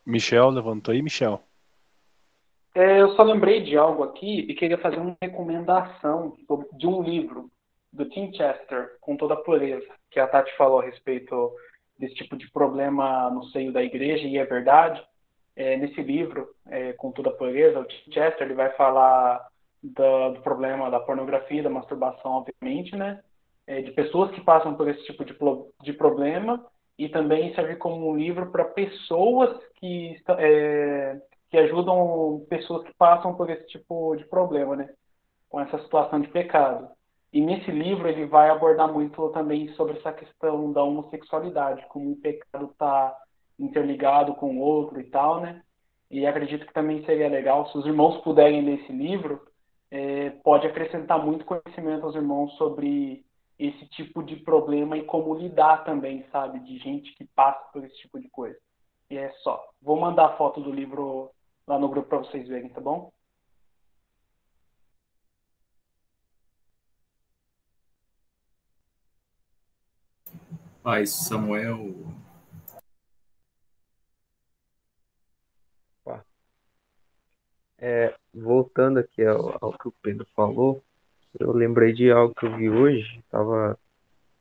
Michel 0.08 0.50
levantou 0.50 0.94
aí, 0.94 1.02
Michel. 1.02 1.42
É, 2.74 3.02
eu 3.02 3.14
só 3.16 3.24
lembrei 3.24 3.62
de 3.62 3.76
algo 3.76 4.04
aqui 4.04 4.40
e 4.40 4.54
queria 4.54 4.78
fazer 4.78 4.98
uma 4.98 5.18
recomendação 5.22 6.38
de 6.78 6.88
um 6.88 7.04
livro 7.04 7.50
do 7.92 8.08
Tim 8.08 8.32
Chester, 8.32 8.98
com 9.02 9.18
toda 9.18 9.34
a 9.34 9.42
pureza, 9.44 9.88
que 10.10 10.20
a 10.20 10.28
Tati 10.28 10.56
falou 10.56 10.80
a 10.80 10.86
respeito 10.86 11.52
desse 12.00 12.16
tipo 12.16 12.38
de 12.38 12.50
problema 12.52 13.30
no 13.32 13.44
seio 13.46 13.74
da 13.74 13.84
igreja, 13.84 14.26
e 14.26 14.38
é 14.38 14.46
verdade. 14.46 15.04
É, 15.56 15.76
nesse 15.76 16.02
livro, 16.02 16.48
é, 16.68 16.94
com 16.94 17.12
toda 17.12 17.30
a 17.30 17.34
pureza, 17.34 17.80
o 17.80 17.86
Tim 17.86 18.12
Chester 18.12 18.44
ele 18.44 18.54
vai 18.54 18.72
falar 18.74 19.46
do, 19.84 20.30
do 20.30 20.42
problema 20.42 20.90
da 20.90 21.00
pornografia, 21.00 21.64
da 21.64 21.70
masturbação, 21.70 22.32
obviamente, 22.32 22.96
né? 22.96 23.22
É, 23.66 23.82
de 23.82 23.92
pessoas 23.92 24.32
que 24.32 24.40
passam 24.40 24.76
por 24.76 24.88
esse 24.88 25.04
tipo 25.04 25.26
de, 25.26 25.36
de 25.82 25.94
problema 25.94 26.64
e 26.98 27.07
também 27.10 27.53
serve 27.53 27.76
como 27.76 28.10
um 28.10 28.18
livro 28.18 28.52
para 28.52 28.65
pessoas 28.65 29.56
que, 29.76 30.15
é, 30.38 31.22
que 31.49 31.57
ajudam 31.57 32.45
pessoas 32.49 32.84
que 32.86 32.94
passam 32.95 33.36
por 33.36 33.49
esse 33.49 33.68
tipo 33.68 34.15
de 34.15 34.26
problema, 34.26 34.76
né? 34.76 34.90
Com 35.49 35.61
essa 35.61 35.78
situação 35.80 36.19
de 36.19 36.28
pecado. 36.30 36.90
E 37.32 37.40
nesse 37.40 37.69
livro 37.69 38.07
ele 38.07 38.26
vai 38.26 38.49
abordar 38.49 38.91
muito 38.91 39.30
também 39.30 39.68
sobre 39.74 39.98
essa 39.98 40.11
questão 40.11 40.72
da 40.72 40.82
homossexualidade, 40.82 41.86
como 41.90 42.11
o 42.11 42.18
pecado 42.18 42.65
está 42.72 43.15
interligado 43.60 44.34
com 44.36 44.57
o 44.57 44.60
outro 44.60 44.99
e 44.99 45.03
tal, 45.03 45.41
né? 45.41 45.61
E 46.10 46.26
acredito 46.26 46.65
que 46.65 46.74
também 46.74 47.03
seria 47.06 47.28
legal, 47.28 47.68
se 47.69 47.78
os 47.78 47.86
irmãos 47.86 48.18
puderem 48.22 48.61
ler 48.61 48.80
esse 48.80 48.94
livro, 48.94 49.41
é, 49.91 50.30
pode 50.44 50.65
acrescentar 50.65 51.24
muito 51.24 51.45
conhecimento 51.45 52.06
aos 52.06 52.15
irmãos 52.15 52.53
sobre 52.53 53.26
esse 53.60 53.88
tipo 53.88 54.24
de 54.24 54.36
problema 54.36 54.98
e 54.98 55.06
como 55.06 55.34
lidar 55.34 55.84
também, 55.84 56.26
sabe? 56.32 56.60
De 56.60 56.78
gente 56.78 57.14
que 57.16 57.26
passa 57.26 57.60
por 57.72 57.84
esse 57.84 57.98
tipo 57.98 58.20
de 58.20 58.30
coisa. 58.30 58.58
E 59.10 59.18
é 59.18 59.32
só. 59.44 59.64
Vou 59.82 60.00
mandar 60.00 60.28
a 60.28 60.38
foto 60.38 60.62
do 60.62 60.72
livro 60.72 61.32
lá 61.66 61.80
no 61.80 61.90
grupo 61.90 62.10
para 62.10 62.20
vocês 62.20 62.48
verem, 62.48 62.70
tá 62.70 62.82
bom? 62.82 63.12
Pai 70.84 71.06
Samuel. 71.06 71.96
É, 77.80 78.16
voltando 78.34 78.98
aqui 78.98 79.24
ao, 79.24 79.56
ao 79.64 79.78
que 79.78 79.88
o 79.88 79.92
Pedro 80.02 80.26
falou, 80.36 80.84
eu 81.40 81.52
lembrei 81.52 81.94
de 81.94 82.12
algo 82.12 82.34
que 82.34 82.45
eu 82.45 82.56
vi 82.56 82.70
hoje, 82.70 83.20
estava 83.20 83.78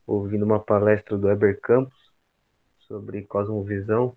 ouvindo 0.06 0.44
uma 0.44 0.60
palestra 0.60 1.16
do 1.16 1.30
Eber 1.30 1.60
Campos 1.60 2.12
sobre 2.80 3.22
cosmovisão. 3.22 4.16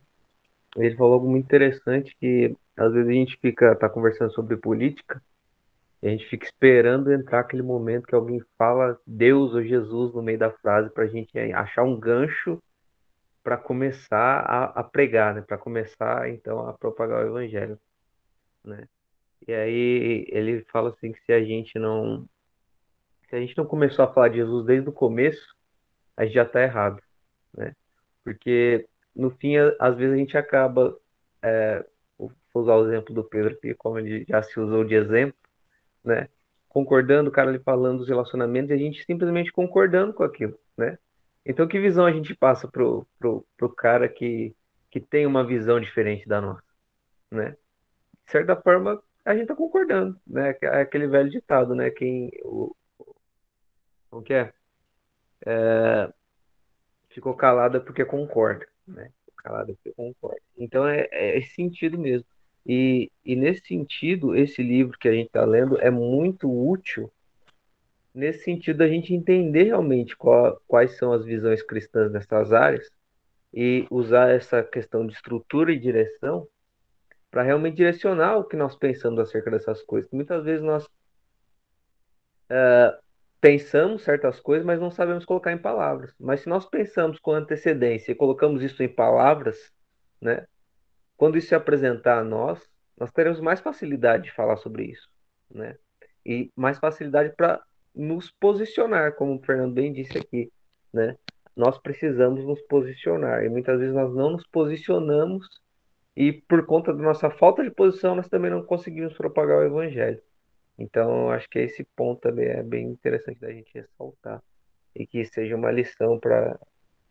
Ele 0.75 0.95
falou 0.95 1.13
algo 1.13 1.29
muito 1.29 1.45
interessante 1.45 2.15
que 2.19 2.55
às 2.77 2.93
vezes 2.93 3.09
a 3.09 3.13
gente 3.13 3.37
fica 3.37 3.75
tá 3.75 3.89
conversando 3.89 4.31
sobre 4.31 4.55
política 4.55 5.21
e 6.01 6.07
a 6.07 6.11
gente 6.11 6.25
fica 6.27 6.45
esperando 6.45 7.11
entrar 7.11 7.41
aquele 7.41 7.63
momento 7.63 8.07
que 8.07 8.15
alguém 8.15 8.41
fala 8.57 8.99
Deus 9.05 9.53
ou 9.53 9.63
Jesus 9.63 10.13
no 10.13 10.21
meio 10.21 10.39
da 10.39 10.51
frase 10.51 10.89
para 10.89 11.03
a 11.03 11.07
gente 11.07 11.37
achar 11.53 11.83
um 11.83 11.99
gancho 11.99 12.61
para 13.43 13.57
começar 13.57 14.39
a, 14.41 14.65
a, 14.79 14.83
pregar, 14.83 15.33
né? 15.33 15.41
Para 15.41 15.57
começar 15.57 16.29
então 16.29 16.67
a 16.67 16.73
propagar 16.73 17.23
o 17.23 17.27
evangelho, 17.27 17.79
né? 18.63 18.87
E 19.47 19.53
aí 19.53 20.25
ele 20.29 20.63
fala 20.71 20.89
assim 20.89 21.11
que 21.11 21.21
se 21.25 21.33
a 21.33 21.43
gente 21.43 21.77
não 21.79 22.27
se 23.29 23.35
a 23.35 23.39
gente 23.39 23.57
não 23.57 23.65
começou 23.65 24.03
a 24.03 24.13
falar 24.13 24.29
de 24.29 24.37
Jesus 24.37 24.65
desde 24.65 24.89
o 24.89 24.93
começo, 24.93 25.55
a 26.17 26.25
gente 26.25 26.33
já 26.33 26.43
está 26.43 26.61
errado, 26.61 27.01
né? 27.55 27.75
Porque 28.23 28.87
no 29.15 29.29
fim, 29.31 29.55
às 29.79 29.95
vezes 29.95 30.13
a 30.13 30.17
gente 30.17 30.37
acaba, 30.37 30.97
é, 31.41 31.85
vou 32.17 32.31
usar 32.55 32.75
o 32.75 32.87
exemplo 32.87 33.13
do 33.13 33.23
Pedro, 33.23 33.57
que 33.59 33.73
como 33.75 33.99
ele 33.99 34.25
já 34.27 34.41
se 34.41 34.59
usou 34.59 34.83
de 34.83 34.95
exemplo, 34.95 35.37
né? 36.03 36.27
Concordando, 36.67 37.29
o 37.29 37.31
cara 37.31 37.49
ali 37.49 37.59
falando 37.59 37.99
dos 37.99 38.09
relacionamentos, 38.09 38.71
e 38.71 38.73
a 38.73 38.77
gente 38.77 39.03
simplesmente 39.05 39.51
concordando 39.51 40.13
com 40.13 40.23
aquilo, 40.23 40.57
né? 40.77 40.97
Então, 41.45 41.67
que 41.67 41.79
visão 41.79 42.05
a 42.05 42.11
gente 42.11 42.35
passa 42.35 42.67
pro, 42.67 43.07
pro, 43.17 43.45
pro 43.57 43.69
cara 43.69 44.09
que, 44.09 44.55
que 44.91 44.99
tem 44.99 45.25
uma 45.25 45.45
visão 45.45 45.79
diferente 45.79 46.27
da 46.27 46.41
nossa, 46.41 46.63
né? 47.31 47.55
De 48.25 48.31
certa 48.31 48.55
forma, 48.55 49.01
a 49.25 49.35
gente 49.35 49.47
tá 49.47 49.55
concordando, 49.55 50.19
né? 50.27 50.55
É 50.61 50.81
aquele 50.81 51.07
velho 51.07 51.29
ditado, 51.29 51.75
né? 51.75 51.89
Quem, 51.89 52.31
o 54.11 54.21
que 54.21 54.33
é? 54.33 54.53
é 55.45 56.11
ficou 57.09 57.33
calada 57.33 57.79
porque 57.79 58.05
concorda, 58.05 58.67
né? 58.87 59.11
Calada 59.37 59.73
porque 59.73 59.91
concorda. 59.93 60.41
Então, 60.57 60.87
é, 60.87 61.07
é 61.11 61.37
esse 61.37 61.55
sentido 61.55 61.97
mesmo. 61.97 62.25
E, 62.65 63.11
e 63.25 63.35
nesse 63.35 63.67
sentido, 63.67 64.35
esse 64.35 64.61
livro 64.61 64.97
que 64.97 65.07
a 65.07 65.13
gente 65.13 65.27
está 65.27 65.43
lendo 65.43 65.79
é 65.79 65.89
muito 65.89 66.49
útil 66.49 67.11
nesse 68.13 68.43
sentido 68.43 68.77
da 68.77 68.87
gente 68.87 69.13
entender 69.13 69.63
realmente 69.63 70.15
qual, 70.15 70.61
quais 70.67 70.97
são 70.97 71.13
as 71.13 71.25
visões 71.25 71.63
cristãs 71.63 72.11
nessas 72.11 72.51
áreas 72.51 72.91
e 73.53 73.87
usar 73.89 74.29
essa 74.29 74.63
questão 74.63 75.05
de 75.05 75.13
estrutura 75.13 75.71
e 75.71 75.79
direção 75.79 76.47
para 77.31 77.43
realmente 77.43 77.75
direcionar 77.75 78.37
o 78.37 78.43
que 78.43 78.55
nós 78.55 78.75
pensamos 78.75 79.19
acerca 79.19 79.51
dessas 79.51 79.81
coisas. 79.83 80.09
Muitas 80.11 80.43
vezes 80.43 80.63
nós 80.63 80.85
uh, 80.85 82.97
pensamos 83.41 84.03
certas 84.03 84.39
coisas, 84.39 84.65
mas 84.65 84.79
não 84.79 84.91
sabemos 84.91 85.25
colocar 85.25 85.51
em 85.51 85.57
palavras. 85.57 86.13
Mas 86.19 86.41
se 86.41 86.49
nós 86.49 86.65
pensamos 86.65 87.19
com 87.19 87.31
antecedência 87.31 88.11
e 88.11 88.15
colocamos 88.15 88.61
isso 88.61 88.81
em 88.83 88.89
palavras, 88.89 89.71
né, 90.21 90.45
quando 91.15 91.37
isso 91.37 91.49
se 91.49 91.55
apresentar 91.55 92.19
a 92.19 92.23
nós, 92.23 92.61
nós 92.97 93.11
teremos 93.11 93.39
mais 93.39 93.59
facilidade 93.59 94.23
de 94.23 94.31
falar 94.31 94.57
sobre 94.57 94.85
isso, 94.85 95.09
né? 95.49 95.77
E 96.25 96.51
mais 96.55 96.77
facilidade 96.77 97.33
para 97.35 97.61
nos 97.95 98.29
posicionar, 98.31 99.15
como 99.15 99.35
o 99.35 99.43
Fernando 99.43 99.73
bem 99.73 99.91
disse 99.91 100.17
aqui, 100.17 100.51
né? 100.93 101.17
Nós 101.55 101.77
precisamos 101.77 102.45
nos 102.45 102.61
posicionar 102.63 103.43
e 103.43 103.49
muitas 103.49 103.79
vezes 103.79 103.93
nós 103.93 104.13
não 104.13 104.31
nos 104.31 104.45
posicionamos 104.47 105.47
e 106.15 106.33
por 106.33 106.65
conta 106.65 106.93
da 106.93 107.01
nossa 107.01 107.29
falta 107.29 107.63
de 107.63 107.71
posição 107.71 108.15
nós 108.15 108.29
também 108.29 108.51
não 108.51 108.63
conseguimos 108.63 109.13
propagar 109.13 109.59
o 109.59 109.63
evangelho. 109.63 110.21
Então, 110.79 111.29
acho 111.29 111.49
que 111.49 111.59
esse 111.59 111.83
ponto 111.93 112.21
também 112.21 112.47
é 112.47 112.63
bem 112.63 112.87
interessante 112.87 113.37
da 113.41 113.51
gente 113.51 113.69
ressaltar 113.73 114.41
e 114.95 115.05
que 115.05 115.25
seja 115.25 115.53
uma 115.55 115.69
lição 115.69 116.17
para 116.17 116.57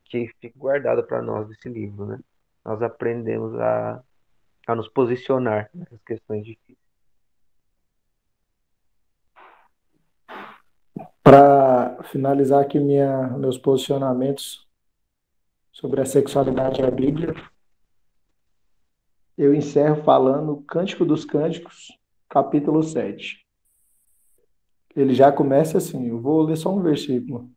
que 0.06 0.26
fique 0.40 0.58
guardada 0.58 1.02
para 1.02 1.20
nós 1.20 1.46
desse 1.48 1.68
livro, 1.68 2.06
né? 2.06 2.18
nós 2.64 2.80
aprendemos 2.80 3.54
a, 3.60 4.02
a 4.66 4.74
nos 4.74 4.88
posicionar 4.88 5.68
nessas 5.74 6.02
questões 6.02 6.46
difíceis. 6.46 6.78
Para 11.22 12.02
finalizar 12.04 12.62
aqui 12.62 12.80
minha, 12.80 13.28
meus 13.36 13.58
posicionamentos 13.58 14.66
sobre 15.70 16.00
a 16.00 16.06
sexualidade 16.06 16.80
e 16.80 16.84
a 16.86 16.90
Bíblia, 16.90 17.34
eu 19.36 19.54
encerro 19.54 20.02
falando 20.04 20.62
Cântico 20.62 21.04
dos 21.04 21.26
Cânticos, 21.26 21.88
capítulo 22.30 22.82
7. 22.82 23.46
Ele 24.98 25.14
já 25.14 25.30
começa 25.30 25.78
assim, 25.78 26.08
eu 26.08 26.20
vou 26.20 26.42
ler 26.42 26.56
só 26.56 26.74
um 26.74 26.82
versículo. 26.82 27.48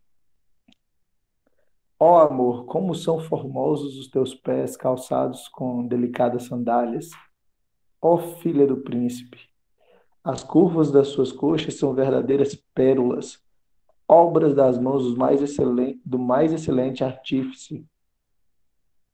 Ó 2.00 2.14
oh, 2.14 2.20
amor, 2.20 2.66
como 2.66 2.94
são 2.94 3.20
formosos 3.20 3.98
os 3.98 4.08
teus 4.08 4.36
pés 4.36 4.78
calçados 4.78 5.48
com 5.48 5.88
delicadas 5.88 6.44
sandálias. 6.44 7.10
Ó 8.00 8.14
oh, 8.14 8.18
filha 8.38 8.68
do 8.68 8.78
príncipe, 8.78 9.40
as 10.24 10.44
curvas 10.44 10.92
das 10.92 11.08
suas 11.08 11.32
coxas 11.32 11.74
são 11.74 11.96
verdadeiras 11.96 12.54
pérolas, 12.76 13.44
obras 14.08 14.54
das 14.54 14.78
mãos 14.78 15.06
do 15.06 15.18
mais 15.18 15.42
excelente, 15.42 16.00
do 16.06 16.20
mais 16.20 16.54
excelente 16.54 17.04
artífice. 17.04 17.84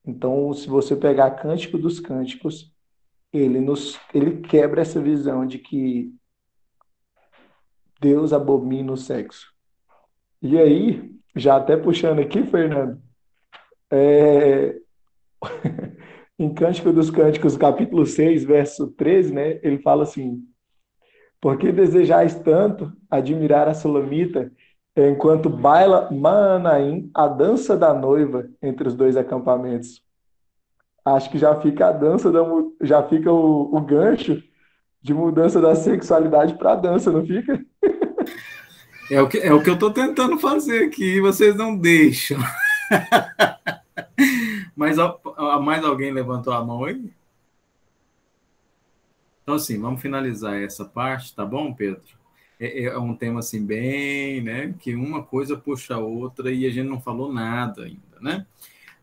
Então, 0.06 0.52
se 0.52 0.68
você 0.68 0.98
pegar 0.98 1.32
Cântico 1.32 1.78
dos 1.78 2.02
Cânticos, 2.02 2.74
ele 3.32 3.62
nos 3.62 3.98
ele 4.14 4.42
quebra 4.42 4.82
essa 4.82 5.02
visão 5.02 5.46
de 5.48 5.60
que 5.60 6.14
Deus 8.00 8.34
abomina 8.34 8.92
o 8.92 8.98
sexo. 8.98 9.48
E 10.42 10.58
aí, 10.58 11.12
já 11.36 11.58
até 11.58 11.76
puxando 11.76 12.20
aqui, 12.20 12.44
Fernando, 12.44 13.02
é... 13.92 14.76
em 16.38 16.54
Cântico 16.54 16.92
dos 16.92 17.10
Cânticos, 17.10 17.58
capítulo 17.58 18.06
6, 18.06 18.44
verso 18.44 18.88
13, 18.92 19.34
né, 19.34 19.60
ele 19.64 19.80
fala 19.80 20.04
assim: 20.04 20.44
Porque 21.42 21.72
desejais 21.72 22.36
tanto 22.36 22.92
admirar 23.10 23.68
a 23.68 23.74
Solamita 23.74 24.52
enquanto 24.96 25.50
baila 25.50 26.10
Manaim, 26.12 27.10
a 27.14 27.28
dança 27.28 27.78
da 27.78 27.94
noiva 27.94 28.50
entre 28.62 28.88
os 28.88 28.96
dois 28.96 29.16
acampamentos. 29.16 30.02
Acho 31.06 31.30
que 31.30 31.38
já 31.38 31.60
fica 31.62 31.88
a 31.88 31.92
dança, 31.92 32.32
da, 32.32 32.42
já 32.82 33.04
fica 33.04 33.32
o, 33.32 33.76
o 33.76 33.82
gancho 33.82 34.42
de 35.08 35.14
mudança 35.14 35.62
da 35.62 35.74
sexualidade 35.74 36.56
para 36.56 36.74
a 36.74 36.76
dança, 36.76 37.10
não 37.10 37.26
fica? 37.26 37.66
É 39.10 39.22
o 39.22 39.30
que, 39.30 39.38
é 39.38 39.54
o 39.54 39.64
que 39.64 39.70
eu 39.70 39.76
estou 39.76 39.90
tentando 39.90 40.38
fazer 40.38 40.84
aqui, 40.84 41.22
vocês 41.22 41.56
não 41.56 41.78
deixam. 41.78 42.38
Mas 44.76 44.98
mais 45.64 45.86
alguém 45.86 46.12
levantou 46.12 46.52
a 46.52 46.62
mão 46.62 46.84
aí? 46.84 47.10
Então, 49.42 49.56
assim, 49.56 49.80
vamos 49.80 50.02
finalizar 50.02 50.62
essa 50.62 50.84
parte, 50.84 51.34
tá 51.34 51.46
bom, 51.46 51.74
Pedro? 51.74 52.04
É, 52.60 52.84
é, 52.84 53.00
um 53.00 53.16
tema, 53.16 53.40
assim, 53.40 53.66
bem, 53.66 54.42
né, 54.42 54.76
que 54.78 54.94
uma 54.94 55.24
coisa 55.24 55.56
puxa 55.56 55.96
a 55.96 56.00
outra 56.00 56.52
e 56.52 56.66
a 56.66 56.70
gente 56.70 56.90
não 56.90 57.00
falou 57.00 57.32
nada 57.32 57.84
ainda, 57.84 58.20
né? 58.20 58.46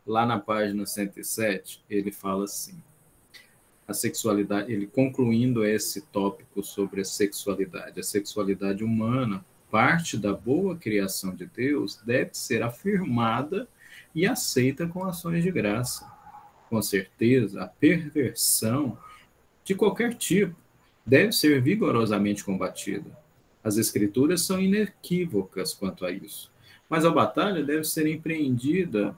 Lá 0.05 0.23
na 0.23 0.39
página 0.39 0.85
107, 0.85 1.83
ele 1.89 2.11
fala 2.11 2.43
assim, 2.43 2.79
a 3.87 3.93
sexualidade, 3.93 4.71
ele 4.71 4.87
concluindo 4.87 5.65
esse 5.65 6.01
tópico 6.01 6.63
sobre 6.63 7.01
a 7.01 7.05
sexualidade, 7.05 7.99
a 7.99 8.03
sexualidade 8.03 8.83
humana 8.83 9.45
parte 9.69 10.17
da 10.17 10.33
boa 10.33 10.75
criação 10.75 11.35
de 11.35 11.45
Deus 11.45 11.99
deve 12.05 12.29
ser 12.33 12.63
afirmada 12.63 13.67
e 14.13 14.25
aceita 14.25 14.87
com 14.87 15.03
ações 15.03 15.43
de 15.43 15.51
graça. 15.51 16.09
Com 16.69 16.81
certeza, 16.81 17.63
a 17.63 17.67
perversão 17.67 18.97
de 19.63 19.75
qualquer 19.75 20.13
tipo 20.13 20.55
deve 21.05 21.31
ser 21.33 21.61
vigorosamente 21.61 22.43
combatida. 22.43 23.17
As 23.63 23.77
Escrituras 23.77 24.41
são 24.41 24.61
inequívocas 24.61 25.73
quanto 25.73 26.05
a 26.05 26.11
isso, 26.11 26.51
mas 26.89 27.03
a 27.03 27.09
batalha 27.09 27.63
deve 27.63 27.83
ser 27.83 28.07
empreendida 28.07 29.13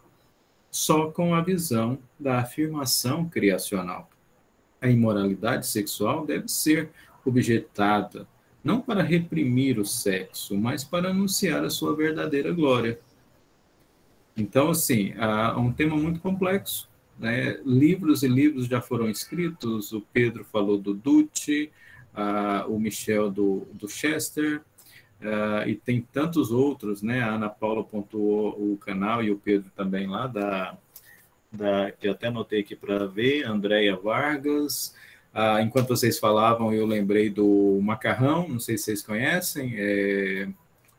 só 0.71 1.11
com 1.11 1.35
a 1.35 1.41
visão 1.41 1.99
da 2.19 2.39
afirmação 2.39 3.29
criacional. 3.29 4.09
A 4.81 4.89
imoralidade 4.89 5.67
sexual 5.67 6.25
deve 6.25 6.47
ser 6.47 6.89
objetada 7.25 8.27
não 8.63 8.81
para 8.81 9.01
reprimir 9.01 9.79
o 9.79 9.85
sexo, 9.85 10.57
mas 10.57 10.83
para 10.83 11.09
anunciar 11.09 11.63
a 11.63 11.69
sua 11.69 11.95
verdadeira 11.95 12.51
glória. 12.51 12.99
Então, 14.35 14.69
assim, 14.69 15.13
é 15.13 15.57
um 15.57 15.71
tema 15.71 15.95
muito 15.95 16.19
complexo. 16.19 16.89
Né? 17.17 17.59
Livros 17.65 18.23
e 18.23 18.27
livros 18.27 18.67
já 18.67 18.81
foram 18.81 19.09
escritos. 19.09 19.93
O 19.93 20.01
Pedro 20.01 20.43
falou 20.43 20.77
do 20.77 20.93
Dutti, 20.93 21.71
uh, 22.13 22.69
o 22.69 22.77
Michel 22.77 23.31
do, 23.31 23.67
do 23.73 23.87
Chester, 23.87 24.61
uh, 25.21 25.67
e 25.67 25.75
tem 25.75 26.01
tantos 26.01 26.51
outros, 26.51 27.01
né? 27.01 27.21
A 27.21 27.35
Ana 27.35 27.49
Paula 27.49 27.83
pontuou 27.83 28.49
o 28.73 28.77
canal 28.77 29.23
e 29.23 29.31
o 29.31 29.37
Pedro 29.37 29.71
também 29.75 30.07
lá 30.07 30.27
da, 30.27 30.77
da 31.57 31.91
que 31.91 32.07
até 32.07 32.27
anotei 32.27 32.61
aqui 32.61 32.75
para 32.75 33.05
ver, 33.07 33.45
Andréia 33.45 33.95
Vargas, 33.95 34.95
ah, 35.33 35.61
enquanto 35.61 35.89
vocês 35.89 36.17
falavam, 36.17 36.73
eu 36.73 36.85
lembrei 36.85 37.29
do 37.29 37.79
macarrão, 37.81 38.47
não 38.47 38.59
sei 38.59 38.77
se 38.77 38.85
vocês 38.85 39.01
conhecem, 39.01 39.73
é, 39.75 40.47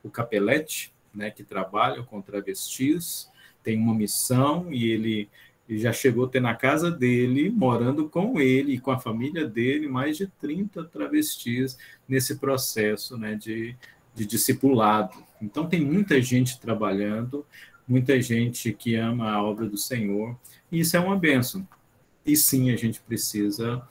o 0.03 0.11
Capelete, 0.11 0.93
né, 1.15 1.31
que 1.31 1.43
trabalha 1.43 2.03
com 2.03 2.21
travestis, 2.21 3.29
tem 3.63 3.79
uma 3.79 3.95
missão 3.95 4.73
e 4.73 4.91
ele 4.91 5.29
já 5.69 5.93
chegou 5.93 6.25
a 6.25 6.29
ter 6.29 6.41
na 6.41 6.55
casa 6.55 6.91
dele, 6.91 7.51
morando 7.51 8.09
com 8.09 8.41
ele 8.41 8.75
e 8.75 8.81
com 8.81 8.91
a 8.91 8.99
família 8.99 9.47
dele, 9.47 9.89
mais 9.89 10.17
de 10.17 10.27
30 10.41 10.85
travestis 10.85 11.77
nesse 12.09 12.37
processo 12.37 13.19
né, 13.19 13.35
de, 13.35 13.77
de 14.15 14.25
discipulado. 14.25 15.23
Então, 15.43 15.69
tem 15.69 15.81
muita 15.81 16.23
gente 16.23 16.59
trabalhando, 16.59 17.45
muita 17.89 18.21
gente 18.21 18.73
que 18.73 18.95
ama 18.95 19.31
a 19.31 19.43
obra 19.43 19.67
do 19.67 19.79
Senhor, 19.79 20.37
e 20.71 20.81
isso 20.81 20.97
é 20.97 21.01
uma 21.01 21.17
bênção. 21.17 21.67
E 22.25 22.37
sim, 22.37 22.71
a 22.71 22.77
gente 22.77 23.01
precisa 23.01 23.83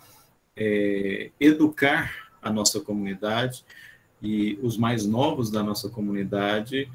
é, 0.55 1.31
educar 1.39 2.29
a 2.41 2.51
nossa 2.51 2.79
comunidade 2.79 3.65
e 4.21 4.59
os 4.61 4.77
mais 4.77 5.05
novos 5.05 5.49
da 5.49 5.63
nossa 5.63 5.89
comunidade 5.89 6.89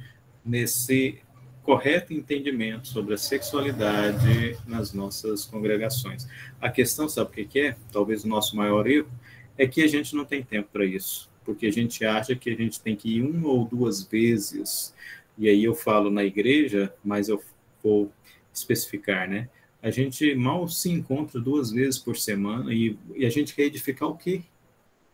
nesse 0.44 1.18
correto 1.62 2.12
entendimento 2.12 2.88
sobre 2.88 3.14
a 3.14 3.18
sexualidade 3.18 4.58
nas 4.66 4.92
nossas 4.92 5.44
congregações. 5.44 6.26
A 6.60 6.68
questão, 6.68 7.08
sabe 7.08 7.42
o 7.42 7.46
que 7.46 7.60
é? 7.60 7.76
Talvez 7.92 8.24
o 8.24 8.28
nosso 8.28 8.56
maior 8.56 8.86
erro 8.86 9.08
é 9.56 9.66
que 9.66 9.82
a 9.82 9.86
gente 9.86 10.14
não 10.14 10.24
tem 10.24 10.42
tempo 10.42 10.68
para 10.72 10.84
isso, 10.84 11.30
porque 11.44 11.66
a 11.66 11.72
gente 11.72 12.04
acha 12.04 12.34
que 12.34 12.50
a 12.50 12.56
gente 12.56 12.80
tem 12.80 12.96
que 12.96 13.16
ir 13.16 13.22
uma 13.22 13.48
ou 13.48 13.64
duas 13.64 14.02
vezes 14.02 14.92
e 15.36 15.48
aí 15.48 15.64
eu 15.64 15.74
falo 15.74 16.10
na 16.10 16.24
igreja, 16.24 16.92
mas 17.04 17.28
eu 17.28 17.42
vou 17.82 18.12
especificar, 18.52 19.28
né? 19.28 19.48
A 19.82 19.90
gente 19.90 20.34
mal 20.34 20.68
se 20.68 20.90
encontra 20.90 21.40
duas 21.40 21.72
vezes 21.72 21.98
por 21.98 22.16
semana 22.16 22.72
e, 22.72 22.96
e 23.16 23.26
a 23.26 23.30
gente 23.30 23.54
quer 23.54 23.64
edificar 23.64 24.08
o 24.08 24.16
quê? 24.16 24.42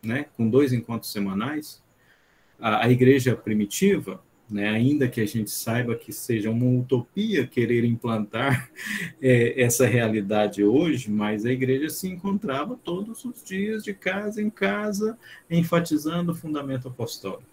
Né? 0.03 0.27
Com 0.37 0.49
dois 0.49 0.73
encontros 0.73 1.11
semanais. 1.11 1.83
A, 2.61 2.85
a 2.85 2.91
igreja 2.91 3.35
primitiva, 3.35 4.23
né, 4.51 4.69
ainda 4.69 5.09
que 5.09 5.21
a 5.21 5.27
gente 5.27 5.51
saiba 5.51 5.95
que 5.95 6.13
seja 6.13 6.51
uma 6.51 6.67
utopia 6.81 7.47
querer 7.47 7.85
implantar 7.85 8.71
é, 9.21 9.63
essa 9.63 9.87
realidade 9.87 10.65
hoje, 10.65 11.11
mas 11.11 11.45
a 11.45 11.53
igreja 11.53 11.89
se 11.89 12.09
encontrava 12.09 12.79
todos 12.83 13.25
os 13.25 13.43
dias, 13.45 13.85
de 13.85 13.95
casa 13.95 14.43
em 14.43 14.51
casa, 14.51 15.19
enfatizando 15.51 16.33
o 16.33 16.35
fundamento 16.35 16.89
apostólico. 16.89 17.45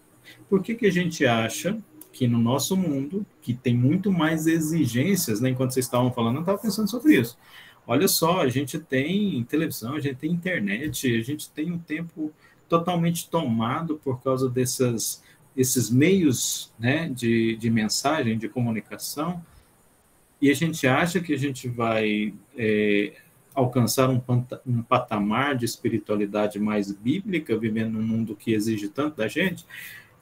Por 0.50 0.64
que, 0.64 0.74
que 0.74 0.86
a 0.86 0.92
gente 0.92 1.26
acha 1.26 1.78
que 2.16 2.30
no 2.30 2.40
nosso 2.40 2.78
mundo, 2.78 3.26
que 3.42 3.54
tem 3.54 3.76
muito 3.76 4.10
mais 4.10 4.48
exigências, 4.48 5.42
né, 5.42 5.50
enquanto 5.50 5.74
vocês 5.74 5.86
estavam 5.86 6.14
falando, 6.14 6.36
eu 6.36 6.40
estava 6.40 6.58
pensando 6.58 6.90
sobre 6.90 7.20
isso. 7.20 7.38
Olha 7.86 8.08
só, 8.08 8.40
a 8.40 8.48
gente 8.48 8.80
tem 8.80 9.44
televisão, 9.44 9.96
a 9.96 10.00
gente 10.00 10.16
tem 10.16 10.32
internet, 10.32 11.14
a 11.14 11.22
gente 11.22 11.52
tem 11.52 11.70
um 11.74 11.78
tempo 11.78 12.32
totalmente 12.70 13.30
tomado 13.30 14.00
por 14.02 14.22
causa 14.24 14.50
dessas 14.50 15.22
esses 15.58 15.90
meios 15.90 16.74
né, 16.80 17.10
de, 17.10 17.58
de 17.58 17.70
mensagem, 17.70 18.38
de 18.38 18.48
comunicação, 18.48 19.44
e 20.42 20.50
a 20.50 20.54
gente 20.54 20.88
acha 20.88 21.20
que 21.20 21.34
a 21.34 21.38
gente 21.38 21.68
vai 21.68 22.34
é, 22.58 23.14
alcançar 23.54 24.10
um, 24.10 24.22
um 24.66 24.82
patamar 24.82 25.56
de 25.56 25.66
espiritualidade 25.66 26.60
mais 26.60 26.94
bíblica, 26.94 27.58
vivendo 27.58 27.94
num 27.94 28.04
mundo 28.04 28.38
que 28.38 28.54
exige 28.54 28.88
tanto 28.88 29.18
da 29.18 29.28
gente, 29.28 29.66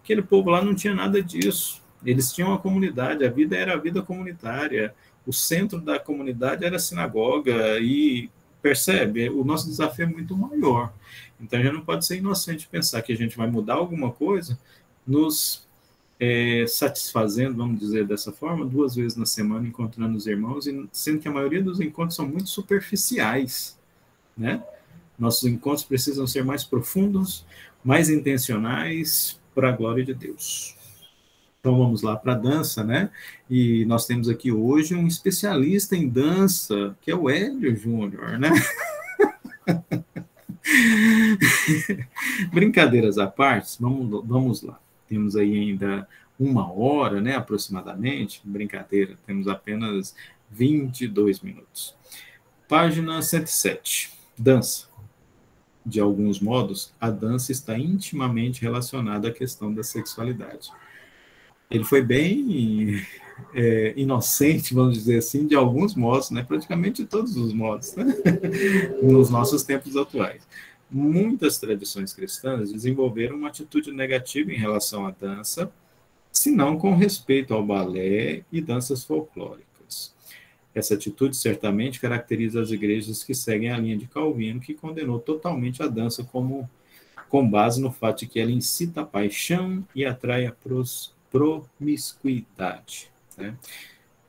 aquele 0.04 0.24
povo 0.24 0.50
lá 0.50 0.64
não 0.64 0.74
tinha 0.74 0.96
nada 0.96 1.22
disso. 1.22 1.83
Eles 2.06 2.32
tinham 2.32 2.50
uma 2.50 2.60
comunidade, 2.60 3.26
a 3.26 3.30
vida 3.30 3.56
era 3.56 3.74
a 3.74 3.78
vida 3.78 4.02
comunitária, 4.02 4.94
o 5.26 5.32
centro 5.32 5.80
da 5.80 6.00
comunidade 6.00 6.66
era 6.66 6.76
a 6.76 6.80
sinagoga, 6.80 7.80
e 7.80 8.30
percebe, 8.62 9.30
o 9.30 9.44
nosso 9.44 9.68
desafio 9.68 10.06
é 10.06 10.08
muito 10.08 10.36
maior. 10.38 10.94
Então 11.40 11.60
a 11.60 11.64
gente 11.64 11.74
não 11.74 11.82
pode 11.82 12.06
ser 12.06 12.18
inocente 12.18 12.68
pensar 12.68 13.02
que 13.02 13.12
a 13.12 13.18
gente 13.18 13.36
vai 13.36 13.48
mudar 13.48 13.74
alguma 13.74 14.12
coisa 14.12 14.58
nos 15.06 15.68
é, 16.20 16.66
satisfazendo, 16.68 17.58
vamos 17.58 17.80
dizer 17.80 18.08
dessa 18.08 18.32
forma, 18.32 18.66
duas 18.66 18.96
vezes 18.96 19.18
na 19.18 19.26
semana, 19.26 19.68
encontrando 19.68 20.16
os 20.16 20.26
irmãos, 20.26 20.66
e 20.66 20.88
sendo 20.94 21.20
que 21.20 21.28
a 21.28 21.32
maioria 21.32 21.62
dos 21.62 21.82
encontros 21.82 22.16
são 22.16 22.26
muito 22.26 22.48
superficiais, 22.48 23.78
né? 24.38 24.64
Nossos 25.20 25.44
encontros 25.44 25.84
precisam 25.84 26.26
ser 26.26 26.44
mais 26.44 26.64
profundos, 26.64 27.46
mais 27.84 28.10
intencionais, 28.10 29.40
para 29.54 29.70
a 29.70 29.72
glória 29.72 30.04
de 30.04 30.14
Deus. 30.14 30.76
Então 31.64 31.78
vamos 31.78 32.02
lá 32.02 32.18
para 32.18 32.34
a 32.34 32.38
dança, 32.38 32.84
né? 32.84 33.10
E 33.50 33.86
nós 33.86 34.06
temos 34.06 34.28
aqui 34.28 34.52
hoje 34.52 34.96
um 34.96 35.08
especialista 35.08 35.96
em 35.96 36.10
dança, 36.10 36.94
que 37.02 37.10
é 37.10 37.16
o 37.16 37.30
Hélio 37.30 37.74
Júnior, 37.74 38.38
né? 38.38 38.50
Brincadeiras 42.52 43.18
à 43.18 43.28
parte, 43.28 43.78
vamos, 43.80 44.28
vamos 44.28 44.62
lá 44.62 44.78
temos 45.14 45.36
aí 45.36 45.56
ainda 45.56 46.08
uma 46.40 46.74
hora, 46.74 47.22
né, 47.22 47.36
aproximadamente, 47.36 48.42
brincadeira, 48.44 49.16
temos 49.28 49.48
apenas 49.48 50.16
22 50.50 51.42
minutos. 51.42 51.96
Página 52.68 53.22
107, 53.22 54.12
dança. 54.36 54.88
De 55.86 56.00
alguns 56.00 56.40
modos, 56.40 56.92
a 57.00 57.12
dança 57.12 57.52
está 57.52 57.78
intimamente 57.78 58.62
relacionada 58.62 59.28
à 59.28 59.32
questão 59.32 59.72
da 59.72 59.84
sexualidade. 59.84 60.72
Ele 61.74 61.84
foi 61.84 62.02
bem 62.02 63.02
é, 63.54 63.94
inocente, 63.98 64.74
vamos 64.74 64.94
dizer 64.94 65.18
assim, 65.18 65.48
de 65.48 65.56
alguns 65.56 65.96
modos, 65.96 66.30
né? 66.30 66.44
praticamente 66.44 67.02
de 67.02 67.10
todos 67.10 67.36
os 67.36 67.52
modos, 67.52 67.96
né? 67.96 68.06
nos 69.02 69.30
nossos 69.30 69.64
tempos 69.64 69.98
atuais 69.98 70.44
muitas 70.94 71.58
tradições 71.58 72.14
cristãs 72.14 72.72
desenvolveram 72.72 73.36
uma 73.36 73.48
atitude 73.48 73.92
negativa 73.92 74.52
em 74.52 74.58
relação 74.58 75.08
à 75.08 75.12
dança, 75.12 75.72
se 76.32 76.52
não 76.52 76.78
com 76.78 76.96
respeito 76.96 77.54
ao 77.54 77.66
balé 77.66 78.44
e 78.52 78.62
danças 78.62 79.04
folclóricas. 79.04 80.14
Essa 80.74 80.94
atitude 80.94 81.36
certamente 81.36 82.00
caracteriza 82.00 82.62
as 82.62 82.72
igrejas 82.72 83.24
que 83.24 83.34
seguem 83.34 83.72
a 83.72 83.78
linha 83.78 83.98
de 83.98 84.08
Calvino, 84.08 84.60
que 84.60 84.74
condenou 84.74 85.20
totalmente 85.20 85.82
a 85.82 85.88
dança 85.88 86.24
como 86.24 86.70
com 87.28 87.48
base 87.48 87.82
no 87.82 87.92
fato 87.92 88.20
de 88.20 88.28
que 88.28 88.40
ela 88.40 88.52
incita 88.52 89.02
a 89.02 89.06
paixão 89.06 89.84
e 89.96 90.06
atrai 90.06 90.46
a 90.46 90.52
promiscuidade. 91.34 93.12
Né? 93.36 93.58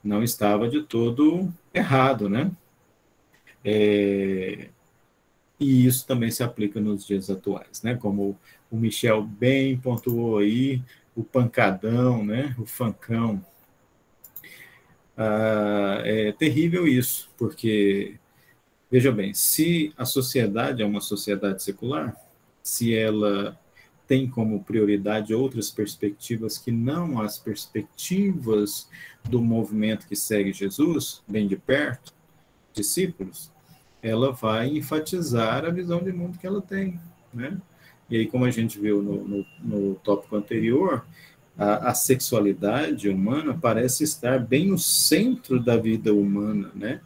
Não 0.03 0.23
estava 0.23 0.69
de 0.69 0.83
todo 0.83 1.53
errado, 1.73 2.29
né? 2.31 2.51
É, 3.63 4.71
e 5.61 5.87
isso 5.87 6.07
também 6.07 6.31
se 6.31 6.43
aplica 6.43 6.81
nos 6.81 7.07
dias 7.07 7.29
atuais, 7.31 7.83
né? 7.83 7.95
Como 7.95 8.39
o 8.71 8.77
Michel 8.77 9.23
bem 9.23 9.79
pontuou 9.79 10.39
aí, 10.39 10.83
o 11.15 11.23
pancadão, 11.23 12.25
né? 12.25 12.55
O 12.59 12.67
fancão. 12.67 13.45
Ah, 15.17 16.01
é 16.05 16.33
terrível 16.33 16.89
isso, 16.89 17.31
porque, 17.37 18.19
veja 18.91 19.13
bem, 19.13 19.33
se 19.33 19.93
a 19.97 20.05
sociedade 20.05 20.83
é 20.83 20.87
uma 20.87 21.01
sociedade 21.01 21.63
secular, 21.63 22.17
se 22.63 22.95
ela 22.95 23.59
tem 24.07 24.29
como 24.29 24.63
prioridade 24.63 25.35
outras 25.35 25.71
perspectivas 25.71 26.59
que 26.59 26.71
não 26.71 27.21
as 27.21 27.39
perspectivas 27.39 28.89
do 29.25 29.41
movimento 29.41 30.07
que 30.07 30.17
segue 30.17 30.53
Jesus, 30.53 31.23
bem 31.27 31.49
de 31.49 31.57
perto, 31.57 32.13
discípulos, 32.73 33.51
ela 34.03 34.33
vai 34.33 34.69
enfatizar 34.69 35.65
a 35.65 35.71
visão 35.71 36.03
de 36.03 36.13
mundo 36.13 36.39
que 36.39 36.47
ela 36.47 36.61
tem, 36.61 37.01
né? 37.33 37.59
E 38.11 38.17
aí, 38.17 38.27
como 38.27 38.45
a 38.45 38.51
gente 38.51 38.79
viu 38.79 39.03
no, 39.03 39.27
no, 39.27 39.47
no 39.63 39.95
tópico 39.97 40.37
anterior, 40.37 41.07
a, 41.57 41.91
a, 41.91 41.95
sexualidade 41.95 43.09
humana 43.09 43.57
parece 43.59 44.05
estar 44.05 44.39
bem 44.39 44.67
no 44.67 44.79
centro 44.79 45.59
da 45.59 45.77
vida 45.77 46.13
humana, 46.13 46.71
né? 46.75 47.01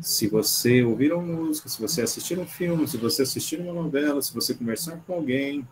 Se 0.00 0.26
você 0.26 0.82
ouvir 0.82 1.12
uma 1.12 1.22
música, 1.22 1.68
se 1.68 1.80
você 1.80 2.02
assistir 2.02 2.38
um 2.38 2.46
filme, 2.46 2.88
se 2.88 2.96
você 2.96 3.22
assistir 3.22 3.60
uma 3.60 3.72
novela, 3.72 4.20
se 4.22 4.34
você 4.34 4.54
conversar 4.54 4.96
com 5.06 5.12
alguém, 5.12 5.66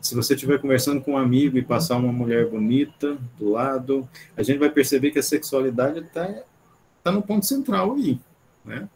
se 0.00 0.14
você 0.14 0.34
estiver 0.34 0.60
conversando 0.60 1.00
com 1.00 1.12
um 1.12 1.18
amigo 1.18 1.58
e 1.58 1.62
passar 1.62 1.96
uma 1.96 2.12
mulher 2.12 2.48
bonita 2.48 3.18
do 3.38 3.50
lado, 3.50 4.08
a 4.36 4.42
gente 4.42 4.58
vai 4.58 4.70
perceber 4.70 5.10
que 5.10 5.18
a 5.18 5.22
sexualidade 5.22 6.00
está 6.00 6.42
tá 7.02 7.12
no 7.12 7.22
ponto 7.22 7.46
central 7.46 7.94
aí, 7.94 8.18
né? 8.64 8.88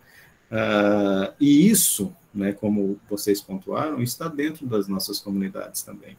Uh, 0.50 1.34
e 1.40 1.68
isso, 1.68 2.14
né, 2.32 2.52
como 2.52 3.00
vocês 3.08 3.40
pontuaram, 3.40 4.00
está 4.02 4.28
dentro 4.28 4.66
das 4.66 4.86
nossas 4.86 5.18
comunidades 5.18 5.82
também. 5.82 6.16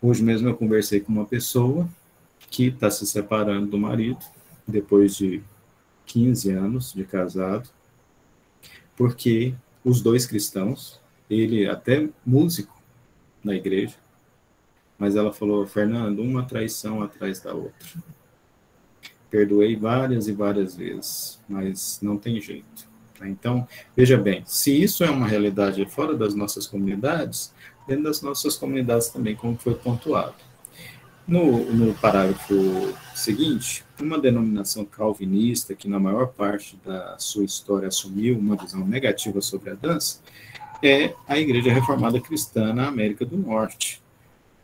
Hoje 0.00 0.22
mesmo 0.22 0.48
eu 0.48 0.56
conversei 0.56 1.00
com 1.00 1.12
uma 1.12 1.24
pessoa 1.24 1.88
que 2.50 2.66
está 2.66 2.90
se 2.90 3.06
separando 3.06 3.66
do 3.66 3.78
marido, 3.78 4.18
depois 4.66 5.16
de 5.16 5.42
15 6.06 6.50
anos 6.52 6.92
de 6.92 7.04
casado, 7.04 7.70
porque 8.96 9.54
os 9.84 10.00
dois 10.00 10.26
cristãos, 10.26 11.00
ele 11.30 11.68
até 11.68 12.08
músico 12.24 12.75
na 13.46 13.54
igreja, 13.54 13.94
mas 14.98 15.14
ela 15.14 15.32
falou, 15.32 15.66
Fernando, 15.66 16.20
uma 16.20 16.42
traição 16.42 17.02
atrás 17.02 17.40
da 17.40 17.54
outra. 17.54 17.88
Perdoei 19.30 19.76
várias 19.76 20.26
e 20.26 20.32
várias 20.32 20.76
vezes, 20.76 21.40
mas 21.48 22.00
não 22.02 22.16
tem 22.16 22.40
jeito. 22.40 22.88
Então, 23.22 23.66
veja 23.96 24.18
bem, 24.18 24.42
se 24.44 24.82
isso 24.82 25.04
é 25.04 25.10
uma 25.10 25.26
realidade 25.26 25.84
fora 25.86 26.14
das 26.14 26.34
nossas 26.34 26.66
comunidades, 26.66 27.54
dentro 27.86 28.04
das 28.04 28.20
nossas 28.20 28.56
comunidades 28.56 29.08
também, 29.08 29.34
como 29.34 29.56
foi 29.56 29.74
pontuado. 29.74 30.34
No, 31.26 31.72
no 31.72 31.94
parágrafo 31.94 32.94
seguinte, 33.14 33.84
uma 34.00 34.18
denominação 34.18 34.84
calvinista 34.84 35.74
que 35.74 35.88
na 35.88 35.98
maior 35.98 36.28
parte 36.28 36.78
da 36.84 37.18
sua 37.18 37.44
história 37.44 37.88
assumiu 37.88 38.38
uma 38.38 38.54
visão 38.54 38.86
negativa 38.86 39.40
sobre 39.40 39.70
a 39.70 39.74
dança 39.74 40.20
é 40.82 41.14
a 41.26 41.38
Igreja 41.38 41.72
Reformada 41.72 42.20
Cristã 42.20 42.72
na 42.72 42.88
América 42.88 43.24
do 43.24 43.36
Norte. 43.36 44.02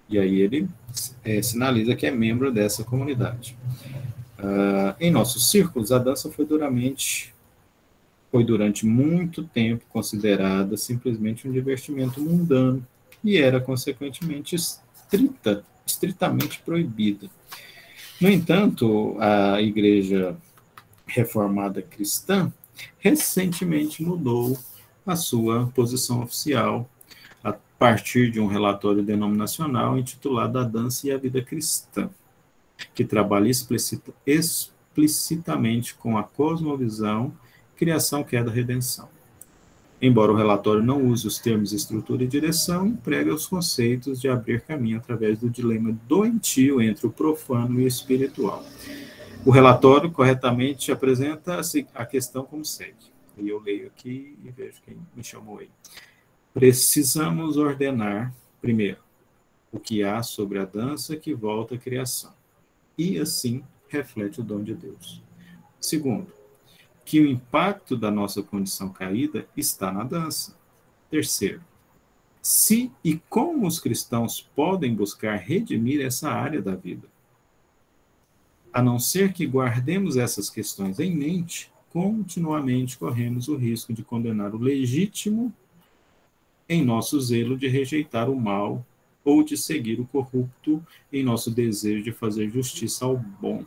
E 0.09 0.19
aí 0.19 0.41
ele 0.41 0.69
é, 1.25 1.41
sinaliza 1.41 1.95
que 1.95 2.07
é 2.07 2.11
membro 2.11 2.53
dessa 2.53 2.85
comunidade. 2.85 3.57
Uh, 4.39 4.95
em 5.01 5.11
nossos 5.11 5.51
círculos, 5.51 5.93
a 5.93 5.99
dança 5.99 6.31
foi 6.31 6.45
duramente, 6.45 7.33
foi 8.31 8.45
durante 8.45 8.85
muito 8.85 9.45
tempo 9.45 9.85
considerada 9.89 10.77
simplesmente 10.77 11.49
um 11.49 11.53
divertimento 11.53 12.21
mundano 12.21 12.87
e 13.23 13.39
era 13.39 13.61
consequentemente 13.61 14.57
estrita, 14.57 15.65
estritamente 15.87 16.61
proibida. 16.61 17.31
No 18.21 18.29
entanto, 18.29 19.17
a 19.19 19.63
Igreja 19.63 20.37
Reformada 21.07 21.81
Cristã 21.83 22.53
recentemente 22.99 24.03
mudou 24.03 24.59
a 25.05 25.17
sua 25.17 25.67
posição 25.75 26.23
oficial 26.23 26.89
a 27.43 27.53
partir 27.53 28.31
de 28.31 28.41
um 28.41 28.47
relatório 28.47 29.03
denominacional 29.03 29.99
intitulado 29.99 30.59
A 30.59 30.65
Dança 30.65 31.09
e 31.09 31.13
a 31.13 31.19
Vida 31.19 31.43
Cristã. 31.43 32.09
que 32.95 33.05
trabalha 33.05 33.49
explicita, 33.49 34.13
explicitamente 34.27 35.95
com 35.95 36.19
a 36.19 36.25
cosmovisão, 36.25 37.33
criação, 37.77 38.25
queda, 38.25 38.51
redenção. 38.51 39.09
Embora 40.01 40.33
o 40.33 40.37
relatório 40.37 40.83
não 40.83 41.07
use 41.07 41.29
os 41.29 41.39
termos 41.39 41.73
estrutura 41.73 42.25
e 42.25 42.27
direção, 42.27 42.89
emprega 42.89 43.33
os 43.33 43.47
conceitos 43.47 44.21
de 44.21 44.29
abrir 44.29 44.63
caminho 44.63 44.99
através 44.99 45.39
do 45.39 45.49
dilema 45.49 45.97
doentio 46.09 46.83
entre 46.83 47.07
o 47.07 47.11
profano 47.11 47.81
e 47.81 47.85
o 47.85 47.87
espiritual. 47.87 48.65
O 49.47 49.51
relatório 49.53 50.11
corretamente 50.11 50.91
apresenta 50.91 51.61
a 51.95 52.05
questão 52.05 52.45
como 52.45 52.65
segue. 52.65 53.12
Eu 53.49 53.61
leio 53.61 53.87
aqui 53.87 54.39
e 54.45 54.51
vejo 54.51 54.81
quem 54.83 54.97
me 55.15 55.23
chamou 55.23 55.59
aí. 55.59 55.71
Precisamos 56.55 57.57
ordenar, 57.57 58.35
primeiro, 58.61 58.99
o 59.71 59.81
que 59.81 60.03
há 60.03 60.23
sobre 60.23 60.59
a 60.59 60.65
dança 60.65 61.17
que 61.17 61.35
volta 61.35 61.75
à 61.75 61.79
criação, 61.79 62.35
e 62.97 63.19
assim 63.19 63.65
reflete 63.89 64.41
o 64.41 64.45
dom 64.45 64.63
de 64.63 64.75
Deus. 64.75 65.23
Segundo, 65.81 66.33
que 67.05 67.21
o 67.21 67.27
impacto 67.27 67.97
da 67.97 68.11
nossa 68.11 68.43
condição 68.43 68.91
caída 68.91 69.47
está 69.57 69.91
na 69.91 70.05
dança. 70.05 70.57
Terceiro, 71.11 71.63
se 72.41 72.93
e 73.03 73.19
como 73.29 73.67
os 73.67 73.81
cristãos 73.81 74.41
podem 74.55 74.95
buscar 74.95 75.37
redimir 75.37 76.05
essa 76.05 76.31
área 76.31 76.61
da 76.61 76.75
vida. 76.75 77.09
A 78.73 78.83
não 78.83 78.99
ser 78.99 79.33
que 79.33 79.47
guardemos 79.47 80.17
essas 80.17 80.49
questões 80.51 80.99
em 80.99 81.15
mente, 81.15 81.72
continuamente 81.93 82.97
corremos 82.97 83.49
o 83.49 83.57
risco 83.57 83.93
de 83.93 84.03
condenar 84.03 84.55
o 84.55 84.59
legítimo 84.59 85.53
em 86.67 86.83
nosso 86.83 87.21
zelo 87.21 87.57
de 87.57 87.69
rejeitar 87.69 88.31
o 88.31 88.41
mal 88.41 88.85
ou 89.23 89.45
de 89.45 89.59
seguir 89.59 90.01
o 90.01 90.07
corrupto 90.07 90.85
em 91.13 91.23
nosso 91.23 91.51
desejo 91.51 92.03
de 92.03 92.11
fazer 92.11 92.49
justiça 92.49 93.05
ao 93.05 93.19
bom. 93.19 93.63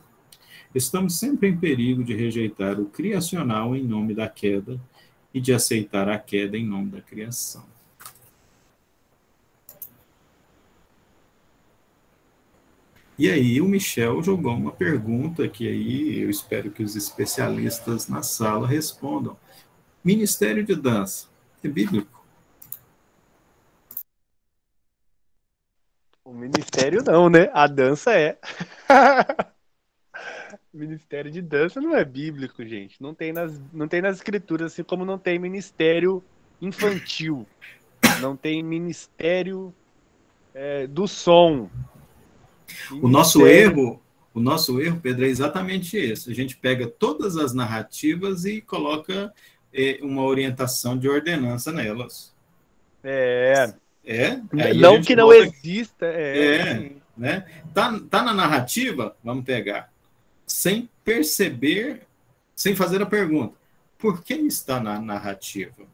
Estamos 0.74 1.20
sempre 1.20 1.50
em 1.50 1.58
perigo 1.58 2.04
de 2.04 2.16
rejeitar 2.16 2.80
o 2.80 2.86
criacional 2.86 3.76
em 3.76 3.84
nome 3.84 4.16
da 4.16 4.28
queda 4.28 4.82
e 5.32 5.40
de 5.40 5.54
aceitar 5.54 6.10
a 6.10 6.18
queda 6.18 6.58
em 6.58 6.66
nome 6.66 6.90
da 6.90 7.02
criação. 7.02 7.75
E 13.18 13.30
aí 13.30 13.62
o 13.62 13.66
Michel 13.66 14.22
jogou 14.22 14.54
uma 14.54 14.72
pergunta 14.72 15.48
que 15.48 15.68
aí 15.68 16.20
eu 16.20 16.30
espero 16.30 16.70
que 16.70 16.84
os 16.84 16.96
especialistas 16.96 18.10
na 18.10 18.22
sala 18.22 18.68
respondam. 18.68 19.38
Ministério 20.04 20.64
de 20.66 20.76
dança 20.76 21.28
é 21.64 21.68
bíblico? 21.68 22.16
O 26.26 26.34
ministério 26.34 27.04
não, 27.04 27.30
né? 27.30 27.50
A 27.54 27.68
dança 27.68 28.14
é. 28.14 28.38
ministério 30.74 31.32
de 31.32 31.42
dança 31.42 31.80
não 31.80 31.96
é 31.96 32.04
bíblico, 32.04 32.66
gente. 32.66 33.02
Não 33.02 33.14
tem 33.14 33.32
nas, 33.32 33.62
não 33.72 33.88
tem 33.88 34.02
nas 34.02 34.18
escrituras, 34.18 34.74
assim 34.74 34.84
como 34.84 35.06
não 35.06 35.18
tem 35.18 35.40
ministério 35.40 36.22
infantil. 36.62 37.48
Não 38.20 38.36
tem 38.36 38.62
ministério 38.62 39.74
é, 40.54 40.86
do 40.88 41.08
som. 41.08 41.70
O 43.02 43.08
nosso 43.08 43.48
erro, 43.48 44.02
o 44.34 44.40
nosso 44.40 44.82
erro, 44.82 45.00
Pedro, 45.02 45.26
é 45.26 45.30
exatamente 45.30 45.98
esse. 45.98 46.32
A 46.32 46.36
gente 46.36 46.58
pega 46.58 46.88
todas 46.88 47.38
as 47.38 47.54
narrativas 47.54 48.46
e 48.46 48.62
coloca 48.62 49.34
é, 49.74 50.00
uma 50.02 50.24
orientação 50.24 50.98
de 50.98 51.08
ordenança 51.08 51.72
nelas. 51.72 52.34
É. 53.04 53.74
É. 54.06 54.40
não 54.74 55.02
que 55.02 55.16
não 55.16 55.34
exista. 55.34 56.06
É. 56.06 56.38
é 56.38 56.92
né? 57.18 57.46
Tá, 57.74 58.00
tá 58.10 58.22
na 58.22 58.34
narrativa, 58.34 59.16
vamos 59.24 59.46
pegar, 59.46 59.92
sem 60.46 60.90
perceber, 61.04 62.02
sem 62.56 62.76
fazer 62.76 63.02
a 63.02 63.06
pergunta. 63.06 63.56
Por 63.98 64.24
que 64.24 64.34
está 64.34 64.80
na 64.80 65.00
narrativa? 65.00 65.88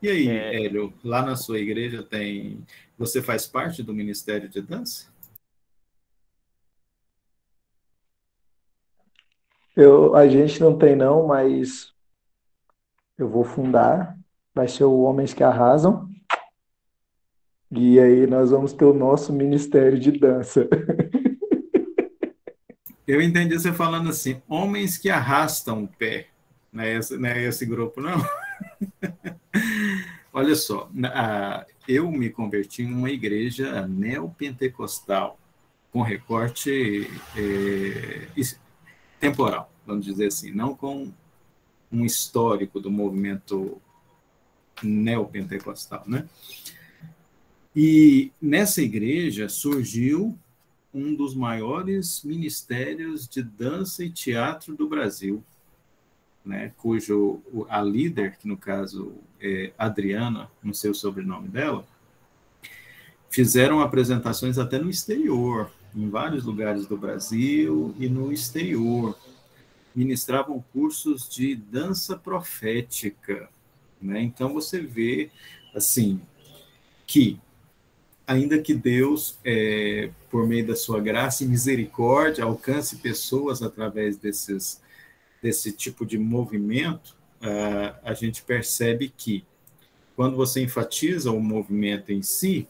E 0.00 0.08
aí, 0.08 0.28
é... 0.28 0.64
Hélio, 0.64 0.92
lá 1.02 1.22
na 1.22 1.36
sua 1.36 1.58
igreja 1.58 2.02
tem 2.02 2.64
você 2.98 3.22
faz 3.22 3.46
parte 3.46 3.82
do 3.82 3.94
Ministério 3.94 4.48
de 4.48 4.60
Dança? 4.60 5.06
Eu, 9.76 10.16
a 10.16 10.26
gente 10.26 10.60
não 10.60 10.76
tem 10.76 10.96
não, 10.96 11.24
mas 11.24 11.94
eu 13.16 13.28
vou 13.28 13.44
fundar. 13.44 14.18
Vai 14.52 14.66
ser 14.66 14.82
o 14.82 15.02
Homens 15.02 15.32
que 15.32 15.44
Arrasam. 15.44 16.08
E 17.70 18.00
aí 18.00 18.26
nós 18.26 18.50
vamos 18.50 18.72
ter 18.72 18.84
o 18.84 18.92
nosso 18.92 19.32
Ministério 19.32 19.98
de 20.00 20.10
Dança. 20.10 20.68
Eu 23.06 23.22
entendi 23.22 23.58
você 23.58 23.72
falando 23.72 24.10
assim, 24.10 24.42
homens 24.46 24.98
que 24.98 25.08
arrastam 25.08 25.84
o 25.84 25.88
pé. 25.88 26.26
Não 26.70 26.84
é 26.84 26.96
esse, 26.96 27.16
não 27.16 27.26
é 27.26 27.42
esse 27.42 27.64
grupo, 27.64 28.02
não? 28.02 28.18
Olha 30.32 30.54
só, 30.54 30.90
eu 31.86 32.10
me 32.10 32.30
converti 32.30 32.82
em 32.82 32.92
uma 32.92 33.10
igreja 33.10 33.86
neopentecostal, 33.86 35.38
com 35.90 36.02
recorte 36.02 37.10
é, 37.36 38.28
temporal, 39.18 39.72
vamos 39.86 40.04
dizer 40.04 40.26
assim, 40.26 40.52
não 40.52 40.74
com 40.74 41.10
um 41.90 42.04
histórico 42.04 42.78
do 42.78 42.90
movimento 42.90 43.80
neopentecostal, 44.82 46.04
né? 46.06 46.28
E 47.74 48.30
nessa 48.40 48.82
igreja 48.82 49.48
surgiu 49.48 50.38
um 50.92 51.14
dos 51.14 51.34
maiores 51.34 52.22
ministérios 52.22 53.28
de 53.28 53.42
dança 53.42 54.04
e 54.04 54.10
teatro 54.10 54.74
do 54.74 54.88
Brasil, 54.88 55.42
né, 56.48 56.72
cujo 56.78 57.42
a 57.68 57.82
líder, 57.82 58.38
que 58.38 58.48
no 58.48 58.56
caso 58.56 59.12
é 59.38 59.70
Adriana, 59.76 60.50
não 60.62 60.72
sei 60.72 60.90
o 60.90 60.94
sobrenome 60.94 61.46
dela, 61.46 61.86
fizeram 63.28 63.80
apresentações 63.80 64.56
até 64.56 64.78
no 64.78 64.88
exterior, 64.88 65.70
em 65.94 66.08
vários 66.08 66.44
lugares 66.44 66.86
do 66.86 66.96
Brasil 66.96 67.94
e 67.98 68.08
no 68.08 68.32
exterior. 68.32 69.14
Ministravam 69.94 70.64
cursos 70.72 71.28
de 71.28 71.54
dança 71.54 72.16
profética. 72.16 73.50
Né? 74.00 74.22
Então 74.22 74.54
você 74.54 74.80
vê 74.80 75.30
assim 75.74 76.18
que 77.06 77.38
ainda 78.26 78.58
que 78.58 78.72
Deus, 78.72 79.38
é, 79.44 80.10
por 80.30 80.46
meio 80.46 80.66
da 80.66 80.76
sua 80.76 80.98
graça 80.98 81.44
e 81.44 81.46
misericórdia, 81.46 82.44
alcance 82.44 82.96
pessoas 82.96 83.62
através 83.62 84.16
desses 84.16 84.80
desse 85.42 85.72
tipo 85.72 86.04
de 86.04 86.18
movimento, 86.18 87.16
uh, 87.42 87.96
a 88.02 88.14
gente 88.14 88.42
percebe 88.42 89.12
que 89.16 89.44
quando 90.16 90.36
você 90.36 90.60
enfatiza 90.60 91.30
o 91.30 91.40
movimento 91.40 92.12
em 92.12 92.22
si, 92.22 92.66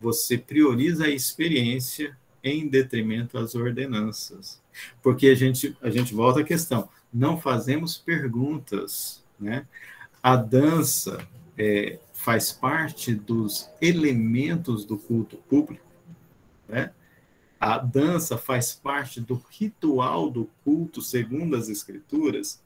você 0.00 0.36
prioriza 0.36 1.04
a 1.04 1.10
experiência 1.10 2.16
em 2.42 2.66
detrimento 2.66 3.38
às 3.38 3.54
ordenanças. 3.54 4.60
Porque 5.02 5.28
a 5.28 5.34
gente, 5.34 5.76
a 5.80 5.90
gente 5.90 6.14
volta 6.14 6.40
à 6.40 6.44
questão, 6.44 6.88
não 7.12 7.40
fazemos 7.40 7.96
perguntas, 7.96 9.24
né? 9.38 9.66
A 10.22 10.36
dança 10.36 11.26
é, 11.56 11.98
faz 12.12 12.52
parte 12.52 13.14
dos 13.14 13.68
elementos 13.80 14.84
do 14.84 14.98
culto 14.98 15.36
público, 15.48 15.86
né? 16.68 16.92
A 17.58 17.78
dança 17.78 18.36
faz 18.36 18.72
parte 18.74 19.20
do 19.20 19.42
ritual 19.50 20.30
do 20.30 20.50
culto 20.62 21.00
segundo 21.00 21.56
as 21.56 21.68
escrituras, 21.68 22.62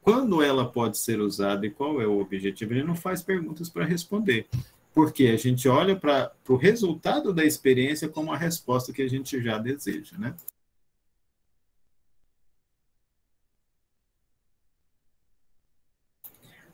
quando 0.00 0.42
ela 0.42 0.70
pode 0.70 0.96
ser 0.96 1.20
usada 1.20 1.66
e 1.66 1.70
qual 1.70 2.00
é 2.00 2.06
o 2.06 2.20
objetivo, 2.20 2.72
ele 2.72 2.82
não 2.82 2.96
faz 2.96 3.22
perguntas 3.22 3.68
para 3.68 3.84
responder. 3.84 4.48
Porque 4.94 5.26
a 5.26 5.36
gente 5.36 5.68
olha 5.68 5.94
para 5.94 6.32
o 6.48 6.56
resultado 6.56 7.32
da 7.32 7.44
experiência 7.44 8.08
como 8.08 8.32
a 8.32 8.36
resposta 8.36 8.92
que 8.92 9.02
a 9.02 9.08
gente 9.08 9.40
já 9.42 9.58
deseja, 9.58 10.16
né? 10.16 10.34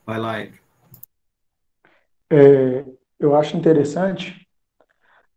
Vai 0.07 0.19
lá, 0.19 0.41
Ed. 0.41 0.61
É, 2.31 2.85
eu 3.19 3.35
acho 3.35 3.57
interessante 3.57 4.44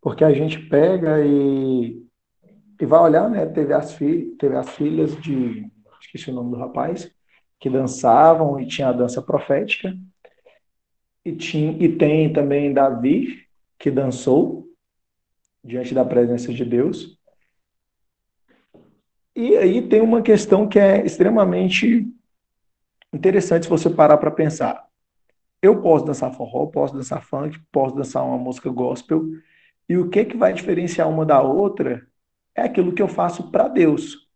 porque 0.08 0.24
a 0.24 0.32
gente 0.32 0.58
pega 0.58 1.20
e, 1.20 2.02
e 2.80 2.86
vai 2.86 3.02
olhar, 3.02 3.30
né? 3.30 3.46
Teve 3.46 3.74
as, 3.74 3.92
fi, 3.92 4.34
teve 4.40 4.56
as 4.56 4.70
filhas 4.70 5.14
de, 5.18 5.70
esqueci 6.00 6.32
o 6.32 6.34
nome 6.34 6.52
do 6.52 6.56
rapaz, 6.56 7.14
que 7.60 7.70
dançavam 7.70 8.58
e 8.58 8.66
tinha 8.66 8.88
a 8.88 8.94
dança 8.94 9.22
profética. 9.22 9.94
E, 11.26 11.36
tinha, 11.36 11.72
e 11.74 11.94
tem 11.98 12.32
também 12.32 12.74
Davi, 12.74 13.46
que 13.78 13.92
dançou 13.92 14.70
diante 15.62 15.94
da 15.94 16.06
presença 16.06 16.54
de 16.54 16.64
Deus. 16.64 17.20
E 19.36 19.58
aí 19.58 19.82
tem 19.90 20.00
uma 20.00 20.22
questão 20.22 20.70
que 20.70 20.80
é 20.80 21.06
extremamente 21.06 22.08
interessante 23.14 23.64
se 23.64 23.70
você 23.70 23.90
parar 23.90 24.16
para 24.16 24.32
pensar. 24.32 24.88
Eu 25.62 25.82
posso 25.82 26.06
dançar 26.06 26.34
forró, 26.34 26.66
posso 26.68 26.94
dançar 26.94 27.22
funk, 27.22 27.60
posso 27.74 27.94
dançar 27.94 28.24
uma 28.24 28.38
música 28.38 28.70
gospel, 28.70 29.26
E 29.90 29.98
o 29.98 30.10
que, 30.10 30.26
que 30.26 30.38
vai 30.38 30.54
diferenciar 30.54 31.10
uma 31.10 31.26
da 31.26 31.42
outra 31.42 32.08
é 32.56 32.64
aquilo 32.64 32.94
que 32.94 33.02
eu 33.02 33.08
faço 33.08 33.52
para 33.52 33.68
Deus. 33.68 34.28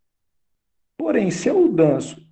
Porém, 0.96 1.30
se 1.30 1.48
eu 1.48 1.68
danço, 1.68 2.26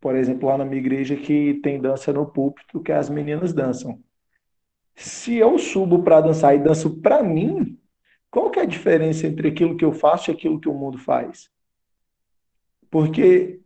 por 0.00 0.16
exemplo, 0.16 0.48
lá 0.48 0.56
na 0.56 0.64
minha 0.64 0.80
igreja 0.80 1.14
que 1.14 1.60
tem 1.62 1.80
dança 1.80 2.12
no 2.12 2.26
púlpito, 2.26 2.80
que 2.80 2.90
as 2.90 3.10
meninas 3.10 3.52
dançam. 3.52 4.02
Se 4.96 5.36
eu 5.36 5.58
subo 5.58 6.02
para 6.02 6.22
dançar 6.22 6.54
e 6.54 6.58
danço 6.58 7.00
para 7.00 7.22
mim, 7.22 7.78
qual 8.30 8.50
que 8.50 8.58
é 8.58 8.62
a 8.62 8.66
diferença 8.66 9.26
entre 9.26 9.48
aquilo 9.48 9.76
que 9.76 9.84
eu 9.84 9.92
faço 9.92 10.30
e 10.30 10.34
aquilo 10.34 10.60
que 10.60 10.68
o 10.68 10.74
mundo 10.74 10.98
faz? 10.98 11.50
Porque 12.90 13.60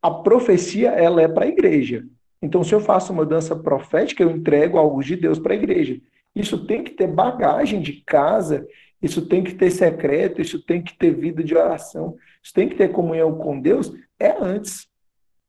a 0.00 0.10
profecia 0.10 0.90
ela 0.90 1.20
é 1.20 1.28
para 1.28 1.44
a 1.44 1.48
igreja. 1.48 2.06
Então, 2.40 2.62
se 2.62 2.74
eu 2.74 2.80
faço 2.80 3.12
uma 3.12 3.26
dança 3.26 3.56
profética, 3.56 4.22
eu 4.22 4.30
entrego 4.30 4.78
algo 4.78 5.02
de 5.02 5.16
Deus 5.16 5.38
para 5.38 5.52
a 5.52 5.56
igreja. 5.56 6.00
Isso 6.36 6.66
tem 6.66 6.84
que 6.84 6.90
ter 6.90 7.06
bagagem 7.06 7.80
de 7.80 7.94
casa, 8.04 8.68
isso 9.00 9.26
tem 9.26 9.42
que 9.42 9.54
ter 9.54 9.70
secreto, 9.70 10.42
isso 10.42 10.62
tem 10.62 10.82
que 10.82 10.94
ter 10.96 11.10
vida 11.10 11.42
de 11.42 11.56
oração, 11.56 12.14
isso 12.42 12.52
tem 12.52 12.68
que 12.68 12.76
ter 12.76 12.92
comunhão 12.92 13.38
com 13.38 13.58
Deus, 13.58 13.90
é 14.20 14.36
antes. 14.38 14.86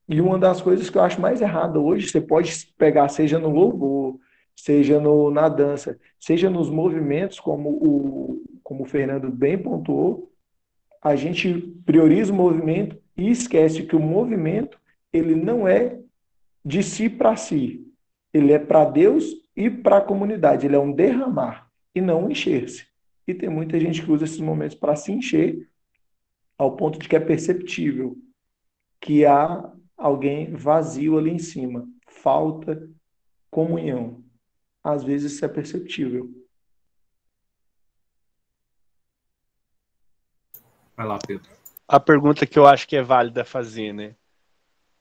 E 0.07 0.21
uma 0.21 0.39
das 0.39 0.61
coisas 0.61 0.89
que 0.89 0.97
eu 0.97 1.01
acho 1.01 1.19
mais 1.19 1.41
errada 1.41 1.77
hoje, 1.77 2.07
você 2.07 2.21
pode 2.21 2.73
pegar, 2.77 3.09
seja 3.09 3.37
no 3.37 3.49
louvor, 3.49 4.17
seja 4.55 4.97
no, 4.97 5.29
na 5.29 5.49
dança, 5.49 5.99
seja 6.17 6.49
nos 6.49 6.69
movimentos, 6.69 7.37
como 7.37 7.69
o, 7.69 8.41
como 8.63 8.83
o 8.83 8.87
Fernando 8.87 9.29
bem 9.29 9.57
pontuou, 9.57 10.31
a 11.03 11.17
gente 11.17 11.53
prioriza 11.85 12.31
o 12.31 12.35
movimento 12.35 12.97
e 13.17 13.29
esquece 13.29 13.83
que 13.83 13.95
o 13.95 13.99
movimento 13.99 14.79
ele 15.11 15.35
não 15.35 15.67
é 15.67 15.99
de 16.63 16.81
si 16.81 17.09
para 17.09 17.35
si, 17.35 17.86
ele 18.33 18.51
é 18.51 18.59
para 18.59 18.85
Deus 18.85 19.25
e 19.55 19.69
para 19.69 19.97
a 19.97 20.01
comunidade, 20.01 20.65
ele 20.65 20.75
é 20.75 20.79
um 20.79 20.91
derramar 20.91 21.69
e 21.93 22.01
não 22.01 22.25
um 22.25 22.31
encher-se. 22.31 22.87
E 23.27 23.33
tem 23.33 23.49
muita 23.49 23.79
gente 23.79 24.03
que 24.03 24.11
usa 24.11 24.25
esses 24.25 24.39
momentos 24.39 24.75
para 24.75 24.95
se 24.95 25.11
encher 25.11 25.69
ao 26.57 26.75
ponto 26.75 26.97
de 26.97 27.07
que 27.07 27.15
é 27.15 27.19
perceptível 27.19 28.17
que 28.99 29.25
há 29.25 29.71
alguém 29.95 30.53
vazio 30.53 31.17
ali 31.17 31.31
em 31.31 31.39
cima, 31.39 31.87
falta 32.07 32.89
comunhão. 33.49 34.23
Às 34.83 35.03
vezes 35.03 35.33
isso 35.33 35.45
é 35.45 35.47
perceptível. 35.47 36.31
Vai 40.95 41.05
lá, 41.05 41.19
Pedro. 41.19 41.47
A 41.87 41.99
pergunta 41.99 42.45
que 42.45 42.57
eu 42.57 42.65
acho 42.65 42.87
que 42.87 42.95
é 42.95 43.03
válida 43.03 43.45
fazer, 43.45 43.93
né? 43.93 44.15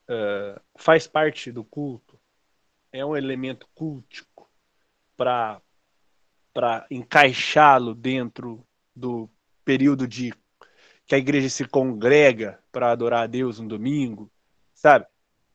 Uh, 0.09 0.61
faz 0.77 1.07
parte 1.07 1.51
do 1.51 1.63
culto? 1.63 2.06
É 2.97 3.05
um 3.05 3.15
elemento 3.15 3.67
cultico 3.75 4.49
para 5.15 5.61
encaixá-lo 6.89 7.93
dentro 7.93 8.65
do 8.95 9.29
período 9.63 10.07
de 10.07 10.33
que 11.05 11.13
a 11.13 11.19
igreja 11.19 11.47
se 11.47 11.63
congrega 11.65 12.59
para 12.71 12.91
adorar 12.91 13.25
a 13.25 13.27
Deus 13.27 13.59
no 13.59 13.67
domingo, 13.67 14.31
sabe? 14.73 15.05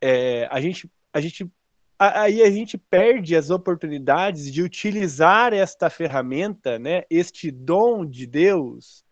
É, 0.01 0.47
a 0.52 0.60
gente, 0.60 0.89
a 1.12 1.20
gente, 1.20 1.51
aí 1.98 2.43
a 2.43 2.51
gente 2.51 2.78
perde 2.78 3.35
as 3.35 3.51
oportunidades 3.51 4.52
de 4.52 4.62
utilizar 4.62 5.52
esta 5.52 5.90
ferramenta, 5.90 6.78
né? 6.78 7.02
Este 7.10 7.51
dom 7.51 8.06
de 8.06 8.24
Deus 8.24 9.05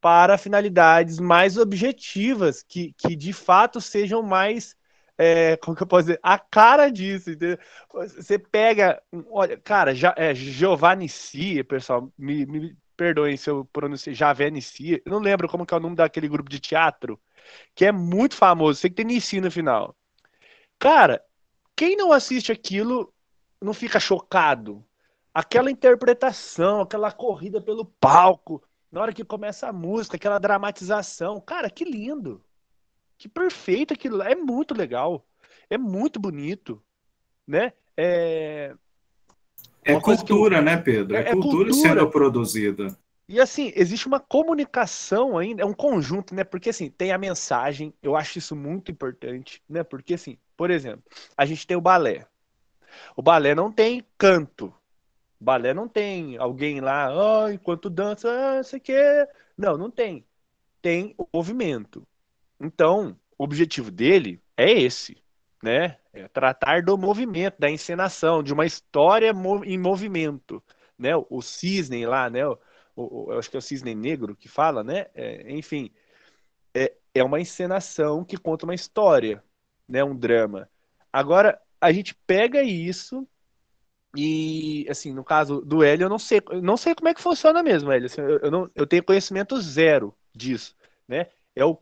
para 0.00 0.36
finalidades 0.36 1.20
mais 1.20 1.56
objetivas, 1.56 2.60
que, 2.60 2.92
que 2.98 3.14
de 3.14 3.32
fato 3.32 3.80
sejam 3.80 4.20
mais 4.20 4.76
é, 5.18 5.56
como 5.56 5.76
que 5.76 5.82
eu 5.82 5.86
posso 5.86 6.06
dizer, 6.06 6.20
a 6.22 6.38
cara 6.38 6.88
disso, 6.90 7.30
entendeu? 7.30 7.58
Você 7.92 8.38
pega, 8.38 9.02
olha, 9.28 9.58
cara, 9.58 9.94
já, 9.94 10.14
é, 10.16 10.32
Giovanni 10.34 11.08
Cia, 11.08 11.64
pessoal, 11.64 12.10
me, 12.16 12.46
me 12.46 12.76
perdoem 12.96 13.36
se 13.36 13.50
eu 13.50 13.64
pronunciei, 13.64 14.14
Javé 14.14 14.48
Cia, 14.60 15.02
eu 15.04 15.12
não 15.12 15.18
lembro 15.18 15.48
como 15.48 15.66
que 15.66 15.74
é 15.74 15.76
o 15.76 15.80
nome 15.80 15.96
daquele 15.96 16.28
grupo 16.28 16.48
de 16.48 16.60
teatro, 16.60 17.20
que 17.74 17.84
é 17.84 17.92
muito 17.92 18.36
famoso, 18.36 18.80
sei 18.80 18.90
que 18.90 18.96
tem 18.96 19.04
Nissi 19.04 19.40
no 19.40 19.50
final. 19.50 19.96
Cara, 20.78 21.22
quem 21.76 21.96
não 21.96 22.12
assiste 22.12 22.52
aquilo 22.52 23.12
não 23.60 23.74
fica 23.74 23.98
chocado. 23.98 24.84
Aquela 25.34 25.70
interpretação, 25.70 26.80
aquela 26.80 27.12
corrida 27.12 27.60
pelo 27.60 27.84
palco, 27.84 28.62
na 28.90 29.00
hora 29.00 29.12
que 29.12 29.24
começa 29.24 29.68
a 29.68 29.72
música, 29.72 30.16
aquela 30.16 30.38
dramatização, 30.38 31.40
cara, 31.40 31.70
que 31.70 31.84
lindo. 31.84 32.42
Que 33.18 33.28
perfeito 33.28 33.92
aquilo, 33.92 34.22
é 34.22 34.34
muito 34.34 34.72
legal. 34.72 35.26
É 35.68 35.76
muito 35.76 36.20
bonito, 36.20 36.82
né? 37.46 37.72
É, 37.96 38.74
é 39.84 40.00
cultura, 40.00 40.58
eu... 40.58 40.62
né, 40.62 40.76
Pedro? 40.76 41.16
É, 41.16 41.20
é 41.20 41.32
cultura, 41.32 41.70
cultura 41.70 41.72
sendo 41.72 42.10
produzida. 42.10 42.96
E 43.28 43.38
assim, 43.40 43.72
existe 43.74 44.06
uma 44.06 44.20
comunicação 44.20 45.36
ainda, 45.36 45.62
é 45.62 45.66
um 45.66 45.74
conjunto, 45.74 46.34
né? 46.34 46.44
Porque 46.44 46.70
assim, 46.70 46.90
tem 46.90 47.12
a 47.12 47.18
mensagem, 47.18 47.92
eu 48.02 48.16
acho 48.16 48.38
isso 48.38 48.56
muito 48.56 48.90
importante, 48.90 49.62
né? 49.68 49.82
Porque 49.82 50.14
assim, 50.14 50.38
por 50.56 50.70
exemplo, 50.70 51.04
a 51.36 51.44
gente 51.44 51.66
tem 51.66 51.76
o 51.76 51.80
balé. 51.80 52.26
O 53.14 53.22
balé 53.22 53.54
não 53.54 53.70
tem 53.70 54.04
canto. 54.16 54.72
O 55.40 55.44
balé 55.44 55.74
não 55.74 55.86
tem 55.86 56.38
alguém 56.38 56.80
lá, 56.80 57.10
oh, 57.44 57.50
enquanto 57.50 57.90
dança, 57.90 58.28
ah, 58.30 58.62
sei 58.62 58.80
que. 58.80 58.94
Não, 59.56 59.76
não 59.76 59.90
tem. 59.90 60.24
Tem 60.80 61.14
o 61.18 61.26
movimento. 61.32 62.06
Então, 62.60 63.18
o 63.36 63.44
objetivo 63.44 63.90
dele 63.90 64.42
é 64.56 64.70
esse, 64.70 65.22
né? 65.62 65.98
É 66.12 66.26
tratar 66.28 66.82
do 66.82 66.96
movimento, 66.98 67.58
da 67.58 67.70
encenação, 67.70 68.42
de 68.42 68.52
uma 68.52 68.66
história 68.66 69.32
em 69.64 69.78
movimento, 69.78 70.62
né? 70.98 71.12
O 71.30 71.40
cisne 71.40 72.04
lá, 72.06 72.28
né? 72.28 72.46
O, 72.46 72.58
o, 72.96 73.32
eu 73.32 73.38
acho 73.38 73.50
que 73.50 73.56
é 73.56 73.58
o 73.58 73.62
cisne 73.62 73.94
negro 73.94 74.36
que 74.36 74.48
fala, 74.48 74.82
né? 74.82 75.06
É, 75.14 75.52
enfim, 75.52 75.90
é, 76.74 76.94
é 77.14 77.24
uma 77.24 77.40
encenação 77.40 78.24
que 78.24 78.36
conta 78.36 78.66
uma 78.66 78.74
história, 78.74 79.42
né? 79.88 80.02
Um 80.02 80.16
drama. 80.16 80.68
Agora, 81.12 81.60
a 81.80 81.92
gente 81.92 82.14
pega 82.26 82.62
isso 82.62 83.26
e, 84.16 84.86
assim, 84.88 85.12
no 85.12 85.22
caso 85.24 85.60
do 85.60 85.82
Hélio, 85.82 86.06
eu 86.06 86.08
não 86.08 86.18
sei, 86.18 86.40
eu 86.50 86.62
não 86.62 86.76
sei 86.76 86.94
como 86.94 87.08
é 87.08 87.14
que 87.14 87.20
funciona 87.20 87.62
mesmo, 87.62 87.92
Hélio. 87.92 88.06
Assim, 88.06 88.20
eu, 88.20 88.38
eu, 88.40 88.50
não, 88.50 88.70
eu 88.74 88.86
tenho 88.86 89.04
conhecimento 89.04 89.60
zero 89.60 90.14
disso, 90.34 90.74
né? 91.06 91.26
É 91.54 91.64
o 91.64 91.78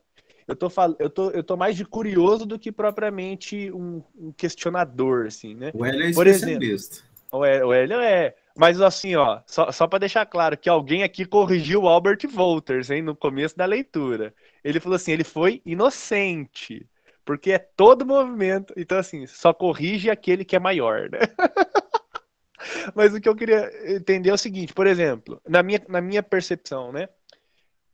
eu 0.46 0.54
tô, 0.54 0.70
fal... 0.70 0.94
eu, 0.98 1.10
tô, 1.10 1.30
eu 1.30 1.42
tô 1.42 1.56
mais 1.56 1.76
de 1.76 1.84
curioso 1.84 2.46
do 2.46 2.58
que 2.58 2.70
propriamente 2.70 3.70
um, 3.72 4.02
um 4.16 4.32
questionador, 4.32 5.26
assim, 5.26 5.54
né? 5.54 5.70
O 5.74 5.84
Hélio 5.84 6.08
é 6.08 6.12
Por 6.12 6.26
especialista. 6.26 6.96
Exemplo, 6.96 7.68
o 7.68 7.72
Hélio 7.72 8.00
é. 8.00 8.34
Mas 8.56 8.80
assim, 8.80 9.16
ó, 9.16 9.40
só, 9.46 9.70
só 9.70 9.86
para 9.86 9.98
deixar 10.00 10.24
claro 10.24 10.56
que 10.56 10.68
alguém 10.68 11.02
aqui 11.02 11.26
corrigiu 11.26 11.82
o 11.82 11.88
Albert 11.88 12.20
Wolters, 12.32 12.90
hein, 12.90 13.02
no 13.02 13.14
começo 13.14 13.56
da 13.56 13.66
leitura. 13.66 14.32
Ele 14.64 14.80
falou 14.80 14.96
assim, 14.96 15.12
ele 15.12 15.24
foi 15.24 15.60
inocente, 15.64 16.88
porque 17.24 17.52
é 17.52 17.58
todo 17.58 18.06
movimento. 18.06 18.72
Então, 18.76 18.98
assim, 18.98 19.26
só 19.26 19.52
corrige 19.52 20.08
aquele 20.08 20.44
que 20.44 20.56
é 20.56 20.58
maior, 20.58 21.10
né? 21.10 21.18
Mas 22.94 23.12
o 23.14 23.20
que 23.20 23.28
eu 23.28 23.36
queria 23.36 23.70
entender 23.94 24.30
é 24.30 24.34
o 24.34 24.38
seguinte, 24.38 24.72
por 24.72 24.86
exemplo, 24.86 25.40
na 25.46 25.62
minha, 25.62 25.80
na 25.88 26.00
minha 26.00 26.22
percepção, 26.22 26.90
né? 26.90 27.08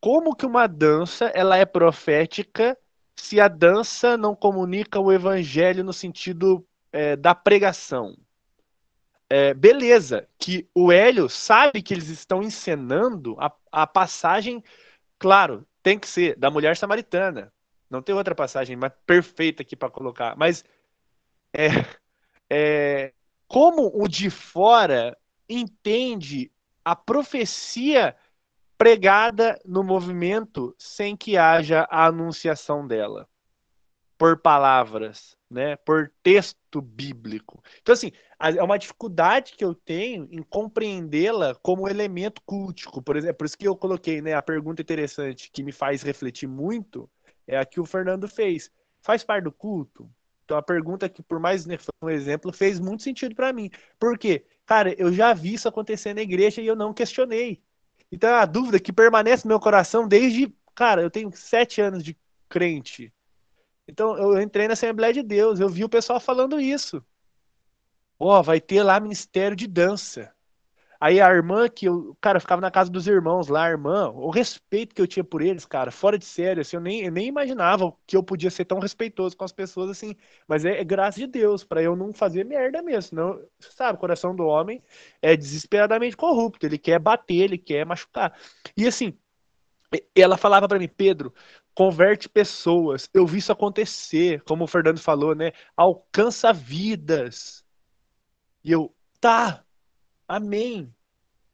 Como 0.03 0.35
que 0.35 0.45
uma 0.45 0.67
dança 0.67 1.27
ela 1.27 1.57
é 1.57 1.65
profética 1.65 2.77
se 3.15 3.41
a 3.41 3.47
dança 3.47 4.17
não 4.17 4.35
comunica 4.35 4.99
o 4.99 5.13
evangelho 5.13 5.85
no 5.85 5.93
sentido 5.93 6.67
é, 6.93 7.15
da 7.15 7.37
pregação? 7.37 8.19
É, 9.31 9.55
beleza, 9.55 10.29
que 10.37 10.69
o 10.75 10.91
Hélio 10.91 11.29
sabe 11.29 11.81
que 11.81 11.95
eles 11.95 12.09
estão 12.09 12.43
encenando 12.43 13.37
a, 13.39 13.53
a 13.71 13.87
passagem, 13.87 14.63
claro, 15.21 15.65
tem 15.85 15.97
que 15.97 16.09
ser 16.09 16.37
da 16.37 16.51
mulher 16.51 16.77
samaritana. 16.77 17.53
Não 17.89 18.03
tem 18.03 18.13
outra 18.13 18.35
passagem 18.35 18.75
mais 18.75 18.93
perfeita 19.07 19.63
aqui 19.63 19.77
para 19.77 19.89
colocar. 19.89 20.37
Mas 20.37 20.65
é, 21.55 21.69
é, 22.51 23.13
como 23.47 23.89
o 23.95 24.09
de 24.09 24.31
fora 24.31 25.17
entende 25.49 26.51
a 26.85 26.97
profecia 26.97 28.17
pregada 28.83 29.61
no 29.65 29.85
movimento 29.85 30.75
sem 30.77 31.17
que 31.17 31.37
haja 31.37 31.87
a 31.89 32.07
anunciação 32.07 32.85
dela 32.85 33.29
por 34.19 34.37
palavras, 34.37 35.37
né, 35.49 35.77
por 35.77 36.13
texto 36.21 36.83
bíblico. 36.83 37.63
Então 37.81 37.93
assim, 37.93 38.11
é 38.41 38.61
uma 38.61 38.77
dificuldade 38.77 39.53
que 39.57 39.65
eu 39.65 39.73
tenho 39.73 40.27
em 40.33 40.43
compreendê-la 40.43 41.55
como 41.63 41.89
elemento 41.89 42.43
cultico. 42.45 43.01
Por 43.01 43.17
exemplo, 43.17 43.37
por 43.37 43.45
isso 43.45 43.57
que 43.57 43.69
eu 43.69 43.77
coloquei, 43.77 44.21
né, 44.21 44.35
a 44.35 44.43
pergunta 44.43 44.83
interessante 44.83 45.49
que 45.53 45.63
me 45.63 45.71
faz 45.71 46.03
refletir 46.03 46.49
muito 46.49 47.09
é 47.47 47.57
a 47.57 47.65
que 47.65 47.79
o 47.79 47.87
Fernando 47.87 48.27
fez. 48.27 48.69
Faz 49.01 49.23
parte 49.23 49.45
do 49.45 49.53
culto? 49.53 50.11
Então 50.45 50.57
a 50.57 50.63
pergunta 50.63 51.09
que 51.09 51.23
por 51.23 51.39
mais 51.39 51.67
né, 51.67 51.79
um 52.03 52.11
exemplo 52.11 52.53
fez 52.53 52.81
muito 52.81 53.05
sentido 53.05 53.33
para 53.37 53.53
mim. 53.53 53.71
Por 53.97 54.19
quê? 54.19 54.45
Cara, 54.67 54.93
eu 55.01 55.13
já 55.13 55.33
vi 55.33 55.55
isso 55.55 55.69
acontecer 55.69 56.15
na 56.15 56.23
igreja 56.23 56.61
e 56.61 56.67
eu 56.67 56.75
não 56.75 56.93
questionei. 56.93 57.63
Então 58.13 58.29
é 58.29 58.35
a 58.35 58.45
dúvida 58.45 58.79
que 58.79 58.93
permanece 58.93 59.47
no 59.47 59.49
meu 59.49 59.59
coração 59.59 60.07
desde, 60.07 60.55
cara, 60.75 61.01
eu 61.01 61.11
tenho 61.11 61.33
sete 61.35 61.81
anos 61.81 62.05
de 62.05 62.15
crente. 62.47 63.11
Então 63.89 64.17
eu 64.19 64.41
entrei 64.41 64.69
na 64.69 64.75
Assembleia 64.75 65.15
de 65.15 65.23
Deus, 65.23 65.59
eu 65.59 65.69
vi 65.69 65.83
o 65.83 65.89
pessoal 65.89 66.21
falando 66.21 66.61
isso. 66.61 67.03
Ó, 68.19 68.39
oh, 68.39 68.43
vai 68.43 68.61
ter 68.61 68.83
lá 68.83 69.01
ministério 69.01 69.57
de 69.57 69.67
dança. 69.67 70.33
Aí 71.03 71.21
a 71.21 71.29
irmã 71.35 71.69
que 71.69 71.87
eu, 71.87 72.17
cara, 72.21 72.37
eu 72.37 72.41
ficava 72.41 72.61
na 72.61 72.71
casa 72.71 72.89
dos 72.89 73.09
irmãos 73.09 73.49
lá, 73.49 73.65
a 73.65 73.71
irmã, 73.71 74.09
o 74.11 74.31
respeito 74.31 74.95
que 74.95 75.03
eu 75.03 75.07
tinha 75.09 75.25
por 75.25 75.43
eles, 75.43 75.67
cara, 75.67 75.91
fora 75.91 76.17
de 76.17 76.25
sério, 76.25 76.61
assim, 76.61 76.77
eu 76.77 76.81
nem, 76.81 77.03
eu 77.03 77.11
nem 77.11 77.27
imaginava 77.27 77.93
que 78.07 78.17
eu 78.17 78.23
podia 78.23 78.51
ser 78.53 78.67
tão 78.67 78.79
respeitoso 78.79 79.37
com 79.37 79.43
as 79.45 79.51
pessoas 79.51 79.91
assim, 79.91 80.15
mas 80.47 80.65
é, 80.65 80.81
é 80.81 80.85
graças 80.85 81.17
de 81.17 81.27
Deus, 81.27 81.65
para 81.65 81.83
eu 81.83 81.97
não 81.97 82.13
fazer 82.13 82.45
merda 82.45 82.81
mesmo, 82.83 83.03
senão, 83.03 83.41
sabe, 83.59 83.97
o 83.97 84.01
coração 84.01 84.33
do 84.37 84.45
homem 84.45 84.81
é 85.21 85.37
desesperadamente 85.37 86.17
corrupto, 86.17 86.65
ele 86.65 86.79
quer 86.79 87.01
bater, 87.01 87.35
ele 87.35 87.59
quer 87.59 87.85
machucar. 87.85 88.39
E 88.77 88.87
assim, 88.87 89.19
ela 90.15 90.37
falava 90.37 90.69
para 90.69 90.79
mim, 90.79 90.89
Pedro, 90.89 91.35
converte 91.75 92.29
pessoas. 92.29 93.11
Eu 93.13 93.27
vi 93.27 93.39
isso 93.39 93.51
acontecer, 93.51 94.41
como 94.43 94.65
o 94.65 94.69
Fernando 94.69 95.01
falou, 95.01 95.35
né? 95.35 95.51
Alcança 95.77 96.53
vidas. 96.53 97.65
E 98.65 98.71
eu, 98.73 98.95
tá, 99.21 99.65
Amém. 100.33 100.91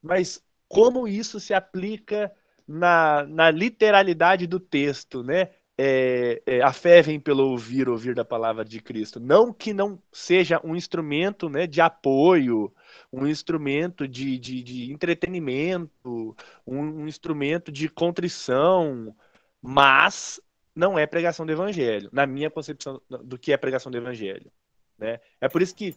Mas 0.01 0.41
como 0.69 1.05
isso 1.05 1.37
se 1.37 1.53
aplica 1.53 2.31
na, 2.65 3.25
na 3.25 3.51
literalidade 3.51 4.47
do 4.47 4.57
texto, 4.57 5.21
né? 5.21 5.49
É, 5.77 6.41
é, 6.45 6.61
a 6.61 6.71
fé 6.73 7.01
vem 7.01 7.19
pelo 7.19 7.49
ouvir, 7.51 7.89
ouvir 7.89 8.15
da 8.15 8.23
palavra 8.23 8.63
de 8.63 8.81
Cristo. 8.81 9.19
Não 9.19 9.53
que 9.53 9.73
não 9.73 10.01
seja 10.13 10.61
um 10.63 10.75
instrumento 10.75 11.49
né, 11.49 11.67
de 11.67 11.81
apoio, 11.81 12.73
um 13.11 13.27
instrumento 13.27 14.07
de, 14.07 14.37
de, 14.37 14.63
de 14.63 14.91
entretenimento, 14.91 16.35
um, 16.65 16.79
um, 16.79 17.07
instrumento 17.07 17.71
de 17.71 17.89
contrição, 17.89 19.15
mas 19.61 20.39
não 20.75 20.99
é 20.99 21.05
pregação 21.05 21.45
do 21.45 21.51
evangelho, 21.51 22.09
na 22.13 22.25
minha 22.25 22.49
concepção 22.49 23.01
do 23.09 23.37
que 23.37 23.51
é 23.53 23.57
pregação 23.57 23.91
do 23.91 23.97
evangelho. 23.97 24.51
Né? 24.97 25.19
É 25.39 25.47
por 25.49 25.61
isso 25.61 25.75
que 25.75 25.95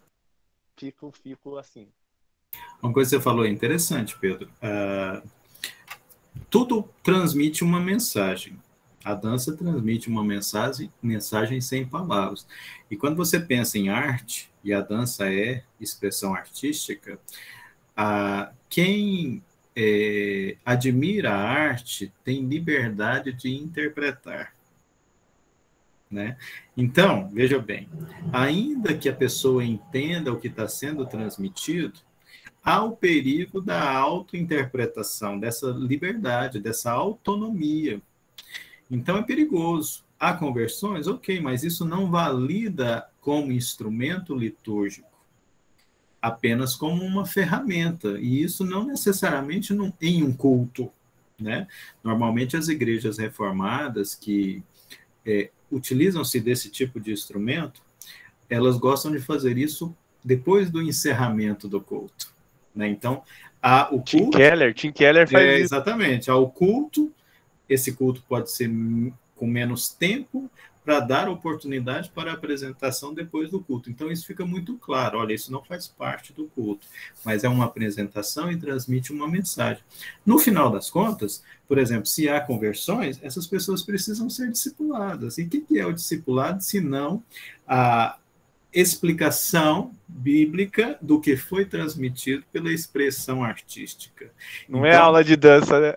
fico, 0.76 1.12
fico 1.12 1.56
assim. 1.56 1.88
Uma 2.82 2.92
coisa 2.92 3.10
que 3.10 3.16
você 3.16 3.22
falou 3.22 3.44
é 3.44 3.48
interessante, 3.48 4.16
Pedro. 4.18 4.48
Uh, 4.62 5.28
tudo 6.50 6.88
transmite 7.02 7.62
uma 7.62 7.80
mensagem. 7.80 8.58
A 9.04 9.14
dança 9.14 9.56
transmite 9.56 10.08
uma 10.08 10.24
mensagem, 10.24 10.92
mensagem 11.02 11.60
sem 11.60 11.84
palavras. 11.84 12.46
E 12.90 12.96
quando 12.96 13.16
você 13.16 13.40
pensa 13.40 13.78
em 13.78 13.88
arte, 13.88 14.50
e 14.64 14.72
a 14.72 14.80
dança 14.80 15.32
é 15.32 15.64
expressão 15.80 16.34
artística, 16.34 17.18
quem 18.68 19.42
é, 19.74 20.56
admira 20.64 21.32
a 21.32 21.40
arte 21.40 22.12
tem 22.24 22.44
liberdade 22.44 23.32
de 23.32 23.54
interpretar. 23.54 24.54
Né? 26.10 26.36
Então, 26.76 27.28
veja 27.32 27.58
bem, 27.58 27.88
ainda 28.32 28.94
que 28.96 29.08
a 29.08 29.14
pessoa 29.14 29.64
entenda 29.64 30.32
o 30.32 30.38
que 30.38 30.48
está 30.48 30.68
sendo 30.68 31.06
transmitido, 31.06 31.98
há 32.62 32.82
o 32.82 32.96
perigo 32.96 33.60
da 33.60 33.90
autointerpretação, 33.90 35.38
dessa 35.38 35.68
liberdade, 35.70 36.60
dessa 36.60 36.92
autonomia. 36.92 38.00
Então 38.90 39.16
é 39.16 39.22
perigoso. 39.22 40.04
Há 40.18 40.34
conversões? 40.34 41.08
Ok, 41.08 41.40
mas 41.40 41.64
isso 41.64 41.84
não 41.84 42.10
valida 42.10 43.08
como 43.20 43.50
instrumento 43.50 44.34
litúrgico, 44.34 45.10
apenas 46.20 46.76
como 46.76 47.04
uma 47.04 47.26
ferramenta. 47.26 48.20
E 48.20 48.42
isso 48.42 48.64
não 48.64 48.84
necessariamente 48.86 49.74
em 50.00 50.22
um 50.22 50.32
culto. 50.32 50.92
Né? 51.38 51.66
Normalmente 52.04 52.56
as 52.56 52.68
igrejas 52.68 53.18
reformadas 53.18 54.14
que 54.14 54.62
é, 55.26 55.50
utilizam-se 55.70 56.38
desse 56.38 56.70
tipo 56.70 57.00
de 57.00 57.12
instrumento, 57.12 57.82
elas 58.48 58.76
gostam 58.76 59.10
de 59.10 59.18
fazer 59.18 59.58
isso 59.58 59.96
depois 60.22 60.70
do 60.70 60.80
encerramento 60.80 61.68
do 61.68 61.80
culto. 61.80 62.31
Né? 62.74 62.88
Então, 62.88 63.22
há 63.62 63.88
o 63.88 63.98
culto. 63.98 64.04
Tim 64.04 64.30
Keller, 64.30 64.74
Tim 64.74 64.92
Keller 64.92 65.28
faz 65.28 65.44
é, 65.44 65.58
Exatamente. 65.58 66.30
Há 66.30 66.36
o 66.36 66.48
culto, 66.48 67.12
esse 67.68 67.92
culto 67.92 68.22
pode 68.28 68.50
ser 68.50 68.70
com 69.36 69.46
menos 69.46 69.88
tempo 69.88 70.50
para 70.84 70.98
dar 70.98 71.28
oportunidade 71.28 72.10
para 72.10 72.30
a 72.32 72.34
apresentação 72.34 73.14
depois 73.14 73.50
do 73.50 73.60
culto. 73.60 73.88
Então, 73.88 74.10
isso 74.10 74.26
fica 74.26 74.44
muito 74.44 74.76
claro. 74.78 75.18
Olha, 75.18 75.32
isso 75.32 75.52
não 75.52 75.62
faz 75.62 75.86
parte 75.86 76.32
do 76.32 76.46
culto, 76.46 76.86
mas 77.24 77.44
é 77.44 77.48
uma 77.48 77.66
apresentação 77.66 78.50
e 78.50 78.56
transmite 78.56 79.12
uma 79.12 79.28
mensagem. 79.28 79.82
No 80.26 80.38
final 80.38 80.70
das 80.70 80.90
contas, 80.90 81.42
por 81.68 81.78
exemplo, 81.78 82.06
se 82.06 82.28
há 82.28 82.40
conversões, 82.40 83.20
essas 83.22 83.46
pessoas 83.46 83.82
precisam 83.82 84.28
ser 84.28 84.50
discipuladas. 84.50 85.38
E 85.38 85.42
o 85.42 85.48
que 85.48 85.78
é 85.78 85.86
o 85.86 85.92
discipulado, 85.92 86.62
se 86.62 86.80
não 86.80 87.22
a 87.66 88.18
explicação 88.72 89.94
bíblica 90.08 90.98
do 91.00 91.20
que 91.20 91.36
foi 91.36 91.64
transmitido 91.64 92.44
pela 92.50 92.72
expressão 92.72 93.44
artística. 93.44 94.30
Não 94.68 94.84
é 94.86 94.90
então, 94.90 95.00
é 95.00 95.02
aula 95.02 95.22
de 95.22 95.36
dança, 95.36 95.78
né? 95.78 95.94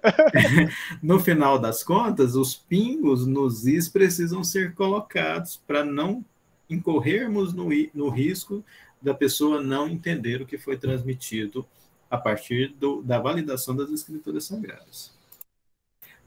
no 1.01 1.19
final 1.19 1.57
das 1.57 1.83
contas, 1.83 2.35
os 2.35 2.53
pingos 2.53 3.25
nos 3.25 3.65
is 3.65 3.87
precisam 3.87 4.43
ser 4.43 4.73
colocados 4.73 5.61
para 5.65 5.85
não 5.85 6.23
incorrermos 6.69 7.53
no, 7.53 7.69
no 7.93 8.09
risco 8.09 8.63
da 9.01 9.13
pessoa 9.13 9.61
não 9.61 9.87
entender 9.87 10.41
o 10.41 10.45
que 10.45 10.57
foi 10.57 10.77
transmitido 10.77 11.65
a 12.09 12.17
partir 12.17 12.73
do, 12.73 13.01
da 13.01 13.19
validação 13.19 13.75
das 13.75 13.89
escrituras 13.89 14.45
sagradas. 14.45 15.13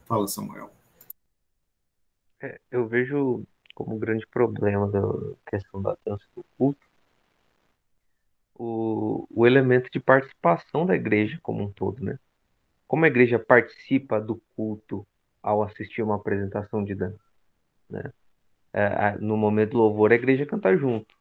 Fala, 0.07 0.27
Samuel. 0.27 0.73
É, 2.41 2.61
eu 2.71 2.87
vejo 2.87 3.45
como 3.79 3.97
grande 3.97 4.27
problema 4.27 4.89
da 4.89 5.01
questão 5.47 5.81
da 5.81 5.97
dança 6.05 6.25
do 6.35 6.45
culto 6.59 6.85
o, 8.59 9.25
o 9.31 9.47
elemento 9.47 9.89
de 9.89 10.01
participação 10.01 10.85
da 10.85 10.97
igreja 10.97 11.39
como 11.41 11.63
um 11.63 11.71
todo, 11.71 12.05
né? 12.05 12.19
Como 12.89 13.05
a 13.05 13.09
igreja 13.09 13.39
participa 13.39 14.21
do 14.21 14.43
culto 14.57 15.07
ao 15.41 15.63
assistir 15.63 16.03
uma 16.03 16.17
apresentação 16.17 16.83
de 16.83 16.95
dança, 16.97 17.23
né? 17.89 18.13
É, 18.73 19.17
no 19.19 19.37
momento 19.37 19.73
do 19.73 19.79
louvor, 19.79 20.11
a 20.11 20.17
igreja 20.17 20.45
canta 20.45 20.77
junto. 20.77 21.15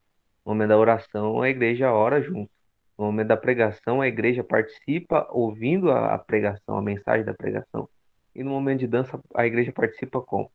No 0.44 0.54
momento 0.54 0.70
da 0.70 0.78
oração, 0.78 1.42
a 1.42 1.50
igreja 1.50 1.94
ora 1.94 2.22
junto. 2.22 2.50
No 2.98 3.06
momento 3.06 3.28
da 3.28 3.38
pregação, 3.38 4.02
a 4.02 4.08
igreja 4.08 4.44
participa 4.44 5.28
ouvindo 5.30 5.92
a, 5.92 6.16
a 6.16 6.18
pregação, 6.18 6.76
a 6.76 6.82
mensagem 6.82 7.24
da 7.24 7.34
pregação. 7.34 7.88
E 8.34 8.44
no 8.44 8.50
momento 8.50 8.80
de 8.80 8.88
dança, 8.88 9.20
a 9.36 9.46
igreja 9.46 9.72
participa 9.72 10.20
como? 10.22 10.52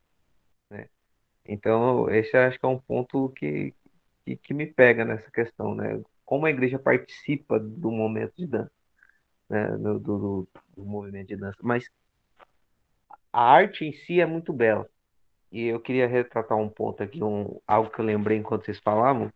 Né? 0.68 0.88
Então, 1.44 2.08
esse 2.10 2.36
acho 2.36 2.58
que 2.58 2.64
é 2.64 2.68
um 2.68 2.78
ponto 2.78 3.28
que, 3.30 3.74
que, 4.24 4.36
que, 4.36 4.54
me 4.54 4.66
pega 4.66 5.04
nessa 5.04 5.30
questão, 5.30 5.74
né? 5.74 6.00
Como 6.24 6.46
a 6.46 6.50
igreja 6.50 6.78
participa 6.78 7.58
do 7.58 7.90
momento 7.90 8.34
de 8.36 8.46
dança, 8.46 8.70
né? 9.48 9.76
do, 9.76 9.98
do, 9.98 10.48
do 10.76 10.84
movimento 10.84 11.28
de 11.28 11.36
dança. 11.36 11.58
Mas 11.62 11.88
a 13.32 13.42
arte 13.42 13.84
em 13.84 13.92
si 13.92 14.20
é 14.20 14.26
muito 14.26 14.52
bela. 14.52 14.88
E 15.50 15.66
eu 15.66 15.80
queria 15.80 16.06
retratar 16.06 16.56
um 16.56 16.68
ponto 16.68 17.02
aqui, 17.02 17.22
um, 17.22 17.60
algo 17.66 17.90
que 17.90 17.98
eu 18.00 18.04
lembrei 18.04 18.38
enquanto 18.38 18.64
vocês 18.64 18.78
falavam. 18.78 19.32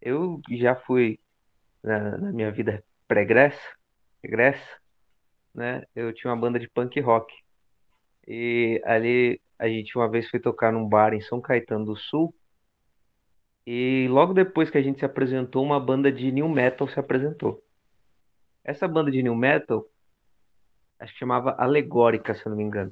Eu 0.00 0.40
já 0.50 0.74
fui, 0.74 1.18
na, 1.82 2.16
na 2.16 2.32
minha 2.32 2.50
vida 2.50 2.82
pregressa, 3.06 3.60
regressa, 4.22 4.80
né? 5.54 5.84
Eu 5.94 6.12
tinha 6.14 6.32
uma 6.32 6.40
banda 6.40 6.58
de 6.58 6.68
punk 6.68 6.98
rock. 7.00 7.34
E 8.26 8.80
ali 8.84 9.40
a 9.60 9.68
gente 9.68 9.96
uma 9.96 10.08
vez 10.08 10.26
foi 10.30 10.40
tocar 10.40 10.72
num 10.72 10.88
bar 10.88 11.12
em 11.12 11.20
São 11.20 11.38
Caetano 11.38 11.84
do 11.84 11.94
Sul. 11.94 12.34
E 13.66 14.08
logo 14.08 14.32
depois 14.32 14.70
que 14.70 14.78
a 14.78 14.82
gente 14.82 14.98
se 14.98 15.04
apresentou, 15.04 15.62
uma 15.62 15.78
banda 15.78 16.10
de 16.10 16.32
new 16.32 16.48
metal 16.48 16.88
se 16.88 16.98
apresentou. 16.98 17.62
Essa 18.64 18.88
banda 18.88 19.10
de 19.10 19.22
new 19.22 19.36
metal, 19.36 19.84
acho 20.98 21.12
que 21.12 21.18
chamava 21.18 21.54
Alegórica, 21.58 22.34
se 22.34 22.46
eu 22.46 22.50
não 22.50 22.56
me 22.56 22.64
engano. 22.64 22.90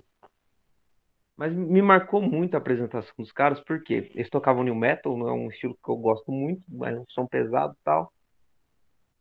Mas 1.38 1.54
me 1.54 1.80
marcou 1.80 2.20
muito 2.20 2.54
a 2.54 2.58
apresentação 2.58 3.14
dos 3.16 3.32
caras, 3.32 3.60
porque 3.60 4.10
eles 4.14 4.28
tocavam 4.28 4.62
new 4.62 4.74
metal, 4.74 5.16
não 5.16 5.26
é 5.26 5.32
um 5.32 5.48
estilo 5.48 5.78
que 5.82 5.90
eu 5.90 5.96
gosto 5.96 6.30
muito, 6.30 6.62
mas 6.68 6.94
é 6.94 7.00
um 7.00 7.06
som 7.08 7.26
pesado 7.26 7.72
e 7.72 7.82
tal. 7.82 8.12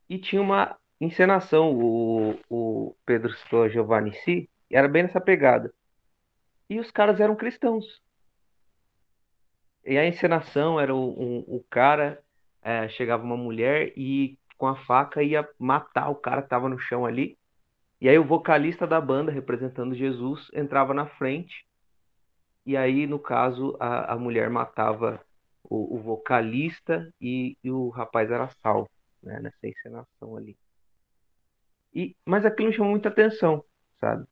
E 0.06 0.18
tinha 0.18 0.42
uma 0.42 0.76
encenação, 1.00 1.74
o, 1.74 2.38
o 2.50 2.94
Pedro 3.06 3.32
citou 3.32 3.70
Giovanni 3.70 4.12
Si, 4.16 4.50
era 4.70 4.86
bem 4.86 5.04
nessa 5.04 5.20
pegada. 5.20 5.72
E 6.68 6.78
os 6.78 6.90
caras 6.90 7.20
eram 7.20 7.34
cristãos. 7.34 7.84
E 9.84 9.96
a 9.96 10.06
encenação 10.06 10.78
era 10.78 10.94
o, 10.94 11.20
um, 11.20 11.44
o 11.46 11.64
cara, 11.70 12.22
é, 12.62 12.88
chegava 12.90 13.22
uma 13.22 13.36
mulher 13.36 13.92
e 13.96 14.38
com 14.58 14.66
a 14.66 14.76
faca 14.84 15.22
ia 15.22 15.48
matar 15.58 16.10
o 16.10 16.16
cara 16.16 16.42
que 16.42 16.46
estava 16.46 16.68
no 16.68 16.78
chão 16.78 17.06
ali. 17.06 17.38
E 18.00 18.08
aí 18.08 18.18
o 18.18 18.24
vocalista 18.24 18.86
da 18.86 19.00
banda, 19.00 19.32
representando 19.32 19.94
Jesus, 19.94 20.50
entrava 20.52 20.92
na 20.92 21.06
frente. 21.06 21.64
E 22.66 22.76
aí, 22.76 23.06
no 23.06 23.18
caso, 23.18 23.76
a, 23.80 24.12
a 24.12 24.18
mulher 24.18 24.50
matava 24.50 25.24
o, 25.64 25.96
o 25.96 25.98
vocalista 25.98 27.10
e, 27.20 27.56
e, 27.64 27.70
o 27.70 27.88
rapaz 27.88 28.30
era 28.30 28.48
salvo, 28.62 28.90
né, 29.22 29.40
nessa 29.40 29.66
encenação 29.66 30.36
ali. 30.36 30.56
E, 31.94 32.14
mas 32.26 32.44
aquilo 32.44 32.68
me 32.68 32.74
chamou 32.74 32.90
muita 32.90 33.08
atenção, 33.08 33.64
sabe? 33.98 34.26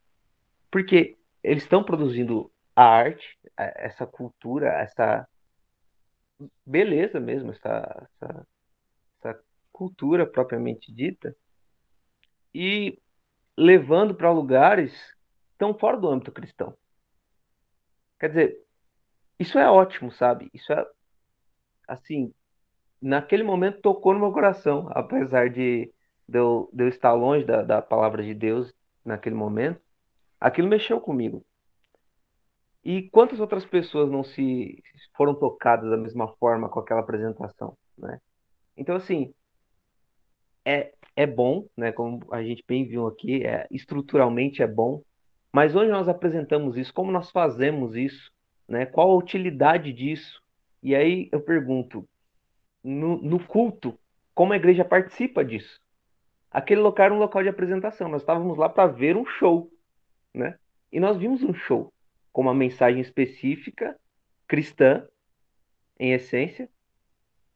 Porque 0.70 1.16
eles 1.46 1.62
estão 1.62 1.84
produzindo 1.84 2.50
a 2.74 2.84
arte, 2.84 3.38
essa 3.56 4.04
cultura, 4.04 4.68
essa 4.82 5.28
beleza 6.66 7.20
mesmo, 7.20 7.52
essa, 7.52 8.08
essa, 8.20 8.46
essa 9.16 9.44
cultura 9.72 10.26
propriamente 10.26 10.92
dita, 10.92 11.34
e 12.52 13.00
levando 13.56 14.12
para 14.12 14.32
lugares 14.32 14.92
estão 15.52 15.72
fora 15.72 15.96
do 15.96 16.08
âmbito 16.08 16.32
cristão. 16.32 16.76
Quer 18.18 18.28
dizer, 18.28 18.66
isso 19.38 19.56
é 19.56 19.70
ótimo, 19.70 20.10
sabe? 20.10 20.50
Isso 20.52 20.72
é 20.72 20.84
assim, 21.86 22.34
naquele 23.00 23.44
momento 23.44 23.80
tocou 23.80 24.12
no 24.12 24.18
meu 24.18 24.32
coração, 24.32 24.88
apesar 24.90 25.48
de, 25.48 25.92
de, 26.28 26.38
eu, 26.38 26.68
de 26.72 26.82
eu 26.82 26.88
estar 26.88 27.12
longe 27.12 27.46
da, 27.46 27.62
da 27.62 27.80
palavra 27.80 28.24
de 28.24 28.34
Deus 28.34 28.74
naquele 29.04 29.36
momento, 29.36 29.85
aquilo 30.46 30.68
mexeu 30.68 31.00
comigo. 31.00 31.44
E 32.84 33.10
quantas 33.10 33.40
outras 33.40 33.64
pessoas 33.64 34.08
não 34.08 34.22
se 34.22 34.80
foram 35.16 35.34
tocadas 35.34 35.90
da 35.90 35.96
mesma 35.96 36.28
forma 36.36 36.68
com 36.68 36.78
aquela 36.78 37.00
apresentação, 37.00 37.76
né? 37.98 38.20
Então, 38.76 38.94
assim, 38.94 39.34
é, 40.64 40.92
é 41.16 41.26
bom, 41.26 41.66
né? 41.76 41.90
Como 41.90 42.20
a 42.30 42.44
gente 42.44 42.62
bem 42.66 42.86
viu 42.86 43.08
aqui, 43.08 43.44
é, 43.44 43.66
estruturalmente 43.72 44.62
é 44.62 44.68
bom, 44.68 45.02
mas 45.52 45.74
onde 45.74 45.90
nós 45.90 46.08
apresentamos 46.08 46.76
isso, 46.76 46.94
como 46.94 47.10
nós 47.10 47.28
fazemos 47.32 47.96
isso, 47.96 48.30
né? 48.68 48.86
Qual 48.86 49.10
a 49.10 49.16
utilidade 49.16 49.92
disso? 49.92 50.40
E 50.80 50.94
aí 50.94 51.28
eu 51.32 51.40
pergunto, 51.40 52.08
no, 52.84 53.16
no 53.16 53.44
culto, 53.44 53.98
como 54.32 54.52
a 54.52 54.56
igreja 54.56 54.84
participa 54.84 55.44
disso? 55.44 55.80
Aquele 56.52 56.80
local 56.80 57.06
era 57.06 57.14
um 57.14 57.18
local 57.18 57.42
de 57.42 57.48
apresentação, 57.48 58.08
nós 58.08 58.22
estávamos 58.22 58.56
lá 58.56 58.68
para 58.68 58.86
ver 58.86 59.16
um 59.16 59.26
show, 59.26 59.72
né? 60.36 60.58
E 60.92 61.00
nós 61.00 61.16
vimos 61.16 61.42
um 61.42 61.54
show 61.54 61.92
com 62.32 62.42
uma 62.42 62.54
mensagem 62.54 63.00
específica, 63.00 63.98
cristã, 64.46 65.08
em 65.98 66.12
essência, 66.12 66.68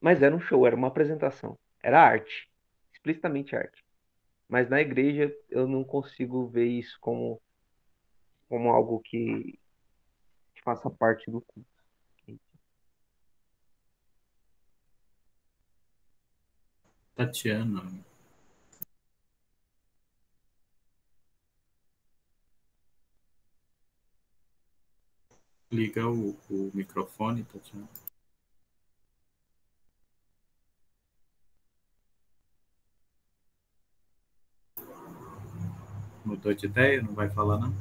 mas 0.01 0.23
era 0.23 0.35
um 0.35 0.41
show, 0.41 0.67
era 0.67 0.75
uma 0.75 0.89
apresentação, 0.89 1.59
era 1.83 2.03
arte, 2.03 2.51
explicitamente 2.93 3.55
arte. 3.55 3.85
Mas 4.49 4.69
na 4.69 4.81
igreja 4.81 5.33
eu 5.49 5.69
não 5.69 5.85
consigo 5.85 6.49
ver 6.49 6.67
isso 6.67 6.99
como, 7.01 7.41
como 8.49 8.71
algo 8.71 9.01
que, 9.01 9.59
que 10.55 10.63
faça 10.63 10.91
parte 10.91 11.31
do 11.31 11.41
culto. 11.43 11.69
Tatiana. 17.15 17.83
Liga 25.73 26.05
o, 26.09 26.37
o 26.51 26.71
microfone, 26.75 27.45
Tatiana. 27.45 27.89
Mudou 36.25 36.53
de 36.53 36.67
ideia? 36.67 37.01
Não 37.01 37.15
vai 37.15 37.31
falar, 37.31 37.59
não? 37.59 37.73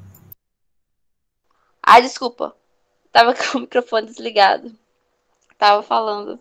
Ah, 1.81 1.99
desculpa. 1.99 2.55
Tava 3.11 3.33
com 3.51 3.57
o 3.57 3.61
microfone 3.61 4.05
desligado. 4.05 4.71
Tava 5.57 5.81
falando. 5.81 6.39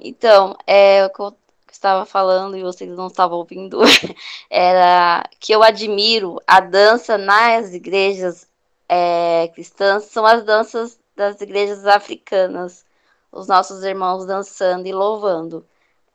Então, 0.00 0.56
é, 0.66 1.06
o 1.06 1.10
que 1.10 1.20
eu 1.20 1.36
estava 1.70 2.04
falando 2.04 2.56
e 2.56 2.62
vocês 2.62 2.90
não 2.90 3.06
estavam 3.06 3.38
ouvindo 3.38 3.80
era 4.50 5.22
que 5.38 5.52
eu 5.52 5.62
admiro 5.62 6.40
a 6.44 6.58
dança 6.58 7.16
nas 7.16 7.72
igrejas 7.72 8.48
é, 8.88 9.48
cristãs 9.48 10.04
são 10.04 10.24
as 10.24 10.44
danças 10.44 10.98
das 11.14 11.40
igrejas 11.40 11.86
africanas, 11.86 12.84
os 13.32 13.48
nossos 13.48 13.82
irmãos 13.82 14.26
dançando 14.26 14.86
e 14.86 14.92
louvando. 14.92 15.66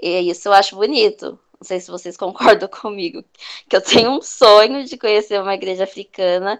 E 0.01 0.29
isso 0.29 0.47
eu 0.47 0.53
acho 0.53 0.75
bonito. 0.75 1.39
Não 1.59 1.67
sei 1.67 1.79
se 1.79 1.91
vocês 1.91 2.15
concordam 2.17 2.69
comigo, 2.69 3.23
que 3.69 3.75
eu 3.75 3.81
tenho 3.81 4.11
um 4.11 4.21
sonho 4.21 4.85
de 4.85 4.97
conhecer 4.97 5.41
uma 5.41 5.53
igreja 5.53 5.83
africana 5.83 6.59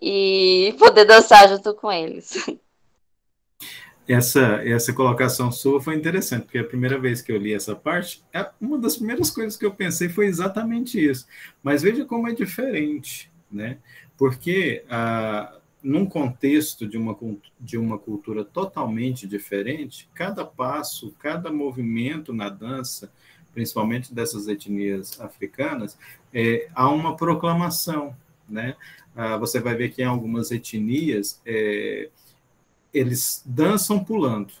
e 0.00 0.74
poder 0.78 1.04
dançar 1.04 1.48
junto 1.48 1.74
com 1.74 1.90
eles. 1.90 2.34
Essa, 4.08 4.62
essa 4.64 4.90
colocação 4.94 5.52
sua 5.52 5.82
foi 5.82 5.94
interessante, 5.94 6.44
porque 6.44 6.56
a 6.56 6.64
primeira 6.64 6.98
vez 6.98 7.20
que 7.20 7.30
eu 7.30 7.36
li 7.36 7.52
essa 7.52 7.76
parte, 7.76 8.24
é 8.32 8.48
uma 8.58 8.78
das 8.78 8.96
primeiras 8.96 9.28
coisas 9.28 9.54
que 9.54 9.66
eu 9.66 9.74
pensei 9.74 10.08
foi 10.08 10.24
exatamente 10.24 10.98
isso. 10.98 11.26
Mas 11.62 11.82
veja 11.82 12.06
como 12.06 12.26
é 12.26 12.32
diferente, 12.32 13.30
né? 13.52 13.76
Porque 14.18 14.84
ah, 14.90 15.58
num 15.82 16.04
contexto 16.04 16.86
de 16.86 16.98
uma, 16.98 17.16
de 17.58 17.78
uma 17.78 17.98
cultura 17.98 18.44
totalmente 18.44 19.26
diferente, 19.26 20.08
cada 20.14 20.44
passo, 20.44 21.14
cada 21.18 21.50
movimento 21.50 22.32
na 22.32 22.48
dança, 22.48 23.10
principalmente 23.54 24.12
dessas 24.12 24.48
etnias 24.48 25.20
africanas, 25.20 25.98
é, 26.34 26.68
há 26.74 26.90
uma 26.90 27.16
proclamação, 27.16 28.14
né? 28.48 28.76
Ah, 29.16 29.36
você 29.36 29.60
vai 29.60 29.74
ver 29.74 29.90
que 29.90 30.02
em 30.02 30.04
algumas 30.04 30.50
etnias 30.50 31.40
é, 31.46 32.10
eles 32.92 33.42
dançam 33.46 34.02
pulando. 34.02 34.52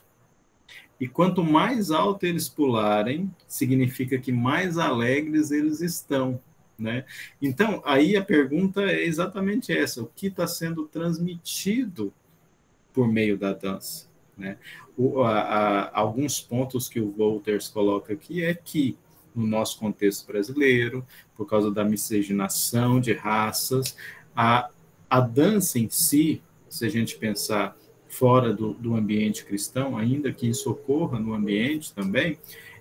E 1.00 1.06
quanto 1.06 1.44
mais 1.44 1.90
alto 1.90 2.26
eles 2.26 2.48
pularem, 2.48 3.30
significa 3.46 4.18
que 4.18 4.32
mais 4.32 4.78
alegres 4.78 5.50
eles 5.50 5.80
estão. 5.80 6.40
Né? 6.78 7.04
Então, 7.42 7.82
aí 7.84 8.16
a 8.16 8.24
pergunta 8.24 8.82
é 8.82 9.04
exatamente 9.04 9.72
essa: 9.72 10.02
o 10.02 10.06
que 10.14 10.28
está 10.28 10.46
sendo 10.46 10.86
transmitido 10.86 12.12
por 12.92 13.08
meio 13.08 13.36
da 13.36 13.52
dança? 13.52 14.06
Né? 14.36 14.56
O, 14.96 15.22
a, 15.22 15.40
a, 15.40 15.98
alguns 15.98 16.40
pontos 16.40 16.88
que 16.88 17.00
o 17.00 17.10
Wolters 17.10 17.68
coloca 17.68 18.12
aqui 18.12 18.44
é 18.44 18.54
que, 18.54 18.96
no 19.34 19.46
nosso 19.46 19.78
contexto 19.78 20.26
brasileiro, 20.26 21.04
por 21.34 21.46
causa 21.46 21.70
da 21.70 21.84
miscigenação 21.84 23.00
de 23.00 23.12
raças, 23.12 23.96
a, 24.34 24.70
a 25.10 25.20
dança 25.20 25.78
em 25.80 25.88
si, 25.90 26.40
se 26.68 26.86
a 26.86 26.88
gente 26.88 27.18
pensar 27.18 27.76
fora 28.08 28.54
do, 28.54 28.72
do 28.74 28.94
ambiente 28.94 29.44
cristão, 29.44 29.96
ainda 29.98 30.32
que 30.32 30.48
isso 30.48 30.70
ocorra 30.70 31.18
no 31.18 31.34
ambiente 31.34 31.92
também, 31.92 32.38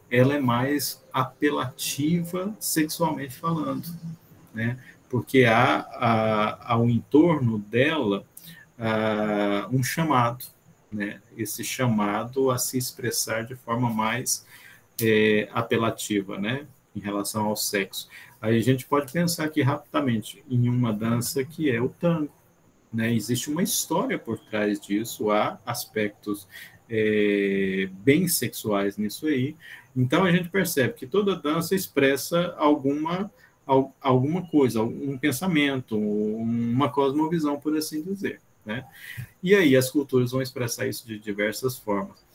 ela 0.09 0.35
é 0.35 0.39
mais 0.39 1.03
apelativa 1.11 2.55
sexualmente 2.59 3.35
falando, 3.35 3.87
né? 4.53 4.77
Porque 5.09 5.45
há, 5.45 5.87
há 5.93 6.73
ao 6.73 6.89
entorno 6.89 7.59
dela 7.59 8.25
uh, 8.77 9.75
um 9.75 9.83
chamado, 9.83 10.45
né? 10.91 11.21
Esse 11.37 11.63
chamado 11.63 12.51
a 12.51 12.57
se 12.57 12.77
expressar 12.77 13.45
de 13.45 13.55
forma 13.55 13.89
mais 13.89 14.45
é, 15.01 15.49
apelativa, 15.53 16.37
né? 16.37 16.65
Em 16.95 16.99
relação 16.99 17.45
ao 17.45 17.55
sexo. 17.55 18.07
Aí 18.41 18.57
a 18.57 18.61
gente 18.61 18.85
pode 18.85 19.11
pensar 19.11 19.45
aqui 19.45 19.61
rapidamente 19.61 20.43
em 20.49 20.69
uma 20.69 20.93
dança 20.93 21.43
que 21.43 21.69
é 21.69 21.81
o 21.81 21.89
tango, 21.89 22.31
né? 22.93 23.13
Existe 23.13 23.49
uma 23.49 23.63
história 23.63 24.17
por 24.17 24.39
trás 24.39 24.79
disso, 24.79 25.31
há 25.31 25.59
aspectos 25.65 26.47
é, 26.89 27.89
bem 27.91 28.27
sexuais 28.27 28.97
nisso 28.97 29.27
aí. 29.27 29.55
Então 29.97 30.23
a 30.23 30.31
gente 30.31 30.47
percebe 30.49 30.93
que 30.93 31.07
toda 31.07 31.35
dança 31.35 31.73
expressa 31.73 32.53
alguma 32.55 33.31
alguma 33.99 34.47
coisa, 34.47 34.81
um 34.81 35.17
pensamento, 35.17 35.99
uma 35.99 36.89
cosmovisão, 36.89 37.59
por 37.59 37.75
assim 37.75 38.01
dizer. 38.01 38.39
Né? 38.65 38.85
E 39.43 39.53
aí 39.53 39.75
as 39.75 39.91
culturas 39.91 40.31
vão 40.31 40.41
expressar 40.41 40.87
isso 40.87 41.05
de 41.05 41.19
diversas 41.19 41.77
formas. 41.77 42.25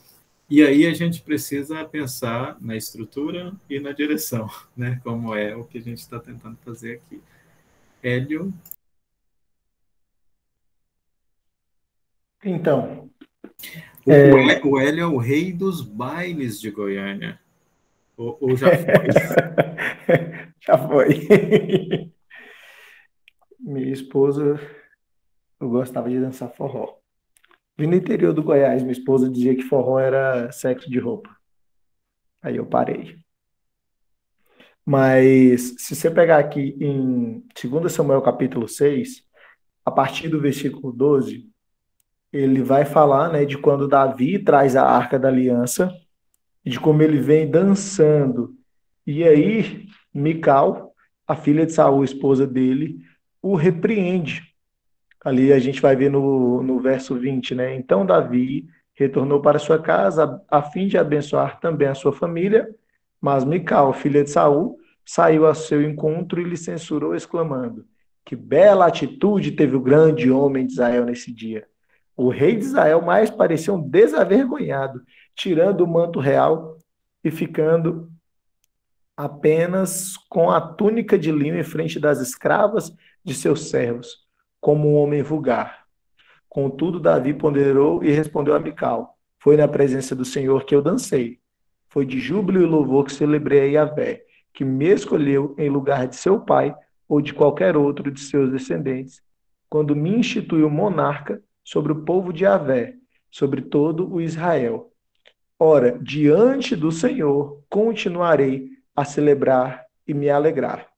E 0.51 0.63
aí 0.63 0.87
a 0.87 0.93
gente 0.93 1.23
precisa 1.23 1.83
pensar 1.87 2.59
na 2.61 2.77
estrutura 2.77 3.55
e 3.71 3.81
na 3.81 3.93
direção, 3.93 4.47
né? 4.77 5.01
como 5.03 5.35
é 5.35 5.57
o 5.57 5.65
que 5.65 5.79
a 5.79 5.81
gente 5.81 6.01
está 6.01 6.19
tentando 6.19 6.59
fazer 6.63 6.97
aqui. 6.97 7.23
Hélio? 8.03 8.53
Então, 12.45 13.09
o, 14.05 14.13
é... 14.13 14.61
o 14.63 14.79
Hélio 14.79 15.03
é 15.03 15.07
o 15.07 15.17
rei 15.17 15.53
dos 15.53 15.81
bailes 15.81 16.61
de 16.61 16.71
Goiânia. 16.71 17.41
Ou, 18.23 18.39
ou 18.41 18.57
já 18.57 18.69
foi? 18.69 19.09
já 20.61 20.79
foi. 20.79 22.13
Minha 23.59 23.93
esposa, 23.93 24.61
eu 25.61 25.69
gostava 25.69 26.09
de 26.09 26.21
dançar 26.21 26.53
forró. 26.55 26.99
Vim 27.77 27.89
no 27.89 27.97
interior 27.97 28.33
do 28.33 28.43
Goiás, 28.43 28.83
minha 28.83 28.93
esposa 28.93 29.29
dizia 29.29 29.57
que 29.57 29.63
forró 29.63 29.99
era 29.99 30.53
sexo 30.53 30.89
de 30.89 31.01
roupa. 31.01 31.37
Aí 32.41 32.57
eu 32.57 32.67
parei. 32.67 33.17
Mas 34.85 35.75
se 35.79 35.97
você 35.97 36.11
pegar 36.11 36.39
aqui 36.39 36.77
em 36.81 37.45
2 37.69 37.93
Samuel 37.93 38.23
capítulo 38.23 38.69
6, 38.69 39.25
a 39.85 39.91
partir 39.91 40.29
do 40.29 40.41
versículo 40.41 40.93
12, 40.93 41.49
ele 42.33 42.63
vai 42.63 42.85
falar 42.85 43.33
né, 43.33 43.45
de 43.45 43.59
quando 43.59 43.89
Davi 43.89 44.39
traz 44.39 44.77
a 44.77 44.85
arca 44.85 45.19
da 45.19 45.29
aliança, 45.29 45.93
de 46.65 46.79
como 46.79 47.03
ele 47.03 47.19
vem 47.19 47.51
dançando. 47.51 48.55
E 49.07 49.25
aí, 49.25 49.87
Mical, 50.15 50.95
a 51.27 51.35
filha 51.35 51.67
de 51.67 51.73
Saul, 51.73 52.05
esposa 52.05 52.47
dele, 52.47 53.01
o 53.41 53.55
repreende. 53.55 54.43
Ali 55.25 55.53
a 55.53 55.59
gente 55.59 55.81
vai 55.81 55.97
ver 55.97 56.11
no, 56.11 56.63
no 56.63 56.81
verso 56.81 57.15
20, 57.15 57.55
né? 57.55 57.75
Então 57.75 58.05
Davi 58.05 58.67
retornou 58.95 59.41
para 59.41 59.59
sua 59.59 59.79
casa 59.79 60.43
a, 60.51 60.59
a 60.59 60.63
fim 60.63 60.87
de 60.87 60.99
abençoar 60.99 61.61
também 61.61 61.89
a 61.89 61.95
sua 61.95 62.13
família, 62.13 62.69
mas 63.21 63.45
Mical, 63.45 63.93
filha 63.93 64.25
de 64.25 64.31
Saul, 64.31 64.79
saiu 65.05 65.47
a 65.47 65.55
seu 65.55 65.83
encontro 65.83 66.41
e 66.41 66.45
lhe 66.45 66.57
censurou, 66.57 67.15
exclamando: 67.15 67.85
Que 68.25 68.35
bela 68.35 68.87
atitude 68.87 69.53
teve 69.53 69.77
o 69.77 69.81
grande 69.81 70.31
homem 70.31 70.67
de 70.67 70.73
Israel 70.73 71.05
nesse 71.05 71.33
dia. 71.33 71.67
O 72.17 72.29
rei 72.29 72.57
de 72.57 72.65
Israel 72.65 73.01
mais 73.01 73.31
parecia 73.31 73.73
um 73.73 73.81
desavergonhado, 73.81 75.01
tirando 75.35 75.83
o 75.83 75.87
manto 75.87 76.21
real 76.21 76.79
e 77.25 77.31
ficando 77.31 78.11
apenas 79.17 80.17
com 80.29 80.51
a 80.51 80.61
túnica 80.61 81.19
de 81.19 81.31
linho 81.31 81.59
em 81.59 81.63
frente 81.63 82.01
das 82.01 82.21
escravas 82.21 82.93
de 83.25 83.35
seus 83.35 83.69
servos, 83.69 84.27
como 84.61 84.89
um 84.89 84.97
homem 84.97 85.23
vulgar. 85.23 85.83
Contudo, 86.49 87.01
Davi 87.01 87.33
ponderou 87.33 88.03
e 88.05 88.11
respondeu 88.11 88.55
a 88.55 88.61
Mical: 88.61 89.17
Foi 89.39 89.57
na 89.57 89.69
presença 89.69 90.15
do 90.15 90.25
Senhor 90.25 90.65
que 90.65 90.75
eu 90.75 90.83
dancei. 90.83 91.41
Foi 91.89 92.05
de 92.05 92.19
júbilo 92.19 92.61
e 92.61 92.67
louvor 92.67 93.05
que 93.05 93.13
celebrei 93.13 93.61
a 93.61 93.83
Yahvé, 93.83 94.23
que 94.53 94.65
me 94.65 94.87
escolheu 94.87 95.55
em 95.59 95.69
lugar 95.69 96.07
de 96.07 96.17
seu 96.17 96.41
pai 96.41 96.75
ou 97.09 97.21
de 97.21 97.33
qualquer 97.33 97.77
outro 97.77 98.11
de 98.11 98.21
seus 98.21 98.51
descendentes, 98.51 99.23
quando 99.69 99.97
me 99.97 100.11
instituiu 100.11 100.69
monarca 100.69 101.43
sobre 101.65 101.93
o 101.93 102.05
povo 102.05 102.33
de 102.33 102.45
Yahvé, 102.45 102.95
sobre 103.31 103.63
todo 103.63 104.11
o 104.13 104.21
Israel. 104.21 104.92
Ora, 105.65 105.97
diante 105.97 106.75
do 106.75 106.91
Senhor 106.91 107.63
continuarei 107.71 108.71
a 108.97 109.05
celebrar 109.05 109.87
e 110.05 110.13
me 110.13 110.29
alegrar. 110.29 110.89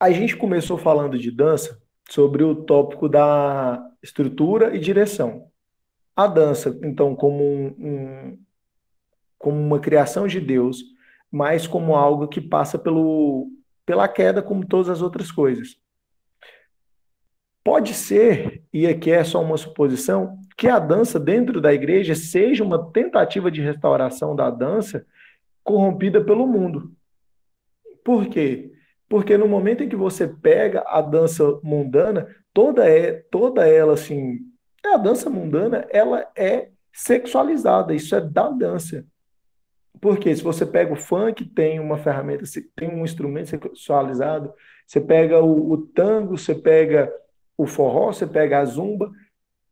A 0.00 0.10
gente 0.10 0.36
começou 0.36 0.76
falando 0.76 1.16
de 1.16 1.30
dança 1.30 1.80
sobre 2.10 2.42
o 2.42 2.56
tópico 2.56 3.08
da 3.08 3.88
estrutura 4.02 4.74
e 4.74 4.80
direção. 4.80 5.46
A 6.16 6.26
dança, 6.26 6.76
então, 6.82 7.14
como, 7.14 7.44
um, 7.44 7.66
um, 7.78 8.38
como 9.38 9.56
uma 9.56 9.78
criação 9.78 10.26
de 10.26 10.40
Deus, 10.40 10.82
mas 11.30 11.64
como 11.64 11.94
algo 11.94 12.26
que 12.26 12.40
passa 12.40 12.76
pelo, 12.76 13.52
pela 13.86 14.08
queda, 14.08 14.42
como 14.42 14.66
todas 14.66 14.88
as 14.88 15.00
outras 15.00 15.30
coisas. 15.30 15.76
Pode 17.68 17.92
ser, 17.92 18.62
e 18.72 18.86
aqui 18.86 19.10
é 19.10 19.22
só 19.22 19.42
uma 19.42 19.58
suposição, 19.58 20.38
que 20.56 20.68
a 20.68 20.78
dança 20.78 21.20
dentro 21.20 21.60
da 21.60 21.70
igreja 21.70 22.14
seja 22.14 22.64
uma 22.64 22.90
tentativa 22.92 23.50
de 23.50 23.60
restauração 23.60 24.34
da 24.34 24.48
dança 24.48 25.04
corrompida 25.62 26.24
pelo 26.24 26.46
mundo. 26.46 26.90
Por 28.02 28.26
quê? 28.26 28.72
Porque 29.06 29.36
no 29.36 29.46
momento 29.46 29.84
em 29.84 29.88
que 29.88 29.94
você 29.94 30.26
pega 30.26 30.82
a 30.86 31.02
dança 31.02 31.60
mundana, 31.62 32.34
toda 32.54 32.88
é 32.88 33.12
toda 33.30 33.68
ela 33.68 33.92
assim, 33.92 34.38
a 34.82 34.96
dança 34.96 35.28
mundana, 35.28 35.86
ela 35.90 36.26
é 36.34 36.70
sexualizada, 36.90 37.92
isso 37.92 38.16
é 38.16 38.20
da 38.22 38.48
dança. 38.48 39.04
Porque 40.00 40.34
se 40.34 40.42
você 40.42 40.64
pega 40.64 40.94
o 40.94 40.96
funk, 40.96 41.44
tem 41.44 41.78
uma 41.78 41.98
ferramenta, 41.98 42.44
tem 42.74 42.88
um 42.88 43.04
instrumento 43.04 43.50
sexualizado, 43.50 44.54
você 44.86 45.02
pega 45.02 45.38
o, 45.42 45.70
o 45.70 45.76
tango, 45.86 46.38
você 46.38 46.54
pega 46.54 47.12
o 47.58 47.66
forró, 47.66 48.12
você 48.12 48.26
pega 48.26 48.60
a 48.60 48.64
zumba, 48.64 49.12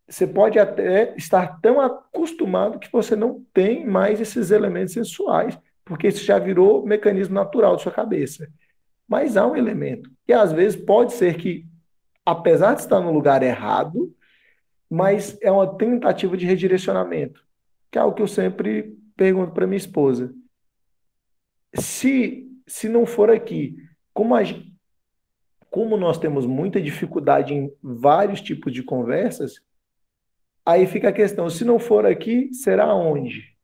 você 0.06 0.26
pode 0.26 0.58
até 0.58 1.14
estar 1.16 1.58
tão 1.62 1.80
acostumado 1.80 2.78
que 2.78 2.92
você 2.92 3.16
não 3.16 3.42
tem 3.54 3.86
mais 3.86 4.20
esses 4.20 4.50
elementos 4.50 4.92
sensuais 4.92 5.58
porque 5.86 6.08
isso 6.08 6.24
já 6.24 6.36
virou 6.36 6.84
mecanismo 6.84 7.32
natural 7.32 7.76
da 7.76 7.82
sua 7.82 7.92
cabeça. 7.92 8.52
Mas 9.08 9.36
há 9.36 9.46
um 9.46 9.56
elemento. 9.56 10.10
E 10.26 10.32
às 10.32 10.52
vezes 10.52 10.78
pode 10.78 11.12
ser 11.12 11.36
que, 11.36 11.64
apesar 12.24 12.74
de 12.74 12.80
estar 12.80 13.00
no 13.00 13.12
lugar 13.12 13.40
errado, 13.40 14.12
mas 14.90 15.38
é 15.40 15.50
uma 15.50 15.78
tentativa 15.78 16.36
de 16.36 16.44
redirecionamento, 16.44 17.40
que 17.90 17.98
é 17.98 18.00
algo 18.00 18.16
que 18.16 18.22
eu 18.22 18.26
sempre 18.26 18.98
pergunto 19.16 19.52
para 19.52 19.66
minha 19.66 19.76
esposa. 19.76 20.34
Se, 21.72 22.50
se 22.66 22.88
não 22.88 23.06
for 23.06 23.30
aqui, 23.30 23.76
como, 24.12 24.34
a, 24.34 24.40
como 25.76 25.94
nós 25.98 26.16
temos 26.16 26.46
muita 26.46 26.80
dificuldade 26.80 27.52
em 27.52 27.70
vários 27.82 28.40
tipos 28.40 28.72
de 28.72 28.82
conversas, 28.82 29.60
aí 30.64 30.86
fica 30.86 31.10
a 31.10 31.12
questão: 31.12 31.50
se 31.50 31.66
não 31.66 31.78
for 31.78 32.06
aqui, 32.06 32.48
será 32.54 32.94
onde? 32.94 33.54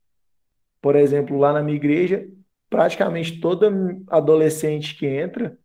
Por 0.79 0.95
exemplo, 0.95 1.39
lá 1.39 1.51
na 1.51 1.63
minha 1.63 1.75
igreja, 1.75 2.29
praticamente 2.69 3.39
toda 3.39 3.73
adolescente 4.07 4.95
que 4.95 5.07
entra, 5.07 5.57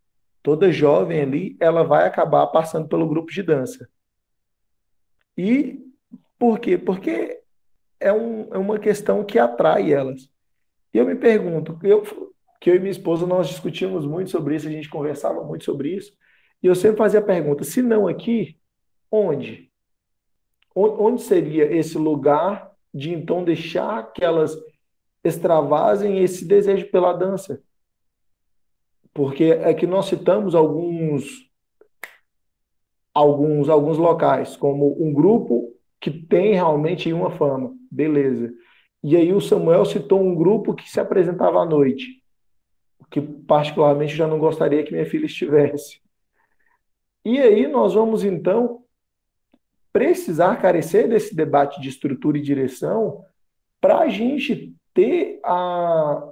toda 0.42 0.72
jovem 0.72 1.20
ali, 1.20 1.54
ela 1.60 1.84
vai 1.84 2.06
acabar 2.06 2.46
passando 2.46 2.88
pelo 2.88 3.06
grupo 3.06 3.30
de 3.30 3.42
dança. 3.42 3.86
E 5.36 5.78
por 6.38 6.58
quê? 6.58 6.78
Porque 6.78 7.42
é, 8.00 8.10
um, 8.10 8.48
é 8.54 8.56
uma 8.56 8.78
questão 8.78 9.22
que 9.22 9.38
atrai 9.38 9.92
elas. 9.92 10.30
E 10.94 10.96
eu 10.96 11.04
me 11.04 11.14
pergunto, 11.14 11.78
eu, 11.82 12.02
que 12.58 12.70
eu 12.70 12.76
e 12.76 12.78
minha 12.78 12.90
esposa 12.90 13.26
nós 13.26 13.48
discutimos 13.48 14.06
muito 14.06 14.30
sobre 14.30 14.56
isso, 14.56 14.66
a 14.66 14.72
gente 14.72 14.88
conversava 14.88 15.44
muito 15.44 15.66
sobre 15.66 15.94
isso, 15.94 16.16
e 16.62 16.66
eu 16.66 16.74
sempre 16.74 16.98
fazia 16.98 17.20
a 17.20 17.24
pergunta: 17.24 17.64
se 17.64 17.82
não 17.82 18.06
aqui, 18.06 18.58
onde? 19.10 19.70
Onde 20.74 21.22
seria 21.22 21.64
esse 21.72 21.98
lugar 21.98 22.70
de 22.94 23.12
então 23.12 23.44
deixar 23.44 24.12
que 24.12 24.24
elas 24.24 24.56
extravasem 25.24 26.18
esse 26.22 26.44
desejo 26.44 26.90
pela 26.90 27.12
dança. 27.12 27.62
Porque 29.12 29.44
é 29.44 29.74
que 29.74 29.86
nós 29.86 30.06
citamos 30.06 30.54
alguns 30.54 31.48
alguns 33.12 33.68
alguns 33.68 33.98
locais 33.98 34.56
como 34.56 34.96
um 35.02 35.12
grupo 35.12 35.74
que 36.00 36.10
tem 36.10 36.54
realmente 36.54 37.12
uma 37.12 37.32
fama, 37.32 37.74
beleza. 37.90 38.52
E 39.02 39.16
aí 39.16 39.32
o 39.32 39.40
Samuel 39.40 39.84
citou 39.84 40.20
um 40.20 40.34
grupo 40.34 40.74
que 40.74 40.88
se 40.88 41.00
apresentava 41.00 41.60
à 41.60 41.66
noite, 41.66 42.22
que 43.10 43.20
particularmente 43.20 44.14
já 44.14 44.28
não 44.28 44.38
gostaria 44.38 44.84
que 44.84 44.92
minha 44.92 45.06
filha 45.06 45.26
estivesse. 45.26 46.00
E 47.28 47.38
aí 47.38 47.68
nós 47.68 47.92
vamos 47.92 48.24
então 48.24 48.84
precisar 49.92 50.56
carecer 50.62 51.06
desse 51.06 51.36
debate 51.36 51.78
de 51.78 51.90
estrutura 51.90 52.38
e 52.38 52.42
direção 52.42 53.22
para 53.78 53.98
a 53.98 54.08
gente 54.08 54.74
ter 54.94 55.38
a, 55.44 56.26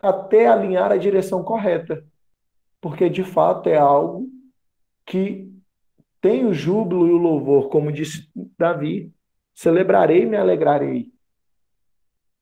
até 0.00 0.46
alinhar 0.46 0.90
a 0.90 0.96
direção 0.96 1.44
correta, 1.44 2.02
porque 2.80 3.10
de 3.10 3.22
fato 3.22 3.68
é 3.68 3.76
algo 3.76 4.26
que 5.04 5.52
tem 6.18 6.46
o 6.46 6.54
júbilo 6.54 7.06
e 7.06 7.10
o 7.10 7.18
louvor, 7.18 7.68
como 7.68 7.92
disse 7.92 8.30
Davi, 8.58 9.12
celebrarei 9.54 10.22
e 10.22 10.26
me 10.26 10.38
alegrarei. 10.38 11.12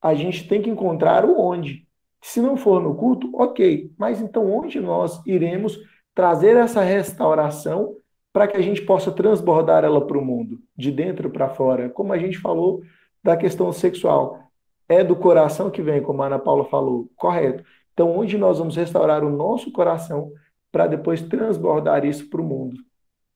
A 0.01 0.15
gente 0.15 0.47
tem 0.47 0.61
que 0.61 0.69
encontrar 0.69 1.25
o 1.25 1.37
onde. 1.41 1.85
Se 2.21 2.39
não 2.39 2.55
for 2.55 2.81
no 2.81 2.95
culto, 2.95 3.29
ok, 3.35 3.91
mas 3.97 4.21
então 4.21 4.49
onde 4.49 4.79
nós 4.79 5.21
iremos 5.27 5.77
trazer 6.15 6.55
essa 6.55 6.81
restauração 6.81 7.95
para 8.33 8.47
que 8.47 8.57
a 8.57 8.61
gente 8.61 8.81
possa 8.81 9.11
transbordar 9.11 9.83
ela 9.83 10.05
para 10.05 10.17
o 10.17 10.25
mundo, 10.25 10.59
de 10.75 10.91
dentro 10.91 11.29
para 11.29 11.49
fora, 11.49 11.89
como 11.89 12.11
a 12.11 12.17
gente 12.17 12.39
falou 12.39 12.81
da 13.23 13.37
questão 13.37 13.71
sexual 13.71 14.45
é 14.87 15.03
do 15.03 15.15
coração 15.15 15.71
que 15.71 15.81
vem, 15.81 16.01
como 16.01 16.21
a 16.21 16.27
Ana 16.27 16.39
Paula 16.39 16.65
falou, 16.65 17.09
correto. 17.15 17.63
Então, 17.93 18.15
onde 18.15 18.37
nós 18.37 18.59
vamos 18.59 18.75
restaurar 18.75 19.23
o 19.23 19.29
nosso 19.29 19.71
coração 19.71 20.31
para 20.71 20.87
depois 20.87 21.21
transbordar 21.21 22.05
isso 22.05 22.29
para 22.29 22.41
o 22.41 22.43
mundo? 22.43 22.77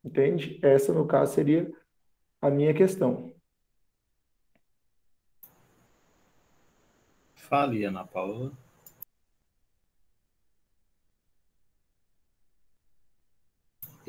Entende? 0.03 0.59
Essa, 0.61 0.93
no 0.93 1.05
caso, 1.05 1.33
seria 1.33 1.71
a 2.41 2.49
minha 2.49 2.73
questão. 2.73 3.31
Fale, 7.35 7.83
Ana 7.83 8.05
Paula. 8.05 8.51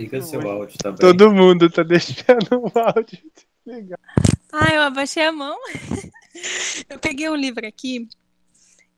Liga 0.00 0.22
seu 0.22 0.40
áudio, 0.48 0.78
tá 0.78 0.90
bem? 0.92 0.98
Todo 0.98 1.30
mundo 1.30 1.68
tá 1.68 1.82
deixando 1.82 2.48
o 2.52 2.72
áudio. 2.74 3.18
Legal. 3.66 3.98
Ah, 4.50 4.74
eu 4.74 4.80
abaixei 4.80 5.22
a 5.22 5.30
mão. 5.30 5.58
eu 6.88 6.98
peguei 6.98 7.28
um 7.28 7.34
livro 7.34 7.66
aqui 7.66 8.08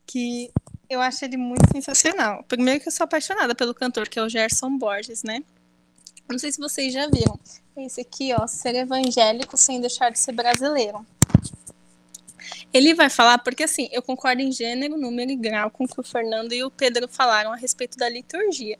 que 0.07 0.49
eu 0.89 1.01
acho 1.01 1.25
ele 1.25 1.35
muito 1.35 1.69
sensacional. 1.73 2.45
Primeiro 2.45 2.79
que 2.79 2.87
eu 2.87 2.91
sou 2.91 3.03
apaixonada 3.03 3.53
pelo 3.53 3.73
cantor, 3.73 4.07
que 4.07 4.17
é 4.17 4.23
o 4.23 4.29
Gerson 4.29 4.77
Borges, 4.77 5.23
né? 5.23 5.43
Não 6.29 6.39
sei 6.39 6.53
se 6.53 6.61
vocês 6.61 6.93
já 6.93 7.05
viram. 7.07 7.37
Esse 7.75 7.99
aqui, 7.99 8.33
ó, 8.33 8.47
ser 8.47 8.73
evangélico 8.73 9.57
sem 9.57 9.81
deixar 9.81 10.09
de 10.09 10.19
ser 10.19 10.31
brasileiro. 10.31 11.05
Ele 12.73 12.93
vai 12.93 13.09
falar, 13.09 13.39
porque 13.39 13.63
assim, 13.63 13.89
eu 13.91 14.01
concordo 14.01 14.41
em 14.41 14.53
gênero, 14.53 14.97
número 14.97 15.31
e 15.31 15.35
grau 15.35 15.69
com 15.69 15.83
o 15.83 15.87
que 15.87 15.99
o 15.99 16.03
Fernando 16.03 16.53
e 16.53 16.63
o 16.63 16.71
Pedro 16.71 17.09
falaram 17.09 17.51
a 17.51 17.57
respeito 17.57 17.97
da 17.97 18.07
liturgia. 18.07 18.79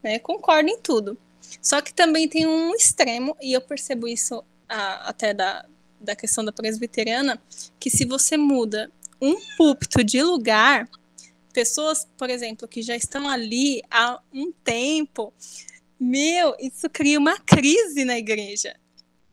Né? 0.00 0.20
Concordo 0.20 0.68
em 0.68 0.78
tudo. 0.78 1.18
Só 1.60 1.80
que 1.80 1.92
também 1.92 2.28
tem 2.28 2.46
um 2.46 2.74
extremo, 2.74 3.36
e 3.40 3.52
eu 3.52 3.60
percebo 3.60 4.06
isso 4.06 4.44
a, 4.68 5.08
até 5.08 5.34
da, 5.34 5.66
da 6.00 6.14
questão 6.14 6.44
da 6.44 6.52
presbiteriana, 6.52 7.40
que 7.78 7.90
se 7.90 8.04
você 8.04 8.36
muda 8.36 8.90
um 9.20 9.36
púlpito 9.56 10.04
de 10.04 10.22
lugar, 10.22 10.88
pessoas, 11.52 12.06
por 12.18 12.28
exemplo, 12.28 12.68
que 12.68 12.82
já 12.82 12.94
estão 12.94 13.28
ali 13.28 13.82
há 13.90 14.20
um 14.32 14.52
tempo, 14.52 15.32
meu, 15.98 16.54
isso 16.60 16.88
cria 16.90 17.18
uma 17.18 17.38
crise 17.38 18.04
na 18.04 18.18
igreja. 18.18 18.76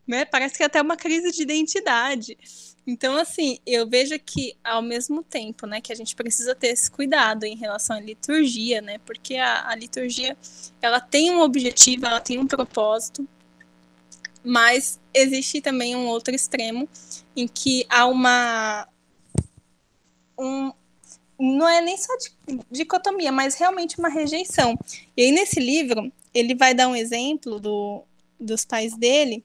né? 0.08 0.24
Parece 0.26 0.56
que 0.56 0.64
é 0.64 0.66
até 0.66 0.82
uma 0.82 0.96
crise 0.96 1.32
de 1.32 1.42
identidade. 1.42 2.38
Então, 2.86 3.16
assim, 3.18 3.60
eu 3.66 3.88
vejo 3.88 4.18
que 4.20 4.56
ao 4.64 4.82
mesmo 4.82 5.24
tempo, 5.24 5.66
né, 5.66 5.80
que 5.80 5.94
a 5.94 5.96
gente 5.96 6.16
precisa 6.16 6.54
ter 6.54 6.68
esse 6.68 6.92
cuidado 6.92 7.46
em 7.46 7.56
relação 7.56 7.96
à 7.96 8.00
liturgia, 8.00 8.82
né? 8.82 8.98
Porque 9.06 9.36
a, 9.36 9.70
a 9.70 9.76
liturgia, 9.76 10.38
ela 10.82 11.00
tem 11.00 11.32
um 11.32 11.40
objetivo, 11.40 12.06
ela 12.06 12.20
tem 12.20 12.38
um 12.38 12.48
propósito, 12.48 13.28
mas 14.44 15.00
existe 15.14 15.62
também 15.62 15.96
um 15.96 16.08
outro 16.08 16.36
extremo 16.36 16.90
em 17.36 17.48
que 17.48 17.86
há 17.90 18.06
uma 18.06 18.88
um, 20.38 20.74
não 21.40 21.68
é 21.68 21.80
nem 21.82 21.98
só 21.98 22.14
dicotomia, 22.70 23.32
mas 23.32 23.56
realmente 23.56 23.98
uma 23.98 24.10
rejeição. 24.10 24.78
E 25.16 25.24
aí 25.24 25.32
nesse 25.32 25.60
livro 25.60 26.12
ele 26.34 26.54
vai 26.54 26.74
dar 26.74 26.90
um 26.90 26.96
exemplo 26.96 27.60
do, 27.60 28.04
dos 28.38 28.66
pais 28.66 28.98
dele 28.98 29.44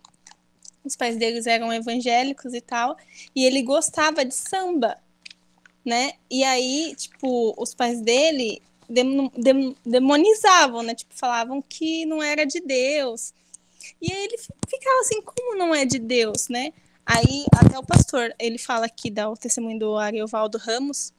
os 0.89 0.97
pais 0.97 1.17
deles 1.17 1.47
eram 1.47 1.73
evangélicos 1.73 2.55
e 2.55 2.61
tal, 2.61 2.97
e 3.35 3.45
ele 3.45 3.63
gostava 3.63 4.25
de 4.25 4.35
samba, 4.35 4.99
né? 5.85 6.15
E 6.31 6.43
aí, 6.43 6.95
tipo, 6.97 7.55
os 7.57 7.75
pais 7.75 8.01
dele 8.01 8.61
dem 8.89 9.31
dem 9.37 9.77
demonizavam, 9.85 10.83
né? 10.83 10.95
Tipo, 10.95 11.15
falavam 11.15 11.63
que 11.63 12.07
não 12.07 12.23
era 12.23 12.45
de 12.45 12.61
Deus. 12.61 13.33
E 14.01 14.13
aí 14.13 14.25
ele 14.25 14.39
ficava 14.39 15.01
assim, 15.01 15.23
como 15.23 15.57
não 15.57 15.75
é 15.75 15.85
de 15.85 15.99
Deus, 15.99 16.49
né? 16.49 16.73
Aí 17.07 17.47
até 17.57 17.79
o 17.79 17.83
pastor, 17.85 18.35
ele 18.39 18.59
fala 18.59 18.87
aqui, 18.87 19.11
dá 19.11 19.31
o 19.31 19.37
testemunho 19.37 19.79
do 19.79 19.97
Ariovaldo 19.97 20.59
Ramos, 20.59 21.13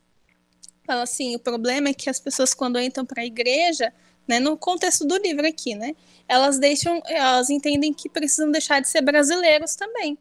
fala 0.86 1.04
assim, 1.04 1.36
o 1.36 1.40
problema 1.40 1.90
é 1.90 1.94
que 1.94 2.10
as 2.10 2.20
pessoas 2.20 2.54
quando 2.54 2.80
entram 2.80 3.06
para 3.06 3.22
a 3.22 3.26
igreja, 3.26 3.94
né, 4.30 4.40
no 4.40 4.56
contexto 4.56 5.08
do 5.08 5.18
livro 5.18 5.46
aqui, 5.48 5.74
né, 5.74 5.96
elas 6.28 6.60
deixam, 6.60 7.02
elas 7.08 7.50
entendem 7.50 7.92
que 7.92 8.08
precisam 8.08 8.52
deixar 8.52 8.80
de 8.80 8.88
ser 8.88 9.02
brasileiros 9.02 9.76
também. 9.76 10.20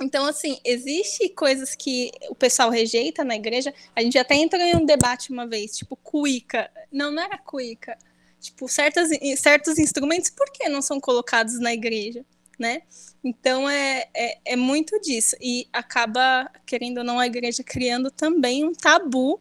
Então, 0.00 0.24
assim, 0.24 0.58
existe 0.64 1.28
coisas 1.30 1.74
que 1.74 2.10
o 2.30 2.34
pessoal 2.34 2.70
rejeita 2.70 3.24
na 3.24 3.34
igreja. 3.34 3.74
A 3.94 4.00
gente 4.00 4.16
até 4.16 4.36
entrou 4.36 4.62
em 4.62 4.76
um 4.76 4.86
debate 4.86 5.30
uma 5.30 5.46
vez, 5.46 5.76
tipo, 5.76 5.96
cuíca. 5.96 6.70
Não, 6.90 7.10
não 7.10 7.22
era 7.22 7.36
cuíca. 7.36 7.98
Tipo, 8.40 8.68
certos, 8.68 9.08
certos 9.36 9.76
instrumentos, 9.76 10.30
por 10.30 10.50
que 10.52 10.68
não 10.68 10.80
são 10.80 11.00
colocados 11.00 11.58
na 11.58 11.74
igreja, 11.74 12.24
né? 12.56 12.82
Então, 13.24 13.68
é, 13.68 14.08
é, 14.14 14.38
é 14.44 14.56
muito 14.56 15.00
disso. 15.00 15.34
E 15.40 15.66
acaba, 15.72 16.48
querendo 16.64 16.98
ou 16.98 17.04
não, 17.04 17.18
a 17.18 17.26
igreja 17.26 17.64
criando 17.64 18.08
também 18.08 18.64
um 18.64 18.72
tabu 18.72 19.40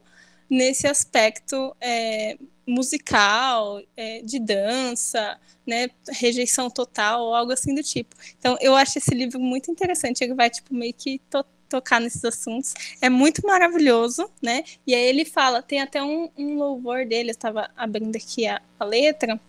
nesse 0.49 0.88
aspecto 0.88 1.76
é, 1.80 2.36
musical, 2.68 3.81
é, 3.95 4.22
de 4.22 4.39
dança, 4.39 5.39
né, 5.65 5.89
rejeição 6.10 6.69
total, 6.69 7.23
ou 7.23 7.34
algo 7.34 7.52
assim 7.52 7.73
do 7.73 7.81
tipo. 7.81 8.15
Então, 8.38 8.57
eu 8.60 8.76
acho 8.76 8.98
esse 8.98 9.15
livro 9.15 9.39
muito 9.39 9.72
interessante, 9.72 10.23
ele 10.23 10.34
vai, 10.34 10.49
tipo, 10.49 10.73
meio 10.73 10.94
que 10.94 11.19
to 11.30 11.45
tocar 11.69 11.99
nesses 11.99 12.23
assuntos. 12.23 12.73
É 13.02 13.10
muito 13.10 13.45
maravilhoso, 13.45 14.30
né, 14.41 14.64
e 14.85 14.94
aí 14.94 15.03
ele 15.03 15.26
fala, 15.26 15.61
tem 15.61 15.81
até 15.81 16.03
um, 16.03 16.30
um 16.38 16.57
louvor 16.57 17.06
dele, 17.06 17.30
eu 17.30 17.34
estava 17.34 17.69
abrindo 17.76 18.15
aqui 18.15 18.48
a, 18.48 18.61
a, 18.80 18.85
letra, 18.85 19.39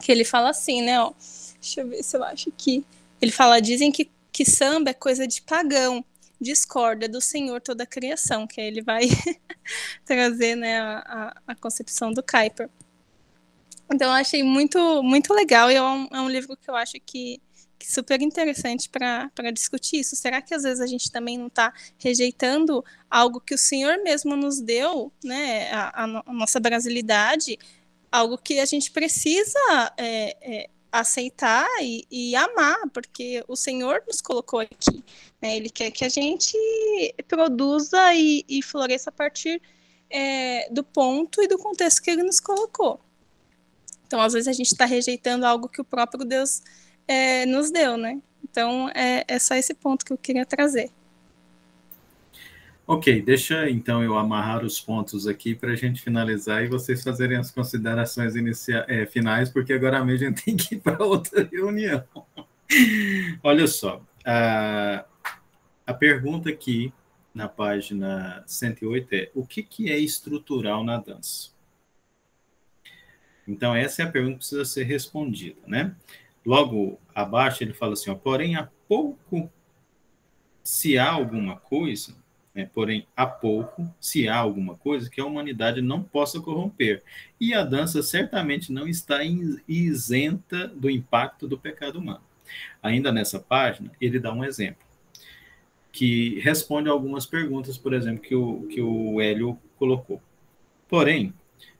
que 0.00 0.10
ele 0.12 0.24
fala 0.24 0.50
assim, 0.50 0.82
né, 0.82 1.00
ó, 1.00 1.12
deixa 1.60 1.80
eu 1.80 1.88
ver 1.88 2.02
se 2.02 2.16
eu 2.16 2.24
acho 2.24 2.48
aqui. 2.48 2.84
Ele 3.20 3.30
fala, 3.30 3.60
dizem 3.60 3.92
que, 3.92 4.10
que 4.32 4.44
samba 4.44 4.90
é 4.90 4.94
coisa 4.94 5.26
de 5.26 5.40
pagão, 5.42 6.04
discorda 6.42 7.08
do 7.08 7.20
Senhor 7.20 7.60
toda 7.60 7.84
a 7.84 7.86
criação, 7.86 8.46
que 8.46 8.60
ele 8.60 8.82
vai 8.82 9.02
trazer 10.04 10.56
né, 10.56 10.80
a, 10.80 11.34
a, 11.46 11.54
concepção 11.54 12.12
do 12.12 12.22
Kuiper. 12.22 12.68
Então 13.92 14.08
eu 14.08 14.14
achei 14.14 14.42
muito, 14.42 15.02
muito 15.02 15.32
legal 15.32 15.70
e 15.70 15.74
é 15.74 15.82
um, 15.82 16.08
é 16.10 16.20
um 16.20 16.28
livro 16.28 16.56
que 16.56 16.68
eu 16.68 16.74
acho 16.74 16.94
que, 17.04 17.40
que 17.78 17.90
super 17.90 18.20
interessante 18.20 18.88
para 18.88 19.50
discutir 19.52 20.00
isso. 20.00 20.16
Será 20.16 20.42
que 20.42 20.54
às 20.54 20.62
vezes 20.62 20.80
a 20.80 20.86
gente 20.86 21.10
também 21.10 21.38
não 21.38 21.46
está 21.46 21.72
rejeitando 21.98 22.84
algo 23.10 23.40
que 23.40 23.54
o 23.54 23.58
Senhor 23.58 24.02
mesmo 24.02 24.34
nos 24.34 24.60
deu, 24.60 25.12
né, 25.22 25.70
a, 25.70 26.04
a, 26.04 26.22
a 26.26 26.32
nossa 26.32 26.58
brasilidade, 26.58 27.58
algo 28.10 28.36
que 28.36 28.60
a 28.60 28.64
gente 28.66 28.90
precisa 28.90 29.58
é, 29.96 30.36
é, 30.40 30.70
aceitar 30.92 31.66
e, 31.80 32.04
e, 32.10 32.36
amar, 32.36 32.88
porque 32.92 33.42
o 33.48 33.56
Senhor 33.56 34.02
nos 34.06 34.20
colocou 34.20 34.60
aqui. 34.60 35.02
Né? 35.40 35.56
Ele 35.56 35.70
quer 35.70 35.90
que 35.90 36.04
a 36.04 36.08
gente 36.08 36.54
produza 37.26 38.14
e, 38.14 38.44
e 38.46 38.62
floresça 38.62 39.08
a 39.08 39.12
partir 39.12 39.60
é, 40.10 40.68
do 40.70 40.84
ponto 40.84 41.42
e 41.42 41.48
do 41.48 41.56
contexto 41.56 42.02
que 42.02 42.10
ele 42.10 42.22
nos 42.22 42.38
colocou. 42.38 43.00
Então, 44.06 44.20
às 44.20 44.34
vezes, 44.34 44.46
a 44.46 44.52
gente 44.52 44.66
está 44.66 44.84
rejeitando 44.84 45.44
algo 45.44 45.68
que 45.68 45.80
o 45.80 45.84
próprio 45.84 46.22
Deus 46.22 46.62
é, 47.08 47.46
nos 47.46 47.70
deu, 47.70 47.96
né? 47.96 48.20
Então, 48.44 48.90
é, 48.90 49.24
é 49.26 49.38
só 49.38 49.54
esse 49.54 49.72
ponto 49.72 50.04
que 50.04 50.12
eu 50.12 50.18
queria 50.18 50.44
trazer. 50.44 50.90
Ok, 52.84 53.22
deixa 53.22 53.70
então 53.70 54.02
eu 54.02 54.18
amarrar 54.18 54.64
os 54.64 54.80
pontos 54.80 55.28
aqui 55.28 55.54
para 55.54 55.70
a 55.70 55.76
gente 55.76 56.02
finalizar 56.02 56.64
e 56.64 56.68
vocês 56.68 57.02
fazerem 57.02 57.38
as 57.38 57.50
considerações 57.50 58.34
inicia 58.34 58.84
é, 58.88 59.06
finais, 59.06 59.48
porque 59.48 59.72
agora 59.72 60.02
a 60.02 60.16
gente 60.16 60.42
tem 60.44 60.56
que 60.56 60.74
ir 60.74 60.80
para 60.80 61.04
outra 61.04 61.44
reunião. 61.44 62.04
Olha 63.42 63.68
só, 63.68 64.02
a, 64.24 65.04
a 65.86 65.94
pergunta 65.94 66.50
aqui 66.50 66.92
na 67.32 67.48
página 67.48 68.42
108 68.46 69.14
é: 69.14 69.30
o 69.34 69.46
que, 69.46 69.62
que 69.62 69.90
é 69.90 69.98
estrutural 69.98 70.82
na 70.82 70.98
dança? 70.98 71.52
Então, 73.46 73.74
essa 73.74 74.02
é 74.02 74.04
a 74.04 74.10
pergunta 74.10 74.34
que 74.34 74.38
precisa 74.38 74.64
ser 74.64 74.84
respondida, 74.84 75.60
né? 75.66 75.94
Logo 76.44 77.00
abaixo 77.14 77.62
ele 77.62 77.72
fala 77.72 77.92
assim: 77.92 78.10
ó, 78.10 78.14
porém, 78.14 78.56
há 78.56 78.68
pouco, 78.88 79.50
se 80.62 80.98
há 80.98 81.10
alguma 81.10 81.56
coisa, 81.56 82.21
né? 82.54 82.68
Porém, 82.72 83.06
há 83.16 83.26
pouco, 83.26 83.88
se 84.00 84.28
há 84.28 84.36
alguma 84.36 84.74
coisa 84.76 85.08
que 85.08 85.20
a 85.20 85.24
humanidade 85.24 85.80
não 85.80 86.02
possa 86.02 86.40
corromper. 86.40 87.02
E 87.40 87.54
a 87.54 87.64
dança 87.64 88.02
certamente 88.02 88.72
não 88.72 88.86
está 88.86 89.20
isenta 89.66 90.68
do 90.68 90.90
impacto 90.90 91.48
do 91.48 91.58
pecado 91.58 91.98
humano. 91.98 92.22
Ainda 92.82 93.10
nessa 93.10 93.38
página, 93.38 93.90
ele 94.00 94.18
dá 94.18 94.32
um 94.32 94.44
exemplo 94.44 94.82
que 95.92 96.40
responde 96.40 96.88
algumas 96.88 97.26
perguntas, 97.26 97.76
por 97.76 97.92
exemplo, 97.92 98.22
que 98.22 98.34
o, 98.34 98.62
que 98.62 98.80
o 98.80 99.20
Hélio 99.20 99.58
colocou. 99.78 100.22
Porém, 100.88 101.34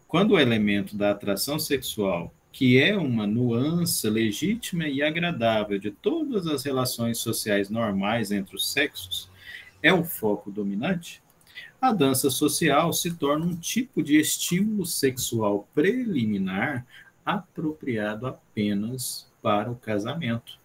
quando 0.07 0.33
o 0.33 0.39
elemento 0.39 0.95
da 0.95 1.11
atração 1.11 1.59
sexual, 1.59 2.33
que 2.53 2.79
é 2.79 2.95
uma 2.95 3.27
nuance 3.27 4.09
legítima 4.11 4.87
e 4.87 5.03
agradável 5.03 5.79
de 5.79 5.91
todas 5.91 6.47
as 6.47 6.63
relações 6.63 7.19
sociais 7.19 7.71
normais 7.71 8.31
entre 8.31 8.55
os 8.55 8.71
sexos, 8.71 9.31
é 9.83 9.93
o 9.93 10.05
foco 10.05 10.51
dominante, 10.51 11.23
a 11.81 11.93
dança 11.93 12.31
social 12.31 12.93
se 12.93 13.15
torna 13.15 13.45
um 13.45 13.57
tipo 13.57 14.03
de 14.03 14.17
estímulo 14.19 14.87
sexual 14.87 15.69
preliminar 15.75 16.87
apropriado 17.25 18.27
apenas 18.27 19.29
para 19.43 19.71
o 19.71 19.77
casamento. 19.77 20.59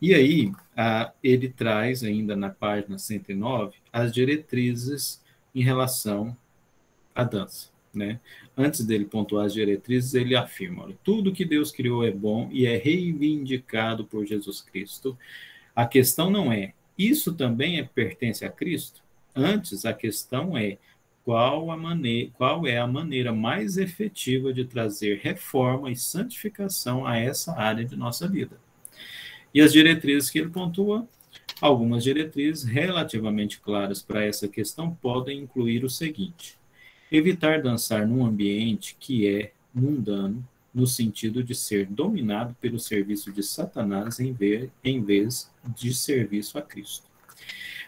E 0.00 0.14
aí, 0.14 0.52
a, 0.76 1.12
ele 1.22 1.48
traz 1.48 2.02
ainda 2.02 2.34
na 2.34 2.50
página 2.50 2.98
109 2.98 3.76
as 3.92 4.12
diretrizes 4.12 5.22
em 5.54 5.62
relação 5.62 6.36
à 7.14 7.22
dança. 7.22 7.70
Né? 7.94 8.18
Antes 8.56 8.84
dele 8.84 9.04
pontuar 9.04 9.46
as 9.46 9.52
diretrizes, 9.52 10.14
ele 10.14 10.34
afirma: 10.34 10.84
olha, 10.84 10.96
tudo 11.04 11.32
que 11.32 11.44
Deus 11.44 11.70
criou 11.70 12.04
é 12.04 12.10
bom 12.10 12.48
e 12.50 12.66
é 12.66 12.76
reivindicado 12.76 14.04
por 14.04 14.26
Jesus 14.26 14.60
Cristo. 14.60 15.16
A 15.74 15.86
questão 15.86 16.30
não 16.30 16.52
é 16.52 16.72
isso 16.98 17.32
também 17.32 17.78
é, 17.78 17.82
pertence 17.82 18.44
a 18.44 18.50
Cristo? 18.50 19.02
Antes, 19.34 19.84
a 19.84 19.92
questão 19.92 20.56
é 20.56 20.78
qual, 21.24 21.70
a 21.70 21.76
maneira, 21.76 22.30
qual 22.34 22.66
é 22.66 22.78
a 22.78 22.86
maneira 22.86 23.32
mais 23.32 23.76
efetiva 23.76 24.52
de 24.52 24.64
trazer 24.64 25.20
reforma 25.22 25.90
e 25.90 25.96
santificação 25.96 27.06
a 27.06 27.16
essa 27.16 27.56
área 27.56 27.84
de 27.84 27.96
nossa 27.96 28.28
vida. 28.28 28.56
E 29.54 29.60
as 29.60 29.72
diretrizes 29.72 30.30
que 30.30 30.38
ele 30.38 30.50
pontua, 30.50 31.06
algumas 31.60 32.02
diretrizes 32.02 32.64
relativamente 32.64 33.60
claras 33.60 34.02
para 34.02 34.24
essa 34.24 34.48
questão 34.48 34.94
podem 34.94 35.40
incluir 35.40 35.84
o 35.84 35.90
seguinte: 35.90 36.58
evitar 37.10 37.62
dançar 37.62 38.06
num 38.06 38.24
ambiente 38.24 38.96
que 38.98 39.28
é 39.28 39.52
mundano, 39.74 40.46
no 40.74 40.86
sentido 40.86 41.44
de 41.44 41.54
ser 41.54 41.86
dominado 41.86 42.56
pelo 42.60 42.78
serviço 42.78 43.30
de 43.30 43.42
Satanás 43.42 44.18
em 44.18 44.32
vez, 44.32 44.70
em 44.82 45.02
vez 45.02 45.51
de 45.76 45.94
serviço 45.94 46.58
a 46.58 46.62
Cristo. 46.62 47.06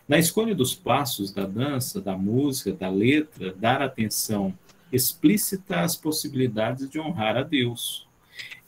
Na 0.06 0.18
escolha 0.18 0.54
dos 0.54 0.74
passos 0.74 1.32
da 1.32 1.46
dança, 1.46 2.00
da 2.00 2.16
música, 2.16 2.72
da 2.72 2.90
letra, 2.90 3.54
dar 3.54 3.80
atenção 3.80 4.56
explícita 4.92 5.80
às 5.80 5.96
possibilidades 5.96 6.88
de 6.88 7.00
honrar 7.00 7.36
a 7.36 7.42
Deus. 7.42 8.06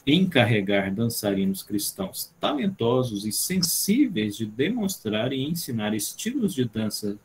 Encarregar 0.06 0.94
dançarinos 0.94 1.62
cristãos 1.62 2.32
talentosos 2.40 3.26
e 3.26 3.32
sensíveis 3.32 4.36
de 4.36 4.46
demonstrar 4.46 5.32
e 5.32 5.42
ensinar 5.42 5.94
estilos 5.94 6.54
de 6.54 6.64
dança 6.64 7.18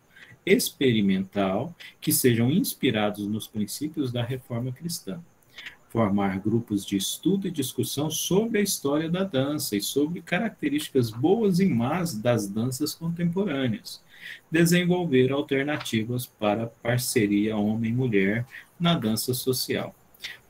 experimental 0.46 1.74
que 2.02 2.12
sejam 2.12 2.52
inspirados 2.52 3.28
nos 3.28 3.48
princípios 3.48 4.12
da 4.12 4.24
reforma 4.24 4.72
cristã 4.72 5.22
formar 5.92 6.40
grupos 6.40 6.86
de 6.86 6.96
estudo 6.96 7.48
e 7.48 7.52
discussão 7.52 8.10
sobre 8.10 8.60
a 8.60 8.62
história 8.62 9.10
da 9.10 9.26
dança 9.26 9.76
e 9.76 9.82
sobre 9.82 10.22
características 10.22 11.12
boas 11.12 11.60
e 11.60 11.66
más 11.66 12.18
das 12.18 12.48
danças 12.48 12.96
contemporâneas, 12.96 14.02
desenvolver 14.50 15.34
alternativas 15.34 16.26
para 16.26 16.68
parceria 16.82 17.58
homem-mulher 17.58 18.48
na 18.80 18.94
dança 18.94 19.34
social. 19.34 19.94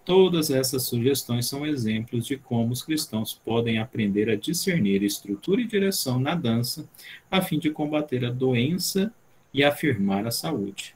Todas 0.05 0.51
essas 0.51 0.83
sugestões 0.83 1.47
são 1.47 1.65
exemplos 1.65 2.27
de 2.27 2.37
como 2.37 2.71
os 2.71 2.83
cristãos 2.83 3.33
podem 3.33 3.79
aprender 3.79 4.29
a 4.29 4.35
discernir 4.35 5.01
estrutura 5.01 5.61
e 5.61 5.67
direção 5.67 6.19
na 6.19 6.35
dança, 6.35 6.87
a 7.31 7.41
fim 7.41 7.57
de 7.57 7.71
combater 7.71 8.25
a 8.25 8.31
doença 8.31 9.11
e 9.51 9.63
afirmar 9.63 10.27
a 10.27 10.31
saúde. 10.31 10.95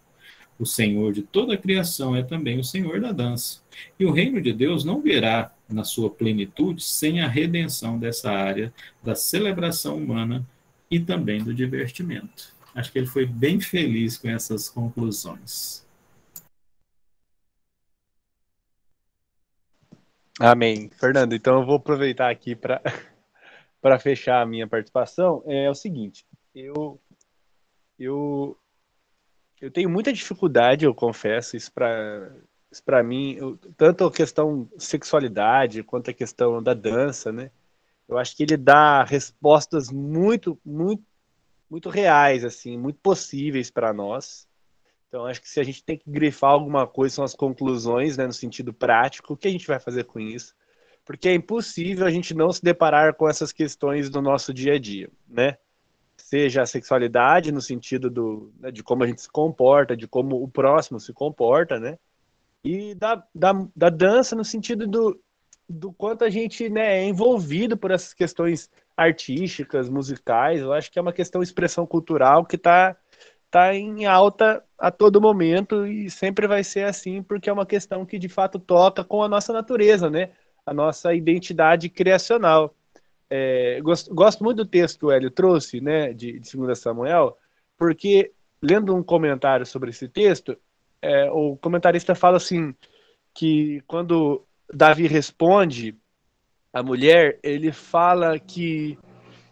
O 0.60 0.66
Senhor 0.66 1.12
de 1.12 1.22
toda 1.22 1.56
a 1.56 1.58
criação 1.58 2.16
é 2.16 2.24
também 2.24 2.60
o 2.60 2.64
Senhor 2.64 3.02
da 3.02 3.12
dança. 3.12 3.65
E 4.00 4.06
o 4.06 4.12
reino 4.12 4.42
de 4.42 4.54
Deus 4.54 4.84
não 4.84 5.02
virá 5.02 5.54
na 5.68 5.84
sua 5.84 6.10
plenitude 6.10 6.84
sem 6.84 7.22
a 7.22 7.28
redenção 7.28 7.98
dessa 7.98 8.32
área 8.32 8.74
da 9.04 9.16
celebração 9.16 9.98
humana 9.98 10.46
e 10.90 11.00
também 11.00 11.44
do 11.44 11.54
divertimento. 11.54 12.54
Acho 12.74 12.92
que 12.92 13.00
ele 13.00 13.08
foi 13.08 13.26
bem 13.26 13.60
feliz 13.60 14.18
com 14.18 14.30
essas 14.30 14.70
conclusões. 14.70 15.86
Amém. 20.40 20.90
Fernando, 20.90 21.34
então 21.34 21.62
eu 21.62 21.66
vou 21.66 21.78
aproveitar 21.78 22.30
aqui 22.30 22.56
para 22.56 22.82
fechar 24.00 24.42
a 24.42 24.46
minha 24.46 24.68
participação. 24.68 25.42
É 25.46 25.70
o 25.70 25.76
seguinte, 25.76 26.26
eu 26.54 27.00
eu 27.98 28.58
eu 29.62 29.72
tenho 29.72 29.90
muita 29.90 30.12
dificuldade, 30.12 30.84
eu 30.84 30.94
confesso, 30.94 31.56
isso 31.56 31.72
para 31.72 32.30
para 32.82 33.04
mim, 33.04 33.58
tanto 33.78 34.06
a 34.06 34.12
questão 34.12 34.70
sexualidade 34.78 35.84
quanto 35.84 36.10
a 36.10 36.14
questão 36.14 36.62
da 36.62 36.74
dança, 36.74 37.32
né? 37.32 37.52
Eu 38.08 38.18
acho 38.18 38.36
que 38.36 38.44
ele 38.44 38.58
dá 38.58 39.04
respostas 39.04 39.90
muito, 39.92 40.60
muito 40.64 41.04
muito 41.70 41.90
reais, 41.90 42.44
assim, 42.44 42.78
muito 42.78 43.00
possíveis 43.00 43.70
para 43.70 43.94
nós. 43.94 44.48
Então, 45.08 45.26
acho 45.26 45.42
que 45.42 45.50
se 45.50 45.60
a 45.60 45.64
gente 45.64 45.84
tem 45.84 45.98
que 45.98 46.10
grifar 46.10 46.52
alguma 46.52 46.86
coisa, 46.86 47.16
são 47.16 47.24
as 47.24 47.36
conclusões, 47.36 48.18
né, 48.18 48.26
no 48.26 48.34
sentido 48.34 48.74
prático, 48.74 49.34
o 49.34 49.38
que 49.38 49.48
a 49.48 49.52
gente 49.52 49.68
vai 49.68 49.80
fazer 49.80 50.04
com 50.06 50.20
isso? 50.20 50.56
Porque 51.04 51.30
é 51.30 51.34
impossível 51.34 52.06
a 52.06 52.12
gente 52.12 52.34
não 52.34 52.52
se 52.52 52.64
deparar 52.64 53.14
com 53.14 53.30
essas 53.30 53.52
questões 53.52 54.10
do 54.10 54.22
nosso 54.22 54.54
dia 54.54 54.74
a 54.74 54.80
dia, 54.80 55.10
né? 55.28 55.58
Seja 56.18 56.64
a 56.64 56.66
sexualidade, 56.66 57.52
no 57.52 57.62
sentido 57.62 58.10
do, 58.10 58.52
né, 58.60 58.72
de 58.72 58.82
como 58.82 59.04
a 59.04 59.08
gente 59.08 59.22
se 59.22 59.30
comporta, 59.30 59.96
de 59.96 60.08
como 60.08 60.42
o 60.42 60.48
próximo 60.48 61.00
se 61.00 61.14
comporta, 61.14 61.80
né? 61.80 61.98
E 62.66 62.96
da, 62.96 63.24
da, 63.34 63.68
da 63.76 63.90
dança, 63.90 64.36
no 64.36 64.44
sentido 64.44 64.88
do, 64.88 65.22
do 65.70 65.94
quanto 65.94 66.24
a 66.24 66.32
gente 66.32 66.68
né, 66.68 66.98
é 66.98 67.06
envolvido 67.06 67.78
por 67.78 67.92
essas 67.92 68.12
questões 68.12 68.72
artísticas, 68.98 69.88
musicais. 69.88 70.62
Eu 70.62 70.74
acho 70.74 70.92
que 70.92 70.98
é 70.98 71.02
uma 71.02 71.14
questão 71.14 71.42
de 71.42 71.48
expressão 71.48 71.86
cultural 71.86 72.44
que 72.44 72.56
está 72.56 72.98
tá 73.52 73.76
em 73.76 74.08
alta 74.08 74.64
a 74.80 74.90
todo 74.90 75.22
momento 75.22 75.86
e 75.86 76.10
sempre 76.10 76.48
vai 76.48 76.64
ser 76.64 76.86
assim, 76.86 77.22
porque 77.22 77.52
é 77.52 77.54
uma 77.54 77.68
questão 77.68 78.04
que 78.04 78.18
de 78.18 78.28
fato 78.28 78.58
toca 78.58 79.04
com 79.04 79.22
a 79.22 79.30
nossa 79.30 79.54
natureza, 79.54 80.10
né? 80.10 80.32
A 80.66 80.74
nossa 80.74 81.14
identidade 81.14 81.88
criacional. 81.88 82.76
É, 83.30 83.80
gosto, 83.82 84.14
gosto, 84.14 84.44
muito 84.44 84.58
do 84.58 84.66
texto 84.66 85.00
que 85.00 85.06
o 85.06 85.12
Hélio 85.12 85.30
trouxe, 85.30 85.80
né, 85.82 86.14
de, 86.14 86.40
de 86.40 86.58
2 86.58 86.78
Samuel, 86.78 87.38
porque 87.78 88.32
lendo 88.62 88.96
um 88.96 89.04
comentário 89.04 89.66
sobre 89.66 89.90
esse 89.90 90.08
texto, 90.08 90.58
é, 91.06 91.30
o 91.30 91.56
comentarista 91.58 92.16
fala 92.16 92.38
assim 92.38 92.74
que 93.32 93.80
quando 93.86 94.44
Davi 94.74 95.06
responde 95.06 95.96
a 96.74 96.82
mulher, 96.82 97.40
ele 97.44 97.72
fala 97.72 98.40
que 98.40 98.98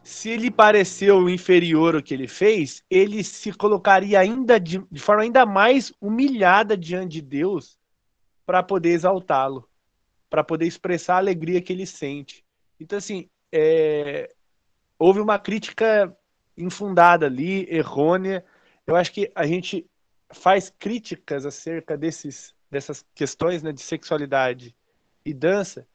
se 0.02 0.32
ele 0.32 0.50
pareceu 0.50 1.30
inferior 1.30 1.96
ao 1.96 2.02
que 2.02 2.12
ele 2.12 2.28
fez, 2.28 2.84
ele 2.90 3.24
se 3.24 3.54
colocaria 3.54 4.20
ainda 4.20 4.60
de, 4.60 4.84
de 4.92 5.00
forma 5.00 5.22
ainda 5.22 5.46
mais 5.46 5.94
humilhada 6.02 6.76
diante 6.76 7.14
de 7.14 7.22
Deus 7.22 7.78
para 8.48 8.64
poder 8.64 8.90
exaltá-lo, 8.90 9.70
para 10.32 10.44
poder 10.44 10.66
expressar 10.66 11.16
a 11.16 11.20
alegria 11.20 11.62
que 11.62 11.72
ele 11.72 11.86
sente. 11.86 12.44
Então, 12.80 12.98
assim, 12.98 13.30
é, 13.52 14.28
houve 14.98 15.20
uma 15.20 15.38
crítica 15.38 16.12
infundada 16.58 17.28
ali, 17.28 17.68
errônea. 17.70 18.44
Eu 18.88 18.96
acho 18.96 19.14
que 19.14 19.32
a 19.36 19.46
gente 19.46 19.88
faz 20.34 20.70
críticas 20.78 21.46
acerca 21.46 21.98
desses, 21.98 22.54
dessas 22.70 23.06
questões 23.14 23.64
né, 23.64 23.72
de 23.72 23.82
sexualidade 23.82 24.76
e 25.26 25.34
dança 25.34 25.88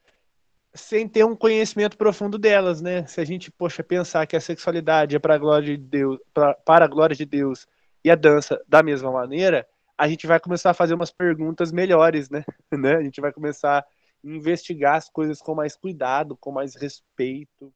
sem 0.74 1.08
ter 1.08 1.24
um 1.24 1.34
conhecimento 1.34 1.96
profundo 1.96 2.38
delas, 2.38 2.80
né? 2.80 3.04
Se 3.06 3.20
a 3.20 3.24
gente, 3.24 3.50
poxa, 3.50 3.82
pensar 3.82 4.26
que 4.26 4.36
a 4.36 4.40
sexualidade 4.40 5.16
é 5.16 5.18
para 5.18 5.34
a 5.34 5.38
glória 5.38 5.76
de 5.76 5.82
Deus, 5.82 6.18
pra, 6.32 6.54
para 6.54 6.84
a 6.84 6.88
glória 6.88 7.16
de 7.16 7.24
Deus 7.24 7.66
e 8.04 8.10
a 8.10 8.14
dança 8.14 8.62
da 8.68 8.82
mesma 8.82 9.10
maneira, 9.10 9.66
a 9.96 10.06
gente 10.08 10.26
vai 10.26 10.38
começar 10.38 10.70
a 10.70 10.74
fazer 10.74 10.94
umas 10.94 11.10
perguntas 11.10 11.72
melhores, 11.72 12.30
né? 12.30 12.44
né? 12.70 12.96
A 12.96 13.02
gente 13.02 13.20
vai 13.20 13.32
começar 13.32 13.80
a 13.80 13.86
investigar 14.22 14.96
as 14.96 15.08
coisas 15.08 15.40
com 15.40 15.54
mais 15.54 15.76
cuidado, 15.76 16.36
com 16.36 16.52
mais 16.52 16.76
respeito, 16.76 17.72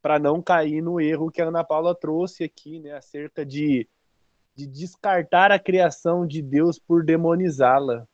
para 0.00 0.18
não 0.18 0.40
cair 0.40 0.80
no 0.80 1.00
erro 1.00 1.30
que 1.30 1.42
a 1.42 1.48
Ana 1.48 1.64
Paula 1.64 1.94
trouxe 1.94 2.44
aqui, 2.44 2.78
né? 2.80 2.92
Acerca 2.92 3.44
de, 3.44 3.88
de 4.58 4.66
descartar 4.66 5.52
a 5.52 5.58
criação 5.58 6.26
de 6.26 6.42
Deus 6.42 6.80
por 6.80 7.04
demonizá-la, 7.04 8.08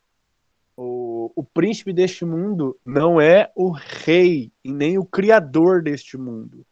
o, 0.77 1.33
o 1.35 1.43
príncipe 1.43 1.91
deste 1.91 2.23
mundo 2.23 2.79
não 2.85 3.19
é 3.19 3.51
o 3.57 3.71
rei 3.71 4.53
e 4.63 4.71
nem 4.71 4.99
o 4.99 5.07
criador 5.07 5.83
deste 5.83 6.19
mundo, 6.19 6.67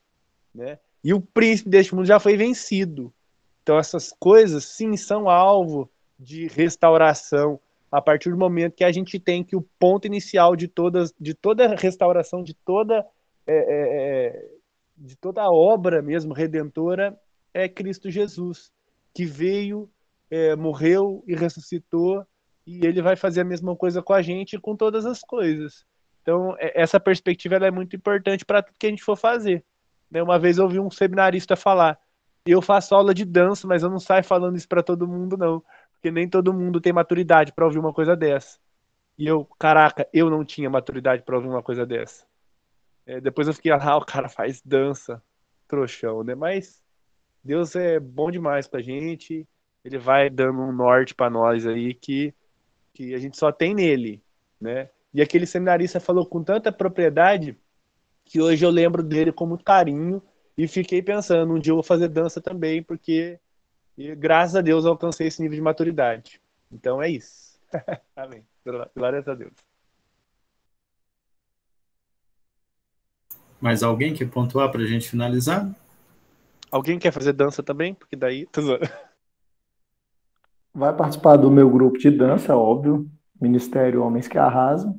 né? 0.54 0.78
E 1.02 1.14
o 1.14 1.22
príncipe 1.22 1.70
deste 1.70 1.94
mundo 1.94 2.04
já 2.04 2.20
foi 2.20 2.36
vencido. 2.36 3.14
Então 3.62 3.78
essas 3.78 4.12
coisas 4.12 4.62
sim 4.66 4.94
são 4.94 5.26
alvo 5.26 5.90
de 6.18 6.48
restauração 6.48 7.58
a 7.90 8.02
partir 8.02 8.28
do 8.28 8.36
momento 8.36 8.74
que 8.74 8.84
a 8.84 8.92
gente 8.92 9.18
tem 9.18 9.42
que 9.42 9.56
o 9.56 9.66
ponto 9.78 10.06
inicial 10.06 10.54
de 10.54 10.68
todas 10.68 11.14
de 11.18 11.32
toda 11.32 11.74
restauração 11.76 12.42
de 12.42 12.52
toda 12.52 13.06
é, 13.46 13.54
é, 13.54 14.26
é 14.36 14.50
de 14.98 15.16
toda 15.16 15.50
obra 15.50 16.02
mesmo 16.02 16.34
redentora 16.34 17.18
é 17.54 17.68
Cristo 17.68 18.10
Jesus 18.10 18.70
que 19.14 19.24
veio 19.24 19.90
é, 20.30 20.56
morreu 20.56 21.22
e 21.26 21.34
ressuscitou 21.34 22.26
e 22.66 22.86
ele 22.86 23.02
vai 23.02 23.16
fazer 23.16 23.42
a 23.42 23.44
mesma 23.44 23.76
coisa 23.76 24.02
com 24.02 24.12
a 24.12 24.22
gente 24.22 24.56
e 24.56 24.60
com 24.60 24.76
todas 24.76 25.04
as 25.04 25.20
coisas. 25.20 25.84
Então, 26.22 26.56
é, 26.58 26.80
essa 26.80 26.98
perspectiva 26.98 27.56
é 27.56 27.70
muito 27.70 27.96
importante 27.96 28.44
para 28.44 28.62
tudo 28.62 28.76
que 28.78 28.86
a 28.86 28.90
gente 28.90 29.02
for 29.02 29.16
fazer. 29.16 29.64
Né? 30.10 30.22
Uma 30.22 30.38
vez 30.38 30.58
eu 30.58 30.64
ouvi 30.64 30.78
um 30.78 30.90
seminarista 30.90 31.56
falar: 31.56 31.98
eu 32.46 32.62
faço 32.62 32.94
aula 32.94 33.12
de 33.12 33.24
dança, 33.24 33.66
mas 33.66 33.82
eu 33.82 33.90
não 33.90 33.98
saio 33.98 34.24
falando 34.24 34.56
isso 34.56 34.68
para 34.68 34.82
todo 34.82 35.08
mundo, 35.08 35.36
não. 35.36 35.62
Porque 35.94 36.10
nem 36.10 36.28
todo 36.28 36.52
mundo 36.52 36.80
tem 36.80 36.92
maturidade 36.92 37.52
para 37.52 37.64
ouvir 37.64 37.78
uma 37.78 37.92
coisa 37.92 38.16
dessa. 38.16 38.58
E 39.18 39.26
eu, 39.26 39.44
caraca, 39.58 40.08
eu 40.12 40.30
não 40.30 40.44
tinha 40.44 40.70
maturidade 40.70 41.22
para 41.22 41.36
ouvir 41.36 41.48
uma 41.48 41.62
coisa 41.62 41.86
dessa. 41.86 42.26
É, 43.06 43.20
depois 43.20 43.46
eu 43.48 43.54
fiquei, 43.54 43.70
ah, 43.70 43.96
o 43.96 44.04
cara 44.04 44.28
faz 44.28 44.62
dança, 44.62 45.22
trouxão, 45.68 46.24
né? 46.24 46.34
Mas 46.34 46.81
Deus 47.42 47.74
é 47.74 47.98
bom 47.98 48.30
demais 48.30 48.66
pra 48.66 48.80
gente. 48.80 49.46
Ele 49.84 49.98
vai 49.98 50.30
dando 50.30 50.60
um 50.60 50.72
norte 50.72 51.14
para 51.14 51.30
nós 51.30 51.66
aí 51.66 51.94
que 51.94 52.34
que 52.94 53.14
a 53.14 53.18
gente 53.18 53.38
só 53.38 53.50
tem 53.50 53.74
nele, 53.74 54.22
né? 54.60 54.90
E 55.14 55.22
aquele 55.22 55.46
seminarista 55.46 55.98
falou 55.98 56.26
com 56.26 56.44
tanta 56.44 56.70
propriedade 56.70 57.56
que 58.24 58.40
hoje 58.40 58.64
eu 58.64 58.70
lembro 58.70 59.02
dele 59.02 59.32
com 59.32 59.46
muito 59.46 59.64
carinho 59.64 60.22
e 60.56 60.68
fiquei 60.68 61.02
pensando, 61.02 61.54
um 61.54 61.58
dia 61.58 61.70
eu 61.70 61.76
vou 61.76 61.82
fazer 61.82 62.08
dança 62.08 62.40
também, 62.40 62.82
porque 62.82 63.40
e, 63.96 64.14
graças 64.14 64.56
a 64.56 64.60
Deus 64.60 64.84
eu 64.84 64.90
alcancei 64.90 65.26
esse 65.26 65.40
nível 65.40 65.56
de 65.56 65.62
maturidade. 65.62 66.40
Então 66.70 67.02
é 67.02 67.10
isso. 67.10 67.58
Amém. 68.16 68.44
Glórias 68.94 69.26
a 69.28 69.34
Deus. 69.34 69.52
Mais 73.60 73.82
alguém 73.82 74.12
que 74.12 74.26
pontuar 74.26 74.70
para 74.70 74.82
a 74.82 74.86
gente 74.86 75.08
finalizar? 75.08 75.70
Alguém 76.72 76.98
quer 76.98 77.12
fazer 77.12 77.34
dança 77.34 77.62
também? 77.62 77.92
Porque 77.92 78.16
daí. 78.16 78.46
vai 80.72 80.96
participar 80.96 81.36
do 81.36 81.50
meu 81.50 81.68
grupo 81.68 81.98
de 81.98 82.10
dança, 82.10 82.56
óbvio, 82.56 83.06
Ministério 83.38 84.02
Homens 84.02 84.26
que 84.26 84.38
Arrasam, 84.38 84.98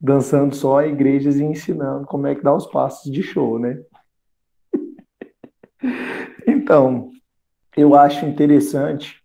dançando 0.00 0.54
só 0.54 0.82
igrejas 0.82 1.36
e 1.36 1.44
ensinando 1.44 2.06
como 2.06 2.26
é 2.26 2.34
que 2.34 2.42
dá 2.42 2.54
os 2.54 2.66
passos 2.66 3.12
de 3.12 3.22
show, 3.22 3.58
né? 3.58 3.78
então, 6.48 7.10
eu 7.76 7.94
acho 7.94 8.24
interessante 8.24 9.22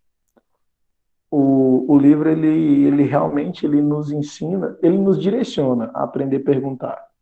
o, 1.32 1.94
o 1.94 1.98
livro 1.98 2.30
ele, 2.30 2.86
ele 2.86 3.04
realmente 3.04 3.66
ele 3.66 3.82
nos 3.82 4.12
ensina, 4.12 4.78
ele 4.84 4.98
nos 4.98 5.18
direciona 5.18 5.90
a 5.94 6.04
aprender 6.04 6.38
a 6.38 6.44
perguntar. 6.44 7.13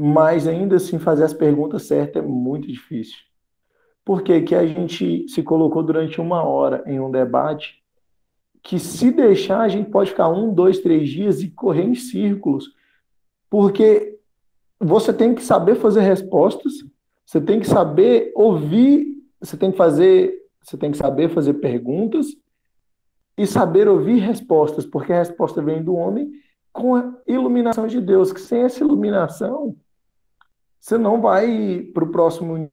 Mas 0.00 0.46
ainda 0.46 0.76
assim 0.76 0.96
fazer 0.96 1.24
as 1.24 1.34
perguntas 1.34 1.82
certas 1.82 2.22
é 2.22 2.24
muito 2.24 2.68
difícil. 2.68 3.18
Por 4.04 4.22
que, 4.22 4.40
que 4.42 4.54
a 4.54 4.64
gente 4.64 5.28
se 5.28 5.42
colocou 5.42 5.82
durante 5.82 6.20
uma 6.20 6.44
hora 6.44 6.84
em 6.86 7.00
um 7.00 7.10
debate 7.10 7.82
que 8.62 8.78
se 8.78 9.10
deixar, 9.10 9.62
a 9.62 9.68
gente 9.68 9.90
pode 9.90 10.10
ficar 10.10 10.28
um, 10.28 10.54
dois, 10.54 10.78
três 10.78 11.08
dias 11.08 11.42
e 11.42 11.50
correr 11.50 11.82
em 11.82 11.96
círculos, 11.96 12.72
porque 13.50 14.16
você 14.78 15.12
tem 15.12 15.34
que 15.34 15.42
saber 15.42 15.74
fazer 15.74 16.02
respostas, 16.02 16.74
você 17.26 17.40
tem 17.40 17.58
que 17.58 17.66
saber 17.66 18.30
ouvir, 18.36 19.16
você 19.40 19.56
tem 19.56 19.72
que 19.72 19.76
fazer, 19.76 20.32
você 20.62 20.76
tem 20.76 20.92
que 20.92 20.96
saber 20.96 21.28
fazer 21.30 21.54
perguntas 21.54 22.28
e 23.36 23.48
saber 23.48 23.88
ouvir 23.88 24.20
respostas, 24.20 24.86
porque 24.86 25.12
a 25.12 25.18
resposta 25.18 25.60
vem 25.60 25.82
do 25.82 25.96
homem 25.96 26.30
com 26.72 26.94
a 26.94 27.12
iluminação 27.26 27.88
de 27.88 28.00
Deus, 28.00 28.32
que 28.32 28.40
sem 28.40 28.62
essa 28.62 28.84
iluminação 28.84 29.76
você 30.80 30.96
não 30.96 31.20
vai 31.20 31.80
para 31.92 32.04
o 32.04 32.10
próximo 32.10 32.70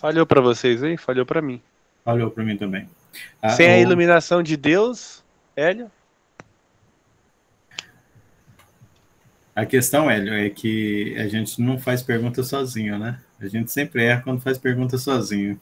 Falhou 0.00 0.24
para 0.24 0.40
vocês 0.40 0.82
aí? 0.82 0.96
Falhou 0.96 1.26
para 1.26 1.42
mim. 1.42 1.60
Falhou 2.02 2.30
para 2.30 2.42
mim 2.42 2.56
também. 2.56 2.88
Ah, 3.42 3.50
Sem 3.50 3.68
o... 3.68 3.72
a 3.74 3.78
iluminação 3.78 4.42
de 4.42 4.56
Deus, 4.56 5.22
Hélio? 5.54 5.90
A 9.54 9.66
questão, 9.66 10.10
Hélio, 10.10 10.32
é 10.32 10.48
que 10.48 11.14
a 11.18 11.28
gente 11.28 11.60
não 11.60 11.78
faz 11.78 12.02
pergunta 12.02 12.42
sozinho, 12.42 12.98
né? 12.98 13.20
A 13.38 13.46
gente 13.46 13.70
sempre 13.70 14.04
erra 14.04 14.22
quando 14.22 14.40
faz 14.40 14.56
pergunta 14.56 14.96
sozinho. 14.96 15.60